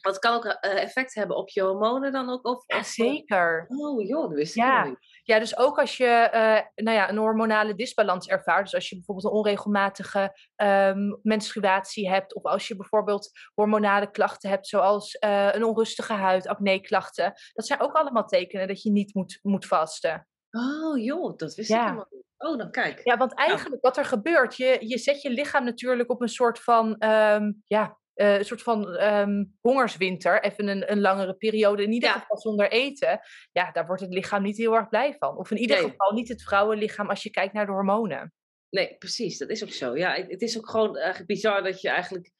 Wat 0.02 0.18
kan 0.18 0.34
ook 0.34 0.44
uh, 0.44 0.54
effect 0.60 1.14
hebben 1.14 1.36
op 1.36 1.48
je 1.48 1.62
hormonen 1.62 2.12
dan 2.12 2.30
ook? 2.30 2.46
Of, 2.46 2.64
ja, 2.66 2.82
zeker. 2.82 3.64
Oh 3.68 4.06
joh, 4.06 4.28
dat 4.28 4.32
wist 4.32 4.56
ik 4.56 4.62
ja. 4.62 4.84
niet. 4.84 4.96
Ja, 5.22 5.38
dus 5.38 5.56
ook 5.56 5.78
als 5.78 5.96
je 5.96 6.30
uh, 6.34 6.84
nou 6.84 6.96
ja, 6.96 7.10
een 7.10 7.16
hormonale 7.16 7.74
disbalans 7.74 8.28
ervaart, 8.28 8.64
dus 8.64 8.74
als 8.74 8.88
je 8.88 8.94
bijvoorbeeld 8.94 9.26
een 9.26 9.32
onregelmatige 9.38 10.38
um, 10.56 11.18
menstruatie 11.22 12.08
hebt, 12.08 12.34
of 12.34 12.42
als 12.42 12.68
je 12.68 12.76
bijvoorbeeld 12.76 13.30
hormonale 13.54 14.10
klachten 14.10 14.50
hebt, 14.50 14.66
zoals 14.66 15.16
uh, 15.24 15.52
een 15.52 15.64
onrustige 15.64 16.12
huid, 16.12 16.46
acne-klachten, 16.46 17.32
dat 17.52 17.66
zijn 17.66 17.80
ook 17.80 17.92
allemaal 17.92 18.26
tekenen 18.26 18.68
dat 18.68 18.82
je 18.82 18.90
niet 18.90 19.14
moet, 19.14 19.38
moet 19.42 19.66
vasten. 19.66 20.26
Oh 20.54 21.04
joh, 21.04 21.36
dat 21.36 21.54
wist 21.54 21.70
ik 21.70 21.76
helemaal 21.76 22.06
niet. 22.10 22.24
Oh, 22.38 22.58
dan 22.58 22.70
kijk. 22.70 23.00
Ja, 23.04 23.16
want 23.16 23.34
eigenlijk 23.34 23.82
wat 23.82 23.96
er 23.96 24.04
gebeurt, 24.04 24.56
je, 24.56 24.76
je 24.80 24.98
zet 24.98 25.22
je 25.22 25.30
lichaam 25.30 25.64
natuurlijk 25.64 26.10
op 26.10 26.20
een 26.20 26.28
soort 26.28 26.58
van, 26.58 27.04
um, 27.04 27.62
ja, 27.66 27.98
uh, 28.14 28.38
een 28.38 28.44
soort 28.44 28.62
van 28.62 28.88
um, 28.88 29.56
hongerswinter, 29.60 30.42
even 30.42 30.68
een, 30.68 30.90
een 30.90 31.00
langere 31.00 31.34
periode, 31.34 31.82
in 31.82 31.92
ieder 31.92 32.10
geval 32.10 32.38
zonder 32.38 32.70
eten, 32.70 33.20
ja, 33.52 33.72
daar 33.72 33.86
wordt 33.86 34.02
het 34.02 34.12
lichaam 34.12 34.42
niet 34.42 34.56
heel 34.56 34.74
erg 34.74 34.88
blij 34.88 35.16
van. 35.18 35.36
Of 35.36 35.50
in 35.50 35.56
ieder 35.56 35.80
nee. 35.80 35.90
geval 35.90 36.12
niet 36.12 36.28
het 36.28 36.42
vrouwenlichaam 36.42 37.08
als 37.08 37.22
je 37.22 37.30
kijkt 37.30 37.52
naar 37.52 37.66
de 37.66 37.72
hormonen. 37.72 38.32
Nee, 38.70 38.96
precies, 38.98 39.38
dat 39.38 39.48
is 39.48 39.62
ook 39.62 39.72
zo. 39.72 39.96
Ja, 39.96 40.14
het, 40.14 40.30
het 40.30 40.42
is 40.42 40.58
ook 40.58 40.70
gewoon 40.70 40.96
eigenlijk 40.96 41.26
bizar 41.26 41.62
dat 41.62 41.80
je 41.80 41.88
eigenlijk 41.88 42.30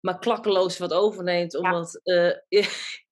maar 0.00 0.18
klakkeloos 0.18 0.78
wat 0.78 0.92
overneemt, 0.92 1.56
omdat 1.56 2.00
uh, 2.04 2.32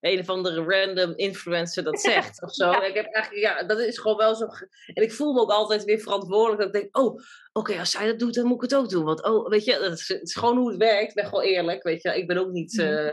een 0.05 0.19
of 0.21 0.29
andere 0.29 0.65
random 0.65 1.13
influencer 1.17 1.85
dat 1.85 2.01
zegt 2.01 2.43
of 2.43 2.55
zo. 2.55 2.71
Ik 2.71 2.95
heb 2.95 3.07
eigenlijk, 3.13 3.45
ja, 3.45 3.63
dat 3.63 3.79
is 3.79 3.99
gewoon 3.99 4.17
wel 4.17 4.35
zo. 4.35 4.47
En 4.95 5.03
ik 5.03 5.13
voel 5.13 5.33
me 5.33 5.41
ook 5.41 5.51
altijd 5.51 5.85
weer 5.85 5.99
verantwoordelijk. 5.99 6.59
Dat 6.59 6.75
ik 6.75 6.81
denk, 6.81 6.97
oh, 6.97 7.21
oké, 7.53 7.79
als 7.79 7.91
zij 7.91 8.07
dat 8.07 8.19
doet, 8.19 8.35
dan 8.35 8.47
moet 8.47 8.65
ik 8.65 8.71
het 8.71 8.75
ook 8.75 8.89
doen. 8.89 9.05
Want, 9.05 9.25
oh, 9.25 9.49
weet 9.49 9.65
je, 9.65 9.79
dat 9.79 9.93
is, 9.93 10.09
het 10.09 10.23
is 10.23 10.35
gewoon 10.35 10.57
hoe 10.57 10.69
het 10.69 10.79
werkt. 10.79 11.09
Ik 11.09 11.15
ben 11.15 11.25
gewoon 11.25 11.45
eerlijk, 11.45 11.83
weet 11.83 12.03
je. 12.03 12.17
Ik 12.17 12.27
ben 12.27 12.39
ook 12.39 12.51
niet, 12.51 12.75
uh, 12.75 13.11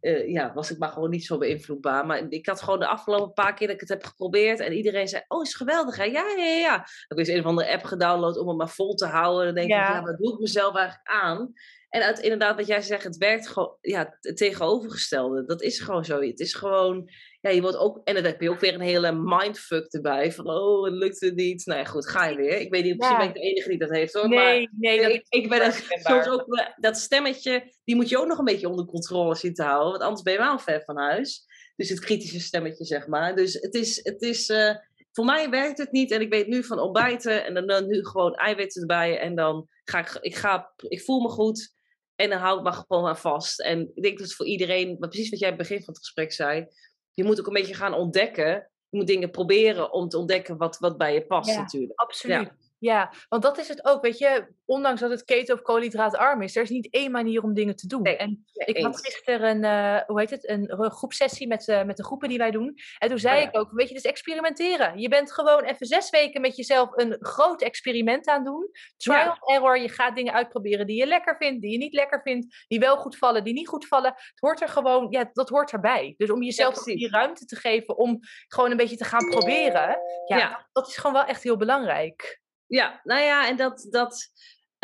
uh, 0.00 0.28
ja, 0.28 0.52
was 0.54 0.70
ik 0.70 0.78
maar 0.78 0.92
gewoon 0.92 1.10
niet 1.10 1.24
zo 1.24 1.38
beïnvloedbaar. 1.38 2.06
Maar 2.06 2.26
ik 2.28 2.46
had 2.46 2.62
gewoon 2.62 2.80
de 2.80 2.86
afgelopen 2.86 3.32
paar 3.32 3.54
keer 3.54 3.66
dat 3.66 3.76
ik 3.76 3.80
het 3.80 3.90
heb 3.90 4.04
geprobeerd. 4.04 4.60
En 4.60 4.72
iedereen 4.72 5.08
zei, 5.08 5.22
oh, 5.28 5.42
is 5.42 5.54
geweldig, 5.54 5.96
hè? 5.96 6.04
Ja, 6.04 6.24
ja, 6.36 6.44
ja. 6.44 6.76
Ik 6.76 7.04
heb 7.08 7.18
eens 7.18 7.28
een 7.28 7.40
of 7.40 7.46
andere 7.46 7.72
app 7.72 7.84
gedownload 7.84 8.38
om 8.38 8.48
het 8.48 8.56
maar 8.56 8.68
vol 8.68 8.94
te 8.94 9.06
houden. 9.06 9.44
Dan 9.44 9.54
denk 9.54 9.68
ja. 9.68 9.88
ik, 9.88 9.94
ja, 9.94 10.02
wat 10.02 10.18
doe 10.18 10.32
ik 10.32 10.38
mezelf 10.38 10.76
eigenlijk 10.76 11.08
aan? 11.08 11.52
En 11.90 12.02
uit, 12.02 12.18
inderdaad, 12.18 12.56
wat 12.56 12.66
jij 12.66 12.82
zegt, 12.82 13.04
het 13.04 13.16
werkt 13.16 13.48
gewoon, 13.48 13.76
ja, 13.80 14.16
het 14.20 14.36
tegenovergestelde. 14.36 15.44
Dat 15.44 15.62
is 15.62 15.80
gewoon 15.80 16.04
zo. 16.04 16.20
Het 16.30 16.40
is 16.40 16.54
gewoon, 16.54 17.10
ja, 17.40 17.50
je 17.50 17.60
wordt 17.60 17.76
ook, 17.76 18.00
en 18.04 18.14
dan 18.14 18.24
heb 18.24 18.40
je 18.40 18.50
ook 18.50 18.60
weer 18.60 18.74
een 18.74 18.80
hele 18.80 19.12
mindfuck 19.12 19.92
erbij. 19.92 20.32
Van, 20.32 20.50
oh, 20.50 20.84
het 20.84 20.94
lukt 20.94 21.20
het 21.20 21.34
niet. 21.34 21.66
Nou 21.66 21.78
ja, 21.78 21.84
goed, 21.84 22.08
ga 22.08 22.26
je 22.26 22.36
weer. 22.36 22.60
Ik 22.60 22.70
weet 22.70 22.84
niet, 22.84 22.96
misschien 22.96 23.18
ja. 23.18 23.26
ben 23.26 23.34
ik 23.34 23.42
de 23.42 23.48
enige 23.48 23.68
die 23.68 23.78
dat 23.78 23.90
heeft 23.90 24.12
hoor. 24.12 24.28
Nee, 24.28 24.38
maar, 24.60 24.68
nee, 24.78 25.02
dat 25.02 25.12
ik, 25.12 25.26
ik 25.28 25.48
ben 25.48 25.58
dat, 25.58 25.82
soms 25.88 26.28
ook, 26.28 26.72
dat 26.76 26.96
stemmetje, 26.96 27.72
die 27.84 27.96
moet 27.96 28.08
je 28.08 28.18
ook 28.18 28.26
nog 28.26 28.38
een 28.38 28.44
beetje 28.44 28.68
onder 28.68 28.84
controle 28.84 29.34
zien 29.34 29.54
te 29.54 29.62
houden. 29.62 29.90
Want 29.90 30.02
anders 30.02 30.22
ben 30.22 30.32
je 30.32 30.38
wel 30.38 30.58
ver 30.58 30.82
van 30.84 30.96
huis. 30.96 31.48
Dus 31.76 31.88
het 31.88 32.00
kritische 32.00 32.40
stemmetje, 32.40 32.84
zeg 32.84 33.06
maar. 33.06 33.36
Dus 33.36 33.52
het 33.52 33.74
is, 33.74 34.00
het 34.02 34.22
is 34.22 34.48
uh, 34.48 34.74
voor 35.12 35.24
mij 35.24 35.50
werkt 35.50 35.78
het 35.78 35.92
niet. 35.92 36.10
En 36.10 36.20
ik 36.20 36.32
weet 36.32 36.46
nu 36.46 36.64
van 36.64 36.78
ontbijten 36.78 37.44
en 37.44 37.54
dan, 37.54 37.66
dan 37.66 37.86
nu 37.86 38.04
gewoon 38.04 38.34
eiwitten 38.34 38.80
erbij. 38.80 39.18
En 39.18 39.34
dan 39.34 39.68
ga 39.84 39.98
ik, 39.98 40.18
ik, 40.20 40.34
ga, 40.34 40.72
ik 40.76 41.02
voel 41.02 41.20
me 41.20 41.28
goed. 41.28 41.78
En 42.20 42.30
dan 42.30 42.38
hou 42.38 42.58
ik 42.58 42.64
maar 42.64 42.72
gewoon 42.72 43.06
aan 43.06 43.16
vast. 43.16 43.60
En 43.60 43.90
ik 43.94 44.02
denk 44.02 44.18
dat 44.18 44.26
het 44.26 44.36
voor 44.36 44.46
iedereen, 44.46 44.96
maar 44.98 45.08
precies 45.08 45.30
wat 45.30 45.38
jij 45.38 45.50
aan 45.50 45.58
het 45.58 45.68
begin 45.68 45.84
van 45.84 45.94
het 45.94 46.02
gesprek 46.02 46.32
zei, 46.32 46.66
je 47.12 47.24
moet 47.24 47.40
ook 47.40 47.46
een 47.46 47.52
beetje 47.52 47.74
gaan 47.74 47.94
ontdekken. 47.94 48.70
Je 48.88 48.96
moet 48.98 49.06
dingen 49.06 49.30
proberen 49.30 49.92
om 49.92 50.08
te 50.08 50.18
ontdekken 50.18 50.56
wat, 50.56 50.78
wat 50.78 50.98
bij 50.98 51.14
je 51.14 51.26
past 51.26 51.50
ja, 51.50 51.60
natuurlijk. 51.60 52.00
Absoluut. 52.00 52.36
Ja. 52.36 52.69
Ja, 52.80 53.12
want 53.28 53.42
dat 53.42 53.58
is 53.58 53.68
het 53.68 53.84
ook, 53.84 54.02
weet 54.02 54.18
je, 54.18 54.46
ondanks 54.64 55.00
dat 55.00 55.10
het 55.10 55.24
keto- 55.24 55.54
of 55.54 55.62
koolhydraatarm 55.62 56.42
is, 56.42 56.56
er 56.56 56.62
is 56.62 56.70
niet 56.70 56.90
één 56.90 57.10
manier 57.10 57.42
om 57.42 57.54
dingen 57.54 57.76
te 57.76 57.86
doen. 57.86 58.02
Nee, 58.02 58.16
en 58.16 58.44
ik 58.52 58.76
eens. 58.76 58.86
had 58.86 59.00
gisteren 59.00 59.50
een, 59.50 59.96
uh, 59.96 60.02
hoe 60.06 60.20
heet 60.20 60.30
het, 60.30 60.48
een, 60.48 60.90
groepsessie 60.90 61.46
met, 61.46 61.68
uh, 61.68 61.82
met 61.82 61.96
de 61.96 62.04
groepen 62.04 62.28
die 62.28 62.38
wij 62.38 62.50
doen. 62.50 62.74
En 62.98 63.08
toen 63.08 63.18
zei 63.18 63.36
oh, 63.36 63.42
ja. 63.42 63.48
ik 63.48 63.58
ook, 63.58 63.70
weet 63.72 63.88
je, 63.88 63.94
dus 63.94 64.02
experimenteren. 64.02 64.98
Je 64.98 65.08
bent 65.08 65.32
gewoon 65.32 65.62
even 65.62 65.86
zes 65.86 66.10
weken 66.10 66.40
met 66.40 66.56
jezelf 66.56 66.90
een 66.92 67.16
groot 67.20 67.62
experiment 67.62 68.26
aan 68.26 68.44
doen. 68.44 68.70
Trial 68.96 69.24
ja. 69.24 69.54
error, 69.54 69.78
je 69.78 69.88
gaat 69.88 70.16
dingen 70.16 70.32
uitproberen 70.32 70.86
die 70.86 70.96
je 70.96 71.06
lekker 71.06 71.36
vindt, 71.36 71.62
die 71.62 71.72
je 71.72 71.78
niet 71.78 71.94
lekker 71.94 72.20
vindt, 72.22 72.64
die 72.68 72.78
wel 72.78 72.96
goed 72.96 73.16
vallen, 73.16 73.44
die 73.44 73.54
niet 73.54 73.68
goed 73.68 73.86
vallen. 73.86 74.12
Het 74.16 74.40
hoort 74.40 74.60
er 74.60 74.68
gewoon, 74.68 75.06
ja, 75.10 75.30
dat 75.32 75.48
hoort 75.48 75.72
erbij. 75.72 76.14
Dus 76.16 76.30
om 76.30 76.42
jezelf 76.42 76.86
ja, 76.86 76.94
die 76.94 77.10
ruimte 77.10 77.44
te 77.44 77.56
geven 77.56 77.96
om 77.96 78.18
gewoon 78.48 78.70
een 78.70 78.76
beetje 78.76 78.96
te 78.96 79.04
gaan 79.04 79.28
proberen, 79.28 79.98
ja, 80.26 80.68
dat 80.72 80.88
is 80.88 80.96
gewoon 80.96 81.16
wel 81.16 81.24
echt 81.24 81.42
heel 81.42 81.56
belangrijk. 81.56 82.40
Ja, 82.70 83.00
nou 83.04 83.20
ja, 83.20 83.48
en 83.48 83.56
dat, 83.56 83.86
dat, 83.90 84.30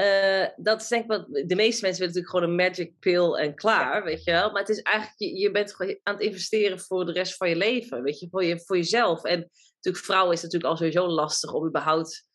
uh, 0.00 0.46
dat 0.56 0.80
is 0.80 0.88
denk 0.88 1.02
ik 1.02 1.10
wat. 1.10 1.26
De 1.26 1.54
meeste 1.54 1.84
mensen 1.84 2.06
willen 2.06 2.14
natuurlijk 2.14 2.28
gewoon 2.28 2.48
een 2.48 2.54
magic 2.54 2.98
pill 2.98 3.32
en 3.32 3.54
klaar, 3.54 4.04
weet 4.04 4.24
je 4.24 4.30
wel. 4.30 4.50
Maar 4.50 4.60
het 4.60 4.68
is 4.68 4.82
eigenlijk, 4.82 5.18
je, 5.18 5.38
je 5.38 5.50
bent 5.50 5.74
gewoon 5.74 5.98
aan 6.02 6.14
het 6.14 6.22
investeren 6.22 6.80
voor 6.80 7.06
de 7.06 7.12
rest 7.12 7.36
van 7.36 7.48
je 7.48 7.56
leven, 7.56 8.02
weet 8.02 8.20
je, 8.20 8.28
voor, 8.30 8.44
je, 8.44 8.60
voor 8.60 8.76
jezelf. 8.76 9.24
En 9.24 9.50
natuurlijk, 9.74 10.04
vrouwen 10.04 10.34
is 10.34 10.42
natuurlijk 10.42 10.70
al 10.70 10.76
sowieso 10.76 11.06
lastig 11.06 11.52
om 11.52 11.66
überhaupt 11.66 12.28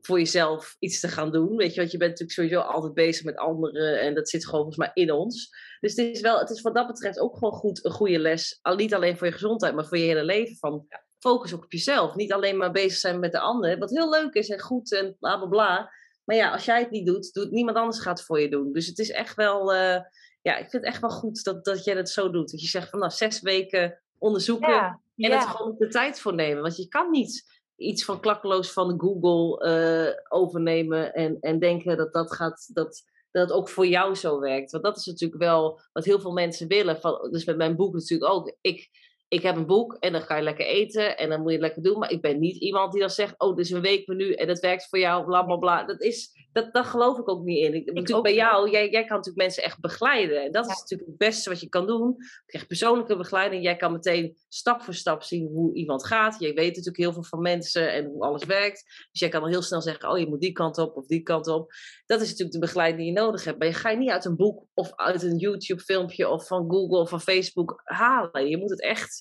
voor 0.00 0.18
jezelf 0.18 0.76
iets 0.78 1.00
te 1.00 1.08
gaan 1.08 1.32
doen, 1.32 1.56
weet 1.56 1.74
je. 1.74 1.80
Want 1.80 1.92
je 1.92 1.98
bent 1.98 2.10
natuurlijk 2.10 2.38
sowieso 2.38 2.60
altijd 2.60 2.94
bezig 2.94 3.24
met 3.24 3.36
anderen 3.36 4.00
en 4.00 4.14
dat 4.14 4.28
zit 4.28 4.44
gewoon 4.44 4.60
volgens 4.60 4.76
mij 4.76 4.90
in 5.04 5.12
ons. 5.12 5.50
Dus 5.80 5.96
het 5.96 6.06
is 6.06 6.20
wel, 6.20 6.38
het 6.38 6.50
is 6.50 6.60
wat 6.60 6.74
dat 6.74 6.86
betreft 6.86 7.18
ook 7.18 7.34
gewoon 7.34 7.54
goed, 7.54 7.84
een 7.84 7.90
goede 7.90 8.18
les. 8.18 8.58
Al 8.62 8.76
niet 8.76 8.94
alleen 8.94 9.16
voor 9.16 9.26
je 9.26 9.32
gezondheid, 9.32 9.74
maar 9.74 9.86
voor 9.86 9.98
je 9.98 10.04
hele 10.04 10.24
leven. 10.24 10.56
Van, 10.56 10.86
focus 11.26 11.54
ook 11.54 11.64
op 11.64 11.72
jezelf. 11.72 12.14
Niet 12.14 12.32
alleen 12.32 12.56
maar 12.56 12.70
bezig 12.72 12.98
zijn 12.98 13.18
met 13.18 13.32
de 13.32 13.40
ander. 13.40 13.78
Wat 13.78 13.90
heel 13.90 14.10
leuk 14.10 14.34
is 14.34 14.48
en 14.48 14.60
goed 14.60 14.92
en 14.92 15.16
bla 15.18 15.36
bla 15.36 15.46
bla. 15.46 15.92
Maar 16.24 16.36
ja, 16.36 16.52
als 16.52 16.64
jij 16.64 16.80
het 16.80 16.90
niet 16.90 17.06
doet, 17.06 17.32
doet 17.32 17.50
niemand 17.50 17.76
anders 17.76 17.98
gaat 17.98 18.18
het 18.18 18.26
voor 18.26 18.40
je 18.40 18.48
doen. 18.48 18.72
Dus 18.72 18.86
het 18.86 18.98
is 18.98 19.10
echt 19.10 19.34
wel, 19.34 19.74
uh, 19.74 19.98
ja, 20.42 20.56
ik 20.56 20.70
vind 20.70 20.72
het 20.72 20.84
echt 20.84 21.00
wel 21.00 21.10
goed 21.10 21.44
dat, 21.44 21.64
dat 21.64 21.84
jij 21.84 21.94
dat 21.94 22.08
zo 22.08 22.30
doet. 22.30 22.50
Dat 22.50 22.60
je 22.60 22.66
zegt 22.66 22.90
van 22.90 22.98
nou, 22.98 23.12
zes 23.12 23.40
weken 23.40 24.00
onderzoeken 24.18 24.68
ja, 24.68 25.00
en 25.16 25.30
ja. 25.30 25.38
het 25.38 25.48
gewoon 25.48 25.74
de 25.78 25.88
tijd 25.88 26.20
voor 26.20 26.34
nemen. 26.34 26.62
Want 26.62 26.76
je 26.76 26.88
kan 26.88 27.10
niet 27.10 27.60
iets 27.76 28.04
van 28.04 28.20
klakkeloos 28.20 28.72
van 28.72 29.00
Google 29.00 29.68
uh, 29.68 30.38
overnemen 30.38 31.14
en, 31.14 31.36
en 31.40 31.58
denken 31.58 31.96
dat 31.96 32.12
dat 32.12 32.32
gaat, 32.34 32.70
dat, 32.72 33.02
dat 33.30 33.48
het 33.48 33.52
ook 33.52 33.68
voor 33.68 33.86
jou 33.86 34.14
zo 34.14 34.40
werkt. 34.40 34.70
Want 34.70 34.84
dat 34.84 34.96
is 34.96 35.06
natuurlijk 35.06 35.42
wel 35.42 35.80
wat 35.92 36.04
heel 36.04 36.20
veel 36.20 36.32
mensen 36.32 36.68
willen. 36.68 37.00
Van, 37.00 37.28
dus 37.30 37.44
met 37.44 37.56
mijn 37.56 37.76
boek 37.76 37.92
natuurlijk 37.92 38.32
ook. 38.32 38.56
Ik, 38.60 38.90
ik 39.28 39.42
heb 39.42 39.56
een 39.56 39.66
boek 39.66 39.96
en 40.00 40.12
dan 40.12 40.22
ga 40.22 40.36
je 40.36 40.42
lekker 40.42 40.66
eten 40.66 41.18
en 41.18 41.28
dan 41.28 41.42
moet 41.42 41.52
je 41.52 41.58
lekker 41.58 41.82
doen. 41.82 41.98
Maar 41.98 42.10
ik 42.10 42.20
ben 42.20 42.38
niet 42.38 42.56
iemand 42.56 42.92
die 42.92 43.00
dan 43.00 43.10
zegt, 43.10 43.34
oh, 43.38 43.56
dit 43.56 43.64
is 43.64 43.70
een 43.70 43.80
weekmenu 43.80 44.32
en 44.32 44.46
dat 44.46 44.60
werkt 44.60 44.88
voor 44.88 44.98
jou, 44.98 45.24
bla 45.24 45.42
bla 45.42 45.56
bla. 45.56 45.84
Dat, 45.84 46.00
is, 46.00 46.48
dat, 46.52 46.72
dat 46.72 46.86
geloof 46.86 47.18
ik 47.18 47.28
ook 47.28 47.44
niet 47.44 47.58
in. 47.58 47.74
Ik, 47.74 47.86
ik 47.86 47.94
natuurlijk 47.94 48.22
bij 48.22 48.34
jou, 48.34 48.70
jij, 48.70 48.90
jij 48.90 49.04
kan 49.04 49.16
natuurlijk 49.16 49.44
mensen 49.44 49.62
echt 49.62 49.80
begeleiden. 49.80 50.44
En 50.44 50.52
dat 50.52 50.64
ja. 50.64 50.72
is 50.72 50.80
natuurlijk 50.80 51.08
het 51.08 51.18
beste 51.18 51.50
wat 51.50 51.60
je 51.60 51.68
kan 51.68 51.86
doen. 51.86 52.14
Je 52.18 52.42
krijgt 52.46 52.68
persoonlijke 52.68 53.16
begeleiding. 53.16 53.62
Jij 53.62 53.76
kan 53.76 53.92
meteen 53.92 54.36
stap 54.48 54.82
voor 54.82 54.94
stap 54.94 55.22
zien 55.22 55.46
hoe 55.46 55.74
iemand 55.74 56.06
gaat. 56.06 56.36
Jij 56.38 56.54
weet 56.54 56.68
natuurlijk 56.68 56.96
heel 56.96 57.12
veel 57.12 57.24
van 57.24 57.40
mensen 57.40 57.92
en 57.92 58.04
hoe 58.04 58.22
alles 58.22 58.44
werkt. 58.44 59.06
Dus 59.10 59.20
jij 59.20 59.28
kan 59.28 59.42
al 59.42 59.48
heel 59.48 59.62
snel 59.62 59.82
zeggen, 59.82 60.10
oh, 60.10 60.18
je 60.18 60.26
moet 60.26 60.40
die 60.40 60.52
kant 60.52 60.78
op 60.78 60.96
of 60.96 61.06
die 61.06 61.22
kant 61.22 61.46
op. 61.46 61.72
Dat 62.06 62.20
is 62.20 62.26
natuurlijk 62.28 62.52
de 62.52 62.66
begeleiding 62.66 63.02
die 63.02 63.12
je 63.12 63.20
nodig 63.20 63.44
hebt. 63.44 63.58
Maar 63.58 63.68
je 63.68 63.74
ga 63.74 63.90
je 63.90 63.96
niet 63.96 64.10
uit 64.10 64.24
een 64.24 64.36
boek 64.36 64.64
of 64.74 64.92
uit 64.94 65.22
een 65.22 65.36
YouTube 65.36 65.82
filmpje 65.82 66.28
of 66.28 66.46
van 66.46 66.70
Google 66.70 66.98
of 66.98 67.08
van 67.08 67.20
Facebook 67.20 67.80
halen. 67.84 68.48
Je 68.48 68.56
moet 68.56 68.70
het 68.70 68.82
echt 68.82 69.15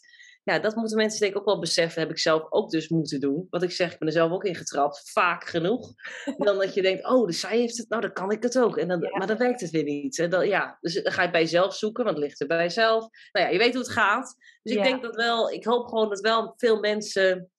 ja, 0.46 0.60
dat 0.60 0.76
moeten 0.76 0.98
mensen 0.98 1.20
denk 1.20 1.32
ik 1.32 1.40
ook 1.40 1.46
wel 1.46 1.60
beseffen. 1.60 2.02
Heb 2.02 2.10
ik 2.10 2.20
zelf 2.20 2.52
ook 2.52 2.70
dus 2.70 2.90
moeten 2.90 3.20
doen. 3.20 3.48
Wat 3.50 3.64
ik 3.64 3.72
zeg, 3.72 3.94
ik 3.94 4.00
ben 4.00 4.08
er 4.08 4.14
zelf 4.14 4.32
ook 4.32 4.44
in 4.44 4.56
getrapt. 4.56 5.12
Vaak 5.12 5.48
genoeg. 5.48 5.94
Dan 6.38 6.58
dat 6.58 6.74
je 6.74 6.82
denkt, 6.82 7.06
oh, 7.08 7.26
dus 7.26 7.40
zij 7.40 7.58
heeft 7.58 7.78
het. 7.78 7.90
Nou, 7.90 8.02
dan 8.02 8.14
kan 8.14 8.32
ik 8.32 8.44
het 8.44 8.60
ook. 8.60 8.78
En 8.78 8.88
dan, 8.88 9.02
ja. 9.02 9.18
Maar 9.18 9.28
dan 9.28 9.38
werkt 9.38 9.62
het 9.62 9.70
weer 9.70 9.84
niet. 9.84 10.20
En 10.20 10.30
dan, 10.30 10.48
ja, 10.48 10.78
dus 10.82 11.04
dan 11.04 11.12
ga 11.12 11.24
je 11.24 11.32
bij 11.32 11.42
jezelf 11.42 11.76
zoeken. 11.76 12.04
Want 12.04 12.16
het 12.16 12.26
ligt 12.26 12.42
er 12.42 12.48
bij 12.48 12.62
jezelf. 12.62 13.08
Nou 13.32 13.46
ja, 13.46 13.52
je 13.52 13.58
weet 13.58 13.74
hoe 13.74 13.84
het 13.84 13.92
gaat. 13.92 14.36
Dus 14.64 14.76
ik 14.76 14.84
denk 14.84 15.02
dat 15.02 15.16
wel... 15.16 15.52
Ik 15.52 15.66
hoop 15.66 15.88
gewoon 15.88 16.10
dat 16.10 16.20
wel 16.20 16.54
veel 16.58 16.80
mensen 16.80 17.50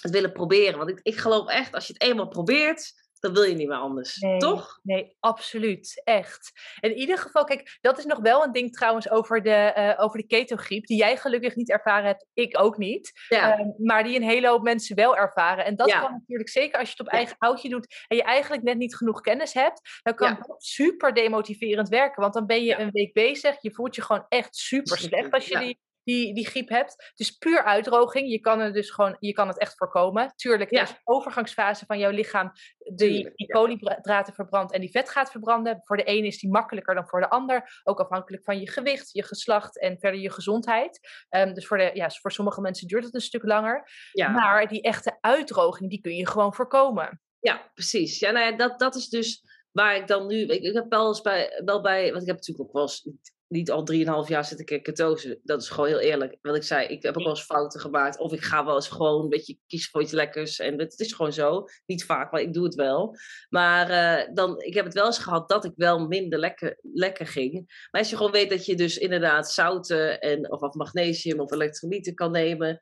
het 0.00 0.12
willen 0.12 0.32
proberen. 0.32 0.78
Want 0.78 0.90
ik, 0.90 1.00
ik 1.02 1.16
geloof 1.16 1.48
echt, 1.48 1.74
als 1.74 1.86
je 1.86 1.92
het 1.92 2.02
eenmaal 2.02 2.28
probeert 2.28 2.92
dan 3.26 3.34
wil 3.34 3.50
je 3.50 3.54
niet 3.54 3.68
meer 3.68 3.76
anders. 3.76 4.16
Nee, 4.16 4.38
toch? 4.38 4.78
Nee, 4.82 5.16
absoluut. 5.20 6.00
Echt. 6.04 6.52
In 6.80 6.92
ieder 6.92 7.18
geval, 7.18 7.44
kijk, 7.44 7.78
dat 7.80 7.98
is 7.98 8.04
nog 8.04 8.18
wel 8.18 8.44
een 8.44 8.52
ding 8.52 8.72
trouwens 8.72 9.10
over 9.10 9.42
de, 9.42 9.74
uh, 9.76 10.04
over 10.04 10.18
de 10.18 10.26
ketogriep. 10.26 10.86
Die 10.86 10.96
jij 10.96 11.16
gelukkig 11.16 11.56
niet 11.56 11.70
ervaren 11.70 12.06
hebt, 12.06 12.26
ik 12.32 12.60
ook 12.60 12.76
niet. 12.76 13.12
Ja. 13.28 13.58
Uh, 13.58 13.66
maar 13.78 14.04
die 14.04 14.16
een 14.16 14.22
hele 14.22 14.48
hoop 14.48 14.62
mensen 14.62 14.96
wel 14.96 15.16
ervaren. 15.16 15.64
En 15.64 15.76
dat 15.76 15.88
ja. 15.88 16.00
kan 16.00 16.12
natuurlijk 16.12 16.48
zeker 16.48 16.78
als 16.78 16.88
je 16.88 16.94
het 16.98 17.06
op 17.06 17.12
eigen 17.12 17.36
houtje 17.38 17.68
doet. 17.68 18.04
En 18.08 18.16
je 18.16 18.22
eigenlijk 18.22 18.62
net 18.62 18.76
niet 18.76 18.96
genoeg 18.96 19.20
kennis 19.20 19.52
hebt. 19.52 20.00
Dan 20.02 20.14
kan 20.14 20.36
dat 20.46 20.62
super 20.62 21.14
demotiverend 21.14 21.88
werken. 21.88 22.22
Want 22.22 22.34
dan 22.34 22.46
ben 22.46 22.64
je 22.64 22.78
een 22.78 22.90
week 22.90 23.12
bezig. 23.12 23.56
Je 23.60 23.74
voelt 23.74 23.94
je 23.94 24.02
gewoon 24.02 24.26
echt 24.28 24.56
super 24.56 24.98
slecht 24.98 25.30
als 25.30 25.48
je 25.48 25.58
die 25.58 25.78
die, 26.06 26.34
die 26.34 26.46
griep 26.46 26.68
hebt. 26.68 27.12
Dus 27.14 27.30
puur 27.30 27.64
uitdroging. 27.64 28.30
Je 28.30 28.40
kan 28.40 28.60
het 28.60 28.74
dus 28.74 28.90
gewoon, 28.90 29.16
je 29.20 29.32
kan 29.32 29.48
het 29.48 29.58
echt 29.58 29.76
voorkomen. 29.76 30.32
Tuurlijk, 30.36 30.70
ja. 30.70 30.78
er 30.78 30.84
is 30.84 30.90
een 30.90 31.00
overgangsfase 31.04 31.86
van 31.86 31.98
jouw 31.98 32.10
lichaam 32.10 32.52
die, 32.94 33.30
die 33.34 33.46
koolhydraten 33.46 34.34
verbrandt 34.34 34.72
en 34.72 34.80
die 34.80 34.90
vet 34.90 35.10
gaat 35.10 35.30
verbranden. 35.30 35.80
Voor 35.84 35.96
de 35.96 36.04
ene 36.04 36.26
is 36.26 36.38
die 36.38 36.50
makkelijker 36.50 36.94
dan 36.94 37.08
voor 37.08 37.20
de 37.20 37.30
ander. 37.30 37.80
Ook 37.84 38.00
afhankelijk 38.00 38.44
van 38.44 38.60
je 38.60 38.70
gewicht, 38.70 39.12
je 39.12 39.22
geslacht 39.22 39.80
en 39.80 39.98
verder 39.98 40.20
je 40.20 40.30
gezondheid. 40.30 41.00
Um, 41.30 41.54
dus 41.54 41.66
voor, 41.66 41.78
de, 41.78 41.90
ja, 41.94 42.10
voor 42.10 42.32
sommige 42.32 42.60
mensen 42.60 42.86
duurt 42.86 43.04
het 43.04 43.14
een 43.14 43.20
stuk 43.20 43.44
langer. 43.44 43.88
Ja. 44.12 44.28
Maar 44.28 44.68
die 44.68 44.82
echte 44.82 45.18
uitdroging, 45.20 45.90
die 45.90 46.00
kun 46.00 46.14
je 46.14 46.28
gewoon 46.28 46.54
voorkomen. 46.54 47.20
Ja, 47.40 47.70
precies. 47.74 48.18
Ja, 48.18 48.30
nou 48.30 48.50
ja, 48.50 48.56
dat, 48.56 48.78
dat 48.78 48.94
is 48.94 49.08
dus 49.08 49.42
waar 49.72 49.96
ik 49.96 50.06
dan 50.06 50.26
nu. 50.26 50.36
Ik, 50.36 50.62
ik 50.62 50.74
heb 50.74 50.86
wel 50.88 51.08
eens 51.08 51.20
bij, 51.20 51.62
wel 51.64 51.80
bij, 51.80 52.10
want 52.10 52.22
ik 52.22 52.28
heb 52.28 52.36
natuurlijk 52.36 52.68
ook 52.68 52.74
wel 52.74 52.82
eens 52.82 53.08
niet 53.48 53.70
al 53.70 53.84
drieënhalf 53.84 54.28
jaar 54.28 54.44
zit 54.44 54.60
ik 54.60 54.70
in 54.70 54.82
ketose. 54.82 55.40
Dat 55.42 55.62
is 55.62 55.68
gewoon 55.68 55.88
heel 55.88 55.98
eerlijk. 55.98 56.36
Wat 56.40 56.56
ik 56.56 56.62
zei, 56.62 56.86
ik 56.86 57.02
heb 57.02 57.16
ook 57.16 57.22
wel 57.22 57.32
eens 57.32 57.44
fouten 57.44 57.80
gemaakt. 57.80 58.18
Of 58.18 58.32
ik 58.32 58.42
ga 58.42 58.64
wel 58.64 58.74
eens 58.74 58.88
gewoon 58.88 59.22
een 59.22 59.28
beetje 59.28 59.58
kiezen 59.66 59.90
voor 59.90 60.02
iets 60.02 60.12
lekkers. 60.12 60.58
En 60.58 60.78
het 60.78 61.00
is 61.00 61.12
gewoon 61.12 61.32
zo. 61.32 61.64
Niet 61.86 62.04
vaak, 62.04 62.32
maar 62.32 62.40
ik 62.40 62.52
doe 62.52 62.64
het 62.64 62.74
wel. 62.74 63.16
Maar 63.48 63.90
uh, 63.90 64.34
dan, 64.34 64.60
ik 64.60 64.74
heb 64.74 64.84
het 64.84 64.94
wel 64.94 65.06
eens 65.06 65.18
gehad 65.18 65.48
dat 65.48 65.64
ik 65.64 65.72
wel 65.76 66.06
minder 66.06 66.38
lekker, 66.38 66.78
lekker 66.82 67.26
ging. 67.26 67.52
Maar 67.90 68.00
als 68.00 68.10
je 68.10 68.16
gewoon 68.16 68.32
weet 68.32 68.50
dat 68.50 68.66
je 68.66 68.74
dus 68.74 68.98
inderdaad 68.98 69.52
zouten 69.52 70.20
en, 70.20 70.52
of, 70.52 70.60
of 70.60 70.74
magnesium 70.74 71.40
of 71.40 71.52
elektrolyten 71.52 72.14
kan 72.14 72.30
nemen 72.30 72.80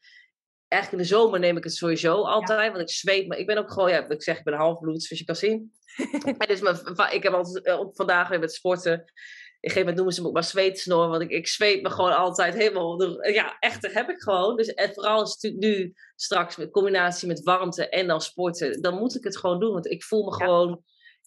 eigenlijk 0.74 0.92
in 0.92 1.08
de 1.08 1.20
zomer 1.20 1.40
neem 1.40 1.56
ik 1.56 1.64
het 1.64 1.74
sowieso 1.74 2.22
altijd, 2.22 2.70
want 2.72 2.82
ik 2.82 2.96
zweet. 2.96 3.28
Maar 3.28 3.38
ik 3.38 3.46
ben 3.46 3.58
ook 3.58 3.72
gewoon, 3.72 3.90
ja, 3.90 4.08
ik 4.08 4.22
zeg, 4.22 4.38
ik 4.38 4.44
ben 4.44 4.54
halfbloed, 4.54 5.02
zoals 5.02 5.20
je 5.20 5.26
kan 5.26 5.36
zien. 5.36 5.72
en 6.38 6.46
dus 6.46 6.60
mijn, 6.60 6.76
ik 7.12 7.22
heb 7.22 7.32
altijd 7.32 7.66
uh, 7.66 7.80
vandaag 7.92 8.28
weer 8.28 8.38
met 8.38 8.52
sporten 8.52 9.04
een 9.64 9.70
gegeven 9.70 9.94
moment 9.94 9.96
noemen 9.96 10.14
ze 10.14 10.20
me 10.20 10.26
ook 10.26 10.34
maar 10.34 10.44
zweetsnor, 10.44 11.08
want 11.08 11.22
ik, 11.22 11.30
ik 11.30 11.48
zweet 11.48 11.82
me 11.82 11.90
gewoon 11.90 12.16
altijd 12.16 12.54
helemaal. 12.54 13.02
Ja, 13.28 13.56
echt, 13.58 13.82
dat 13.82 13.92
heb 13.92 14.08
ik 14.08 14.22
gewoon. 14.22 14.56
Dus 14.56 14.74
en 14.74 14.94
vooral 14.94 15.18
als 15.18 15.36
het 15.40 15.56
nu 15.56 15.94
straks 16.16 16.58
in 16.58 16.70
combinatie 16.70 17.28
met 17.28 17.42
warmte 17.42 17.88
en 17.88 18.06
dan 18.06 18.20
sporten, 18.20 18.82
dan 18.82 18.94
moet 18.94 19.16
ik 19.16 19.24
het 19.24 19.36
gewoon 19.36 19.60
doen. 19.60 19.72
Want 19.72 19.90
ik 19.90 20.04
voel 20.04 20.24
me 20.24 20.34
gewoon. 20.34 20.82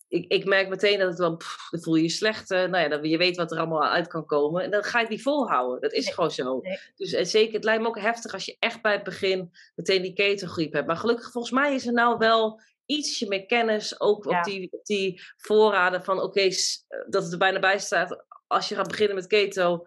Ik, 0.08 0.32
ik 0.32 0.46
merk 0.46 0.70
meteen 0.70 1.00
dat 1.00 1.08
het 1.08 1.18
dan, 1.18 1.38
pff, 1.38 1.70
dan 1.70 1.82
voel 1.82 1.96
je 1.96 2.04
je 2.04 2.10
slecht. 2.10 2.52
Uh, 2.52 2.58
nou 2.58 2.78
ja, 2.78 2.88
dan, 2.88 3.10
je 3.10 3.18
weet 3.18 3.38
wat 3.38 3.52
er 3.52 3.58
allemaal 3.58 3.84
uit 3.84 4.08
kan 4.08 4.26
komen. 4.26 4.64
En 4.64 4.72
dan 4.72 4.84
ga 4.84 5.00
ik 5.00 5.10
die 5.10 5.22
volhouden. 5.22 5.82
Dat 5.82 5.94
is 5.94 6.10
gewoon 6.10 6.32
zo. 6.32 6.62
Dus 6.96 7.14
en 7.14 7.26
zeker, 7.26 7.54
het 7.54 7.64
lijkt 7.64 7.82
me 7.82 7.88
ook 7.88 8.00
heftig 8.00 8.34
als 8.34 8.46
je 8.46 8.56
echt 8.60 8.82
bij 8.82 8.94
het 8.94 9.04
begin 9.04 9.52
meteen 9.76 10.02
die 10.02 10.14
ketogriep 10.14 10.74
hebt. 10.74 10.88
Maar 10.88 10.98
gelukkig, 10.98 11.32
volgens 11.32 11.54
mij 11.54 11.76
is 11.76 11.86
er 11.86 11.94
nou 11.94 12.18
wel 12.18 12.62
ietsje 12.86 13.28
meer 13.28 13.46
kennis, 13.46 14.00
ook 14.00 14.26
op, 14.26 14.44
die, 14.44 14.72
op 14.72 14.86
die 14.86 15.22
voorraden 15.38 16.04
van 16.04 16.18
oké, 16.18 16.26
okay, 16.26 16.54
dat 17.10 17.24
het 17.24 17.32
er 17.32 17.38
bijna 17.38 17.60
bij 17.60 17.80
staat 17.80 18.26
als 18.48 18.70
je 18.70 18.76
gaat 18.76 18.88
beginnen 18.88 19.16
met 19.16 19.28
keto, 19.28 19.84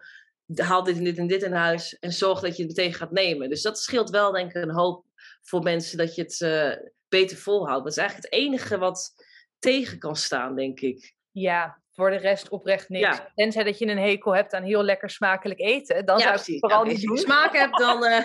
haal 0.55 0.83
dit 0.83 0.97
en 0.97 1.03
dit 1.03 1.17
en 1.17 1.27
dit 1.27 1.43
in 1.43 1.53
huis 1.53 1.99
en 1.99 2.13
zorg 2.13 2.39
dat 2.39 2.57
je 2.57 2.63
het 2.63 2.75
meteen 2.77 2.93
gaat 2.93 3.11
nemen. 3.11 3.49
Dus 3.49 3.61
dat 3.61 3.79
scheelt 3.79 4.09
wel, 4.09 4.31
denk 4.31 4.53
ik, 4.53 4.63
een 4.63 4.71
hoop 4.71 5.05
voor 5.41 5.63
mensen 5.63 5.97
dat 5.97 6.15
je 6.15 6.21
het 6.21 6.39
uh, 6.39 6.87
beter 7.09 7.37
volhoudt. 7.37 7.83
Dat 7.83 7.91
is 7.91 7.97
eigenlijk 7.97 8.33
het 8.33 8.41
enige 8.41 8.77
wat 8.77 9.13
tegen 9.59 9.99
kan 9.99 10.15
staan, 10.15 10.55
denk 10.55 10.79
ik. 10.79 11.15
Ja, 11.31 11.80
voor 11.93 12.09
de 12.09 12.17
rest 12.17 12.49
oprecht 12.49 12.89
niks. 12.89 13.17
Ja. 13.17 13.31
Tenzij 13.35 13.63
dat 13.63 13.77
je 13.77 13.87
een 13.87 13.97
hekel 13.97 14.35
hebt 14.35 14.53
aan 14.53 14.63
heel 14.63 14.83
lekker 14.83 15.09
smakelijk 15.09 15.59
eten. 15.59 16.05
Dan 16.05 16.19
zou 16.19 16.39
ik 16.45 16.59
vooral 16.59 16.83
niet 16.83 17.01
doen. 17.01 17.11
Als 17.11 17.19
je 17.19 17.25
smaak 17.25 17.55
hebt, 17.55 17.77
dan... 17.77 18.03
Uh... 18.03 18.19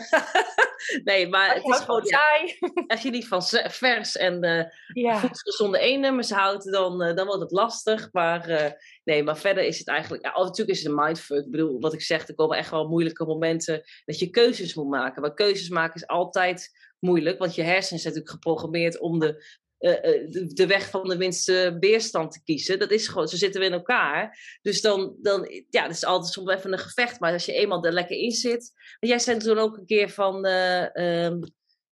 nee, 1.04 1.28
maar 1.28 1.54
het 1.54 1.64
is 1.64 1.78
gewoon 1.78 2.04
saai. 2.04 2.58
Als 2.86 3.02
je 3.02 3.10
niet 3.10 3.28
van 3.28 3.42
vers 3.68 4.16
en 4.16 4.44
uh, 4.44 4.64
ja. 5.04 5.18
voedselgezonde 5.18 5.78
E-nummers 5.78 6.30
houdt, 6.30 6.72
dan, 6.72 7.02
uh, 7.02 7.14
dan 7.14 7.26
wordt 7.26 7.42
het 7.42 7.50
lastig. 7.50 8.08
Maar 8.12 8.74
nee, 9.04 9.22
maar 9.22 9.36
verder 9.38 9.64
is 9.64 9.78
het 9.78 9.88
eigenlijk... 9.88 10.24
Ja, 10.24 10.42
natuurlijk 10.42 10.78
is 10.78 10.82
het 10.82 10.92
een 10.92 11.04
mindfuck. 11.04 11.44
Ik 11.44 11.50
bedoel, 11.50 11.80
wat 11.80 11.92
ik 11.92 12.02
zeg, 12.02 12.28
er 12.28 12.34
komen 12.34 12.56
echt 12.56 12.70
wel 12.70 12.88
moeilijke 12.88 13.24
momenten 13.24 13.82
dat 14.04 14.18
je 14.18 14.30
keuzes 14.30 14.74
moet 14.74 14.88
maken. 14.88 15.22
Maar 15.22 15.34
keuzes 15.34 15.68
maken 15.68 15.94
is 15.94 16.06
altijd 16.06 16.70
moeilijk, 16.98 17.38
want 17.38 17.54
je 17.54 17.62
hersenen 17.62 18.00
zijn 18.00 18.14
natuurlijk 18.14 18.30
geprogrammeerd 18.30 18.98
om 18.98 19.18
de 19.18 19.26
eh, 19.28 19.34
eh, 19.34 19.65
de, 19.78 20.64
weg 20.66 20.90
van 20.90 21.08
de 21.08 21.16
minste 21.16 21.76
weerstand 21.80 22.32
te 22.32 22.42
kiezen. 22.44 22.78
Dat 22.78 22.90
is 22.90 23.08
gewoon, 23.08 23.28
zo 23.28 23.36
zitten 23.36 23.60
we 23.60 23.66
in 23.66 23.72
elkaar. 23.72 24.38
Dus 24.62 24.80
dan, 24.80 25.16
dan 25.22 25.64
ja, 25.70 25.82
dat 25.82 25.96
is 25.96 26.04
altijd 26.04 26.32
soms 26.32 26.50
even 26.50 26.72
een 26.72 26.78
gevecht. 26.78 27.20
Maar 27.20 27.32
als 27.32 27.44
je 27.44 27.52
eenmaal 27.52 27.84
er 27.84 27.92
lekker 27.92 28.16
in 28.16 28.32
zit. 28.32 28.72
jij 29.00 29.18
zei 29.18 29.38
toen 29.38 29.58
ook 29.58 29.76
een 29.76 29.86
keer 29.86 30.10
van. 30.10 30.46
Uh, 30.46 31.32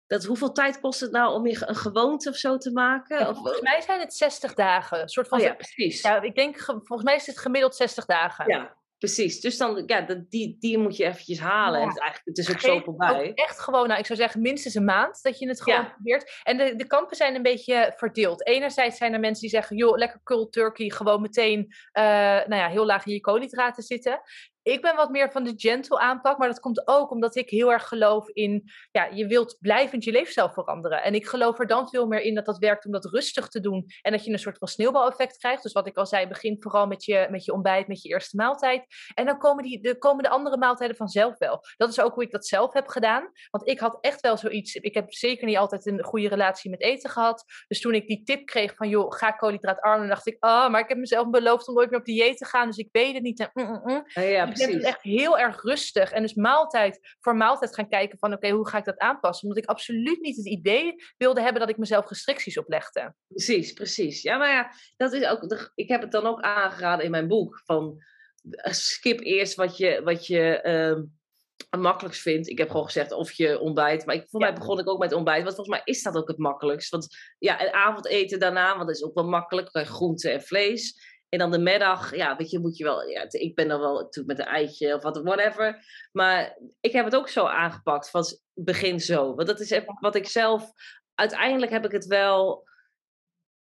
dat, 0.08 0.24
hoeveel 0.24 0.52
tijd 0.52 0.80
kost 0.80 1.00
het 1.00 1.12
nou 1.12 1.34
om 1.34 1.48
je 1.48 1.64
een 1.66 1.76
gewoonte 1.76 2.30
of 2.30 2.36
zo 2.36 2.58
te 2.58 2.72
maken? 2.72 3.28
of, 3.28 3.38
volgens 3.38 3.62
mij 3.62 3.82
zijn 3.82 4.00
het 4.00 4.14
60 4.14 4.54
dagen. 4.54 5.02
Een 5.02 5.10
soort 5.10 5.28
van, 5.28 5.40
oh 5.40 5.46
ja, 5.46 5.54
precies. 5.54 6.02
Ja, 6.02 6.22
ik 6.22 6.36
denk, 6.36 6.60
volgens 6.64 7.04
mij 7.04 7.16
is 7.16 7.26
het 7.26 7.38
gemiddeld 7.38 7.76
60 7.76 8.06
dagen. 8.06 8.48
Ja, 8.48 8.78
Precies, 9.02 9.40
dus 9.40 9.58
dan, 9.58 9.84
ja, 9.86 10.06
die, 10.30 10.58
die 10.60 10.78
moet 10.78 10.98
je 10.98 11.06
eventjes 11.06 11.40
halen. 11.40 11.80
Ja. 11.80 11.86
En 11.86 11.90
het, 11.90 12.00
eigenlijk, 12.00 12.38
het 12.38 12.38
is 12.38 12.52
ook 12.52 12.60
zo 12.60 12.80
voorbij. 12.80 13.30
Ook 13.30 13.38
echt 13.38 13.60
gewoon, 13.60 13.88
nou, 13.88 14.00
ik 14.00 14.06
zou 14.06 14.20
zeggen 14.20 14.42
minstens 14.42 14.76
een 14.76 14.84
maand 14.84 15.20
dat 15.22 15.40
je 15.40 15.48
het 15.48 15.62
gewoon 15.62 15.92
probeert. 15.92 16.40
En 16.44 16.58
de, 16.58 16.76
de 16.76 16.88
kampen 16.88 17.16
zijn 17.16 17.36
een 17.36 17.42
beetje 17.42 17.94
verdeeld. 17.96 18.48
Enerzijds 18.48 18.98
zijn 18.98 19.14
er 19.14 19.20
mensen 19.20 19.42
die 19.42 19.50
zeggen, 19.50 19.78
joh, 19.78 19.98
lekker 19.98 20.20
cold 20.24 20.52
turkey, 20.52 20.90
gewoon 20.90 21.22
meteen, 21.22 21.60
uh, 21.60 22.04
nou 22.04 22.56
ja, 22.56 22.70
heel 22.70 22.86
laag 22.86 23.06
in 23.06 23.14
je 23.14 23.20
koolhydraten 23.20 23.84
zitten 23.84 24.22
ik 24.64 24.82
ben 24.82 24.96
wat 24.96 25.10
meer 25.10 25.32
van 25.32 25.44
de 25.44 25.54
gentle 25.56 26.00
aanpak, 26.00 26.38
maar 26.38 26.48
dat 26.48 26.60
komt 26.60 26.88
ook 26.88 27.12
omdat 27.12 27.36
ik 27.36 27.50
heel 27.50 27.72
erg 27.72 27.88
geloof 27.88 28.28
in, 28.28 28.72
ja, 28.92 29.06
je 29.06 29.28
wilt 29.28 29.58
blijvend 29.60 30.04
je 30.04 30.12
leefstijl 30.12 30.50
veranderen. 30.50 31.04
En 31.04 31.14
ik 31.14 31.28
geloof 31.28 31.60
er 31.60 31.68
dan 31.68 31.90
veel 31.90 32.08
meer 32.08 32.22
in 32.22 32.36
dat 32.36 32.46
dat 32.46 32.58
werkt 32.58 32.86
om 32.86 32.92
dat 32.92 33.06
rustig 33.06 33.48
te 33.48 33.60
doen 33.60 33.86
en 34.02 34.12
dat 34.12 34.26
je 34.26 34.32
een 34.32 34.40
soort 34.40 34.58
van 34.58 34.68
sneeuwbaleffect 34.68 35.38
krijgt. 35.38 35.64
Dus 35.64 35.72
wat 35.72 35.88
ik 35.88 35.98
al 35.98 36.06
zei, 36.06 36.28
begin 36.28 36.56
vooral 36.60 36.88
met 36.88 37.06
je, 37.06 37.28
met 37.30 37.46
je 37.46 37.54
ontbijt, 37.54 37.88
met 37.88 38.02
je 38.02 38.10
eerste 38.10 38.36
maaltijd. 38.36 38.86
En 39.14 39.26
dan 39.26 39.38
komen, 39.38 39.64
die, 39.64 39.82
de, 39.82 39.98
komen 39.98 40.24
de 40.24 40.30
andere 40.30 40.58
maaltijden 40.58 40.96
vanzelf 40.96 41.38
wel. 41.38 41.60
Dat 41.78 41.90
is 41.90 42.00
ook 42.00 42.14
hoe 42.14 42.24
ik 42.24 42.32
dat 42.32 42.48
zelf 42.48 42.74
heb 42.74 42.88
gedaan. 42.88 43.32
Want 43.50 43.68
ik 43.68 43.80
had 43.80 43.98
echt 44.02 44.22
wel 44.22 44.38
zoiets, 44.38 44.76
ik 44.76 44.94
heb 44.94 45.14
zeker 45.14 45.46
niet 45.46 45.58
altijd 45.58 45.86
een 45.86 46.04
goede 46.04 46.28
relatie 46.28 46.70
met 46.70 46.82
eten 46.82 47.10
gehad. 47.10 47.44
Dus 47.68 47.82
toen 47.82 47.94
ik 47.94 48.08
die 48.08 48.24
tip 48.24 48.46
kreeg 48.46 48.76
van, 48.76 48.90
joh, 48.90 49.12
ga 49.12 49.32
koolhydraatarm, 49.32 50.00
dan 50.00 50.10
dacht 50.10 50.28
ik, 50.28 50.38
ah, 50.40 50.52
oh, 50.52 50.70
maar 50.70 50.82
ik 50.82 50.90
heb 50.90 50.98
mezelf 50.98 51.30
beloofd 51.30 51.68
om 51.68 51.74
nooit 51.74 51.90
meer 51.90 52.00
op 52.00 52.06
dieet 52.06 52.38
te 52.38 52.46
gaan, 52.46 52.68
dus 52.68 52.78
ik 52.78 52.90
weet 52.92 53.14
het 53.14 53.24
niet. 53.24 53.40
En, 53.40 53.50
mm, 53.54 53.66
mm, 53.66 53.82
mm. 53.84 54.24
ja, 54.24 54.51
ik 54.60 54.68
ben 54.68 54.82
echt 54.82 55.02
heel 55.02 55.40
erg 55.40 55.62
rustig. 55.62 56.12
En 56.12 56.22
dus 56.22 56.34
maaltijd 56.34 57.16
voor 57.20 57.36
maaltijd 57.36 57.76
gaan 57.76 57.90
kijken 57.90 58.18
van 58.18 58.34
oké, 58.34 58.50
hoe 58.50 58.68
ga 58.68 58.78
ik 58.78 58.86
dat 58.86 58.98
aanpassen? 59.00 59.48
Omdat 59.48 59.64
ik 59.64 59.70
absoluut 59.70 60.22
niet 60.22 60.38
het 60.38 60.46
idee 60.46 60.96
wilde 61.18 61.42
hebben 61.42 61.62
dat 61.62 61.70
ik 61.70 61.78
mezelf 61.78 62.10
restricties 62.10 62.58
oplegde. 62.58 63.14
Precies, 63.28 63.74
precies. 63.74 64.22
Ja, 64.22 64.38
maar 64.38 64.50
ja, 64.50 64.72
dat 64.98 65.14
is 65.14 65.26
ook. 65.26 65.70
Ik 65.76 65.88
heb 65.88 66.02
het 66.02 66.12
dan 66.12 66.26
ook 66.26 66.42
aangeraden 66.42 67.06
in 67.06 67.12
mijn 67.12 67.28
boek. 67.28 67.62
Van 67.66 68.04
eh, 68.50 68.74
skip 68.74 69.20
eerst 69.20 69.56
wat 69.56 69.78
je, 69.78 70.02
wat 70.04 70.28
je 70.28 70.60
uh, 70.64 71.80
makkelijkst 71.82 72.22
vindt. 72.22 72.50
Ik 72.50 72.58
heb 72.58 72.70
gewoon 72.70 72.86
gezegd 72.86 73.12
of 73.12 73.32
je 73.32 73.60
ontbijt. 73.60 74.06
Maar 74.06 74.16
ik, 74.16 74.30
voor 74.30 74.40
mij 74.40 74.54
begon 74.54 74.80
ik 74.80 74.90
ook 74.90 75.00
met 75.00 75.14
ontbijt. 75.14 75.44
Want 75.44 75.56
volgens 75.56 75.78
mij 75.78 75.86
is 75.86 76.04
dat 76.04 76.16
ook 76.16 76.28
het 76.28 76.38
makkelijkst. 76.38 76.90
Want 76.90 77.08
ja, 77.40 77.62
een 77.62 77.74
avondeten 77.74 78.40
daarna, 78.40 78.76
want 78.76 78.88
dat 78.88 78.96
is 78.96 79.04
ook 79.04 79.14
wel 79.14 79.28
makkelijk. 79.28 79.70
Groente 79.72 80.30
en 80.30 80.42
vlees. 80.42 81.11
En 81.32 81.40
dan 81.40 81.52
de 81.52 81.60
middag, 81.60 82.16
ja, 82.16 82.36
weet 82.36 82.50
je, 82.50 82.60
moet 82.60 82.78
je 82.78 82.84
wel. 82.84 83.10
Ja, 83.10 83.26
ik 83.30 83.56
ben 83.56 83.68
dan 83.68 83.80
wel 83.80 83.94
natuurlijk 83.94 84.38
met 84.38 84.40
een 84.40 84.54
eitje 84.54 84.96
of 84.96 85.04
wat, 85.04 85.22
whatever. 85.22 85.86
Maar 86.12 86.58
ik 86.80 86.92
heb 86.92 87.06
het 87.06 87.16
ook 87.16 87.30
zo 87.30 87.46
aangepakt 87.46 88.10
van 88.10 88.24
begin 88.54 89.00
zo. 89.00 89.36
Want 89.36 89.48
dat 89.48 89.60
is 89.60 89.82
wat 90.00 90.16
ik 90.16 90.28
zelf. 90.28 90.72
Uiteindelijk 91.16 91.72
heb 91.72 91.86
ik 91.86 91.92
het 91.92 92.06
wel. 92.06 92.68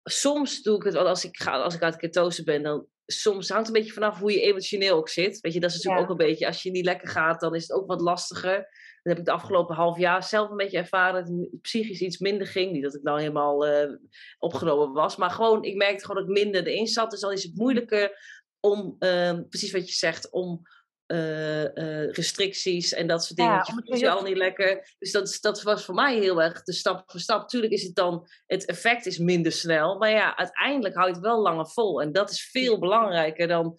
Soms 0.02 0.62
doe 0.62 0.76
ik 0.76 0.82
het 0.82 0.94
wel 0.94 1.08
als 1.08 1.24
ik, 1.24 1.36
ga, 1.36 1.62
als 1.62 1.74
ik 1.74 1.82
uit 1.82 1.96
ketose 1.96 2.44
ben. 2.44 2.62
Dan 2.62 2.86
soms 3.06 3.48
hangt 3.48 3.66
het 3.66 3.76
een 3.76 3.82
beetje 3.82 4.00
vanaf 4.00 4.18
hoe 4.18 4.32
je 4.32 4.40
emotioneel 4.40 4.96
ook 4.96 5.08
zit. 5.08 5.40
Weet 5.40 5.52
je, 5.52 5.60
dat 5.60 5.70
is 5.70 5.76
natuurlijk 5.76 6.02
ook 6.02 6.10
een 6.10 6.26
beetje. 6.26 6.46
Als 6.46 6.62
je 6.62 6.70
niet 6.70 6.84
lekker 6.84 7.08
gaat, 7.08 7.40
dan 7.40 7.54
is 7.54 7.62
het 7.62 7.72
ook 7.72 7.86
wat 7.86 8.00
lastiger. 8.00 8.68
Dat 9.02 9.12
heb 9.12 9.18
ik 9.18 9.24
de 9.24 9.30
afgelopen 9.30 9.74
half 9.74 9.98
jaar 9.98 10.24
zelf 10.24 10.50
een 10.50 10.56
beetje 10.56 10.78
ervaren. 10.78 11.24
Dat 11.24 11.46
het 11.50 11.60
psychisch 11.60 12.00
iets 12.00 12.18
minder 12.18 12.46
ging. 12.46 12.72
Niet 12.72 12.82
dat 12.82 12.94
ik 12.94 13.02
nou 13.02 13.20
helemaal 13.20 13.68
uh, 13.68 13.96
opgenomen 14.38 14.92
was. 14.92 15.16
Maar 15.16 15.30
gewoon, 15.30 15.64
ik 15.64 15.76
merkte 15.76 16.04
gewoon 16.04 16.22
dat 16.22 16.36
ik 16.36 16.42
minder 16.42 16.66
erin 16.66 16.86
zat. 16.86 17.10
Dus 17.10 17.20
dan 17.20 17.32
is 17.32 17.42
het 17.42 17.56
moeilijker 17.56 18.18
om, 18.60 18.96
uh, 18.98 19.38
precies 19.48 19.72
wat 19.72 19.88
je 19.88 19.94
zegt, 19.94 20.30
om 20.30 20.62
uh, 21.06 21.64
uh, 21.64 22.10
restricties 22.10 22.92
en 22.92 23.06
dat 23.06 23.24
soort 23.24 23.36
dingen. 23.38 23.52
Ja, 23.52 23.82
je 23.84 23.98
je 23.98 24.10
al 24.10 24.22
niet 24.22 24.36
lekker. 24.36 24.94
Dus 24.98 25.12
dat, 25.12 25.38
dat 25.40 25.62
was 25.62 25.84
voor 25.84 25.94
mij 25.94 26.18
heel 26.18 26.42
erg 26.42 26.62
de 26.62 26.72
stap 26.72 27.10
voor 27.10 27.20
stap. 27.20 27.48
Tuurlijk 27.48 27.72
is 27.72 27.82
het 27.82 27.94
dan, 27.94 28.28
het 28.46 28.64
effect 28.64 29.06
is 29.06 29.18
minder 29.18 29.52
snel. 29.52 29.98
Maar 29.98 30.10
ja, 30.10 30.36
uiteindelijk 30.36 30.94
houdt 30.94 31.14
het 31.14 31.24
wel 31.24 31.40
langer 31.40 31.68
vol. 31.68 32.02
En 32.02 32.12
dat 32.12 32.30
is 32.30 32.48
veel 32.50 32.78
belangrijker 32.78 33.48
dan 33.48 33.78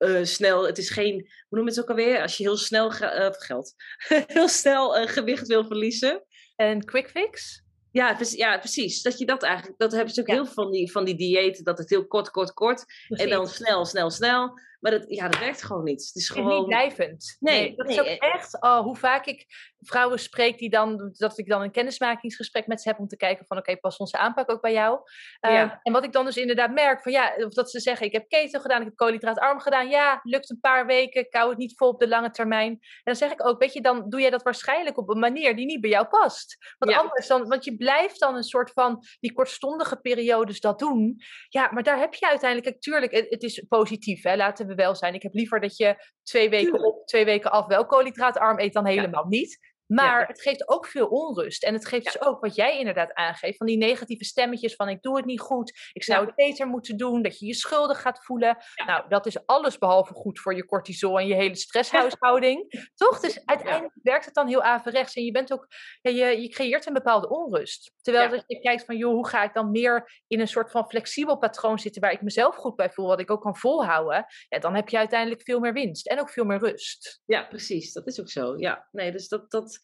uh, 0.00 0.24
snel. 0.24 0.66
Het 0.66 0.78
is 0.78 0.90
geen, 0.90 1.14
hoe 1.48 1.58
noem 1.58 1.64
je 1.64 1.70
het 1.70 1.80
ook 1.80 1.88
alweer? 1.88 2.22
Als 2.22 2.36
je 2.36 2.42
heel 2.42 2.56
snel 2.56 2.92
uh, 2.92 3.26
geld, 3.30 3.74
heel 4.26 4.48
snel 4.48 5.00
uh, 5.00 5.08
gewicht 5.08 5.46
wil 5.46 5.64
verliezen. 5.66 6.24
En 6.56 6.84
quick 6.84 7.10
fix? 7.10 7.62
Ja, 7.92 8.18
ja, 8.30 8.58
precies. 8.58 9.02
Dat 9.02 9.18
je 9.18 9.26
dat 9.26 9.42
eigenlijk, 9.42 9.78
dat 9.78 9.92
hebben 9.92 10.14
ze 10.14 10.20
ook 10.20 10.26
heel 10.26 10.44
veel 10.44 10.54
van 10.54 10.70
die, 10.70 10.90
van 10.90 11.04
die 11.04 11.16
diëten, 11.16 11.64
dat 11.64 11.78
het 11.78 11.90
heel 11.90 12.06
kort, 12.06 12.30
kort, 12.30 12.52
kort. 12.52 12.84
En 13.08 13.28
dan 13.28 13.48
snel, 13.48 13.84
snel, 13.84 14.10
snel. 14.10 14.58
Maar 14.80 14.90
dat, 14.90 15.04
ja, 15.08 15.28
dat 15.28 15.40
werkt 15.40 15.62
gewoon 15.62 15.84
niet. 15.84 16.06
Het 16.06 16.14
is 16.14 16.28
gewoon... 16.28 16.58
niet 16.58 16.66
blijvend. 16.66 17.36
Nee, 17.40 17.76
dat 17.76 17.88
is 17.88 18.00
ook 18.00 18.06
echt, 18.06 18.62
oh, 18.62 18.80
hoe 18.80 18.96
vaak 18.96 19.26
ik 19.26 19.46
vrouwen 19.80 20.18
spreek 20.18 20.58
die 20.58 20.70
dan, 20.70 21.12
dat 21.12 21.38
ik 21.38 21.48
dan 21.48 21.62
een 21.62 21.70
kennismakingsgesprek 21.70 22.66
met 22.66 22.82
ze 22.82 22.88
heb 22.88 22.98
om 22.98 23.08
te 23.08 23.16
kijken 23.16 23.46
van, 23.46 23.58
oké, 23.58 23.76
past 23.76 24.00
onze 24.00 24.18
aanpak 24.18 24.50
ook 24.50 24.60
bij 24.60 24.72
jou? 24.72 25.00
Uh, 25.40 25.72
en 25.82 25.92
wat 25.92 26.04
ik 26.04 26.12
dan 26.12 26.24
dus 26.24 26.36
inderdaad 26.36 26.72
merk, 26.72 27.02
van 27.02 27.12
ja, 27.12 27.34
of 27.36 27.52
dat 27.52 27.70
ze 27.70 27.80
zeggen, 27.80 28.06
ik 28.06 28.12
heb 28.12 28.28
keto 28.28 28.60
gedaan, 28.60 28.80
ik 28.80 28.86
heb 28.86 28.96
koolhydraatarm 28.96 29.60
gedaan, 29.60 29.88
ja, 29.88 30.20
lukt 30.22 30.50
een 30.50 30.60
paar 30.60 30.86
weken, 30.86 31.20
ik 31.20 31.34
hou 31.34 31.48
het 31.48 31.58
niet 31.58 31.76
vol 31.76 31.88
op 31.88 32.00
de 32.00 32.08
lange 32.08 32.30
termijn. 32.30 32.70
En 32.70 32.80
dan 33.04 33.16
zeg 33.16 33.32
ik 33.32 33.46
ook, 33.46 33.60
weet 33.60 33.72
je, 33.72 33.80
dan 33.80 34.08
doe 34.08 34.20
jij 34.20 34.30
dat 34.30 34.42
waarschijnlijk 34.42 34.98
op 34.98 35.08
een 35.08 35.18
manier 35.18 35.56
die 35.56 35.66
niet 35.66 35.80
bij 35.80 35.90
jou 35.90 36.06
past. 36.06 36.74
Want 36.78 36.96
anders 36.96 37.26
dan, 37.26 37.48
want 37.48 37.64
je 37.64 37.76
blijft 37.76 38.20
dan 38.20 38.36
een 38.36 38.42
soort 38.42 38.70
van 38.70 39.04
die 39.20 39.32
kortstondige 39.32 39.96
periodes 39.96 40.60
dat 40.60 40.78
doen. 40.78 41.20
Ja, 41.48 41.70
maar 41.72 41.82
daar 41.82 41.98
heb 41.98 42.14
je 42.14 42.28
uiteindelijk, 42.28 42.74
natuurlijk, 42.74 43.12
het, 43.12 43.26
het 43.28 43.42
is 43.42 43.64
positief, 43.68 44.22
hè, 44.22 44.36
laten 44.36 44.66
we 44.66 44.69
wel 44.74 44.94
zijn. 44.94 45.14
Ik 45.14 45.22
heb 45.22 45.34
liever 45.34 45.60
dat 45.60 45.76
je 45.76 45.96
twee 46.22 46.50
weken 46.50 46.84
op, 46.84 47.06
twee 47.06 47.24
weken 47.24 47.50
af 47.50 47.66
wel 47.66 47.86
koolhydraatarm 47.86 48.58
eet 48.58 48.72
dan 48.72 48.86
helemaal 48.86 49.26
niet. 49.26 49.58
Maar 49.90 50.26
het 50.26 50.40
geeft 50.40 50.68
ook 50.68 50.86
veel 50.86 51.06
onrust. 51.06 51.64
En 51.64 51.74
het 51.74 51.86
geeft 51.86 52.04
dus 52.04 52.22
ook 52.22 52.40
wat 52.40 52.54
jij 52.54 52.78
inderdaad 52.78 53.14
aangeeft, 53.14 53.56
van 53.56 53.66
die 53.66 53.76
negatieve 53.76 54.24
stemmetjes 54.24 54.74
van 54.74 54.88
ik 54.88 55.02
doe 55.02 55.16
het 55.16 55.24
niet 55.24 55.40
goed, 55.40 55.90
ik 55.92 56.04
zou 56.04 56.26
het 56.26 56.34
beter 56.34 56.66
moeten 56.66 56.96
doen, 56.96 57.22
dat 57.22 57.38
je 57.38 57.46
je 57.46 57.54
schuldig 57.54 58.00
gaat 58.00 58.24
voelen. 58.24 58.56
Nou, 58.86 59.08
dat 59.08 59.26
is 59.26 59.46
alles 59.46 59.78
behalve 59.78 60.14
goed 60.14 60.40
voor 60.40 60.54
je 60.54 60.66
cortisol 60.66 61.18
en 61.18 61.26
je 61.26 61.34
hele 61.34 61.56
stresshuishouding. 61.56 62.80
Toch? 62.94 63.20
Dus 63.20 63.42
uiteindelijk 63.44 63.94
werkt 64.02 64.24
het 64.24 64.34
dan 64.34 64.48
heel 64.48 64.62
averechts 64.62 65.14
en 65.14 65.24
je 65.24 65.32
bent 65.32 65.52
ook, 65.52 65.66
je, 66.00 66.12
je 66.12 66.48
creëert 66.48 66.86
een 66.86 66.92
bepaalde 66.92 67.28
onrust. 67.28 67.92
Terwijl 68.00 68.30
dat 68.30 68.44
je 68.46 68.60
kijkt 68.60 68.84
van, 68.84 68.96
joh, 68.96 69.12
hoe 69.12 69.28
ga 69.28 69.42
ik 69.42 69.54
dan 69.54 69.70
meer 69.70 70.22
in 70.26 70.40
een 70.40 70.48
soort 70.48 70.70
van 70.70 70.88
flexibel 70.88 71.38
patroon 71.38 71.78
zitten 71.78 72.02
waar 72.02 72.12
ik 72.12 72.22
mezelf 72.22 72.56
goed 72.56 72.76
bij 72.76 72.90
voel, 72.90 73.06
wat 73.06 73.20
ik 73.20 73.30
ook 73.30 73.42
kan 73.42 73.56
volhouden, 73.56 74.26
ja, 74.48 74.58
dan 74.58 74.74
heb 74.74 74.88
je 74.88 74.98
uiteindelijk 74.98 75.42
veel 75.42 75.60
meer 75.60 75.72
winst 75.72 76.06
en 76.06 76.20
ook 76.20 76.30
veel 76.30 76.44
meer 76.44 76.58
rust. 76.58 77.22
Ja, 77.24 77.42
precies. 77.42 77.92
Dat 77.92 78.06
is 78.06 78.20
ook 78.20 78.28
zo. 78.28 78.54
Ja, 78.56 78.88
nee, 78.90 79.12
dus 79.12 79.28
dat, 79.28 79.50
dat, 79.50 79.79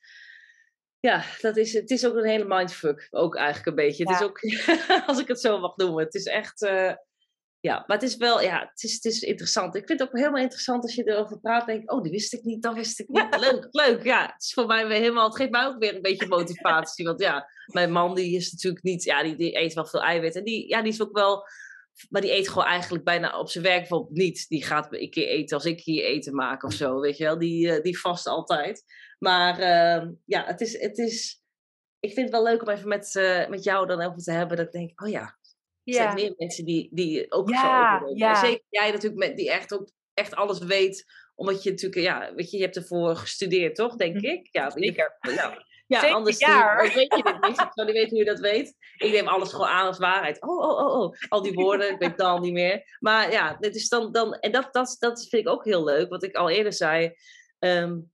ja, 1.00 1.24
dat 1.40 1.56
is, 1.56 1.72
het 1.72 1.90
is 1.90 2.06
ook 2.06 2.14
een 2.14 2.28
hele 2.28 2.44
mindfuck, 2.44 3.08
ook 3.10 3.36
eigenlijk 3.36 3.66
een 3.66 3.74
beetje. 3.74 4.04
Het 4.08 4.20
is 4.20 4.26
ook, 4.26 4.40
als 5.08 5.18
ik 5.18 5.28
het 5.28 5.40
zo 5.40 5.58
mag 5.58 5.76
noemen, 5.76 6.04
het 6.04 6.14
is 6.14 6.24
echt, 6.24 6.62
uh, 6.62 6.92
ja, 7.60 7.84
maar 7.86 7.96
het 7.96 8.08
is 8.08 8.16
wel, 8.16 8.42
ja, 8.42 8.68
het 8.70 8.82
is, 8.82 8.92
het 8.92 9.04
is 9.04 9.20
interessant. 9.20 9.74
Ik 9.74 9.86
vind 9.86 10.00
het 10.00 10.08
ook 10.08 10.16
helemaal 10.16 10.42
interessant 10.42 10.82
als 10.82 10.94
je 10.94 11.08
erover 11.08 11.40
praat, 11.40 11.66
denk 11.66 11.82
ik, 11.82 11.92
oh, 11.92 12.02
die 12.02 12.12
wist 12.12 12.32
ik 12.32 12.42
niet, 12.42 12.62
dat 12.62 12.74
wist 12.74 13.00
ik 13.00 13.08
niet. 13.08 13.36
Leuk, 13.50 13.68
leuk, 13.70 14.04
ja. 14.04 14.22
Het 14.32 14.42
is 14.42 14.52
voor 14.52 14.66
mij 14.66 14.86
weer 14.86 14.98
helemaal, 14.98 15.26
het 15.26 15.36
geeft 15.36 15.50
mij 15.50 15.66
ook 15.66 15.78
weer 15.78 15.94
een 15.94 16.02
beetje 16.02 16.26
motivatie, 16.26 17.06
want 17.06 17.20
ja, 17.20 17.48
mijn 17.66 17.92
man 17.92 18.14
die 18.14 18.36
is 18.36 18.52
natuurlijk 18.52 18.84
niet, 18.84 19.04
ja, 19.04 19.22
die, 19.22 19.36
die 19.36 19.58
eet 19.58 19.74
wel 19.74 19.86
veel 19.86 20.02
eiwit 20.02 20.36
en 20.36 20.44
die, 20.44 20.68
ja, 20.68 20.82
die 20.82 20.92
is 20.92 21.02
ook 21.02 21.16
wel 21.16 21.46
maar 22.10 22.20
die 22.20 22.36
eet 22.36 22.48
gewoon 22.48 22.64
eigenlijk 22.64 23.04
bijna 23.04 23.38
op 23.38 23.48
zijn 23.48 23.64
werk 23.64 23.78
bijvoorbeeld 23.78 24.16
niet. 24.16 24.48
Die 24.48 24.64
gaat 24.64 24.86
een 24.90 25.10
keer 25.10 25.28
eten 25.28 25.56
als 25.56 25.66
ik 25.66 25.80
hier 25.80 26.04
eten 26.04 26.34
maak 26.34 26.62
of 26.62 26.72
zo, 26.72 27.00
weet 27.00 27.16
je 27.16 27.24
wel. 27.24 27.38
Die, 27.38 27.66
uh, 27.66 27.82
die 27.82 27.98
vast 27.98 28.26
altijd. 28.26 28.84
Maar 29.18 29.58
uh, 29.60 30.10
ja, 30.24 30.44
het 30.44 30.60
is, 30.60 30.80
het 30.80 30.98
is... 30.98 31.42
Ik 32.00 32.12
vind 32.12 32.26
het 32.26 32.34
wel 32.34 32.44
leuk 32.44 32.62
om 32.62 32.68
even 32.68 32.88
met, 32.88 33.14
uh, 33.14 33.48
met 33.48 33.64
jou 33.64 33.86
dan 33.86 34.02
over 34.02 34.22
te 34.22 34.32
hebben. 34.32 34.56
Dat 34.56 34.66
ik 34.66 34.72
denk, 34.72 35.02
oh 35.02 35.08
ja, 35.08 35.36
er 35.84 35.94
zijn 35.94 36.14
meer 36.14 36.34
mensen 36.36 36.64
die, 36.64 36.88
die 36.92 37.32
ook 37.32 37.48
ja, 37.48 38.00
zo 38.00 38.14
ja. 38.14 38.34
Zeker 38.34 38.64
jij 38.68 38.90
natuurlijk, 38.90 39.28
met, 39.28 39.36
die 39.36 39.50
echt, 39.50 39.74
ook, 39.74 39.90
echt 40.14 40.34
alles 40.34 40.58
weet. 40.58 41.04
Omdat 41.34 41.62
je 41.62 41.70
natuurlijk, 41.70 42.02
ja, 42.02 42.34
weet 42.34 42.50
je, 42.50 42.56
je 42.56 42.62
hebt 42.62 42.76
ervoor 42.76 43.16
gestudeerd, 43.16 43.74
toch, 43.74 43.96
denk 43.96 44.20
ik? 44.20 44.48
Ja, 44.50 44.70
zeker. 44.70 45.18
Ja. 45.20 45.64
Ja, 45.88 46.10
anders 46.10 46.38
jaar. 46.38 46.82
Die, 46.82 46.94
weet 46.94 47.14
je 47.16 47.22
dit 47.22 47.40
niet. 47.40 47.60
Ik 47.60 47.70
zou 47.72 47.86
niet 47.86 47.96
weten 47.96 48.10
hoe 48.10 48.18
je 48.18 48.24
dat 48.24 48.38
weet. 48.38 48.74
Ik 48.96 49.12
neem 49.12 49.28
alles 49.28 49.50
gewoon 49.52 49.68
aan 49.68 49.86
als 49.86 49.98
waarheid. 49.98 50.42
Oh, 50.42 50.58
oh, 50.58 50.78
oh, 50.78 51.00
oh. 51.00 51.14
Al 51.28 51.42
die 51.42 51.52
woorden, 51.52 51.90
ik 51.90 51.98
weet 51.98 52.10
het 52.10 52.20
al 52.20 52.38
niet 52.38 52.52
meer. 52.52 52.96
Maar 53.00 53.30
ja, 53.30 53.56
dit 53.60 53.74
is 53.74 53.88
dan, 53.88 54.12
dan 54.12 54.34
en 54.34 54.52
dat, 54.52 54.72
dat, 54.72 54.96
dat 54.98 55.26
vind 55.28 55.46
ik 55.46 55.48
ook 55.48 55.64
heel 55.64 55.84
leuk. 55.84 56.08
Wat 56.08 56.22
ik 56.22 56.36
al 56.36 56.50
eerder 56.50 56.72
zei. 56.72 57.12
Um, 57.58 58.10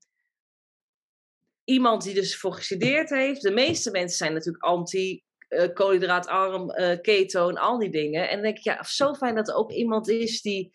iemand 1.64 2.02
die 2.02 2.14
dus 2.14 2.38
voor 2.38 2.54
gestudeerd 2.54 3.10
heeft. 3.10 3.42
De 3.42 3.50
meeste 3.50 3.90
mensen 3.90 4.16
zijn 4.16 4.32
natuurlijk 4.32 4.64
anti. 4.64 5.22
Uh, 5.48 5.72
koolhydraatarm, 5.72 6.70
uh, 6.70 7.00
keto 7.00 7.48
en 7.48 7.56
al 7.56 7.78
die 7.78 7.90
dingen. 7.90 8.28
En 8.28 8.34
dan 8.34 8.42
denk 8.42 8.56
ik, 8.56 8.64
ja, 8.64 8.82
zo 8.82 9.14
fijn 9.14 9.34
dat 9.34 9.48
er 9.48 9.54
ook 9.54 9.72
iemand 9.72 10.08
is 10.08 10.40
die 10.40 10.70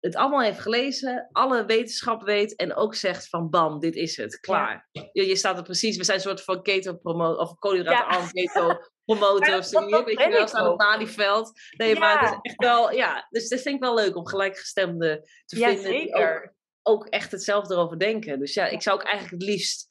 het 0.00 0.16
allemaal 0.16 0.40
heeft 0.40 0.60
gelezen, 0.60 1.28
alle 1.32 1.64
wetenschap 1.64 2.22
weet 2.22 2.56
en 2.56 2.74
ook 2.74 2.94
zegt 2.94 3.28
van 3.28 3.50
bam, 3.50 3.78
dit 3.78 3.94
is 3.94 4.16
het, 4.16 4.40
klaar. 4.40 4.88
Je, 5.12 5.26
je 5.26 5.36
staat 5.36 5.56
er 5.56 5.62
precies, 5.62 5.96
we 5.96 6.04
zijn 6.04 6.16
een 6.16 6.22
soort 6.22 6.42
van 6.42 6.62
keto 6.62 6.94
promo 6.94 7.32
of 7.32 7.54
koolhydraatarm 7.54 8.28
ja. 8.32 8.42
keto 8.42 8.78
promotors. 9.04 9.70
Ja, 9.70 9.86
dat, 9.88 10.04
weet 10.04 10.18
je 10.18 10.28
wel, 10.28 10.48
staan 10.48 10.66
op 10.66 10.78
Malieveld. 10.78 11.52
Nee, 11.76 11.94
ja. 11.94 11.98
maar 11.98 12.20
het 12.20 12.30
is 12.30 12.38
echt 12.40 12.62
wel, 12.62 12.92
ja, 12.92 13.26
dus 13.30 13.48
dat 13.48 13.60
vind 13.60 13.74
ik 13.74 13.80
wel 13.80 13.94
leuk 13.94 14.16
om 14.16 14.26
gelijkgestemden 14.26 15.22
te 15.44 15.56
vinden. 15.56 15.82
Zeker. 15.82 16.42
Ook, 16.42 16.52
ook 16.82 17.06
echt 17.06 17.32
hetzelfde 17.32 17.74
erover 17.74 17.98
denken. 17.98 18.38
Dus 18.38 18.54
ja, 18.54 18.66
ik 18.66 18.82
zou 18.82 18.98
ook 18.98 19.06
eigenlijk 19.06 19.42
het 19.42 19.50
liefst 19.50 19.86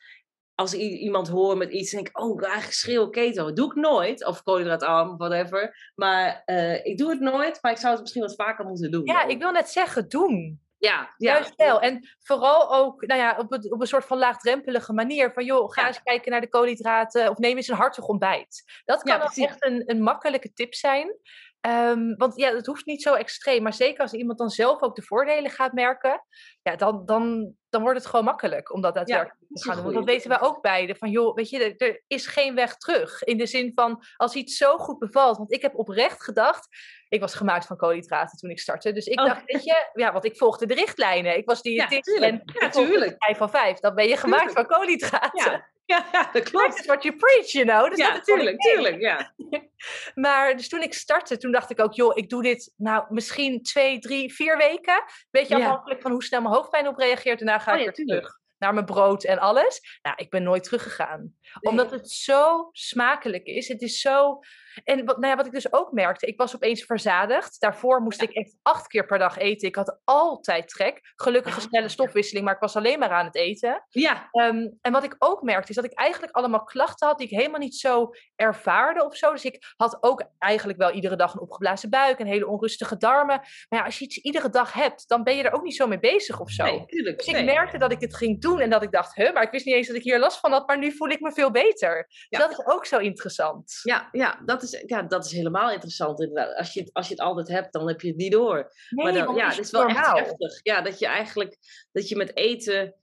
als 0.58 0.74
iemand 0.74 1.28
hoort 1.28 1.58
met 1.58 1.72
iets, 1.72 1.91
denk 1.91 2.08
ik, 2.08 2.20
oh, 2.20 2.43
eigenlijk 2.43 2.74
schreeuw 2.74 3.10
keto. 3.10 3.53
Doe 3.53 3.70
ik 3.70 3.76
nooit. 3.76 4.26
Of 4.26 4.43
koolhydraatarm, 4.43 5.18
whatever. 5.18 5.91
Maar 5.95 6.43
uh, 6.45 6.86
ik 6.86 6.97
doe 6.97 7.10
het 7.10 7.20
nooit, 7.20 7.58
maar 7.62 7.72
ik 7.72 7.78
zou 7.78 7.93
het 7.93 8.01
misschien 8.01 8.22
wat 8.22 8.36
vaker 8.36 8.66
moeten 8.66 8.91
doen. 8.91 9.05
Ja, 9.05 9.24
ik 9.24 9.39
wil 9.39 9.51
net 9.51 9.70
zeggen, 9.70 10.10
doen. 10.10 10.62
Ja, 10.78 11.14
ja. 11.18 11.34
Juist 11.34 11.55
wel. 11.55 11.82
En 11.82 12.10
vooral 12.20 12.76
ook 12.76 13.05
nou 13.05 13.20
ja, 13.20 13.38
op, 13.38 13.51
het, 13.51 13.72
op 13.72 13.82
een 13.82 13.88
soort 13.88 14.05
van 14.05 14.18
laagdrempelige 14.18 14.93
manier. 14.93 15.34
Van 15.34 15.45
joh, 15.45 15.72
ga 15.72 15.88
eens 15.88 16.03
kijken 16.03 16.32
naar 16.32 16.41
de 16.41 16.49
koolhydraten. 16.49 17.30
Of 17.30 17.38
neem 17.38 17.55
eens 17.55 17.68
een 17.68 17.76
hartig 17.76 18.08
ontbijt. 18.08 18.82
Dat 18.86 19.03
kan 19.03 19.18
ja, 19.18 19.45
echt 19.45 19.66
een, 19.66 19.84
een 19.86 20.01
makkelijke 20.01 20.53
tip 20.53 20.74
zijn. 20.74 21.20
Um, 21.68 22.15
want 22.18 22.36
ja, 22.36 22.55
het 22.55 22.65
hoeft 22.65 22.86
niet 22.86 23.01
zo 23.01 23.13
extreem. 23.13 23.63
Maar 23.63 23.74
zeker 23.74 24.01
als 24.01 24.13
iemand 24.13 24.38
dan 24.38 24.49
zelf 24.49 24.82
ook 24.82 24.95
de 24.95 25.01
voordelen 25.01 25.51
gaat 25.51 25.74
merken. 25.74 26.24
Ja, 26.61 26.76
dan, 26.76 27.05
dan, 27.05 27.53
dan 27.70 27.82
wordt 27.82 27.97
het 27.97 28.07
gewoon 28.07 28.26
makkelijk 28.26 28.74
om 28.74 28.82
dat 28.82 28.95
daadwerkelijk 28.95 29.39
ja, 29.39 29.55
te 29.55 29.63
gaan 29.63 29.76
doen. 29.76 29.84
Want 29.84 29.95
dat 29.95 30.05
weten 30.05 30.30
wij 30.30 30.41
ook 30.41 30.61
beide. 30.61 30.95
Van 30.95 31.09
joh, 31.09 31.36
weet 31.36 31.49
je, 31.49 31.76
er 31.76 32.03
is 32.07 32.28
geen 32.28 32.55
weg 32.55 32.78
terug. 32.78 33.24
In 33.24 33.38
de 33.38 33.45
zin 33.45 33.72
van, 33.76 34.03
als 34.15 34.36
iets 34.36 34.57
zo 34.57 34.78
goed 34.78 34.99
bevalt. 34.99 35.38
Want 35.38 35.53
ik 35.53 35.61
heb 35.61 35.76
oprecht 35.76 36.24
gedacht, 36.24 36.68
ik 37.09 37.20
was 37.20 37.36
gemaakt 37.36 37.65
van 37.65 37.78
koolhydraten 37.78 38.38
toen 38.38 38.49
ik 38.49 38.59
startte. 38.59 38.91
Dus 38.91 39.05
ik 39.05 39.20
oh. 39.20 39.26
dacht, 39.26 39.41
weet 39.45 39.63
je, 39.63 39.89
ja, 39.93 40.11
want 40.11 40.26
ik 40.26 40.38
volgde 40.38 40.65
de 40.65 40.74
richtlijnen. 40.74 41.38
Ik 41.38 41.45
was 41.45 41.61
diëtist 41.61 42.20
ja, 42.20 42.28
en 42.28 42.41
ja, 42.59 42.70
tuurlijk. 42.70 43.15
5 43.18 43.38
van 43.38 43.49
5. 43.49 43.80
Dan 43.80 43.95
ben 43.95 44.07
je 44.07 44.18
gemaakt 44.18 44.47
tuurlijk. 44.47 44.68
van 44.68 44.78
koolhydraten. 44.78 45.65
Ja. 45.88 46.06
Ja, 46.12 46.30
dat 46.32 46.44
klopt. 46.50 46.68
Dat 46.68 46.80
is 46.80 46.86
what 46.86 47.04
you 47.04 47.16
preach, 47.16 47.52
you 47.52 47.66
know. 47.66 47.90
Dus 47.90 47.98
ja, 47.98 48.14
natuurlijk, 48.14 48.62
tuurlijk, 48.62 49.02
ja. 49.02 49.34
maar 50.24 50.56
dus 50.56 50.70
toen 50.70 50.82
ik 50.82 50.94
startte, 50.94 51.38
toen 51.38 51.52
dacht 51.52 51.70
ik 51.70 51.80
ook, 51.80 51.94
joh, 51.94 52.18
ik 52.18 52.30
doe 52.30 52.44
dit 52.44 52.74
nou 52.78 53.06
misschien 53.10 53.64
twee, 53.64 54.00
drie, 54.00 54.34
vier 54.34 54.58
weken. 54.58 55.04
Beetje 55.32 55.56
afhankelijk 55.56 56.02
van 56.02 56.12
hoe 56.12 56.24
snel 56.24 56.42
mijn 56.42 56.54
hoofdpijn 56.54 56.88
op 56.88 56.98
reageert. 56.98 57.40
Daarna 57.40 57.60
ga 57.60 57.74
oh, 57.74 57.80
ik 57.80 57.96
weer 57.96 58.06
terug 58.06 58.40
naar 58.58 58.74
mijn 58.74 58.86
brood 58.86 59.24
en 59.24 59.40
alles. 59.40 60.00
Nou, 60.02 60.16
ik 60.18 60.30
ben 60.30 60.44
nooit 60.44 60.64
teruggegaan. 60.64 61.34
Omdat 61.60 61.92
het 61.92 62.10
zo 62.10 62.70
smakelijk 62.72 63.46
is. 63.46 63.68
Het 63.68 63.82
is 63.82 64.02
zo 64.02 64.40
en 64.84 65.05
wat, 65.05 65.17
nou 65.17 65.28
ja, 65.28 65.36
wat 65.36 65.45
ik 65.45 65.51
dus 65.51 65.73
ook 65.73 65.91
merkte, 65.91 66.25
ik 66.25 66.38
was 66.38 66.55
opeens 66.55 66.84
verzadigd. 66.84 67.59
Daarvoor 67.59 68.01
moest 68.01 68.21
ik 68.21 68.32
echt 68.32 68.55
acht 68.61 68.88
keer 68.88 69.05
per 69.05 69.19
dag 69.19 69.38
eten. 69.38 69.67
Ik 69.67 69.75
had 69.75 69.99
altijd 70.03 70.67
trek. 70.67 71.13
Gelukkig 71.15 71.55
een 71.55 71.61
snelle 71.61 71.89
stofwisseling, 71.89 72.45
maar 72.45 72.53
ik 72.53 72.59
was 72.59 72.75
alleen 72.75 72.99
maar 72.99 73.09
aan 73.09 73.25
het 73.25 73.36
eten. 73.36 73.86
Ja. 73.89 74.30
Um, 74.32 74.78
en 74.82 74.91
wat 74.91 75.03
ik 75.03 75.15
ook 75.19 75.41
merkte, 75.41 75.69
is 75.69 75.75
dat 75.75 75.86
ik 75.86 75.93
eigenlijk 75.93 76.36
allemaal 76.36 76.63
klachten 76.63 77.07
had 77.07 77.17
die 77.17 77.28
ik 77.28 77.38
helemaal 77.38 77.59
niet 77.59 77.75
zo 77.75 78.09
ervaarde 78.36 79.05
of 79.05 79.15
zo. 79.15 79.32
Dus 79.32 79.45
ik 79.45 79.73
had 79.75 79.97
ook 79.99 80.23
eigenlijk 80.38 80.80
wel 80.80 80.91
iedere 80.91 81.15
dag 81.15 81.34
een 81.34 81.39
opgeblazen 81.39 81.89
buik, 81.89 82.19
een 82.19 82.28
hele 82.28 82.47
onrustige 82.47 82.97
darmen. 82.97 83.39
Maar 83.69 83.80
ja, 83.80 83.86
als 83.86 83.99
je 83.99 84.05
iets 84.05 84.17
iedere 84.17 84.49
dag 84.49 84.73
hebt, 84.73 85.07
dan 85.07 85.23
ben 85.23 85.36
je 85.36 85.43
er 85.43 85.53
ook 85.53 85.63
niet 85.63 85.75
zo 85.75 85.88
mee 85.88 85.99
bezig 85.99 86.39
of 86.39 86.49
zo. 86.49 86.63
Nee, 86.63 86.86
tuurlijk, 86.86 87.17
dus 87.17 87.28
ik 87.28 87.45
merkte 87.45 87.78
dat 87.78 87.91
ik 87.91 88.01
het 88.01 88.15
ging 88.15 88.41
doen 88.41 88.59
en 88.59 88.69
dat 88.69 88.84
ik 88.84 88.91
dacht, 88.91 89.15
huh, 89.15 89.34
maar 89.34 89.43
ik 89.43 89.51
wist 89.51 89.65
niet 89.65 89.75
eens 89.75 89.88
dat 89.88 89.95
ik 89.95 90.03
hier 90.03 90.19
last 90.19 90.39
van 90.39 90.51
had, 90.51 90.67
maar 90.67 90.78
nu 90.78 90.91
voel 90.91 91.09
ik 91.09 91.19
me 91.19 91.32
veel 91.32 91.51
beter. 91.51 92.05
Dus 92.30 92.39
dat 92.39 92.51
is 92.51 92.65
ook 92.65 92.86
zo 92.86 92.97
interessant. 92.97 93.80
Ja, 93.84 94.09
ja 94.11 94.41
dat 94.45 94.63
is 94.63 94.66
ja, 94.86 95.03
dat 95.03 95.26
is 95.26 95.32
helemaal 95.32 95.72
interessant 95.72 96.22
inderdaad. 96.22 96.55
Als 96.55 96.74
je, 96.74 96.89
als 96.93 97.07
je 97.07 97.13
het 97.13 97.24
altijd 97.24 97.47
hebt, 97.47 97.74
dan 97.74 97.88
heb 97.88 98.01
je 98.01 98.07
het 98.07 98.18
niet 98.18 98.32
door. 98.32 98.72
Nee, 98.89 99.05
maar 99.05 99.26
dan, 99.26 99.36
ja, 99.36 99.49
het 99.49 99.59
is 99.59 99.72
wel 99.72 99.88
echt 99.88 100.11
heftig. 100.11 100.59
Ja, 100.63 100.82
dat 100.82 100.99
je 100.99 101.05
eigenlijk, 101.07 101.57
dat 101.91 102.09
je 102.09 102.15
met 102.15 102.38
eten, 102.38 102.95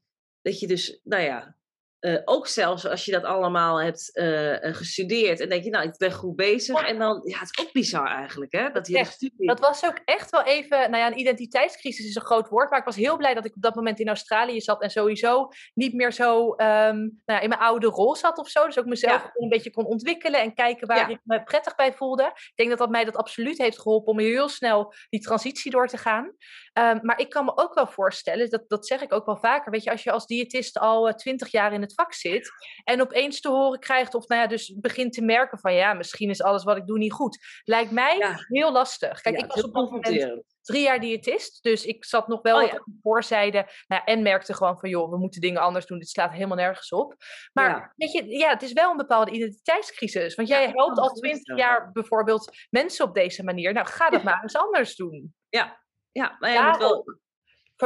dat 0.42 0.60
je 0.60 0.66
dus, 0.66 1.00
nou 1.02 1.22
ja, 1.22 1.56
uh, 2.05 2.20
ook 2.24 2.46
zelfs 2.46 2.86
als 2.86 3.05
je 3.05 3.12
dat 3.12 3.24
allemaal 3.24 3.80
hebt 3.80 4.11
uh, 4.14 4.57
gestudeerd 4.61 5.40
en 5.40 5.48
denk 5.48 5.64
je, 5.64 5.70
nou, 5.70 5.88
ik 5.88 5.96
ben 5.96 6.12
goed 6.12 6.36
bezig. 6.36 6.86
En 6.86 6.98
dan, 6.98 7.20
ja, 7.24 7.38
het 7.38 7.48
is 7.52 7.64
ook 7.64 7.72
bizar 7.72 8.07
eigenlijk, 8.07 8.52
hè? 8.52 8.70
Dat, 8.70 8.86
je 8.86 9.05
studie... 9.05 9.46
dat 9.46 9.61
was 9.61 9.84
ook 9.84 10.00
echt 10.05 10.30
wel 10.30 10.42
even, 10.42 10.78
nou 10.78 10.96
ja, 10.96 11.07
een 11.07 11.18
identiteitscrisis 11.18 12.07
is 12.07 12.14
een 12.14 12.22
groot 12.22 12.48
woord, 12.48 12.70
maar 12.70 12.78
ik 12.78 12.84
was 12.84 12.96
heel 12.96 13.16
blij 13.16 13.34
dat 13.34 13.44
ik 13.44 13.57
op 13.57 13.62
dat 13.62 13.74
moment 13.74 14.00
in 14.00 14.09
Australië 14.09 14.61
zat 14.61 14.82
en 14.82 14.90
sowieso 14.90 15.48
niet 15.74 15.94
meer 15.94 16.12
zo 16.12 16.48
um, 16.48 16.57
nou 16.57 17.20
ja, 17.24 17.40
in 17.40 17.48
mijn 17.48 17.61
oude 17.61 17.86
rol 17.86 18.16
zat 18.16 18.38
of 18.38 18.48
zo. 18.48 18.64
Dus 18.64 18.78
ook 18.78 18.84
mezelf 18.84 19.22
ja. 19.22 19.30
een 19.34 19.48
beetje 19.48 19.70
kon 19.70 19.84
ontwikkelen 19.84 20.40
en 20.40 20.55
kijken 20.55 20.86
waar 20.86 20.98
ja. 20.98 21.09
ik 21.09 21.20
me 21.24 21.42
prettig 21.42 21.74
bij 21.74 21.92
voelde. 21.92 22.24
Ik 22.34 22.52
denk 22.55 22.68
dat 22.68 22.78
dat 22.78 22.90
mij 22.90 23.05
dat 23.05 23.16
absoluut 23.16 23.59
heeft 23.59 23.80
geholpen 23.80 24.12
om 24.12 24.18
heel 24.18 24.48
snel 24.48 24.94
die 25.09 25.20
transitie 25.20 25.70
door 25.70 25.88
te 25.88 25.98
gaan. 25.98 26.24
Um, 26.24 26.98
maar 27.02 27.18
ik 27.18 27.30
kan 27.30 27.44
me 27.44 27.57
ook 27.57 27.74
wel 27.74 27.86
voorstellen, 27.86 28.50
dat, 28.50 28.64
dat 28.68 28.86
zeg 28.86 29.02
ik 29.02 29.12
ook 29.12 29.26
wel 29.26 29.36
vaker, 29.36 29.70
weet 29.70 29.82
je, 29.84 29.90
als 29.90 30.02
je 30.02 30.11
als 30.11 30.26
diëtist 30.26 30.78
al 30.78 31.14
twintig 31.14 31.50
jaar 31.50 31.72
in 31.72 31.80
het 31.80 31.93
vak 31.95 32.14
zit. 32.14 32.51
En 32.84 33.01
opeens 33.01 33.40
te 33.40 33.49
horen 33.49 33.78
krijgt, 33.78 34.14
of 34.14 34.28
nou 34.28 34.40
ja, 34.40 34.47
dus 34.47 34.74
begint 34.76 35.12
te 35.12 35.22
merken 35.22 35.59
van 35.59 35.74
ja, 35.74 35.95
misschien 35.95 36.30
is 36.30 36.42
alles 36.42 36.64
wat 36.64 36.76
ik 36.76 36.86
doe 36.86 36.99
niet 36.99 37.12
goed. 37.12 37.38
Lijkt 37.64 37.90
mij 37.90 38.36
heel 38.49 38.72
lastig. 38.72 39.20
Kijk, 39.20 39.38
ik 39.38 39.53
was 39.53 39.62
op 39.62 39.74
dat 39.74 39.90
moment 39.90 40.42
drie 40.64 40.82
jaar 40.82 41.01
diëtist. 41.01 41.62
Dus 41.62 41.84
ik 41.84 42.05
zat 42.05 42.28
nog 42.28 42.42
wel 42.42 42.62
oh, 42.62 42.70
ja. 42.70 42.84
voorzijde. 43.03 43.66
Nou, 43.86 44.03
en 44.05 44.22
merkte 44.22 44.55
gewoon 44.55 44.78
van 44.78 44.88
joh, 44.88 45.11
we 45.11 45.18
moeten 45.18 45.40
dingen 45.40 45.61
anders 45.61 45.86
doen. 45.86 45.99
Dit 45.99 46.09
slaat 46.09 46.32
helemaal 46.32 46.57
nergens 46.57 46.92
op. 46.92 47.14
Maar 47.53 47.92
weet 47.97 48.12
je, 48.12 48.28
ja, 48.28 48.49
het 48.49 48.62
is 48.62 48.72
wel 48.72 48.90
een 48.90 48.97
bepaalde 48.97 49.30
identiteitscrisis. 49.30 50.34
Want 50.34 50.49
jij 50.49 50.70
helpt 50.70 50.99
al 50.99 51.12
twintig 51.12 51.57
jaar 51.57 51.92
bijvoorbeeld 51.92 52.66
mensen 52.70 53.05
op 53.05 53.14
deze 53.14 53.45
manier. 53.45 53.72
Nou, 53.72 53.86
ga 53.86 54.11
dat 54.11 54.22
maar 54.22 54.42
eens 54.42 54.57
anders 54.57 54.97
doen. 54.97 55.34
Ja, 55.49 55.82
ja, 56.12 56.36
maar 56.38 56.51
je 56.51 56.62
moet 56.62 56.76
wel 56.76 57.05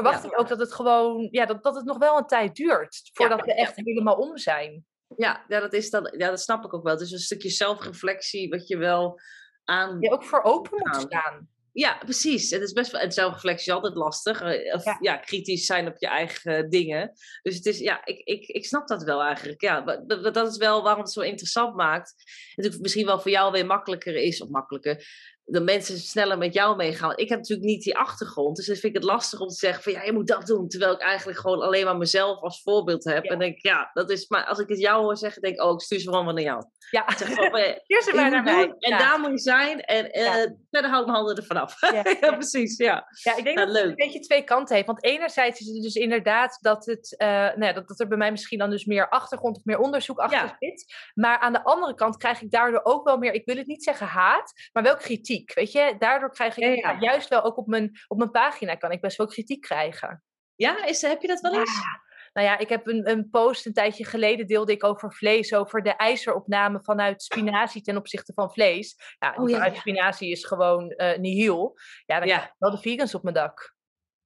verwacht 0.03 0.25
ik 0.25 0.41
ook 0.41 0.49
dat 0.49 0.59
het 0.59 0.73
gewoon, 0.75 1.29
ja, 1.31 1.47
dat, 1.47 1.63
dat 1.63 1.75
het 1.75 1.85
nog 1.85 1.99
wel 1.99 2.19
een 2.19 2.27
tijd 2.27 2.55
duurt 2.55 3.11
voordat 3.13 3.41
we 3.45 3.55
echt 3.55 3.77
helemaal 3.77 4.17
om 4.17 4.39
zijn. 4.39 4.85
Ja, 5.17 5.45
ja, 5.49 5.61
dat 5.61 5.73
is 5.73 5.91
dat, 5.91 6.15
ja, 6.19 6.29
dat 6.31 6.41
snap 6.41 6.65
ik 6.65 6.75
ook 6.75 6.83
wel. 6.83 6.93
Het 6.93 7.03
is 7.03 7.13
een 7.13 7.19
stukje 7.19 7.49
zelfreflectie 7.51 8.49
wat 8.49 8.69
je 8.69 8.77
wel 8.77 9.21
aan. 9.65 9.97
Je 10.01 10.11
ook 10.11 10.25
voor 10.25 10.43
open 10.43 10.79
moet 10.79 10.97
staan. 11.01 11.49
Ja, 11.73 11.99
precies. 11.99 12.51
Het 12.51 12.63
is 12.63 12.73
best 12.73 12.91
wel, 12.91 13.01
en 13.01 13.13
zelfreflectie 13.13 13.67
is 13.69 13.75
altijd 13.75 13.95
lastig. 13.95 14.41
eh, 14.41 14.75
Of, 14.75 14.85
Ja. 14.85 14.97
ja. 15.01 15.17
kritisch 15.17 15.67
zijn 15.67 15.87
op 15.89 15.95
je 15.99 16.07
eigen 16.07 16.71
dingen. 16.71 17.13
Dus 17.43 17.55
het 17.57 17.67
is, 17.67 17.79
ja, 17.79 18.05
ik, 18.05 18.19
ik, 18.25 18.47
ik 18.47 18.67
snap 18.67 18.87
dat 18.89 19.03
wel 19.03 19.23
eigenlijk. 19.23 19.61
Ja, 19.61 19.81
dat, 20.07 20.35
dat 20.35 20.51
is 20.51 20.57
wel 20.57 20.83
waarom 20.83 21.03
het 21.03 21.13
zo 21.13 21.21
interessant 21.21 21.75
maakt. 21.77 22.15
En 22.55 22.65
het 22.65 22.81
misschien 22.81 23.07
wel 23.07 23.21
voor 23.21 23.31
jou 23.31 23.53
weer 23.53 23.67
makkelijker 23.67 24.15
is, 24.17 24.43
of 24.43 24.49
makkelijker, 24.49 25.07
dat 25.51 25.63
mensen 25.63 25.99
sneller 25.99 26.39
met 26.39 26.55
jou 26.55 26.77
meegaan. 26.77 27.13
Ik 27.17 27.29
heb 27.29 27.39
natuurlijk 27.39 27.69
niet 27.69 27.83
die 27.83 27.97
achtergrond, 27.99 28.57
dus 28.57 28.67
dan 28.67 28.77
vind 28.77 28.95
ik 28.97 29.03
het 29.03 29.11
lastig 29.11 29.41
om 29.41 29.49
te 29.49 29.55
zeggen 29.55 29.83
van 29.83 29.93
ja, 29.93 30.03
je 30.03 30.13
moet 30.13 30.27
dat 30.27 30.47
doen. 30.47 30.69
Terwijl 30.69 30.93
ik 30.93 31.01
eigenlijk 31.01 31.39
gewoon 31.39 31.61
alleen 31.63 31.85
maar 31.85 31.97
mezelf 31.97 32.41
als 32.41 32.63
voorbeeld 32.63 33.05
heb. 33.05 33.25
Ja. 33.25 33.31
En 33.31 33.39
denk 33.39 33.57
ik, 33.57 33.63
ja, 33.63 33.91
dat 33.93 34.11
is, 34.11 34.29
maar 34.29 34.45
als 34.45 34.59
ik 34.59 34.69
het 34.69 34.79
jou 34.81 35.03
hoor 35.03 35.17
zeggen, 35.17 35.43
denk 35.43 35.55
ik, 35.55 35.63
oh, 35.63 35.73
ik 35.73 35.81
stuur 35.81 35.99
ze 35.99 36.09
gewoon 36.09 36.25
maar 36.25 36.35
naar 36.35 36.43
jou. 36.43 36.65
Ja, 36.91 37.05
zeg 37.17 37.29
eh, 37.31 37.53
hier 37.87 38.03
ze 38.03 38.11
je 38.11 38.17
maar 38.17 38.25
moet 38.25 38.33
naar 38.33 38.43
mij. 38.43 38.67
doen, 38.67 38.77
en 38.79 38.91
Ja. 38.91 38.99
daar 38.99 39.21
moet 39.21 39.31
je 39.31 39.39
zijn. 39.39 39.81
En 39.81 40.11
eh, 40.11 40.25
Ja. 40.25 40.55
verder 40.71 40.91
hou 40.91 41.01
ik 41.03 41.07
mijn 41.07 41.19
handen 41.19 41.37
ervan 41.37 41.57
af. 41.57 41.77
Ja. 42.21 42.33
precies, 42.33 42.77
ja. 42.77 43.07
Ja, 43.23 43.37
ik 43.37 43.45
denk 43.45 43.59
dat 43.59 43.69
het 43.69 43.77
een 43.77 43.95
beetje 43.95 44.21
twee 44.21 44.43
kanten 44.43 44.75
heeft. 44.75 44.87
Want 44.87 45.05
enerzijds 45.05 45.61
is 45.61 45.67
het 45.67 45.83
dus 45.83 45.95
inderdaad 45.95 46.59
dat, 46.61 46.87
het, 46.87 47.17
eh, 47.17 47.29
nou 47.29 47.65
ja, 47.65 47.73
dat, 47.73 47.89
dat 47.89 48.01
er 48.01 48.09
bij 48.09 48.19
mij 48.19 48.31
misschien 48.31 48.59
dan 48.59 48.71
dus 48.71 48.85
meer 48.85 49.09
achtergrond 49.09 49.57
of 49.57 49.65
meer 49.65 49.79
onderzoek 49.79 50.19
achter 50.19 50.57
zit. 50.59 50.95
Maar 51.15 51.39
aan 51.39 51.53
de 51.53 51.65
andere 51.65 51.95
kant 51.95 52.17
krijg 52.17 52.43
ik 52.43 52.51
daardoor 52.51 52.81
ook 52.83 53.05
wel 53.05 53.17
meer, 53.17 53.33
ik 53.33 53.45
wil 53.45 53.57
het 53.57 53.67
niet 53.67 53.85
zeggen 53.85 54.07
haat, 54.07 54.53
maar 54.73 54.83
wel 54.83 54.97
kritiek. 54.97 55.38
Weet 55.47 55.72
je, 55.72 55.95
daardoor 55.99 56.30
krijg 56.30 56.57
ik 56.57 56.62
Ja, 56.64 56.70
ja. 56.70 56.91
ja, 56.91 56.99
juist 57.01 57.28
wel 57.28 57.43
ook 57.43 57.57
op 57.57 57.66
mijn, 57.66 57.91
op 58.07 58.18
mijn 58.18 58.30
pagina 58.30 58.74
kan 58.74 58.91
ik 58.93 59.01
best 59.01 59.16
wel 59.16 59.26
kritiek 59.26 59.61
krijgen. 59.61 60.22
Ja, 60.55 60.84
is, 60.84 61.03
heb 61.03 61.20
je 61.20 61.28
dat 61.28 61.41
wel 61.41 61.55
eens? 61.59 61.74
Ja. 61.74 62.07
Nou 62.32 62.47
ja, 62.47 62.59
ik 62.59 62.68
heb 62.68 62.86
een, 62.86 63.11
een 63.11 63.28
post 63.30 63.66
een 63.66 63.72
tijdje 63.72 64.05
geleden 64.05 64.47
deelde 64.47 64.72
ik 64.72 64.84
over 64.84 65.12
vlees, 65.12 65.55
over 65.55 65.82
de 65.82 65.97
ijzeropname 65.97 66.80
vanuit 66.82 67.22
spinazie 67.22 67.82
ten 67.82 67.97
opzichte 67.97 68.32
van 68.32 68.53
vlees. 68.53 68.97
Ja, 69.18 69.34
Oh, 69.39 69.49
ja, 69.49 69.55
vanuit 69.55 69.74
ja. 69.74 69.80
spinazie 69.80 70.30
is 70.30 70.45
gewoon 70.45 70.91
eh 70.91 71.18
nihil. 71.18 71.76
Ja, 72.07 72.18
dan 72.18 72.28
Ja. 72.28 72.55
wel 72.59 72.70
de 72.70 72.78
vegans 72.78 73.14
op 73.14 73.22
mijn 73.22 73.34
dak. 73.34 73.76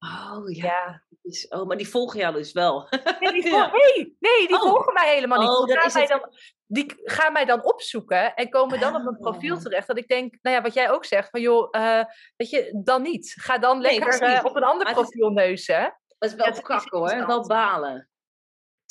Oh 0.03 0.50
ja. 0.50 0.64
Ja. 0.64 1.03
Is- 1.22 1.48
Oh, 1.48 1.66
maar 1.66 1.76
die 1.76 1.88
volgen 1.88 2.18
jou 2.18 2.34
dus 2.34 2.53
wel. 2.53 2.88
Nee, 3.20 3.32
die, 3.32 3.46
Ja. 3.50 3.70
vol- 3.70 3.78
nee, 3.78 4.16
nee, 4.20 4.46
die 4.46 4.57
Oh. 4.57 4.62
volgen 4.62 4.92
mij 4.92 5.14
helemaal 5.14 5.40
niet. 5.40 5.48
Oh, 5.48 5.64
die, 5.66 5.76
gaan 5.78 5.92
mij 5.92 6.07
dan, 6.07 6.28
die 6.66 7.00
gaan 7.05 7.32
mij 7.32 7.44
dan 7.44 7.64
opzoeken 7.64 8.34
en 8.34 8.50
komen 8.50 8.80
dan 8.80 8.96
op 8.96 9.03
mijn 9.03 9.16
profiel 9.18 9.55
Ah. 9.55 9.61
terecht. 9.62 9.86
Dat 9.86 9.98
ik 9.98 10.09
denk, 10.09 10.38
nou 10.42 10.57
ja, 10.57 10.62
wat 10.62 10.74
jij 10.74 10.90
ook 10.90 11.05
zegt, 11.05 11.30
van 11.30 11.40
joh, 11.40 11.68
eh, 11.70 12.05
weet 12.36 12.50
je, 12.50 12.80
dan 12.84 13.03
niet. 13.03 13.34
Ga 13.40 13.59
dan 13.59 13.80
lekker 13.80 14.20
eh, 14.22 14.44
op 14.44 14.57
een 14.57 14.62
ander 14.64 14.84
Maar 14.84 14.94
profiel 14.94 15.30
neuzen. 15.30 15.96
Dat 16.18 16.30
is 16.30 16.36
wel 16.36 16.46
Ja, 16.55 16.61
kakken 16.61 16.98
hoor, 16.98 17.26
wel 17.26 17.46
balen. 17.46 18.09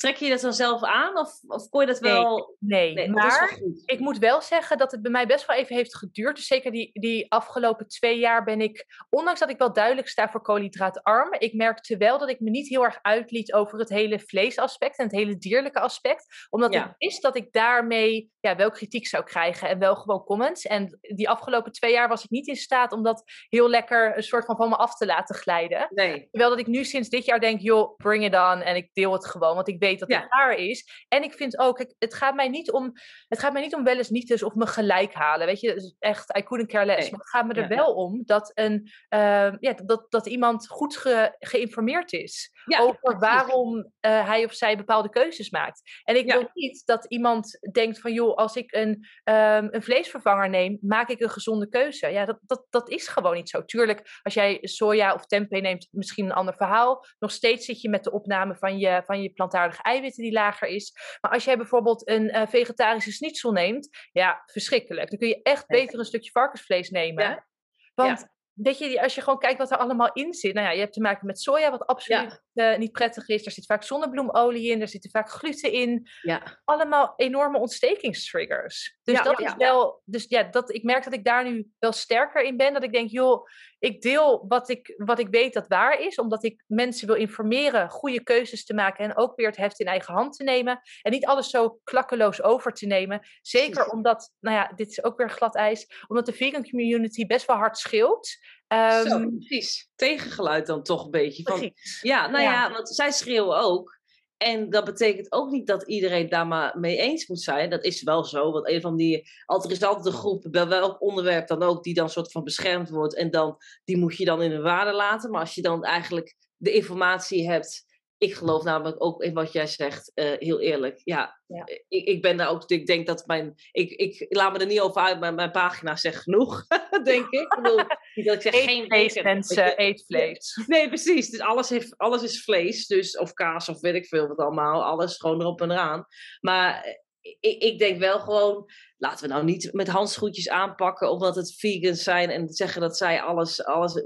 Trek 0.02 0.16
je 0.16 0.28
dat 0.28 0.40
dan 0.40 0.52
zelf 0.52 0.82
aan 0.82 1.18
of, 1.18 1.30
of 1.46 1.68
kon 1.68 1.80
je 1.80 1.86
dat 1.86 1.98
wel... 1.98 2.56
Nee, 2.58 2.94
Nee, 2.94 3.06
wel 3.06 3.14
maar 3.14 3.60
ik 3.84 3.98
moet 3.98 4.18
wel 4.18 4.40
zeggen 4.40 4.78
dat 4.78 4.92
het 4.92 5.02
bij 5.02 5.10
mij 5.10 5.26
best 5.26 5.46
wel 5.46 5.56
even 5.56 5.76
heeft 5.76 5.96
geduurd. 5.96 6.36
Dus 6.36 6.46
zeker 6.46 6.70
die, 6.70 6.90
die 6.92 7.32
afgelopen 7.32 7.88
twee 7.88 8.18
jaar 8.18 8.44
ben 8.44 8.60
ik, 8.60 9.04
ondanks 9.10 9.40
dat 9.40 9.50
ik 9.50 9.58
wel 9.58 9.72
duidelijk 9.72 10.08
sta 10.08 10.28
voor 10.28 10.42
koolhydraatarm, 10.42 11.34
ik 11.38 11.54
merkte 11.54 11.96
wel 11.96 12.18
dat 12.18 12.28
ik 12.28 12.40
me 12.40 12.50
niet 12.50 12.68
heel 12.68 12.84
erg 12.84 12.98
uitliet 13.02 13.52
over 13.52 13.78
het 13.78 13.88
hele 13.88 14.18
vleesaspect 14.18 14.98
en 14.98 15.04
het 15.04 15.14
hele 15.14 15.36
dierlijke 15.36 15.80
aspect. 15.80 16.46
Omdat 16.50 16.72
Ja. 16.72 16.84
ik 16.84 16.94
wist 16.98 17.22
dat 17.22 17.36
ik 17.36 17.52
daarmee 17.52 18.30
ja, 18.40 18.56
wel 18.56 18.70
kritiek 18.70 19.06
zou 19.06 19.24
krijgen 19.24 19.68
en 19.68 19.78
wel 19.78 19.96
gewoon 19.96 20.24
comments. 20.24 20.66
En 20.66 20.98
die 21.00 21.28
afgelopen 21.28 21.72
twee 21.72 21.92
jaar 21.92 22.08
was 22.08 22.24
ik 22.24 22.30
niet 22.30 22.46
in 22.46 22.56
staat 22.56 22.92
om 22.92 23.02
dat 23.02 23.22
heel 23.48 23.68
lekker 23.68 24.16
een 24.16 24.22
soort 24.22 24.44
van 24.44 24.56
van 24.56 24.68
me 24.68 24.76
af 24.76 24.94
te 24.94 25.06
laten 25.06 25.34
glijden. 25.34 25.86
Nee. 25.90 26.28
Terwijl 26.30 26.50
dat 26.50 26.58
ik 26.58 26.66
nu 26.66 26.84
sinds 26.84 27.08
dit 27.08 27.24
jaar 27.24 27.40
denk, 27.40 27.60
joh, 27.60 27.96
bring 27.96 28.24
it 28.24 28.34
on. 28.34 28.62
En 28.62 28.76
ik 28.76 28.90
deel 28.92 29.12
het 29.12 29.26
gewoon, 29.26 29.54
want 29.54 29.68
ik 29.68 29.78
weet 29.78 29.91
dat 29.98 30.10
Ja. 30.10 30.20
het 30.20 30.28
waar 30.28 30.54
is. 30.56 31.04
En 31.08 31.22
ik 31.22 31.32
vind 31.32 31.58
ook, 31.58 31.76
kijk, 31.76 31.94
het 31.98 32.14
gaat 32.14 32.34
mij 32.34 32.48
niet 32.48 32.70
om, 32.72 32.92
het 33.28 33.38
gaat 33.38 33.52
mij 33.52 33.62
niet 33.62 33.74
om 33.74 33.84
wel 33.84 33.96
eens 33.96 34.10
niet 34.10 34.28
dus 34.28 34.42
of 34.42 34.54
me 34.54 34.66
gelijk 34.66 35.14
halen. 35.14 35.46
Weet 35.46 35.60
je, 35.60 35.74
Dus 35.74 35.94
echt, 35.98 36.36
I 36.38 36.42
couldn't 36.42 36.70
care 36.70 36.84
less. 36.86 37.00
Nee. 37.00 37.10
Maar 37.10 37.20
het 37.20 37.28
gaat 37.28 37.46
me 37.46 37.54
er 37.54 37.60
Ja, 37.70 37.76
wel 37.76 37.94
om 37.94 38.22
dat, 38.24 38.50
een, 38.54 38.90
ehm, 39.08 39.56
ja, 39.60 39.72
dat, 39.84 40.06
dat 40.08 40.26
iemand 40.26 40.68
goed 40.68 40.96
ge- 40.96 41.36
geïnformeerd 41.38 42.12
is 42.12 42.50
over 42.80 43.18
waarom 43.18 43.92
eh, 44.00 44.26
hij 44.26 44.44
of 44.44 44.52
zij 44.52 44.76
bepaalde 44.76 45.08
keuzes 45.10 45.50
maakt. 45.50 45.80
En 46.04 46.16
ik 46.16 46.32
wil 46.32 46.50
niet 46.54 46.82
dat 46.86 47.04
iemand 47.08 47.58
denkt 47.72 48.00
van, 48.00 48.12
joh, 48.12 48.36
als 48.36 48.56
ik 48.56 48.72
een, 48.74 49.06
ehm, 49.24 49.68
een 49.70 49.82
vleesvervanger 49.82 50.48
neem, 50.48 50.78
maak 50.80 51.08
ik 51.08 51.20
een 51.20 51.30
gezonde 51.30 51.68
keuze. 51.68 52.08
Ja, 52.08 52.24
dat, 52.24 52.38
dat, 52.42 52.66
dat 52.70 52.88
is 52.90 53.08
gewoon 53.08 53.34
niet 53.34 53.48
zo. 53.48 53.64
Tuurlijk, 53.64 54.18
als 54.22 54.34
jij 54.34 54.58
soja 54.62 55.14
of 55.14 55.26
tempeh 55.26 55.60
neemt, 55.62 55.88
misschien 55.90 56.24
een 56.24 56.32
ander 56.32 56.54
verhaal. 56.54 57.04
Nog 57.18 57.30
steeds 57.30 57.66
zit 57.66 57.80
je 57.80 57.88
met 57.88 58.04
de 58.04 58.12
opname 58.12 58.54
van 58.56 58.78
je, 58.78 59.02
van 59.06 59.22
je 59.22 59.30
plantaardige 59.30 59.81
eiwitten 59.82 60.22
die 60.22 60.32
lager 60.32 60.68
is. 60.68 60.92
Maar 61.20 61.30
als 61.30 61.44
jij 61.44 61.56
bijvoorbeeld 61.56 62.08
een 62.08 62.30
eh, 62.30 62.46
vegetarische 62.46 63.12
schnitzel 63.12 63.52
neemt, 63.52 63.88
ja, 64.12 64.42
verschrikkelijk. 64.46 65.10
Dan 65.10 65.18
kun 65.18 65.28
je 65.28 65.42
echt 65.42 65.66
beter 65.66 65.98
een 65.98 66.04
stukje 66.04 66.30
varkensvlees 66.30 66.90
nemen. 66.90 67.24
Ja. 67.24 67.46
Want 67.94 68.30
weet 68.52 68.78
je, 68.78 69.02
als 69.02 69.14
je 69.14 69.20
gewoon 69.20 69.38
kijkt 69.38 69.58
wat 69.58 69.70
er 69.70 69.76
allemaal 69.76 70.12
in 70.12 70.34
zit. 70.34 70.54
Nou 70.54 70.66
ja, 70.66 70.72
je 70.72 70.80
hebt 70.80 70.92
te 70.92 71.00
maken 71.00 71.26
met 71.26 71.40
soja, 71.40 71.70
wat 71.70 71.86
absoluut 71.86 72.42
eh, 72.52 72.76
niet 72.78 72.92
prettig 72.92 73.28
is. 73.28 73.46
Er 73.46 73.52
zit 73.52 73.66
vaak 73.66 73.82
zonnebloemolie 73.82 74.70
in, 74.70 74.80
er 74.80 74.88
zit 74.88 75.08
vaak 75.10 75.30
gluten 75.30 75.72
in. 75.72 76.08
Ja. 76.22 76.60
Allemaal 76.64 77.12
enorme 77.16 77.58
ontstekingstriggers. 77.58 78.98
Dus 79.02 79.16
Ja, 79.16 79.22
dat 79.22 79.38
ja, 79.38 79.46
is 79.46 79.54
wel, 79.56 80.02
dus 80.04 80.24
ja, 80.28 80.42
dat, 80.42 80.74
ik 80.74 80.82
merk 80.82 81.04
dat 81.04 81.12
ik 81.12 81.24
daar 81.24 81.44
nu 81.44 81.70
wel 81.78 81.92
sterker 81.92 82.42
in 82.42 82.56
ben. 82.56 82.72
Dat 82.72 82.82
ik 82.82 82.92
denk, 82.92 83.10
joh, 83.10 83.46
ik 83.78 84.02
deel 84.02 84.44
wat 84.48 84.68
ik, 84.68 84.94
wat 84.96 85.18
ik 85.18 85.28
weet 85.30 85.54
dat 85.54 85.68
waar 85.68 86.00
is. 86.00 86.16
Omdat 86.16 86.44
ik 86.44 86.64
mensen 86.66 87.06
wil 87.06 87.16
informeren 87.16 87.90
goede 87.90 88.22
keuzes 88.22 88.64
te 88.64 88.74
maken. 88.74 89.04
En 89.04 89.16
ook 89.16 89.36
weer 89.36 89.46
het 89.46 89.56
heft 89.56 89.80
in 89.80 89.86
eigen 89.86 90.14
hand 90.14 90.36
te 90.36 90.44
nemen. 90.44 90.80
En 91.02 91.12
niet 91.12 91.26
alles 91.26 91.50
zo 91.50 91.80
klakkeloos 91.84 92.42
over 92.42 92.72
te 92.72 92.86
nemen. 92.86 93.20
Zeker 93.40 93.86
omdat, 93.86 94.32
nou 94.40 94.56
ja, 94.56 94.72
dit 94.74 94.90
is 94.90 95.04
ook 95.04 95.16
weer 95.16 95.30
glad 95.30 95.54
ijs. 95.54 96.04
Omdat 96.08 96.26
de 96.26 96.32
vegan 96.32 96.68
community 96.70 97.26
best 97.26 97.46
wel 97.46 97.56
hard 97.56 97.78
scheelt. 97.78 98.26
Zo, 98.26 98.76
Ehm, 98.76 99.28
precies. 99.28 99.90
Tegengeluid 99.94 100.66
dan 100.66 100.82
toch 100.82 101.04
een 101.04 101.10
beetje. 101.10 101.42
Van, 101.42 101.58
precies. 101.58 102.00
ja, 102.02 102.26
nou 102.26 102.42
Ja. 102.42 102.52
ja. 102.52 102.72
want 102.72 102.88
zij 102.88 103.10
schreeuwen 103.10 103.58
ook. 103.58 104.00
En 104.42 104.70
dat 104.70 104.84
betekent 104.84 105.32
ook 105.32 105.50
niet 105.50 105.66
dat 105.66 105.82
iedereen 105.82 106.28
daar 106.28 106.46
maar 106.46 106.78
mee 106.78 106.96
eens 106.96 107.26
moet 107.26 107.40
zijn. 107.40 107.70
Dat 107.70 107.84
is 107.84 108.02
wel 108.02 108.24
zo. 108.24 108.52
Want 108.52 108.68
een 108.68 108.80
van 108.80 108.96
die. 108.96 109.16
Er 109.46 109.70
is 109.70 109.82
altijd 109.82 110.06
een 110.06 110.12
groep, 110.12 110.46
bij 110.50 110.68
welk 110.68 111.00
onderwerp 111.00 111.48
dan 111.48 111.62
ook, 111.62 111.82
die 111.82 111.94
dan 111.94 112.10
soort 112.10 112.32
van 112.32 112.44
beschermd 112.44 112.90
wordt. 112.90 113.16
En 113.16 113.30
dan, 113.30 113.56
die 113.84 113.96
moet 113.96 114.16
je 114.16 114.24
dan 114.24 114.42
in 114.42 114.50
de 114.50 114.60
waarde 114.60 114.92
laten. 114.92 115.30
Maar 115.30 115.40
als 115.40 115.54
je 115.54 115.62
dan 115.62 115.84
eigenlijk 115.84 116.36
de 116.56 116.72
informatie 116.72 117.50
hebt. 117.50 117.90
Ik 118.22 118.34
geloof 118.34 118.62
namelijk 118.62 119.04
ook 119.04 119.22
in 119.22 119.34
wat 119.34 119.52
jij 119.52 119.66
zegt, 119.66 120.12
eh, 120.14 120.32
heel 120.38 120.60
eerlijk. 120.60 121.00
Ja, 121.04 121.40
Ja. 121.46 121.66
Ik, 121.88 122.06
ik 122.06 122.22
ben 122.22 122.36
daar 122.36 122.48
ook. 122.48 122.70
Ik 122.70 122.86
denk 122.86 123.06
dat 123.06 123.26
mijn. 123.26 123.54
Ik, 123.72 123.90
ik 123.90 124.26
laat 124.28 124.52
me 124.52 124.58
er 124.58 124.66
niet 124.66 124.80
over 124.80 125.02
uit, 125.02 125.20
maar 125.20 125.34
mijn 125.34 125.50
pagina 125.50 125.96
zegt 125.96 126.22
genoeg, 126.22 126.66
denk 127.04 127.26
ik. 127.30 127.40
Ik 127.40 127.60
bedoel, 127.62 127.76
niet 128.14 128.26
dat 128.26 128.34
ik 128.34 128.42
zeg 128.42 128.54
Eet 128.54 128.62
geen 128.62 128.84
vlees, 128.86 129.22
mensen, 129.22 129.82
eet 129.82 130.04
vlees. 130.06 130.62
Nee, 130.66 130.88
precies. 130.88 131.30
Dus 131.30 131.40
alles, 131.40 131.68
heeft, 131.68 131.98
alles 131.98 132.22
is 132.22 132.44
vlees, 132.44 132.86
dus, 132.86 133.18
of 133.18 133.32
kaas 133.32 133.68
of 133.68 133.80
weet 133.80 133.94
ik 133.94 134.06
veel 134.06 134.28
wat 134.28 134.38
allemaal. 134.38 134.84
Alles 134.84 135.16
gewoon 135.16 135.40
erop 135.40 135.60
en 135.60 135.70
eraan. 135.70 136.06
Maar 136.40 136.82
eh, 136.82 136.92
ik, 137.22 137.62
ik 137.62 137.78
denk 137.78 137.98
wel 137.98 138.20
gewoon, 138.20 138.70
laten 138.98 139.26
we 139.26 139.32
nou 139.32 139.44
niet 139.44 139.72
met 139.72 139.88
handschoentjes 139.88 140.48
aanpakken 140.48 141.10
omdat 141.10 141.36
het 141.36 141.54
vegans 141.58 142.02
zijn 142.02 142.30
en 142.30 142.48
zeggen 142.48 142.80
dat 142.80 142.96
zij 142.96 143.20
alles, 143.20 143.64
alles... 143.64 144.02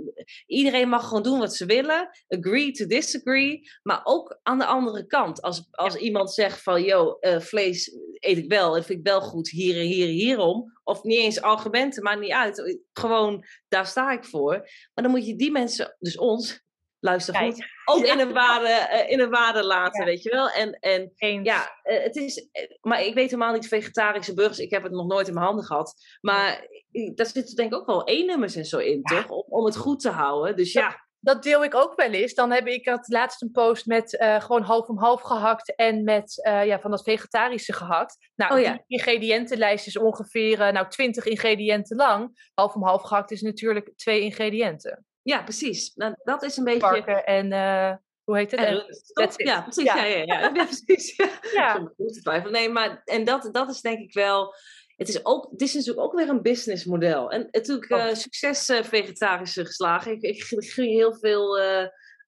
Iedereen 0.47 0.89
mag 0.89 1.09
gewoon 1.09 1.23
doen 1.23 1.39
wat 1.39 1.55
ze 1.55 1.67
willen. 1.67 2.11
Agree 2.29 2.71
to 2.71 2.87
disagree. 2.87 3.71
Maar 3.83 4.01
ook 4.05 4.39
aan 4.43 4.59
de 4.59 4.67
andere 4.67 5.07
kant. 5.07 5.43
Als, 5.43 5.69
als 5.71 5.97
iemand 5.97 6.33
zegt 6.33 6.63
van, 6.63 6.83
yo, 6.83 7.17
eh, 7.19 7.41
vlees 7.41 7.97
eet 8.13 8.39
ik 8.39 8.51
wel. 8.51 8.77
En 8.77 8.85
vind 8.85 8.99
ik 8.99 9.07
wel 9.07 9.21
goed 9.21 9.49
hier 9.49 9.77
en 9.77 9.87
hier 9.87 10.07
en 10.07 10.15
hierom. 10.15 10.73
Of 10.85 11.03
niet 11.03 11.19
eens 11.19 11.41
argumenten, 11.41 12.03
maakt 12.03 12.21
niet 12.21 12.33
uit. 12.33 12.79
Gewoon, 12.93 13.45
daar 13.69 13.87
sta 13.87 14.13
ik 14.13 14.25
voor. 14.25 14.53
Maar 14.95 15.05
dan 15.05 15.11
moet 15.11 15.27
je 15.27 15.37
die 15.37 15.51
mensen, 15.51 15.97
dus 15.99 16.19
ons, 16.19 16.66
luister 17.07 17.35
Kijk. 17.35 17.53
goed, 17.53 17.67
ook 17.85 18.07
Ja. 18.07 18.13
in, 18.13 18.19
een 18.21 18.33
waarde, 18.33 18.69
eh, 18.69 19.11
in 19.11 19.21
een 19.21 19.31
waarde 19.31 19.65
laten, 19.65 20.01
Ja. 20.01 20.07
weet 20.11 20.23
je 20.23 20.31
wel. 20.31 20.49
En, 20.51 20.73
en 20.81 21.13
Eens. 21.17 21.47
ja, 21.49 21.79
eh, 21.83 22.03
het 22.03 22.17
is, 22.17 22.49
eh, 22.53 22.63
maar 22.81 23.03
ik 23.05 23.15
weet 23.15 23.31
helemaal 23.31 23.53
niet 23.53 23.69
vegetarische 23.69 24.35
burgers. 24.35 24.59
Ik 24.59 24.71
heb 24.71 24.83
het 24.83 24.93
nog 24.93 25.07
nooit 25.07 25.29
in 25.29 25.35
mijn 25.35 25.47
handen 25.47 25.65
gehad. 25.65 25.95
Maar 26.21 26.69
daar 27.15 27.27
zitten 27.27 27.57
denk 27.57 27.73
ik 27.73 27.79
ook 27.79 27.87
wel 27.87 28.03
E-nummers 28.09 28.57
en 28.57 28.65
zo 28.65 28.79
in, 28.79 29.01
Ja. 29.03 29.23
toch? 29.23 29.31
Om, 29.31 29.45
om 29.49 29.65
het 29.65 29.77
goed 29.77 30.01
te 30.01 30.11
houden. 30.11 30.57
Dus 30.57 30.73
ja, 30.73 31.05
Dat 31.21 31.43
deel 31.43 31.65
ik 31.65 31.75
ook 31.75 31.93
wel 31.97 32.11
eens. 32.11 32.35
Dan 32.35 32.51
heb 32.53 32.67
ik 32.67 32.87
had 32.89 33.09
laatst 33.09 33.43
een 33.43 33.51
post 33.51 33.87
met 33.87 34.17
gewoon 34.39 34.63
half 34.63 34.87
om 34.89 34.99
half 34.99 35.21
gehakt 35.23 35.75
en 35.75 36.05
met 36.05 36.35
ja, 36.65 36.81
van 36.81 36.91
dat 36.91 37.03
vegetarische 37.03 37.73
gehakt. 37.73 38.17
Nou, 38.35 38.55
Oh 38.55 38.61
ja. 38.61 38.73
die 38.73 38.83
ingrediëntenlijst 38.87 39.87
is 39.87 39.99
ongeveer 39.99 40.73
nou, 40.73 40.89
20 40.89 41.27
ingrediënten 41.27 41.97
lang. 41.97 42.51
Half 42.55 42.75
om 42.75 42.85
half 42.85 43.03
gehakt 43.03 43.31
is 43.31 43.41
natuurlijk 43.43 43.93
twee 43.97 44.21
ingrediënten. 44.21 45.05
Ja, 45.27 45.43
precies. 45.43 45.93
Nou, 45.95 46.15
dat 46.25 46.43
is 46.43 46.57
een 46.57 46.65
beetje... 46.65 46.81
Varken 46.81 47.25
en 47.25 47.53
eh, 47.53 47.95
hoe 48.25 48.37
heet 48.37 48.51
het? 48.51 48.61
En 48.61 48.77
it. 49.15 49.35
Ja, 49.37 49.63
precies. 49.63 49.85
Ja. 49.85 49.97
Ja, 49.97 50.05
ja, 50.05 50.17
ja. 50.17 50.41
ja, 50.55 50.65
precies. 50.65 51.17
Ja. 51.53 51.93
Twijfelen. 52.23 52.53
Nee, 52.53 52.69
maar 52.69 53.03
en 53.05 53.25
dat, 53.25 53.49
dat 53.53 53.71
is 53.71 53.81
denk 53.81 53.99
ik 53.99 54.13
wel. 54.13 54.55
Het 54.97 55.09
is, 55.09 55.25
ook, 55.25 55.51
het 55.51 55.61
is 55.61 55.75
natuurlijk 55.75 56.07
ook 56.07 56.15
weer 56.15 56.29
een 56.29 56.43
businessmodel. 56.43 57.31
En 57.31 57.49
natuurlijk 57.51 57.91
eh, 57.91 58.15
succes 58.15 58.69
eh, 58.69 58.83
vegetarische 58.83 59.65
geslagen. 59.65 60.13
Ik, 60.13 60.23
ik 60.23 60.73
heel 60.75 61.15
veel 61.15 61.59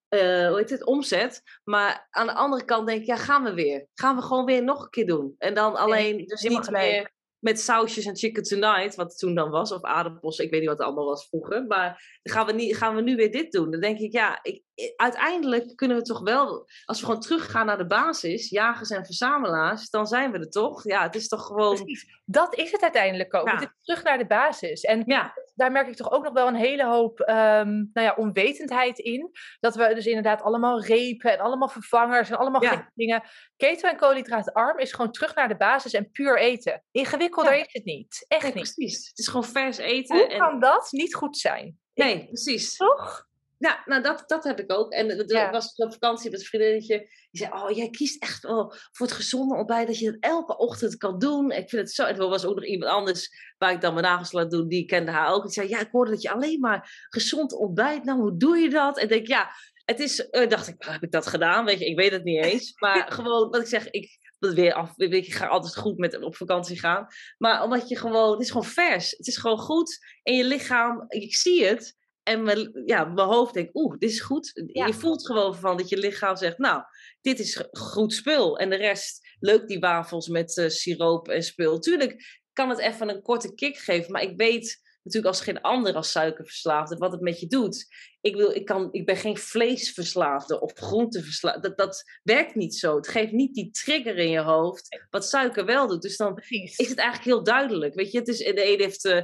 hoe 0.09 0.55
heet 0.57 0.71
het, 0.71 0.85
omzet. 0.85 1.43
Maar 1.65 2.07
aan 2.11 2.27
de 2.27 2.35
andere 2.35 2.65
kant 2.65 2.87
denk 2.87 3.01
ik, 3.01 3.07
ja, 3.07 3.17
gaan 3.17 3.45
we 3.45 3.55
weer. 3.55 3.87
Gaan 3.95 4.17
we 4.17 4.23
gewoon 4.23 4.45
weer 4.45 4.63
nog 4.63 4.83
een 4.83 4.91
keer 4.91 5.07
doen. 5.07 5.35
En 5.39 5.55
dan 5.55 5.77
alleen, 5.77 6.25
dus 6.25 6.43
niet 6.43 6.71
meer 6.71 7.17
met 7.39 7.61
sausjes 7.61 8.05
en 8.05 8.17
chicken 8.17 8.43
tonight, 8.43 8.95
wat 8.95 9.19
toen 9.19 9.35
dan 9.35 9.51
was, 9.51 9.73
of 9.73 9.83
aardappels, 9.83 10.39
ik 10.39 10.51
weet 10.51 10.61
niet 10.61 10.69
wat 10.69 10.79
het 10.79 10.87
allemaal 10.87 11.07
was 11.07 11.29
vroeger. 11.29 11.67
Maar 11.67 12.19
gaan 12.23 12.47
we, 12.47 12.53
niet, 12.53 12.77
gaan 12.77 12.95
we 12.95 13.03
nu 13.03 13.17
weer 13.17 13.33
dit 13.33 13.53
doen? 13.53 13.71
Dan 13.71 13.81
denk 13.81 13.99
ik, 13.99 14.13
ja, 14.13 14.39
ik, 14.43 14.63
uiteindelijk 14.97 15.77
kunnen 15.77 15.97
we 15.97 16.03
toch 16.03 16.21
wel, 16.21 16.69
als 16.85 17.01
we 17.01 17.07
gewoon 17.07 17.21
teruggaan 17.21 17.67
naar 17.67 17.79
de 17.79 17.87
basis, 17.87 18.49
jagers 18.49 18.91
en 18.91 19.05
verzamelaars, 19.05 19.91
dan 19.91 20.07
zijn 20.07 20.33
we 20.33 20.39
er 20.39 20.51
toch? 20.51 20.85
Ja, 20.85 21.03
het 21.03 21.15
is 21.15 21.29
toch 21.29 21.47
gewoon. 21.47 21.75
Precies. 21.75 22.21
Dat 22.25 22.55
is 22.55 22.73
het 22.73 22.83
uiteindelijk 22.83 23.35
ook. 23.35 23.51
Het 23.51 23.61
is 23.61 23.69
terug 23.83 24.03
naar 24.05 24.19
de 24.19 24.27
basis. 24.27 24.83
En 24.83 25.03
ja. 25.07 25.35
daar 25.55 25.73
merk 25.73 25.89
ik 25.89 25.97
toch 25.97 26.11
ook 26.11 26.25
nog 26.25 26.33
wel 26.33 26.47
een 26.49 26.55
hele 26.55 26.85
hoop 26.85 27.21
um, 27.21 27.91
nou 27.93 28.07
ja, 28.07 28.15
onwetendheid 28.17 28.99
in. 28.99 29.31
Dat 29.61 29.75
we 29.75 29.95
dus 29.95 30.07
inderdaad 30.07 30.43
allemaal 30.43 30.83
repen 30.85 31.33
en 31.33 31.39
allemaal 31.39 31.69
vervangers 31.69 32.31
en 32.31 32.39
allemaal 32.39 32.63
ja. 32.63 32.91
dingen. 32.95 33.23
Keto 33.57 33.89
en 33.89 33.97
koolhydraatarm 33.97 34.79
is 34.79 34.93
gewoon 34.93 35.13
terug 35.13 35.35
naar 35.35 35.49
de 35.49 35.57
basis 35.57 35.93
en 35.93 36.11
puur 36.11 36.39
eten. 36.39 36.85
Ingewikkelder 36.91 37.59
is 37.59 37.73
het 37.73 37.85
niet. 37.85 38.25
Echt 38.29 38.55
niet. 38.55 38.75
Precies. 38.75 39.09
Het 39.09 39.19
is 39.19 39.27
gewoon 39.27 39.45
vers 39.45 39.79
eten. 39.79 40.17
Hoe 40.17 40.37
kan 40.37 40.61
dat 40.61 40.89
niet 40.91 41.15
goed 41.15 41.37
zijn? 41.37 41.79
Nee, 41.95 42.27
precies. 42.27 42.77
Toch? 42.77 43.28
Ja, 43.59 43.83
nou 43.85 44.03
dat, 44.03 44.25
dat 44.27 44.45
heb 44.45 44.61
ik 44.61 44.73
ook. 44.73 44.93
En 44.93 45.11
er 45.11 45.51
was 45.51 45.75
op 45.75 45.93
vakantie 45.93 46.31
met 46.31 46.41
een 46.41 46.47
vriendinnetje. 46.47 46.99
Die 47.31 47.41
zei, 47.41 47.53
oh, 47.53 47.71
jij 47.77 47.91
kiest 47.91 48.23
echt 48.23 48.43
wel 48.43 48.75
voor 48.93 49.07
het 49.07 49.15
gezonde 49.15 49.57
ontbijt. 49.57 49.87
Dat 49.87 49.99
je 49.99 50.07
het 50.07 50.17
elke 50.21 50.57
ochtend 50.57 50.97
kan 50.97 51.19
doen. 51.19 51.51
Ik 51.51 51.69
vind 51.69 51.83
het 51.83 51.93
zo... 51.93 52.05
En 52.05 52.19
er 52.19 52.29
was 52.29 52.45
ook 52.45 52.55
nog 52.55 52.65
iemand 52.65 52.93
anders 52.93 53.29
waar 53.59 53.73
ik 53.73 53.81
dan 53.81 53.93
mijn 53.93 54.05
nagels 54.05 54.33
laat 54.33 54.51
doen. 54.51 54.69
Die 54.69 54.85
kende 54.85 55.11
haar 55.11 55.33
ook. 55.33 55.43
Die 55.43 55.53
zei, 55.53 55.69
ja, 55.69 55.81
ik 55.81 55.89
hoorde 55.91 56.11
dat 56.11 56.23
je 56.23 56.31
alleen 56.31 56.61
maar 56.61 57.07
gezond 57.09 57.53
ontbijt. 57.53 58.05
Nou, 58.05 58.21
hoe 58.21 58.37
doe 58.37 58.57
je 58.57 58.71
dat? 58.71 58.97
En 58.97 59.03
ik 59.03 59.09
denk, 59.09 59.27
ja, 59.27 59.51
het 59.85 60.01
is... 60.01 60.29
Uh, 60.31 60.49
dacht 60.49 60.69
ik, 60.69 60.75
heb 60.79 61.03
ik 61.03 61.11
dat 61.11 61.27
gedaan? 61.27 61.65
Weet 61.65 61.79
je, 61.79 61.87
ik 61.87 61.97
weet 61.97 62.13
het 62.13 62.25
niet 62.25 62.45
eens. 62.45 62.73
Maar 62.81 63.13
gewoon, 63.13 63.51
wat 63.51 63.61
ik 63.61 63.67
zeg, 63.67 63.91
ik... 63.91 64.27
Weer 64.39 64.73
af, 64.73 64.97
ik 64.97 65.35
ga 65.35 65.47
altijd 65.47 65.77
goed 65.77 65.99
met 65.99 66.23
op 66.23 66.37
vakantie 66.37 66.79
gaan. 66.79 67.07
Maar 67.39 67.63
omdat 67.63 67.89
je 67.89 67.97
gewoon, 67.97 68.33
het 68.33 68.41
is 68.41 68.51
gewoon 68.51 68.67
vers. 68.67 69.11
Het 69.11 69.27
is 69.27 69.37
gewoon 69.37 69.59
goed. 69.59 69.99
En 70.23 70.35
je 70.35 70.45
lichaam, 70.45 71.05
ik 71.09 71.35
zie 71.35 71.65
het. 71.65 71.98
En 72.29 72.43
mijn, 72.43 72.83
ja, 72.85 73.05
mijn 73.05 73.29
hoofd 73.29 73.55
denkt, 73.55 73.75
oeh, 73.75 73.99
dit 73.99 74.11
is 74.11 74.21
goed. 74.21 74.53
Je 74.67 74.95
voelt 74.95 75.27
gewoon 75.27 75.55
van 75.55 75.77
dat 75.77 75.89
je 75.89 75.99
lichaam 75.99 76.37
zegt, 76.37 76.59
nou, 76.59 76.83
dit 77.21 77.39
is 77.39 77.65
goed 77.71 78.13
spul. 78.13 78.59
En 78.59 78.71
de 78.71 78.77
rest, 78.77 79.29
leuk 79.41 79.67
die 79.67 79.79
wafels 79.79 80.29
met 80.29 80.57
uh, 80.57 80.69
siroop 80.69 81.29
en 81.29 81.43
spul. 81.43 81.79
Tuurlijk 81.79 82.43
kan 82.53 82.69
het 82.69 82.79
even 82.79 83.09
een 83.09 83.23
korte 83.23 83.55
kick 83.55 83.77
geven, 83.77 84.13
maar 84.13 84.23
ik 84.23 84.37
weet 84.37 84.87
natuurlijk 85.03 85.35
als 85.35 85.45
geen 85.45 85.61
ander 85.61 85.95
als 85.95 86.11
suikerverslaafde 86.11 86.97
wat 86.97 87.13
het 87.13 87.21
met 87.21 87.41
je 87.41 87.47
doet. 87.47 87.87
Ik, 88.21 88.37
wil, 88.37 88.51
ik, 88.51 88.65
kan, 88.65 88.89
ik 88.93 89.07
ben 89.07 89.17
geen 89.17 89.37
vleesverslaafde 89.37 90.61
of 90.61 90.73
groenteverslaafde. 90.75 91.61
Dat, 91.61 91.77
dat 91.77 92.05
werkt 92.23 92.55
niet 92.55 92.75
zo. 92.75 92.97
Het 92.97 93.09
geeft 93.09 93.33
niet 93.33 93.55
die 93.55 93.71
trigger 93.71 94.17
in 94.17 94.31
je 94.31 94.41
hoofd, 94.41 95.07
wat 95.11 95.29
suiker 95.29 95.65
wel 95.65 95.87
doet. 95.87 96.03
Dus 96.03 96.17
dan 96.17 96.39
is 96.77 96.89
het 96.89 96.99
eigenlijk 96.99 97.25
heel 97.25 97.43
duidelijk. 97.43 97.95
Weet 97.95 98.13
je, 98.13 98.19
het 98.19 98.29
is, 98.29 98.39
de 98.39 98.63
ene 98.63 98.83
heeft... 98.83 99.05
Uh, 99.05 99.23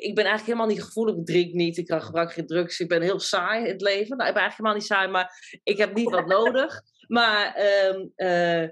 ik 0.00 0.14
ben 0.14 0.24
eigenlijk 0.24 0.46
helemaal 0.46 0.66
niet 0.66 0.82
gevoelig. 0.82 1.16
Ik 1.16 1.26
drink 1.26 1.52
niet, 1.52 1.76
ik 1.76 1.92
gebruik 1.92 2.32
geen 2.32 2.46
drugs. 2.46 2.80
Ik 2.80 2.88
ben 2.88 3.02
heel 3.02 3.20
saai 3.20 3.64
in 3.64 3.72
het 3.72 3.80
leven. 3.80 4.16
Nou, 4.16 4.28
ik 4.28 4.34
ben 4.34 4.42
eigenlijk 4.42 4.56
helemaal 4.56 4.74
niet 4.74 4.86
saai, 4.86 5.08
maar 5.08 5.60
ik 5.62 5.78
heb 5.78 5.94
niet 5.94 6.10
wat 6.10 6.26
nodig. 6.26 6.82
Maar 7.08 7.56
um, 7.90 8.12
uh, 8.16 8.68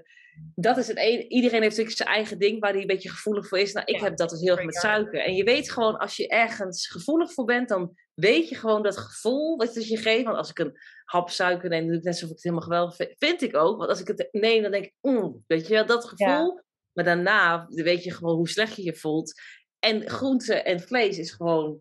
dat 0.55 0.77
is 0.77 0.87
het 0.87 0.97
een, 0.97 1.31
iedereen 1.31 1.61
heeft 1.61 1.77
natuurlijk 1.77 1.97
zijn 1.97 2.09
eigen 2.09 2.39
ding 2.39 2.59
waar 2.59 2.71
hij 2.71 2.81
een 2.81 2.87
beetje 2.87 3.09
gevoelig 3.09 3.47
voor 3.47 3.59
is. 3.59 3.73
Nou, 3.73 3.85
ik 3.85 3.99
heb 3.99 4.17
dat 4.17 4.29
dus 4.29 4.41
heel 4.41 4.55
veel 4.55 4.65
met 4.65 4.75
suiker. 4.75 5.23
En 5.23 5.35
je 5.35 5.43
weet 5.43 5.71
gewoon, 5.71 5.97
als 5.97 6.15
je 6.15 6.27
ergens 6.27 6.87
gevoelig 6.87 7.33
voor 7.33 7.45
bent, 7.45 7.69
dan 7.69 7.97
weet 8.13 8.49
je 8.49 8.55
gewoon 8.55 8.83
dat 8.83 8.97
gevoel 8.97 9.57
wat 9.57 9.75
het 9.75 9.87
je 9.87 9.97
geeft. 9.97 10.23
Want 10.23 10.37
als 10.37 10.49
ik 10.49 10.59
een 10.59 10.77
hap 11.05 11.29
suiker 11.29 11.69
neem, 11.69 11.87
doe 11.87 11.95
ik 11.95 12.03
net 12.03 12.13
alsof 12.13 12.29
ik 12.29 12.35
het 12.35 12.43
helemaal 12.43 12.65
geweldig 12.65 12.95
vind. 12.95 13.13
Vind 13.17 13.41
ik 13.41 13.55
ook. 13.55 13.77
Want 13.77 13.89
als 13.89 13.99
ik 13.99 14.07
het 14.07 14.27
neem, 14.31 14.61
dan 14.61 14.71
denk 14.71 14.85
ik, 14.85 14.93
mm, 15.01 15.43
weet 15.47 15.67
je 15.67 15.73
wel, 15.73 15.85
dat 15.85 16.05
gevoel. 16.05 16.61
Maar 16.93 17.05
daarna 17.05 17.65
weet 17.67 18.03
je 18.03 18.11
gewoon 18.11 18.35
hoe 18.35 18.49
slecht 18.49 18.75
je 18.75 18.83
je 18.83 18.95
voelt. 18.95 19.41
En 19.83 20.09
groente 20.09 20.53
en 20.53 20.79
vlees 20.79 21.17
is 21.17 21.31
gewoon, 21.31 21.79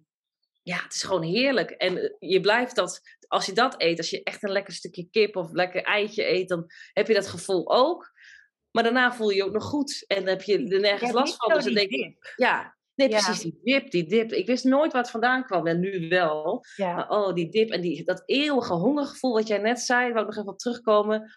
ja, 0.62 0.82
het 0.82 0.94
is 0.94 1.03
gewoon 1.03 1.22
heerlijk. 1.22 1.70
En 1.70 1.98
eh, 1.98 2.11
je 2.18 2.40
blijft 2.40 2.76
dat, 2.76 3.00
als 3.28 3.46
je 3.46 3.53
dat 3.53 3.74
eet, 3.78 3.98
als 3.98 4.11
je 4.11 4.22
echt 4.22 4.42
een 4.42 4.50
lekker 4.50 4.72
stukje 4.72 5.09
kip 5.11 5.36
of 5.36 5.53
lekker 5.53 5.82
eitje 5.82 6.28
eet, 6.28 6.48
dan 6.48 6.70
heb 6.92 7.07
je 7.07 7.14
dat 7.14 7.28
gevoel 7.28 7.72
ook. 7.74 8.12
Maar 8.70 8.82
daarna 8.82 9.12
voel 9.12 9.30
je 9.30 9.36
je 9.36 9.44
ook 9.44 9.53
nog 9.53 9.64
goed. 9.64 10.05
En 10.07 10.26
heb 10.26 10.42
je 10.42 10.68
er 10.68 10.80
nergens 10.80 11.12
last 11.12 11.36
van. 11.36 11.55
Dus 11.55 11.64
dan 11.64 11.74
denk 11.74 11.90
ik, 11.90 12.32
ja, 12.36 12.76
nee, 12.94 13.09
precies, 13.09 13.40
die 13.40 13.61
dip, 13.62 13.90
die 13.90 14.07
dip. 14.07 14.32
Ik 14.32 14.46
wist 14.46 14.64
nooit 14.64 14.92
wat 14.92 15.11
vandaan 15.11 15.44
kwam 15.44 15.66
en 15.66 15.80
nu 15.80 16.09
wel. 16.09 16.64
Ja. 16.76 16.94
Maar 16.94 17.11
oh, 17.11 17.34
die 17.34 17.50
dip 17.50 17.70
en 17.70 17.80
die, 17.80 18.05
dat 18.05 18.22
eeuwige 18.26 18.74
hongergevoel 18.74 19.32
wat 19.32 19.46
jij 19.46 19.59
net 19.59 19.80
zei, 19.80 20.12
waar 20.12 20.22
ik 20.22 20.28
nog 20.28 20.36
even 20.36 20.53
op 20.53 20.59
terugkomen. 20.59 21.32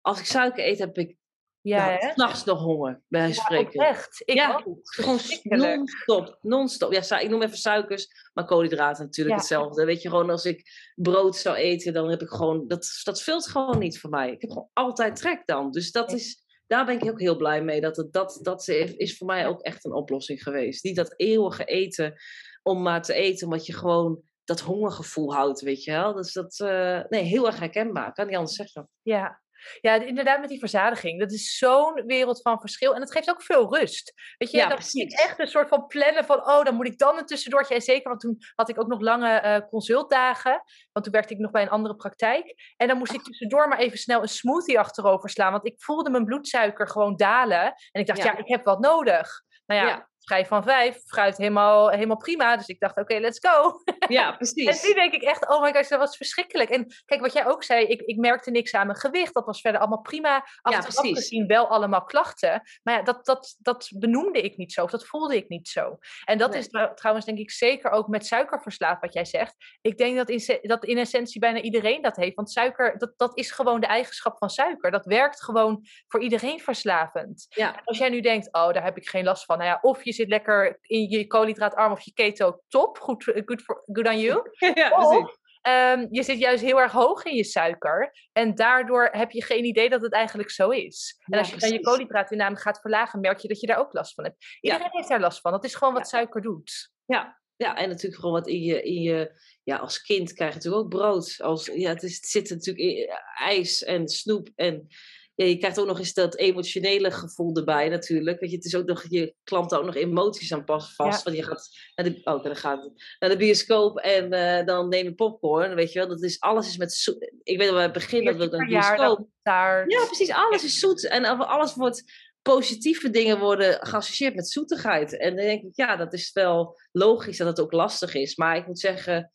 Als 0.00 0.18
ik 0.18 0.26
suiker 0.26 0.64
eet, 0.64 0.78
heb 0.78 0.98
ik 0.98 1.16
ja, 1.64 1.90
ja 1.90 2.12
s'nachts 2.12 2.44
nog 2.44 2.60
honger, 2.60 3.00
bij 3.08 3.32
spreken. 3.32 3.86
echt. 3.86 4.22
Ik 4.24 4.34
ja, 4.34 4.62
ook. 4.64 4.78
Gewoon 4.82 5.20
non-stop, 5.42 6.38
non-stop. 6.40 6.92
Ja, 6.92 7.18
ik 7.18 7.30
noem 7.30 7.42
even 7.42 7.58
suikers, 7.58 8.08
maar 8.34 8.44
koolhydraten 8.44 9.04
natuurlijk 9.04 9.36
hetzelfde. 9.36 9.84
Weet 9.84 10.02
je, 10.02 10.08
gewoon 10.08 10.30
als 10.30 10.44
ik 10.44 10.62
brood 10.94 11.36
zou 11.36 11.56
eten, 11.56 11.92
dan 11.92 12.10
heb 12.10 12.22
ik 12.22 12.28
gewoon, 12.28 12.68
dat, 12.68 13.00
dat 13.02 13.22
vult 13.22 13.48
gewoon 13.48 13.78
niet 13.78 14.00
voor 14.00 14.10
mij. 14.10 14.30
Ik 14.30 14.40
heb 14.40 14.50
gewoon 14.50 14.70
altijd 14.72 15.16
trek 15.16 15.42
dan. 15.44 15.70
Dus 15.70 15.92
dat 15.92 16.12
is, 16.12 16.44
daar 16.66 16.84
ben 16.84 17.00
ik 17.00 17.10
ook 17.10 17.20
heel 17.20 17.36
blij 17.36 17.62
mee. 17.62 17.80
Dat, 17.80 17.96
het, 17.96 18.12
dat, 18.12 18.38
dat 18.42 18.68
is 18.68 19.16
voor 19.16 19.26
mij 19.26 19.46
ook 19.46 19.60
echt 19.60 19.84
een 19.84 19.94
oplossing 19.94 20.42
geweest. 20.42 20.84
Niet 20.84 20.96
dat 20.96 21.14
eeuwige 21.16 21.64
eten 21.64 22.14
om 22.62 22.82
maar 22.82 23.02
te 23.02 23.14
eten, 23.14 23.46
omdat 23.46 23.66
je 23.66 23.72
gewoon 23.72 24.22
dat 24.44 24.60
hongergevoel 24.60 25.34
houdt, 25.34 25.60
weet 25.60 25.84
je 25.84 25.90
wel. 25.90 26.12
Dus 26.12 26.32
dat, 26.32 26.58
uh, 26.58 27.00
nee, 27.08 27.22
heel 27.22 27.46
erg 27.46 27.58
herkenbaar, 27.58 28.12
kan 28.12 28.26
niet 28.26 28.36
anders 28.36 28.56
zeggen. 28.56 28.88
Ja, 29.02 29.42
ja, 29.80 29.94
inderdaad 29.94 30.40
met 30.40 30.48
die 30.48 30.58
verzadiging. 30.58 31.20
Dat 31.20 31.32
is 31.32 31.56
zo'n 31.58 32.02
wereld 32.06 32.42
van 32.42 32.60
verschil. 32.60 32.94
En 32.94 33.00
het 33.00 33.12
geeft 33.12 33.30
ook 33.30 33.42
veel 33.42 33.76
rust. 33.76 34.12
Weet 34.38 34.50
je, 34.50 34.56
ja, 34.56 34.68
dat 34.68 34.78
is 34.78 34.94
echt 34.94 35.38
een 35.38 35.46
soort 35.46 35.68
van 35.68 35.86
plannen 35.86 36.24
van... 36.24 36.38
oh, 36.38 36.64
dan 36.64 36.74
moet 36.74 36.86
ik 36.86 36.98
dan 36.98 37.18
een 37.18 37.26
tussendoortje. 37.26 37.74
En 37.74 37.82
zeker, 37.82 38.08
want 38.08 38.20
toen 38.20 38.38
had 38.54 38.68
ik 38.68 38.80
ook 38.80 38.88
nog 38.88 39.00
lange 39.00 39.42
uh, 39.44 39.68
consultdagen. 39.68 40.62
Want 40.92 41.04
toen 41.04 41.14
werkte 41.14 41.34
ik 41.34 41.40
nog 41.40 41.50
bij 41.50 41.62
een 41.62 41.68
andere 41.68 41.94
praktijk. 41.94 42.54
En 42.76 42.88
dan 42.88 42.98
moest 42.98 43.12
ik 43.12 43.22
tussendoor 43.22 43.68
maar 43.68 43.78
even 43.78 43.98
snel 43.98 44.22
een 44.22 44.28
smoothie 44.28 44.78
achterover 44.78 45.30
slaan. 45.30 45.52
Want 45.52 45.66
ik 45.66 45.82
voelde 45.82 46.10
mijn 46.10 46.24
bloedsuiker 46.24 46.88
gewoon 46.88 47.16
dalen. 47.16 47.74
En 47.90 48.00
ik 48.00 48.06
dacht, 48.06 48.22
ja, 48.22 48.36
ik 48.36 48.48
heb 48.48 48.64
wat 48.64 48.80
nodig. 48.80 49.42
Nou 49.66 49.86
ja, 49.86 50.08
schijf 50.24 50.48
van 50.48 50.62
vijf, 50.62 51.02
fruit 51.06 51.36
helemaal, 51.36 51.90
helemaal 51.90 52.16
prima. 52.16 52.56
Dus 52.56 52.66
ik 52.66 52.80
dacht, 52.80 52.96
oké, 52.96 53.18
let's 53.18 53.48
go. 53.48 53.82
Ja, 54.08 54.32
precies. 54.36 54.82
en 54.82 54.88
nu 54.88 54.94
denk 54.94 55.12
ik 55.12 55.22
echt, 55.22 55.48
oh 55.48 55.62
my 55.62 55.72
gosh, 55.72 55.88
dat 55.88 55.98
was 55.98 56.16
verschrikkelijk. 56.16 56.70
En 56.70 56.86
kijk, 57.04 57.20
wat 57.20 57.32
jij 57.32 57.46
ook 57.46 57.64
zei, 57.64 57.86
ik, 57.86 58.00
ik 58.00 58.16
merkte 58.16 58.50
niks 58.50 58.74
aan 58.74 58.86
mijn 58.86 58.98
gewicht. 58.98 59.34
Dat 59.34 59.46
was 59.46 59.60
verder 59.60 59.80
allemaal 59.80 60.00
prima. 60.00 60.46
Achteraf 60.62 61.06
ja, 61.06 61.14
gezien 61.14 61.46
wel 61.46 61.68
allemaal 61.68 62.04
klachten. 62.04 62.62
Maar 62.82 62.94
ja, 62.94 63.02
dat, 63.02 63.26
dat, 63.26 63.56
dat 63.58 63.90
benoemde 63.96 64.40
ik 64.40 64.56
niet 64.56 64.72
zo. 64.72 64.82
Of 64.82 64.90
dat 64.90 65.06
voelde 65.06 65.36
ik 65.36 65.48
niet 65.48 65.68
zo. 65.68 65.98
En 66.24 66.38
dat 66.38 66.54
is 66.54 66.68
trouwens 66.94 67.26
denk 67.26 67.38
ik 67.38 67.50
zeker 67.50 67.90
ook 67.90 68.08
met 68.08 68.26
suikerverslaafd 68.26 69.00
wat 69.00 69.12
jij 69.12 69.24
zegt. 69.24 69.54
Ik 69.80 69.98
denk 69.98 70.16
dat 70.16 70.28
in, 70.28 70.58
dat 70.62 70.84
in 70.84 70.98
essentie 70.98 71.40
bijna 71.40 71.60
iedereen 71.60 72.02
dat 72.02 72.16
heeft. 72.16 72.34
Want 72.34 72.50
suiker, 72.50 72.98
dat, 72.98 73.12
dat 73.16 73.38
is 73.38 73.50
gewoon 73.50 73.80
de 73.80 73.86
eigenschap 73.86 74.38
van 74.38 74.50
suiker. 74.50 74.90
Dat 74.90 75.04
werkt 75.04 75.42
gewoon 75.42 75.86
voor 76.08 76.22
iedereen 76.22 76.60
verslavend. 76.60 77.46
Ja. 77.48 77.80
Als 77.84 77.98
jij 77.98 78.08
nu 78.08 78.20
denkt, 78.20 78.52
oh, 78.52 78.72
daar 78.72 78.84
heb 78.84 78.96
ik 78.96 79.08
geen 79.08 79.24
last 79.24 79.44
van. 79.44 79.58
Nou 79.58 79.70
ja, 79.70 79.78
of 79.80 80.04
je 80.04 80.12
zit 80.14 80.28
lekker 80.28 80.78
in 80.82 81.08
je 81.08 81.26
koolhydraatarm 81.26 81.92
of 81.92 82.00
je 82.00 82.12
keto, 82.12 82.60
top. 82.68 82.98
Goed, 82.98 83.24
good, 83.44 83.62
for, 83.62 83.82
good 83.86 84.06
on 84.06 84.18
you. 84.18 84.50
ja, 84.74 84.90
of, 84.90 85.36
um, 85.68 86.06
je 86.10 86.22
zit 86.22 86.38
juist 86.38 86.62
heel 86.62 86.80
erg 86.80 86.92
hoog 86.92 87.24
in 87.24 87.34
je 87.34 87.44
suiker. 87.44 88.12
En 88.32 88.54
daardoor 88.54 89.08
heb 89.12 89.30
je 89.30 89.44
geen 89.44 89.64
idee 89.64 89.88
dat 89.88 90.02
het 90.02 90.12
eigenlijk 90.12 90.50
zo 90.50 90.70
is. 90.70 91.16
En 91.24 91.38
als 91.38 91.50
je 91.50 91.56
dan 91.56 91.72
je 91.72 91.80
koolhydraatinname 91.80 92.56
gaat 92.56 92.80
verlagen, 92.80 93.20
merk 93.20 93.38
je 93.38 93.48
dat 93.48 93.60
je 93.60 93.66
daar 93.66 93.78
ook 93.78 93.92
last 93.92 94.14
van 94.14 94.24
hebt. 94.24 94.44
Iedereen 94.60 94.88
heeft 94.90 95.08
daar 95.08 95.20
last 95.20 95.40
van. 95.40 95.52
Dat 95.52 95.64
is 95.64 95.74
gewoon 95.74 95.94
wat 95.94 96.08
suiker 96.08 96.42
doet. 96.42 96.92
Ja, 97.04 97.42
ja, 97.56 97.76
en 97.76 97.88
natuurlijk 97.88 98.20
gewoon 98.20 98.34
wat 98.34 98.48
in 98.48 98.62
je, 98.62 98.82
in 98.82 99.02
je 99.02 99.40
ja, 99.62 99.76
als 99.76 100.02
kind 100.02 100.32
krijg 100.32 100.50
je 100.50 100.56
natuurlijk 100.56 100.84
ook 100.84 100.90
brood. 100.90 101.36
Als, 101.38 101.66
ja, 101.66 101.88
het, 101.88 102.02
is, 102.02 102.14
het 102.14 102.26
zit 102.26 102.50
natuurlijk 102.50 102.86
in 102.86 103.08
ijs 103.38 103.84
en 103.84 104.08
snoep 104.08 104.48
en 104.54 104.88
ja, 105.34 105.44
je 105.44 105.56
krijgt 105.56 105.80
ook 105.80 105.86
nog 105.86 105.98
eens 105.98 106.12
dat 106.12 106.36
emotionele 106.36 107.10
gevoel 107.10 107.56
erbij 107.56 107.88
natuurlijk. 107.88 108.40
Weet 108.40 108.50
je, 108.50 108.56
het 108.56 108.64
is 108.64 108.74
ook 108.74 108.86
nog, 108.86 109.04
je 109.08 109.34
klampt 109.44 109.74
ook 109.74 109.84
nog 109.84 109.94
emoties 109.94 110.52
aan 110.52 110.64
pas 110.64 110.94
vast. 110.94 111.22
Want 111.22 111.36
je 111.36 111.42
gaat 111.42 111.68
naar 111.94 112.06
de, 112.06 112.20
oh, 112.24 112.42
dan 112.42 112.56
gaat 112.56 112.90
naar 113.18 113.30
de 113.30 113.36
bioscoop 113.36 113.98
en 113.98 114.34
uh, 114.34 114.66
dan 114.66 114.88
neem 114.88 115.04
je 115.04 115.14
popcorn. 115.14 115.74
Weet 115.74 115.92
je 115.92 115.98
wel, 115.98 116.08
dat 116.08 116.22
is, 116.22 116.40
alles 116.40 116.68
is 116.68 116.76
met 116.76 116.92
zoet. 116.92 117.32
Ik 117.42 117.58
weet 117.58 117.66
dat 117.66 117.76
we 117.76 117.82
het 117.82 117.92
begin 117.92 118.24
dat 118.24 118.36
we 118.36 118.48
dan 118.48 118.66
bioscoop. 118.66 119.26
Daar... 119.42 119.88
Ja, 119.88 120.04
precies, 120.04 120.30
alles 120.30 120.64
is 120.64 120.78
zoet. 120.78 121.08
En 121.08 121.24
alles 121.24 121.74
wordt, 121.74 122.04
positieve 122.42 123.10
dingen 123.10 123.38
worden 123.38 123.86
geassocieerd 123.86 124.34
met 124.34 124.48
zoetigheid. 124.48 125.18
En 125.18 125.36
dan 125.36 125.44
denk 125.44 125.62
ik, 125.62 125.76
ja, 125.76 125.96
dat 125.96 126.12
is 126.12 126.32
wel 126.32 126.80
logisch 126.92 127.36
dat 127.36 127.46
het 127.46 127.60
ook 127.60 127.72
lastig 127.72 128.14
is. 128.14 128.36
Maar 128.36 128.56
ik 128.56 128.66
moet 128.66 128.78
zeggen, 128.78 129.32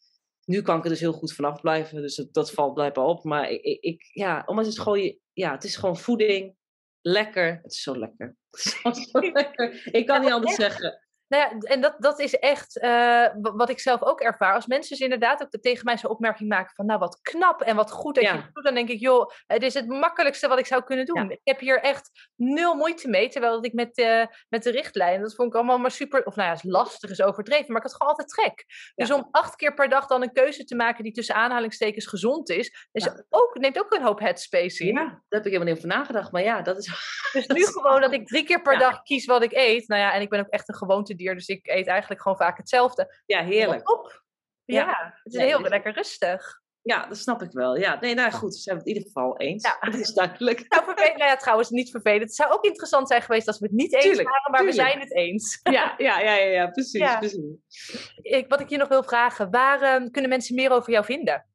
nu 0.50 0.62
kan 0.62 0.78
ik 0.78 0.84
er 0.84 0.90
dus 0.90 1.00
heel 1.00 1.14
goed 1.14 1.34
vanaf 1.34 1.62
blijven. 1.62 2.02
Dus 2.02 2.16
dat, 2.16 2.34
dat 2.34 2.52
valt 2.52 2.74
blijkbaar 2.74 3.06
op. 3.06 3.24
Maar 3.24 3.50
ik, 3.50 3.62
ik, 3.82 4.10
ja, 4.14 4.44
omdat 4.46 4.66
het 4.66 4.80
gewoon, 4.80 5.18
ja, 5.34 5.52
het 5.52 5.64
is 5.64 5.76
gewoon 5.76 5.98
voeding. 5.98 6.56
Lekker. 7.02 7.60
Het 7.64 7.72
is 7.72 7.82
zo 7.82 7.98
lekker. 7.98 8.36
Het 8.84 8.98
is 8.98 9.10
zo 9.10 9.20
lekker. 9.32 9.90
Ik 9.92 10.06
kan 10.06 10.22
niet 10.22 10.32
anders 10.32 10.56
zeggen. 10.56 11.09
Nou 11.30 11.44
ja, 11.44 11.68
en 11.68 11.82
dat, 11.82 11.96
dat 11.98 12.20
is 12.20 12.36
echt 12.40 12.78
uh, 12.82 13.28
wat 13.42 13.70
ik 13.70 13.80
zelf 13.80 14.04
ook 14.04 14.22
ervaar. 14.22 14.54
Als 14.54 14.68
mensen 14.68 14.98
dus 14.98 15.06
inderdaad 15.06 15.42
ook 15.42 15.62
tegen 15.62 15.86
mij 15.86 15.98
zo'n 15.98 16.10
opmerking 16.10 16.50
maken 16.50 16.76
van, 16.76 16.86
nou 16.86 17.00
wat 17.00 17.20
knap 17.22 17.62
en 17.62 17.76
wat 17.76 17.92
goed 17.92 18.16
dat 18.16 18.24
ja. 18.24 18.34
je 18.34 18.42
het 18.42 18.54
doet, 18.54 18.64
dan 18.64 18.74
denk 18.74 18.90
ik, 18.90 19.00
joh, 19.00 19.32
het 19.48 19.64
is 19.64 19.74
het 19.74 19.88
makkelijkste 19.88 20.48
wat 20.48 20.60
ik 20.60 20.66
zou 20.66 20.84
kunnen 20.84 21.06
doen. 21.06 21.24
Ja. 21.24 21.30
Ik 21.30 21.40
heb 21.44 21.60
hier 21.60 21.82
echt 21.82 22.30
nul 22.36 22.76
moeite 22.76 23.10
mee, 23.10 23.30
terwijl 23.30 23.66
ik 23.66 23.74
met, 23.74 23.98
uh, 23.98 24.26
met 24.50 24.64
de 24.64 24.72
richtlijn, 24.72 25.22
dat 25.22 25.36
vond 25.36 25.50
ik 25.50 25.56
allemaal 25.56 25.78
maar 25.78 25.92
super, 25.92 26.26
of 26.26 26.36
nou 26.36 26.50
ja, 26.50 26.70
lastig 26.70 27.10
is 27.10 27.22
overdreven, 27.22 27.68
maar 27.68 27.78
ik 27.78 27.84
had 27.84 27.96
gewoon 27.96 28.12
altijd 28.12 28.30
trek. 28.30 28.66
Dus 28.96 29.12
om 29.12 29.28
acht 29.32 29.56
keer 29.56 29.74
per 29.74 29.90
dag 29.90 30.08
dan 30.08 30.22
een 30.22 30.34
keuze 30.34 30.64
te 30.64 30.76
maken 30.76 31.04
die 31.04 31.14
tussen 31.14 31.36
aanhalingstekens 31.36 32.08
gezond 32.08 32.50
is, 32.50 32.88
is 32.92 33.10
ook, 33.30 33.58
neemt 33.60 33.80
ook 33.80 33.94
een 33.94 34.04
hoop 34.04 34.20
headspace 34.20 34.84
in. 34.84 34.94
Ja, 34.94 35.04
daar 35.04 35.20
heb 35.30 35.46
ik 35.46 35.52
helemaal 35.52 35.68
niet 35.68 35.78
over 35.78 35.98
nagedacht, 35.98 36.32
maar 36.32 36.44
ja, 36.44 36.62
dat 36.62 36.78
is... 36.78 37.18
Dus 37.32 37.48
nu 37.48 37.66
gewoon 37.66 38.02
dat 38.02 38.14
ik 38.14 38.28
drie 38.28 38.44
keer 38.44 38.62
per 38.62 38.78
dag 38.88 39.02
kies 39.02 39.26
wat 39.26 39.44
ik 39.44 39.52
eet, 39.52 39.88
nou 39.88 40.02
ja, 40.02 40.14
en 40.14 40.22
ik 40.22 40.30
ben 40.30 40.40
ook 40.40 40.50
echt 40.50 40.70
een 40.70 40.76
dus 41.24 41.48
ik 41.48 41.68
eet 41.68 41.88
eigenlijk 41.88 42.22
gewoon 42.22 42.38
vaak 42.38 42.58
hetzelfde. 42.58 43.22
Ja, 43.26 43.44
heerlijk. 43.44 43.92
Op. 43.92 44.24
Ja, 44.66 44.86
ja, 44.86 45.20
het 45.24 45.34
is 45.34 45.40
heel 45.40 45.62
lekker 45.62 45.94
rustig. 45.94 46.62
Ja, 46.82 47.08
dat 47.08 47.18
snap 47.18 47.42
ik 47.42 47.52
wel. 47.52 47.78
Ja, 47.78 48.00
nee, 48.00 48.14
nou 48.14 48.32
goed, 48.32 48.56
zijn 48.56 48.76
we 48.76 48.82
het 48.82 48.90
in 48.90 48.96
ieder 48.96 49.12
geval 49.12 49.38
eens. 49.38 49.64
Ja. 49.64 49.90
Dat 49.92 50.00
is 50.00 50.14
duidelijk. 50.14 50.66
Nou, 50.70 50.86
nou 50.96 51.18
ja, 51.18 51.36
trouwens, 51.36 51.70
niet 51.70 51.92
vervelend. 51.92 52.22
Het 52.22 52.36
zou 52.36 52.52
ook 52.52 52.64
interessant 52.64 53.08
zijn 53.08 53.22
geweest 53.22 53.48
als 53.48 53.60
we 53.60 53.66
het 53.66 53.76
niet 53.76 53.94
eens 53.94 54.04
tuurlijk, 54.04 54.30
waren, 54.30 54.52
maar 54.52 54.66
we 54.66 54.72
zijn 54.72 55.00
het 55.00 55.16
eens. 55.16 55.60
Ja, 55.72 55.94
ja, 55.98 56.20
ja, 56.20 56.36
ja, 56.36 56.52
ja 56.52 56.68
precies. 56.68 57.18
precies. 57.18 58.14
Ik, 58.22 58.46
wat 58.48 58.60
ik 58.60 58.70
je 58.70 58.78
nog 58.78 58.88
wil 58.88 59.04
vragen, 59.04 59.52
waar 59.52 60.02
uh, 60.02 60.10
kunnen 60.12 60.30
mensen 60.30 60.56
meer 60.56 60.72
over 60.72 60.92
jou 60.92 61.06
vinden? 61.06 61.49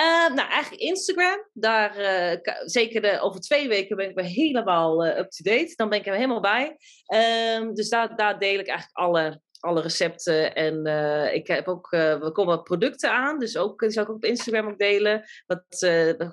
Uh, 0.00 0.34
nou, 0.34 0.48
eigenlijk 0.48 0.82
Instagram. 0.82 1.48
Daar, 1.52 2.00
uh, 2.00 2.54
zeker 2.64 3.00
de, 3.02 3.20
over 3.20 3.40
twee 3.40 3.68
weken 3.68 3.96
ben 3.96 4.08
ik 4.08 4.14
weer 4.14 4.24
helemaal 4.24 5.06
uh, 5.06 5.18
up-to-date. 5.18 5.72
Dan 5.76 5.88
ben 5.88 5.98
ik 5.98 6.06
er 6.06 6.14
helemaal 6.14 6.40
bij. 6.40 6.76
Ehm, 7.06 7.72
dus 7.72 7.88
daar, 7.88 8.16
daar 8.16 8.38
deel 8.38 8.58
ik 8.58 8.68
eigenlijk 8.68 8.98
alle 8.98 9.40
alle 9.62 9.80
recepten. 9.80 10.54
En 10.54 10.86
ik 11.34 11.46
heb 11.46 11.68
ook, 11.68 11.90
we 11.90 12.30
komen 12.32 12.62
producten 12.62 13.12
aan, 13.12 13.38
dus 13.38 13.56
ook, 13.56 13.80
die 13.80 13.90
zal 13.90 14.02
ik 14.02 14.08
ook 14.08 14.16
op 14.16 14.24
Instagram 14.24 14.68
ook 14.68 14.78
delen. 14.78 15.24
Wat 15.46 15.82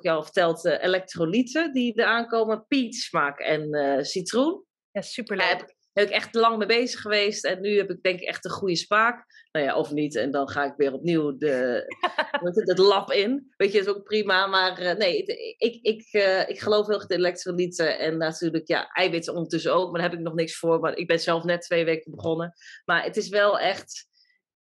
ik 0.02 0.06
al 0.06 0.24
verteld, 0.24 0.66
elektrolyten 0.66 1.74
die 1.74 1.96
er 1.96 2.06
aankomen, 2.06 2.66
peach 2.68 2.94
smaak 2.94 3.40
en 3.40 4.06
citroen. 4.06 4.64
Ja, 4.92 5.02
superleuk 5.02 5.78
heb 6.00 6.10
ik 6.10 6.16
echt 6.16 6.36
lang 6.36 6.58
mee 6.58 6.68
bezig 6.68 7.02
geweest. 7.02 7.46
En 7.46 7.62
nu 7.62 7.78
heb 7.78 7.90
ik 7.90 8.02
denk 8.02 8.20
ik 8.20 8.28
echt 8.28 8.46
een 8.46 8.52
goede 8.52 8.76
spaak. 8.76 9.26
Nou 9.52 9.66
ja, 9.66 9.76
of 9.76 9.92
niet. 9.92 10.16
En 10.16 10.32
dan 10.32 10.50
ga 10.50 10.64
ik 10.64 10.74
weer 10.78 10.94
opnieuw 10.94 11.38
de, 11.38 11.84
het, 12.66 12.78
lab 12.78 13.12
in. 13.12 13.54
Weet 13.58 13.72
je, 13.72 13.78
dat 13.78 13.88
is 13.88 13.94
ook 13.94 14.04
prima. 14.04 14.48
Maar 14.48 14.82
uh, 14.82 14.94
nee, 14.94 15.24
ik, 15.58 15.80
ik, 15.82 16.08
uh, 16.12 16.50
ik 16.50 16.60
geloof 16.60 16.88
heel 16.88 16.96
erg 16.96 17.10
in 17.10 17.18
elektrolyten. 17.18 18.00
En 18.00 18.18
natuurlijk, 18.18 18.68
ja, 18.68 18.88
eiwitten 18.88 19.34
ondertussen 19.34 19.74
ook. 19.74 19.92
Maar 19.92 20.02
daar 20.02 20.10
heb 20.10 20.20
ik 20.20 20.26
nog 20.26 20.34
niks 20.34 20.58
voor. 20.58 20.80
Maar 20.80 20.96
ik 20.96 21.08
ben 21.08 21.20
zelf 21.20 21.44
net 21.44 21.62
twee 21.62 21.86
weken 21.86 22.12
begonnen. 22.12 22.54
Maar 22.86 23.04
het 23.04 23.18
is 23.18 23.30
wel 23.30 23.60
echt 23.60 24.09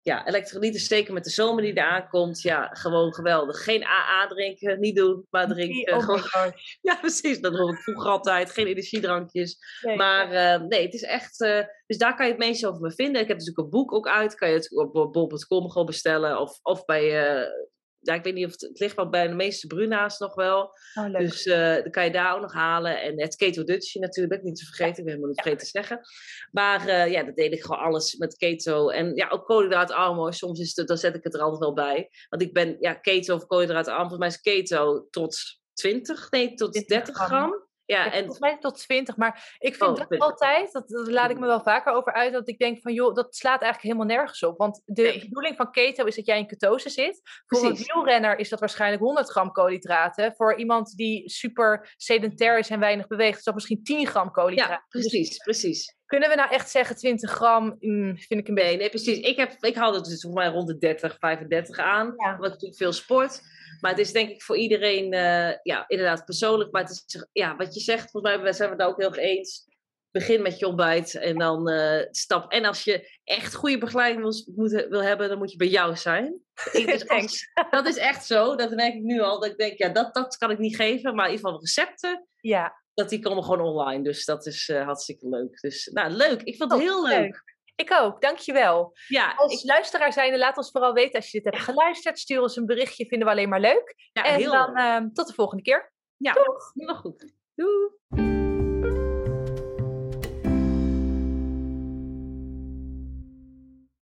ja, 0.01 0.27
elektrolyten 0.27 0.79
steken 0.79 1.13
met 1.13 1.23
de 1.23 1.29
zomer 1.29 1.63
die 1.63 1.77
eraan 1.77 2.07
komt. 2.07 2.41
Ja, 2.41 2.69
gewoon 2.71 3.13
geweldig. 3.13 3.63
Geen 3.63 3.83
AA 3.83 4.27
drinken, 4.27 4.79
niet 4.79 4.95
doen, 4.95 5.25
maar 5.29 5.47
drinken. 5.47 6.01
Gewoon... 6.01 6.53
Ja, 6.81 6.95
precies. 6.95 7.39
Dat 7.39 7.53
doe 7.53 7.71
ik 7.71 7.79
vroeger 7.79 8.09
altijd. 8.09 8.51
Geen 8.51 8.67
energiedrankjes. 8.67 9.57
maar 9.95 10.31
uh, 10.31 10.67
nee, 10.67 10.85
het 10.85 10.93
is 10.93 11.03
echt... 11.03 11.41
Uh, 11.41 11.61
dus 11.85 11.97
daar 11.97 12.15
kan 12.15 12.25
je 12.25 12.31
het 12.31 12.41
meest 12.41 12.65
over 12.65 12.81
me 12.81 12.91
vinden. 12.91 13.21
Ik 13.21 13.27
heb 13.27 13.37
natuurlijk 13.37 13.65
een 13.65 13.79
boek 13.79 13.93
ook 13.93 14.07
uit. 14.07 14.35
Kan 14.35 14.49
je 14.49 14.55
het 14.55 14.75
op 14.75 14.93
bol.com 14.93 15.69
gewoon 15.69 15.85
bestellen. 15.85 16.39
Of, 16.39 16.59
of 16.61 16.85
bij... 16.85 17.37
Uh, 17.39 17.47
ja, 18.01 18.13
ik 18.13 18.23
weet 18.23 18.33
niet 18.33 18.45
of 18.45 18.51
het, 18.51 18.61
het 18.61 18.79
ligt 18.79 18.95
wel 18.95 19.09
bij 19.09 19.27
de 19.27 19.33
meeste 19.33 19.67
Bruna's 19.67 20.17
nog 20.19 20.35
wel. 20.35 20.77
Oh, 20.93 21.13
dus 21.17 21.45
uh, 21.45 21.73
dan 21.73 21.91
kan 21.91 22.03
je 22.03 22.11
daar 22.11 22.35
ook 22.35 22.41
nog 22.41 22.53
halen. 22.53 23.01
En 23.01 23.21
het 23.21 23.35
Keto 23.35 23.63
Dutchie 23.63 24.01
natuurlijk, 24.01 24.43
niet 24.43 24.55
te 24.55 24.65
vergeten. 24.65 24.97
Ik 24.97 25.03
ben 25.03 25.07
helemaal 25.07 25.29
niet 25.29 25.41
vergeten 25.41 25.65
te 25.65 25.71
zeggen. 25.71 25.99
Maar 26.51 26.87
uh, 26.87 27.11
ja, 27.11 27.23
dat 27.23 27.35
deed 27.35 27.53
ik 27.53 27.61
gewoon 27.61 27.79
alles 27.79 28.15
met 28.15 28.37
keto. 28.37 28.89
En 28.89 29.15
ja, 29.15 29.29
ook 29.29 29.45
koolhydraatarm. 29.45 30.31
Soms 30.31 30.59
is 30.59 30.75
het, 30.75 30.87
dan 30.87 30.97
zet 30.97 31.15
ik 31.15 31.23
het 31.23 31.33
er 31.33 31.41
altijd 31.41 31.59
wel 31.59 31.73
bij. 31.73 32.09
Want 32.29 32.41
ik 32.41 32.53
ben, 32.53 32.77
ja, 32.79 32.93
keto 32.93 33.35
of 33.35 33.45
koolhydraatarm. 33.45 34.09
Volgens 34.09 34.19
mij 34.19 34.27
is 34.27 34.41
keto 34.41 35.07
tot 35.09 35.37
20, 35.73 36.31
nee, 36.31 36.53
tot 36.53 36.73
30 36.87 37.15
gram. 37.15 37.67
Ja, 37.89 38.05
en... 38.05 38.19
Volgens 38.19 38.39
mij 38.39 38.57
tot 38.59 38.77
20, 38.77 39.17
maar 39.17 39.55
ik 39.59 39.75
vind 39.75 39.89
oh, 39.89 40.07
dat 40.07 40.19
altijd, 40.19 40.71
dat, 40.71 40.89
dat, 40.89 41.07
laat 41.07 41.29
ik 41.29 41.39
me 41.39 41.45
wel 41.45 41.61
vaker 41.61 41.93
over 41.93 42.13
uit, 42.13 42.33
dat 42.33 42.47
ik 42.47 42.59
denk 42.59 42.81
van 42.81 42.93
joh, 42.93 43.15
dat 43.15 43.35
slaat 43.35 43.61
eigenlijk 43.61 43.93
helemaal 43.93 44.17
nergens 44.17 44.43
op. 44.43 44.57
Want 44.57 44.81
de 44.85 45.17
bedoeling 45.21 45.55
van 45.55 45.71
keto 45.71 46.05
is 46.05 46.15
dat 46.15 46.25
jij 46.25 46.37
in 46.37 46.47
ketose 46.47 46.89
zit. 46.89 47.21
Voor 47.45 47.63
een 47.63 47.75
wielrenner 47.75 48.39
is 48.39 48.49
dat 48.49 48.59
waarschijnlijk 48.59 49.01
100 49.01 49.29
gram 49.29 49.51
koolhydraten. 49.51 50.33
Voor 50.35 50.57
iemand 50.57 50.95
die 50.95 51.29
super 51.29 51.93
sedentair 51.97 52.59
is 52.59 52.69
en 52.69 52.79
weinig 52.79 53.07
beweegt, 53.07 53.37
is 53.37 53.43
dat 53.43 53.53
misschien 53.53 53.83
10 53.83 54.07
gram 54.07 54.31
koolhydraten. 54.31 54.73
Ja, 54.73 54.85
precies, 54.89 55.37
precies. 55.37 55.97
Kunnen 56.05 56.29
we 56.29 56.35
nou 56.35 56.49
echt 56.49 56.69
zeggen 56.69 56.95
20 56.95 57.31
gram? 57.31 57.75
Mm, 57.79 58.17
vind 58.17 58.39
ik 58.39 58.47
een 58.47 58.53
beetje. 58.53 58.77
Nee, 58.77 58.89
precies. 58.89 59.19
Ik, 59.19 59.37
heb, 59.37 59.55
ik 59.59 59.75
had 59.75 59.95
het 59.95 60.05
dus 60.05 60.21
voor 60.21 60.33
mij 60.33 60.47
rond 60.47 60.67
de 60.67 60.77
30, 60.77 61.17
35 61.19 61.77
aan. 61.77 62.15
Wat 62.15 62.49
natuurlijk 62.49 62.77
veel 62.77 62.93
sport. 62.93 63.41
Maar 63.81 63.91
het 63.91 63.99
is 63.99 64.11
denk 64.11 64.29
ik 64.29 64.43
voor 64.43 64.57
iedereen, 64.57 65.13
uh, 65.13 65.51
ja, 65.63 65.83
inderdaad 65.87 66.25
persoonlijk. 66.25 66.71
Maar 66.71 66.81
het 66.81 66.91
is, 66.91 67.27
ja, 67.31 67.55
wat 67.55 67.73
je 67.73 67.79
zegt, 67.79 68.11
volgens 68.11 68.41
mij 68.41 68.53
zijn 68.53 68.69
we 68.69 68.75
het 68.75 68.85
ook 68.85 68.99
heel 68.99 69.07
erg 69.09 69.17
eens. 69.17 69.67
Begin 70.11 70.41
met 70.41 70.59
je 70.59 70.67
ontbijt 70.67 71.15
en 71.15 71.37
dan 71.37 71.69
uh, 71.69 72.01
stap. 72.11 72.51
En 72.51 72.65
als 72.65 72.83
je 72.83 73.19
echt 73.23 73.55
goede 73.55 73.77
begeleiding 73.77 74.21
wil, 74.21 74.55
moet, 74.55 74.85
wil 74.89 75.03
hebben, 75.03 75.29
dan 75.29 75.37
moet 75.37 75.51
je 75.51 75.57
bij 75.57 75.67
jou 75.67 75.95
zijn. 75.95 76.41
Dus 76.85 77.49
dat 77.69 77.87
is 77.87 77.97
echt 77.97 78.25
zo. 78.25 78.55
Dat 78.55 78.71
merk 78.71 78.93
ik 78.93 79.01
nu 79.01 79.19
al. 79.19 79.39
Dat 79.39 79.49
ik 79.49 79.57
denk, 79.57 79.77
ja, 79.77 79.89
dat, 79.89 80.13
dat 80.13 80.37
kan 80.37 80.51
ik 80.51 80.57
niet 80.57 80.75
geven. 80.75 81.15
Maar 81.15 81.25
in 81.25 81.31
ieder 81.31 81.45
geval 81.45 81.61
recepten. 81.61 82.27
Ja. 82.41 82.81
Dat 82.93 83.09
die 83.09 83.19
komen 83.19 83.43
gewoon 83.43 83.61
online. 83.61 84.03
Dus 84.03 84.25
dat 84.25 84.45
is 84.45 84.67
uh, 84.67 84.83
hartstikke 84.83 85.29
leuk. 85.29 85.59
Dus 85.59 85.89
nou, 85.93 86.11
leuk. 86.11 86.41
Ik 86.41 86.57
vond 86.57 86.71
het 86.71 86.81
oh, 86.81 86.87
heel 86.87 87.07
leuk. 87.07 87.43
Ik 87.79 87.91
ook, 87.91 88.21
dankjewel. 88.21 88.97
Ja, 89.07 89.33
als 89.35 89.61
ik... 89.61 89.69
luisteraar 89.69 90.13
zijnde, 90.13 90.37
laat 90.37 90.57
ons 90.57 90.71
vooral 90.71 90.93
weten 90.93 91.15
als 91.15 91.31
je 91.31 91.41
dit 91.41 91.53
hebt 91.53 91.63
geluisterd. 91.63 92.19
Stuur 92.19 92.41
ons 92.41 92.55
een 92.55 92.65
berichtje, 92.65 93.05
vinden 93.05 93.27
we 93.27 93.33
alleen 93.33 93.49
maar 93.49 93.59
leuk. 93.59 94.09
Ja, 94.11 94.23
en 94.23 94.43
dan 94.43 94.77
uh, 94.77 95.11
tot 95.13 95.27
de 95.27 95.33
volgende 95.33 95.63
keer. 95.63 95.93
Ja, 96.17 96.33
Doeg. 96.33 96.71
heel 96.73 96.95
goed. 96.95 97.33
Doei. 97.55 98.38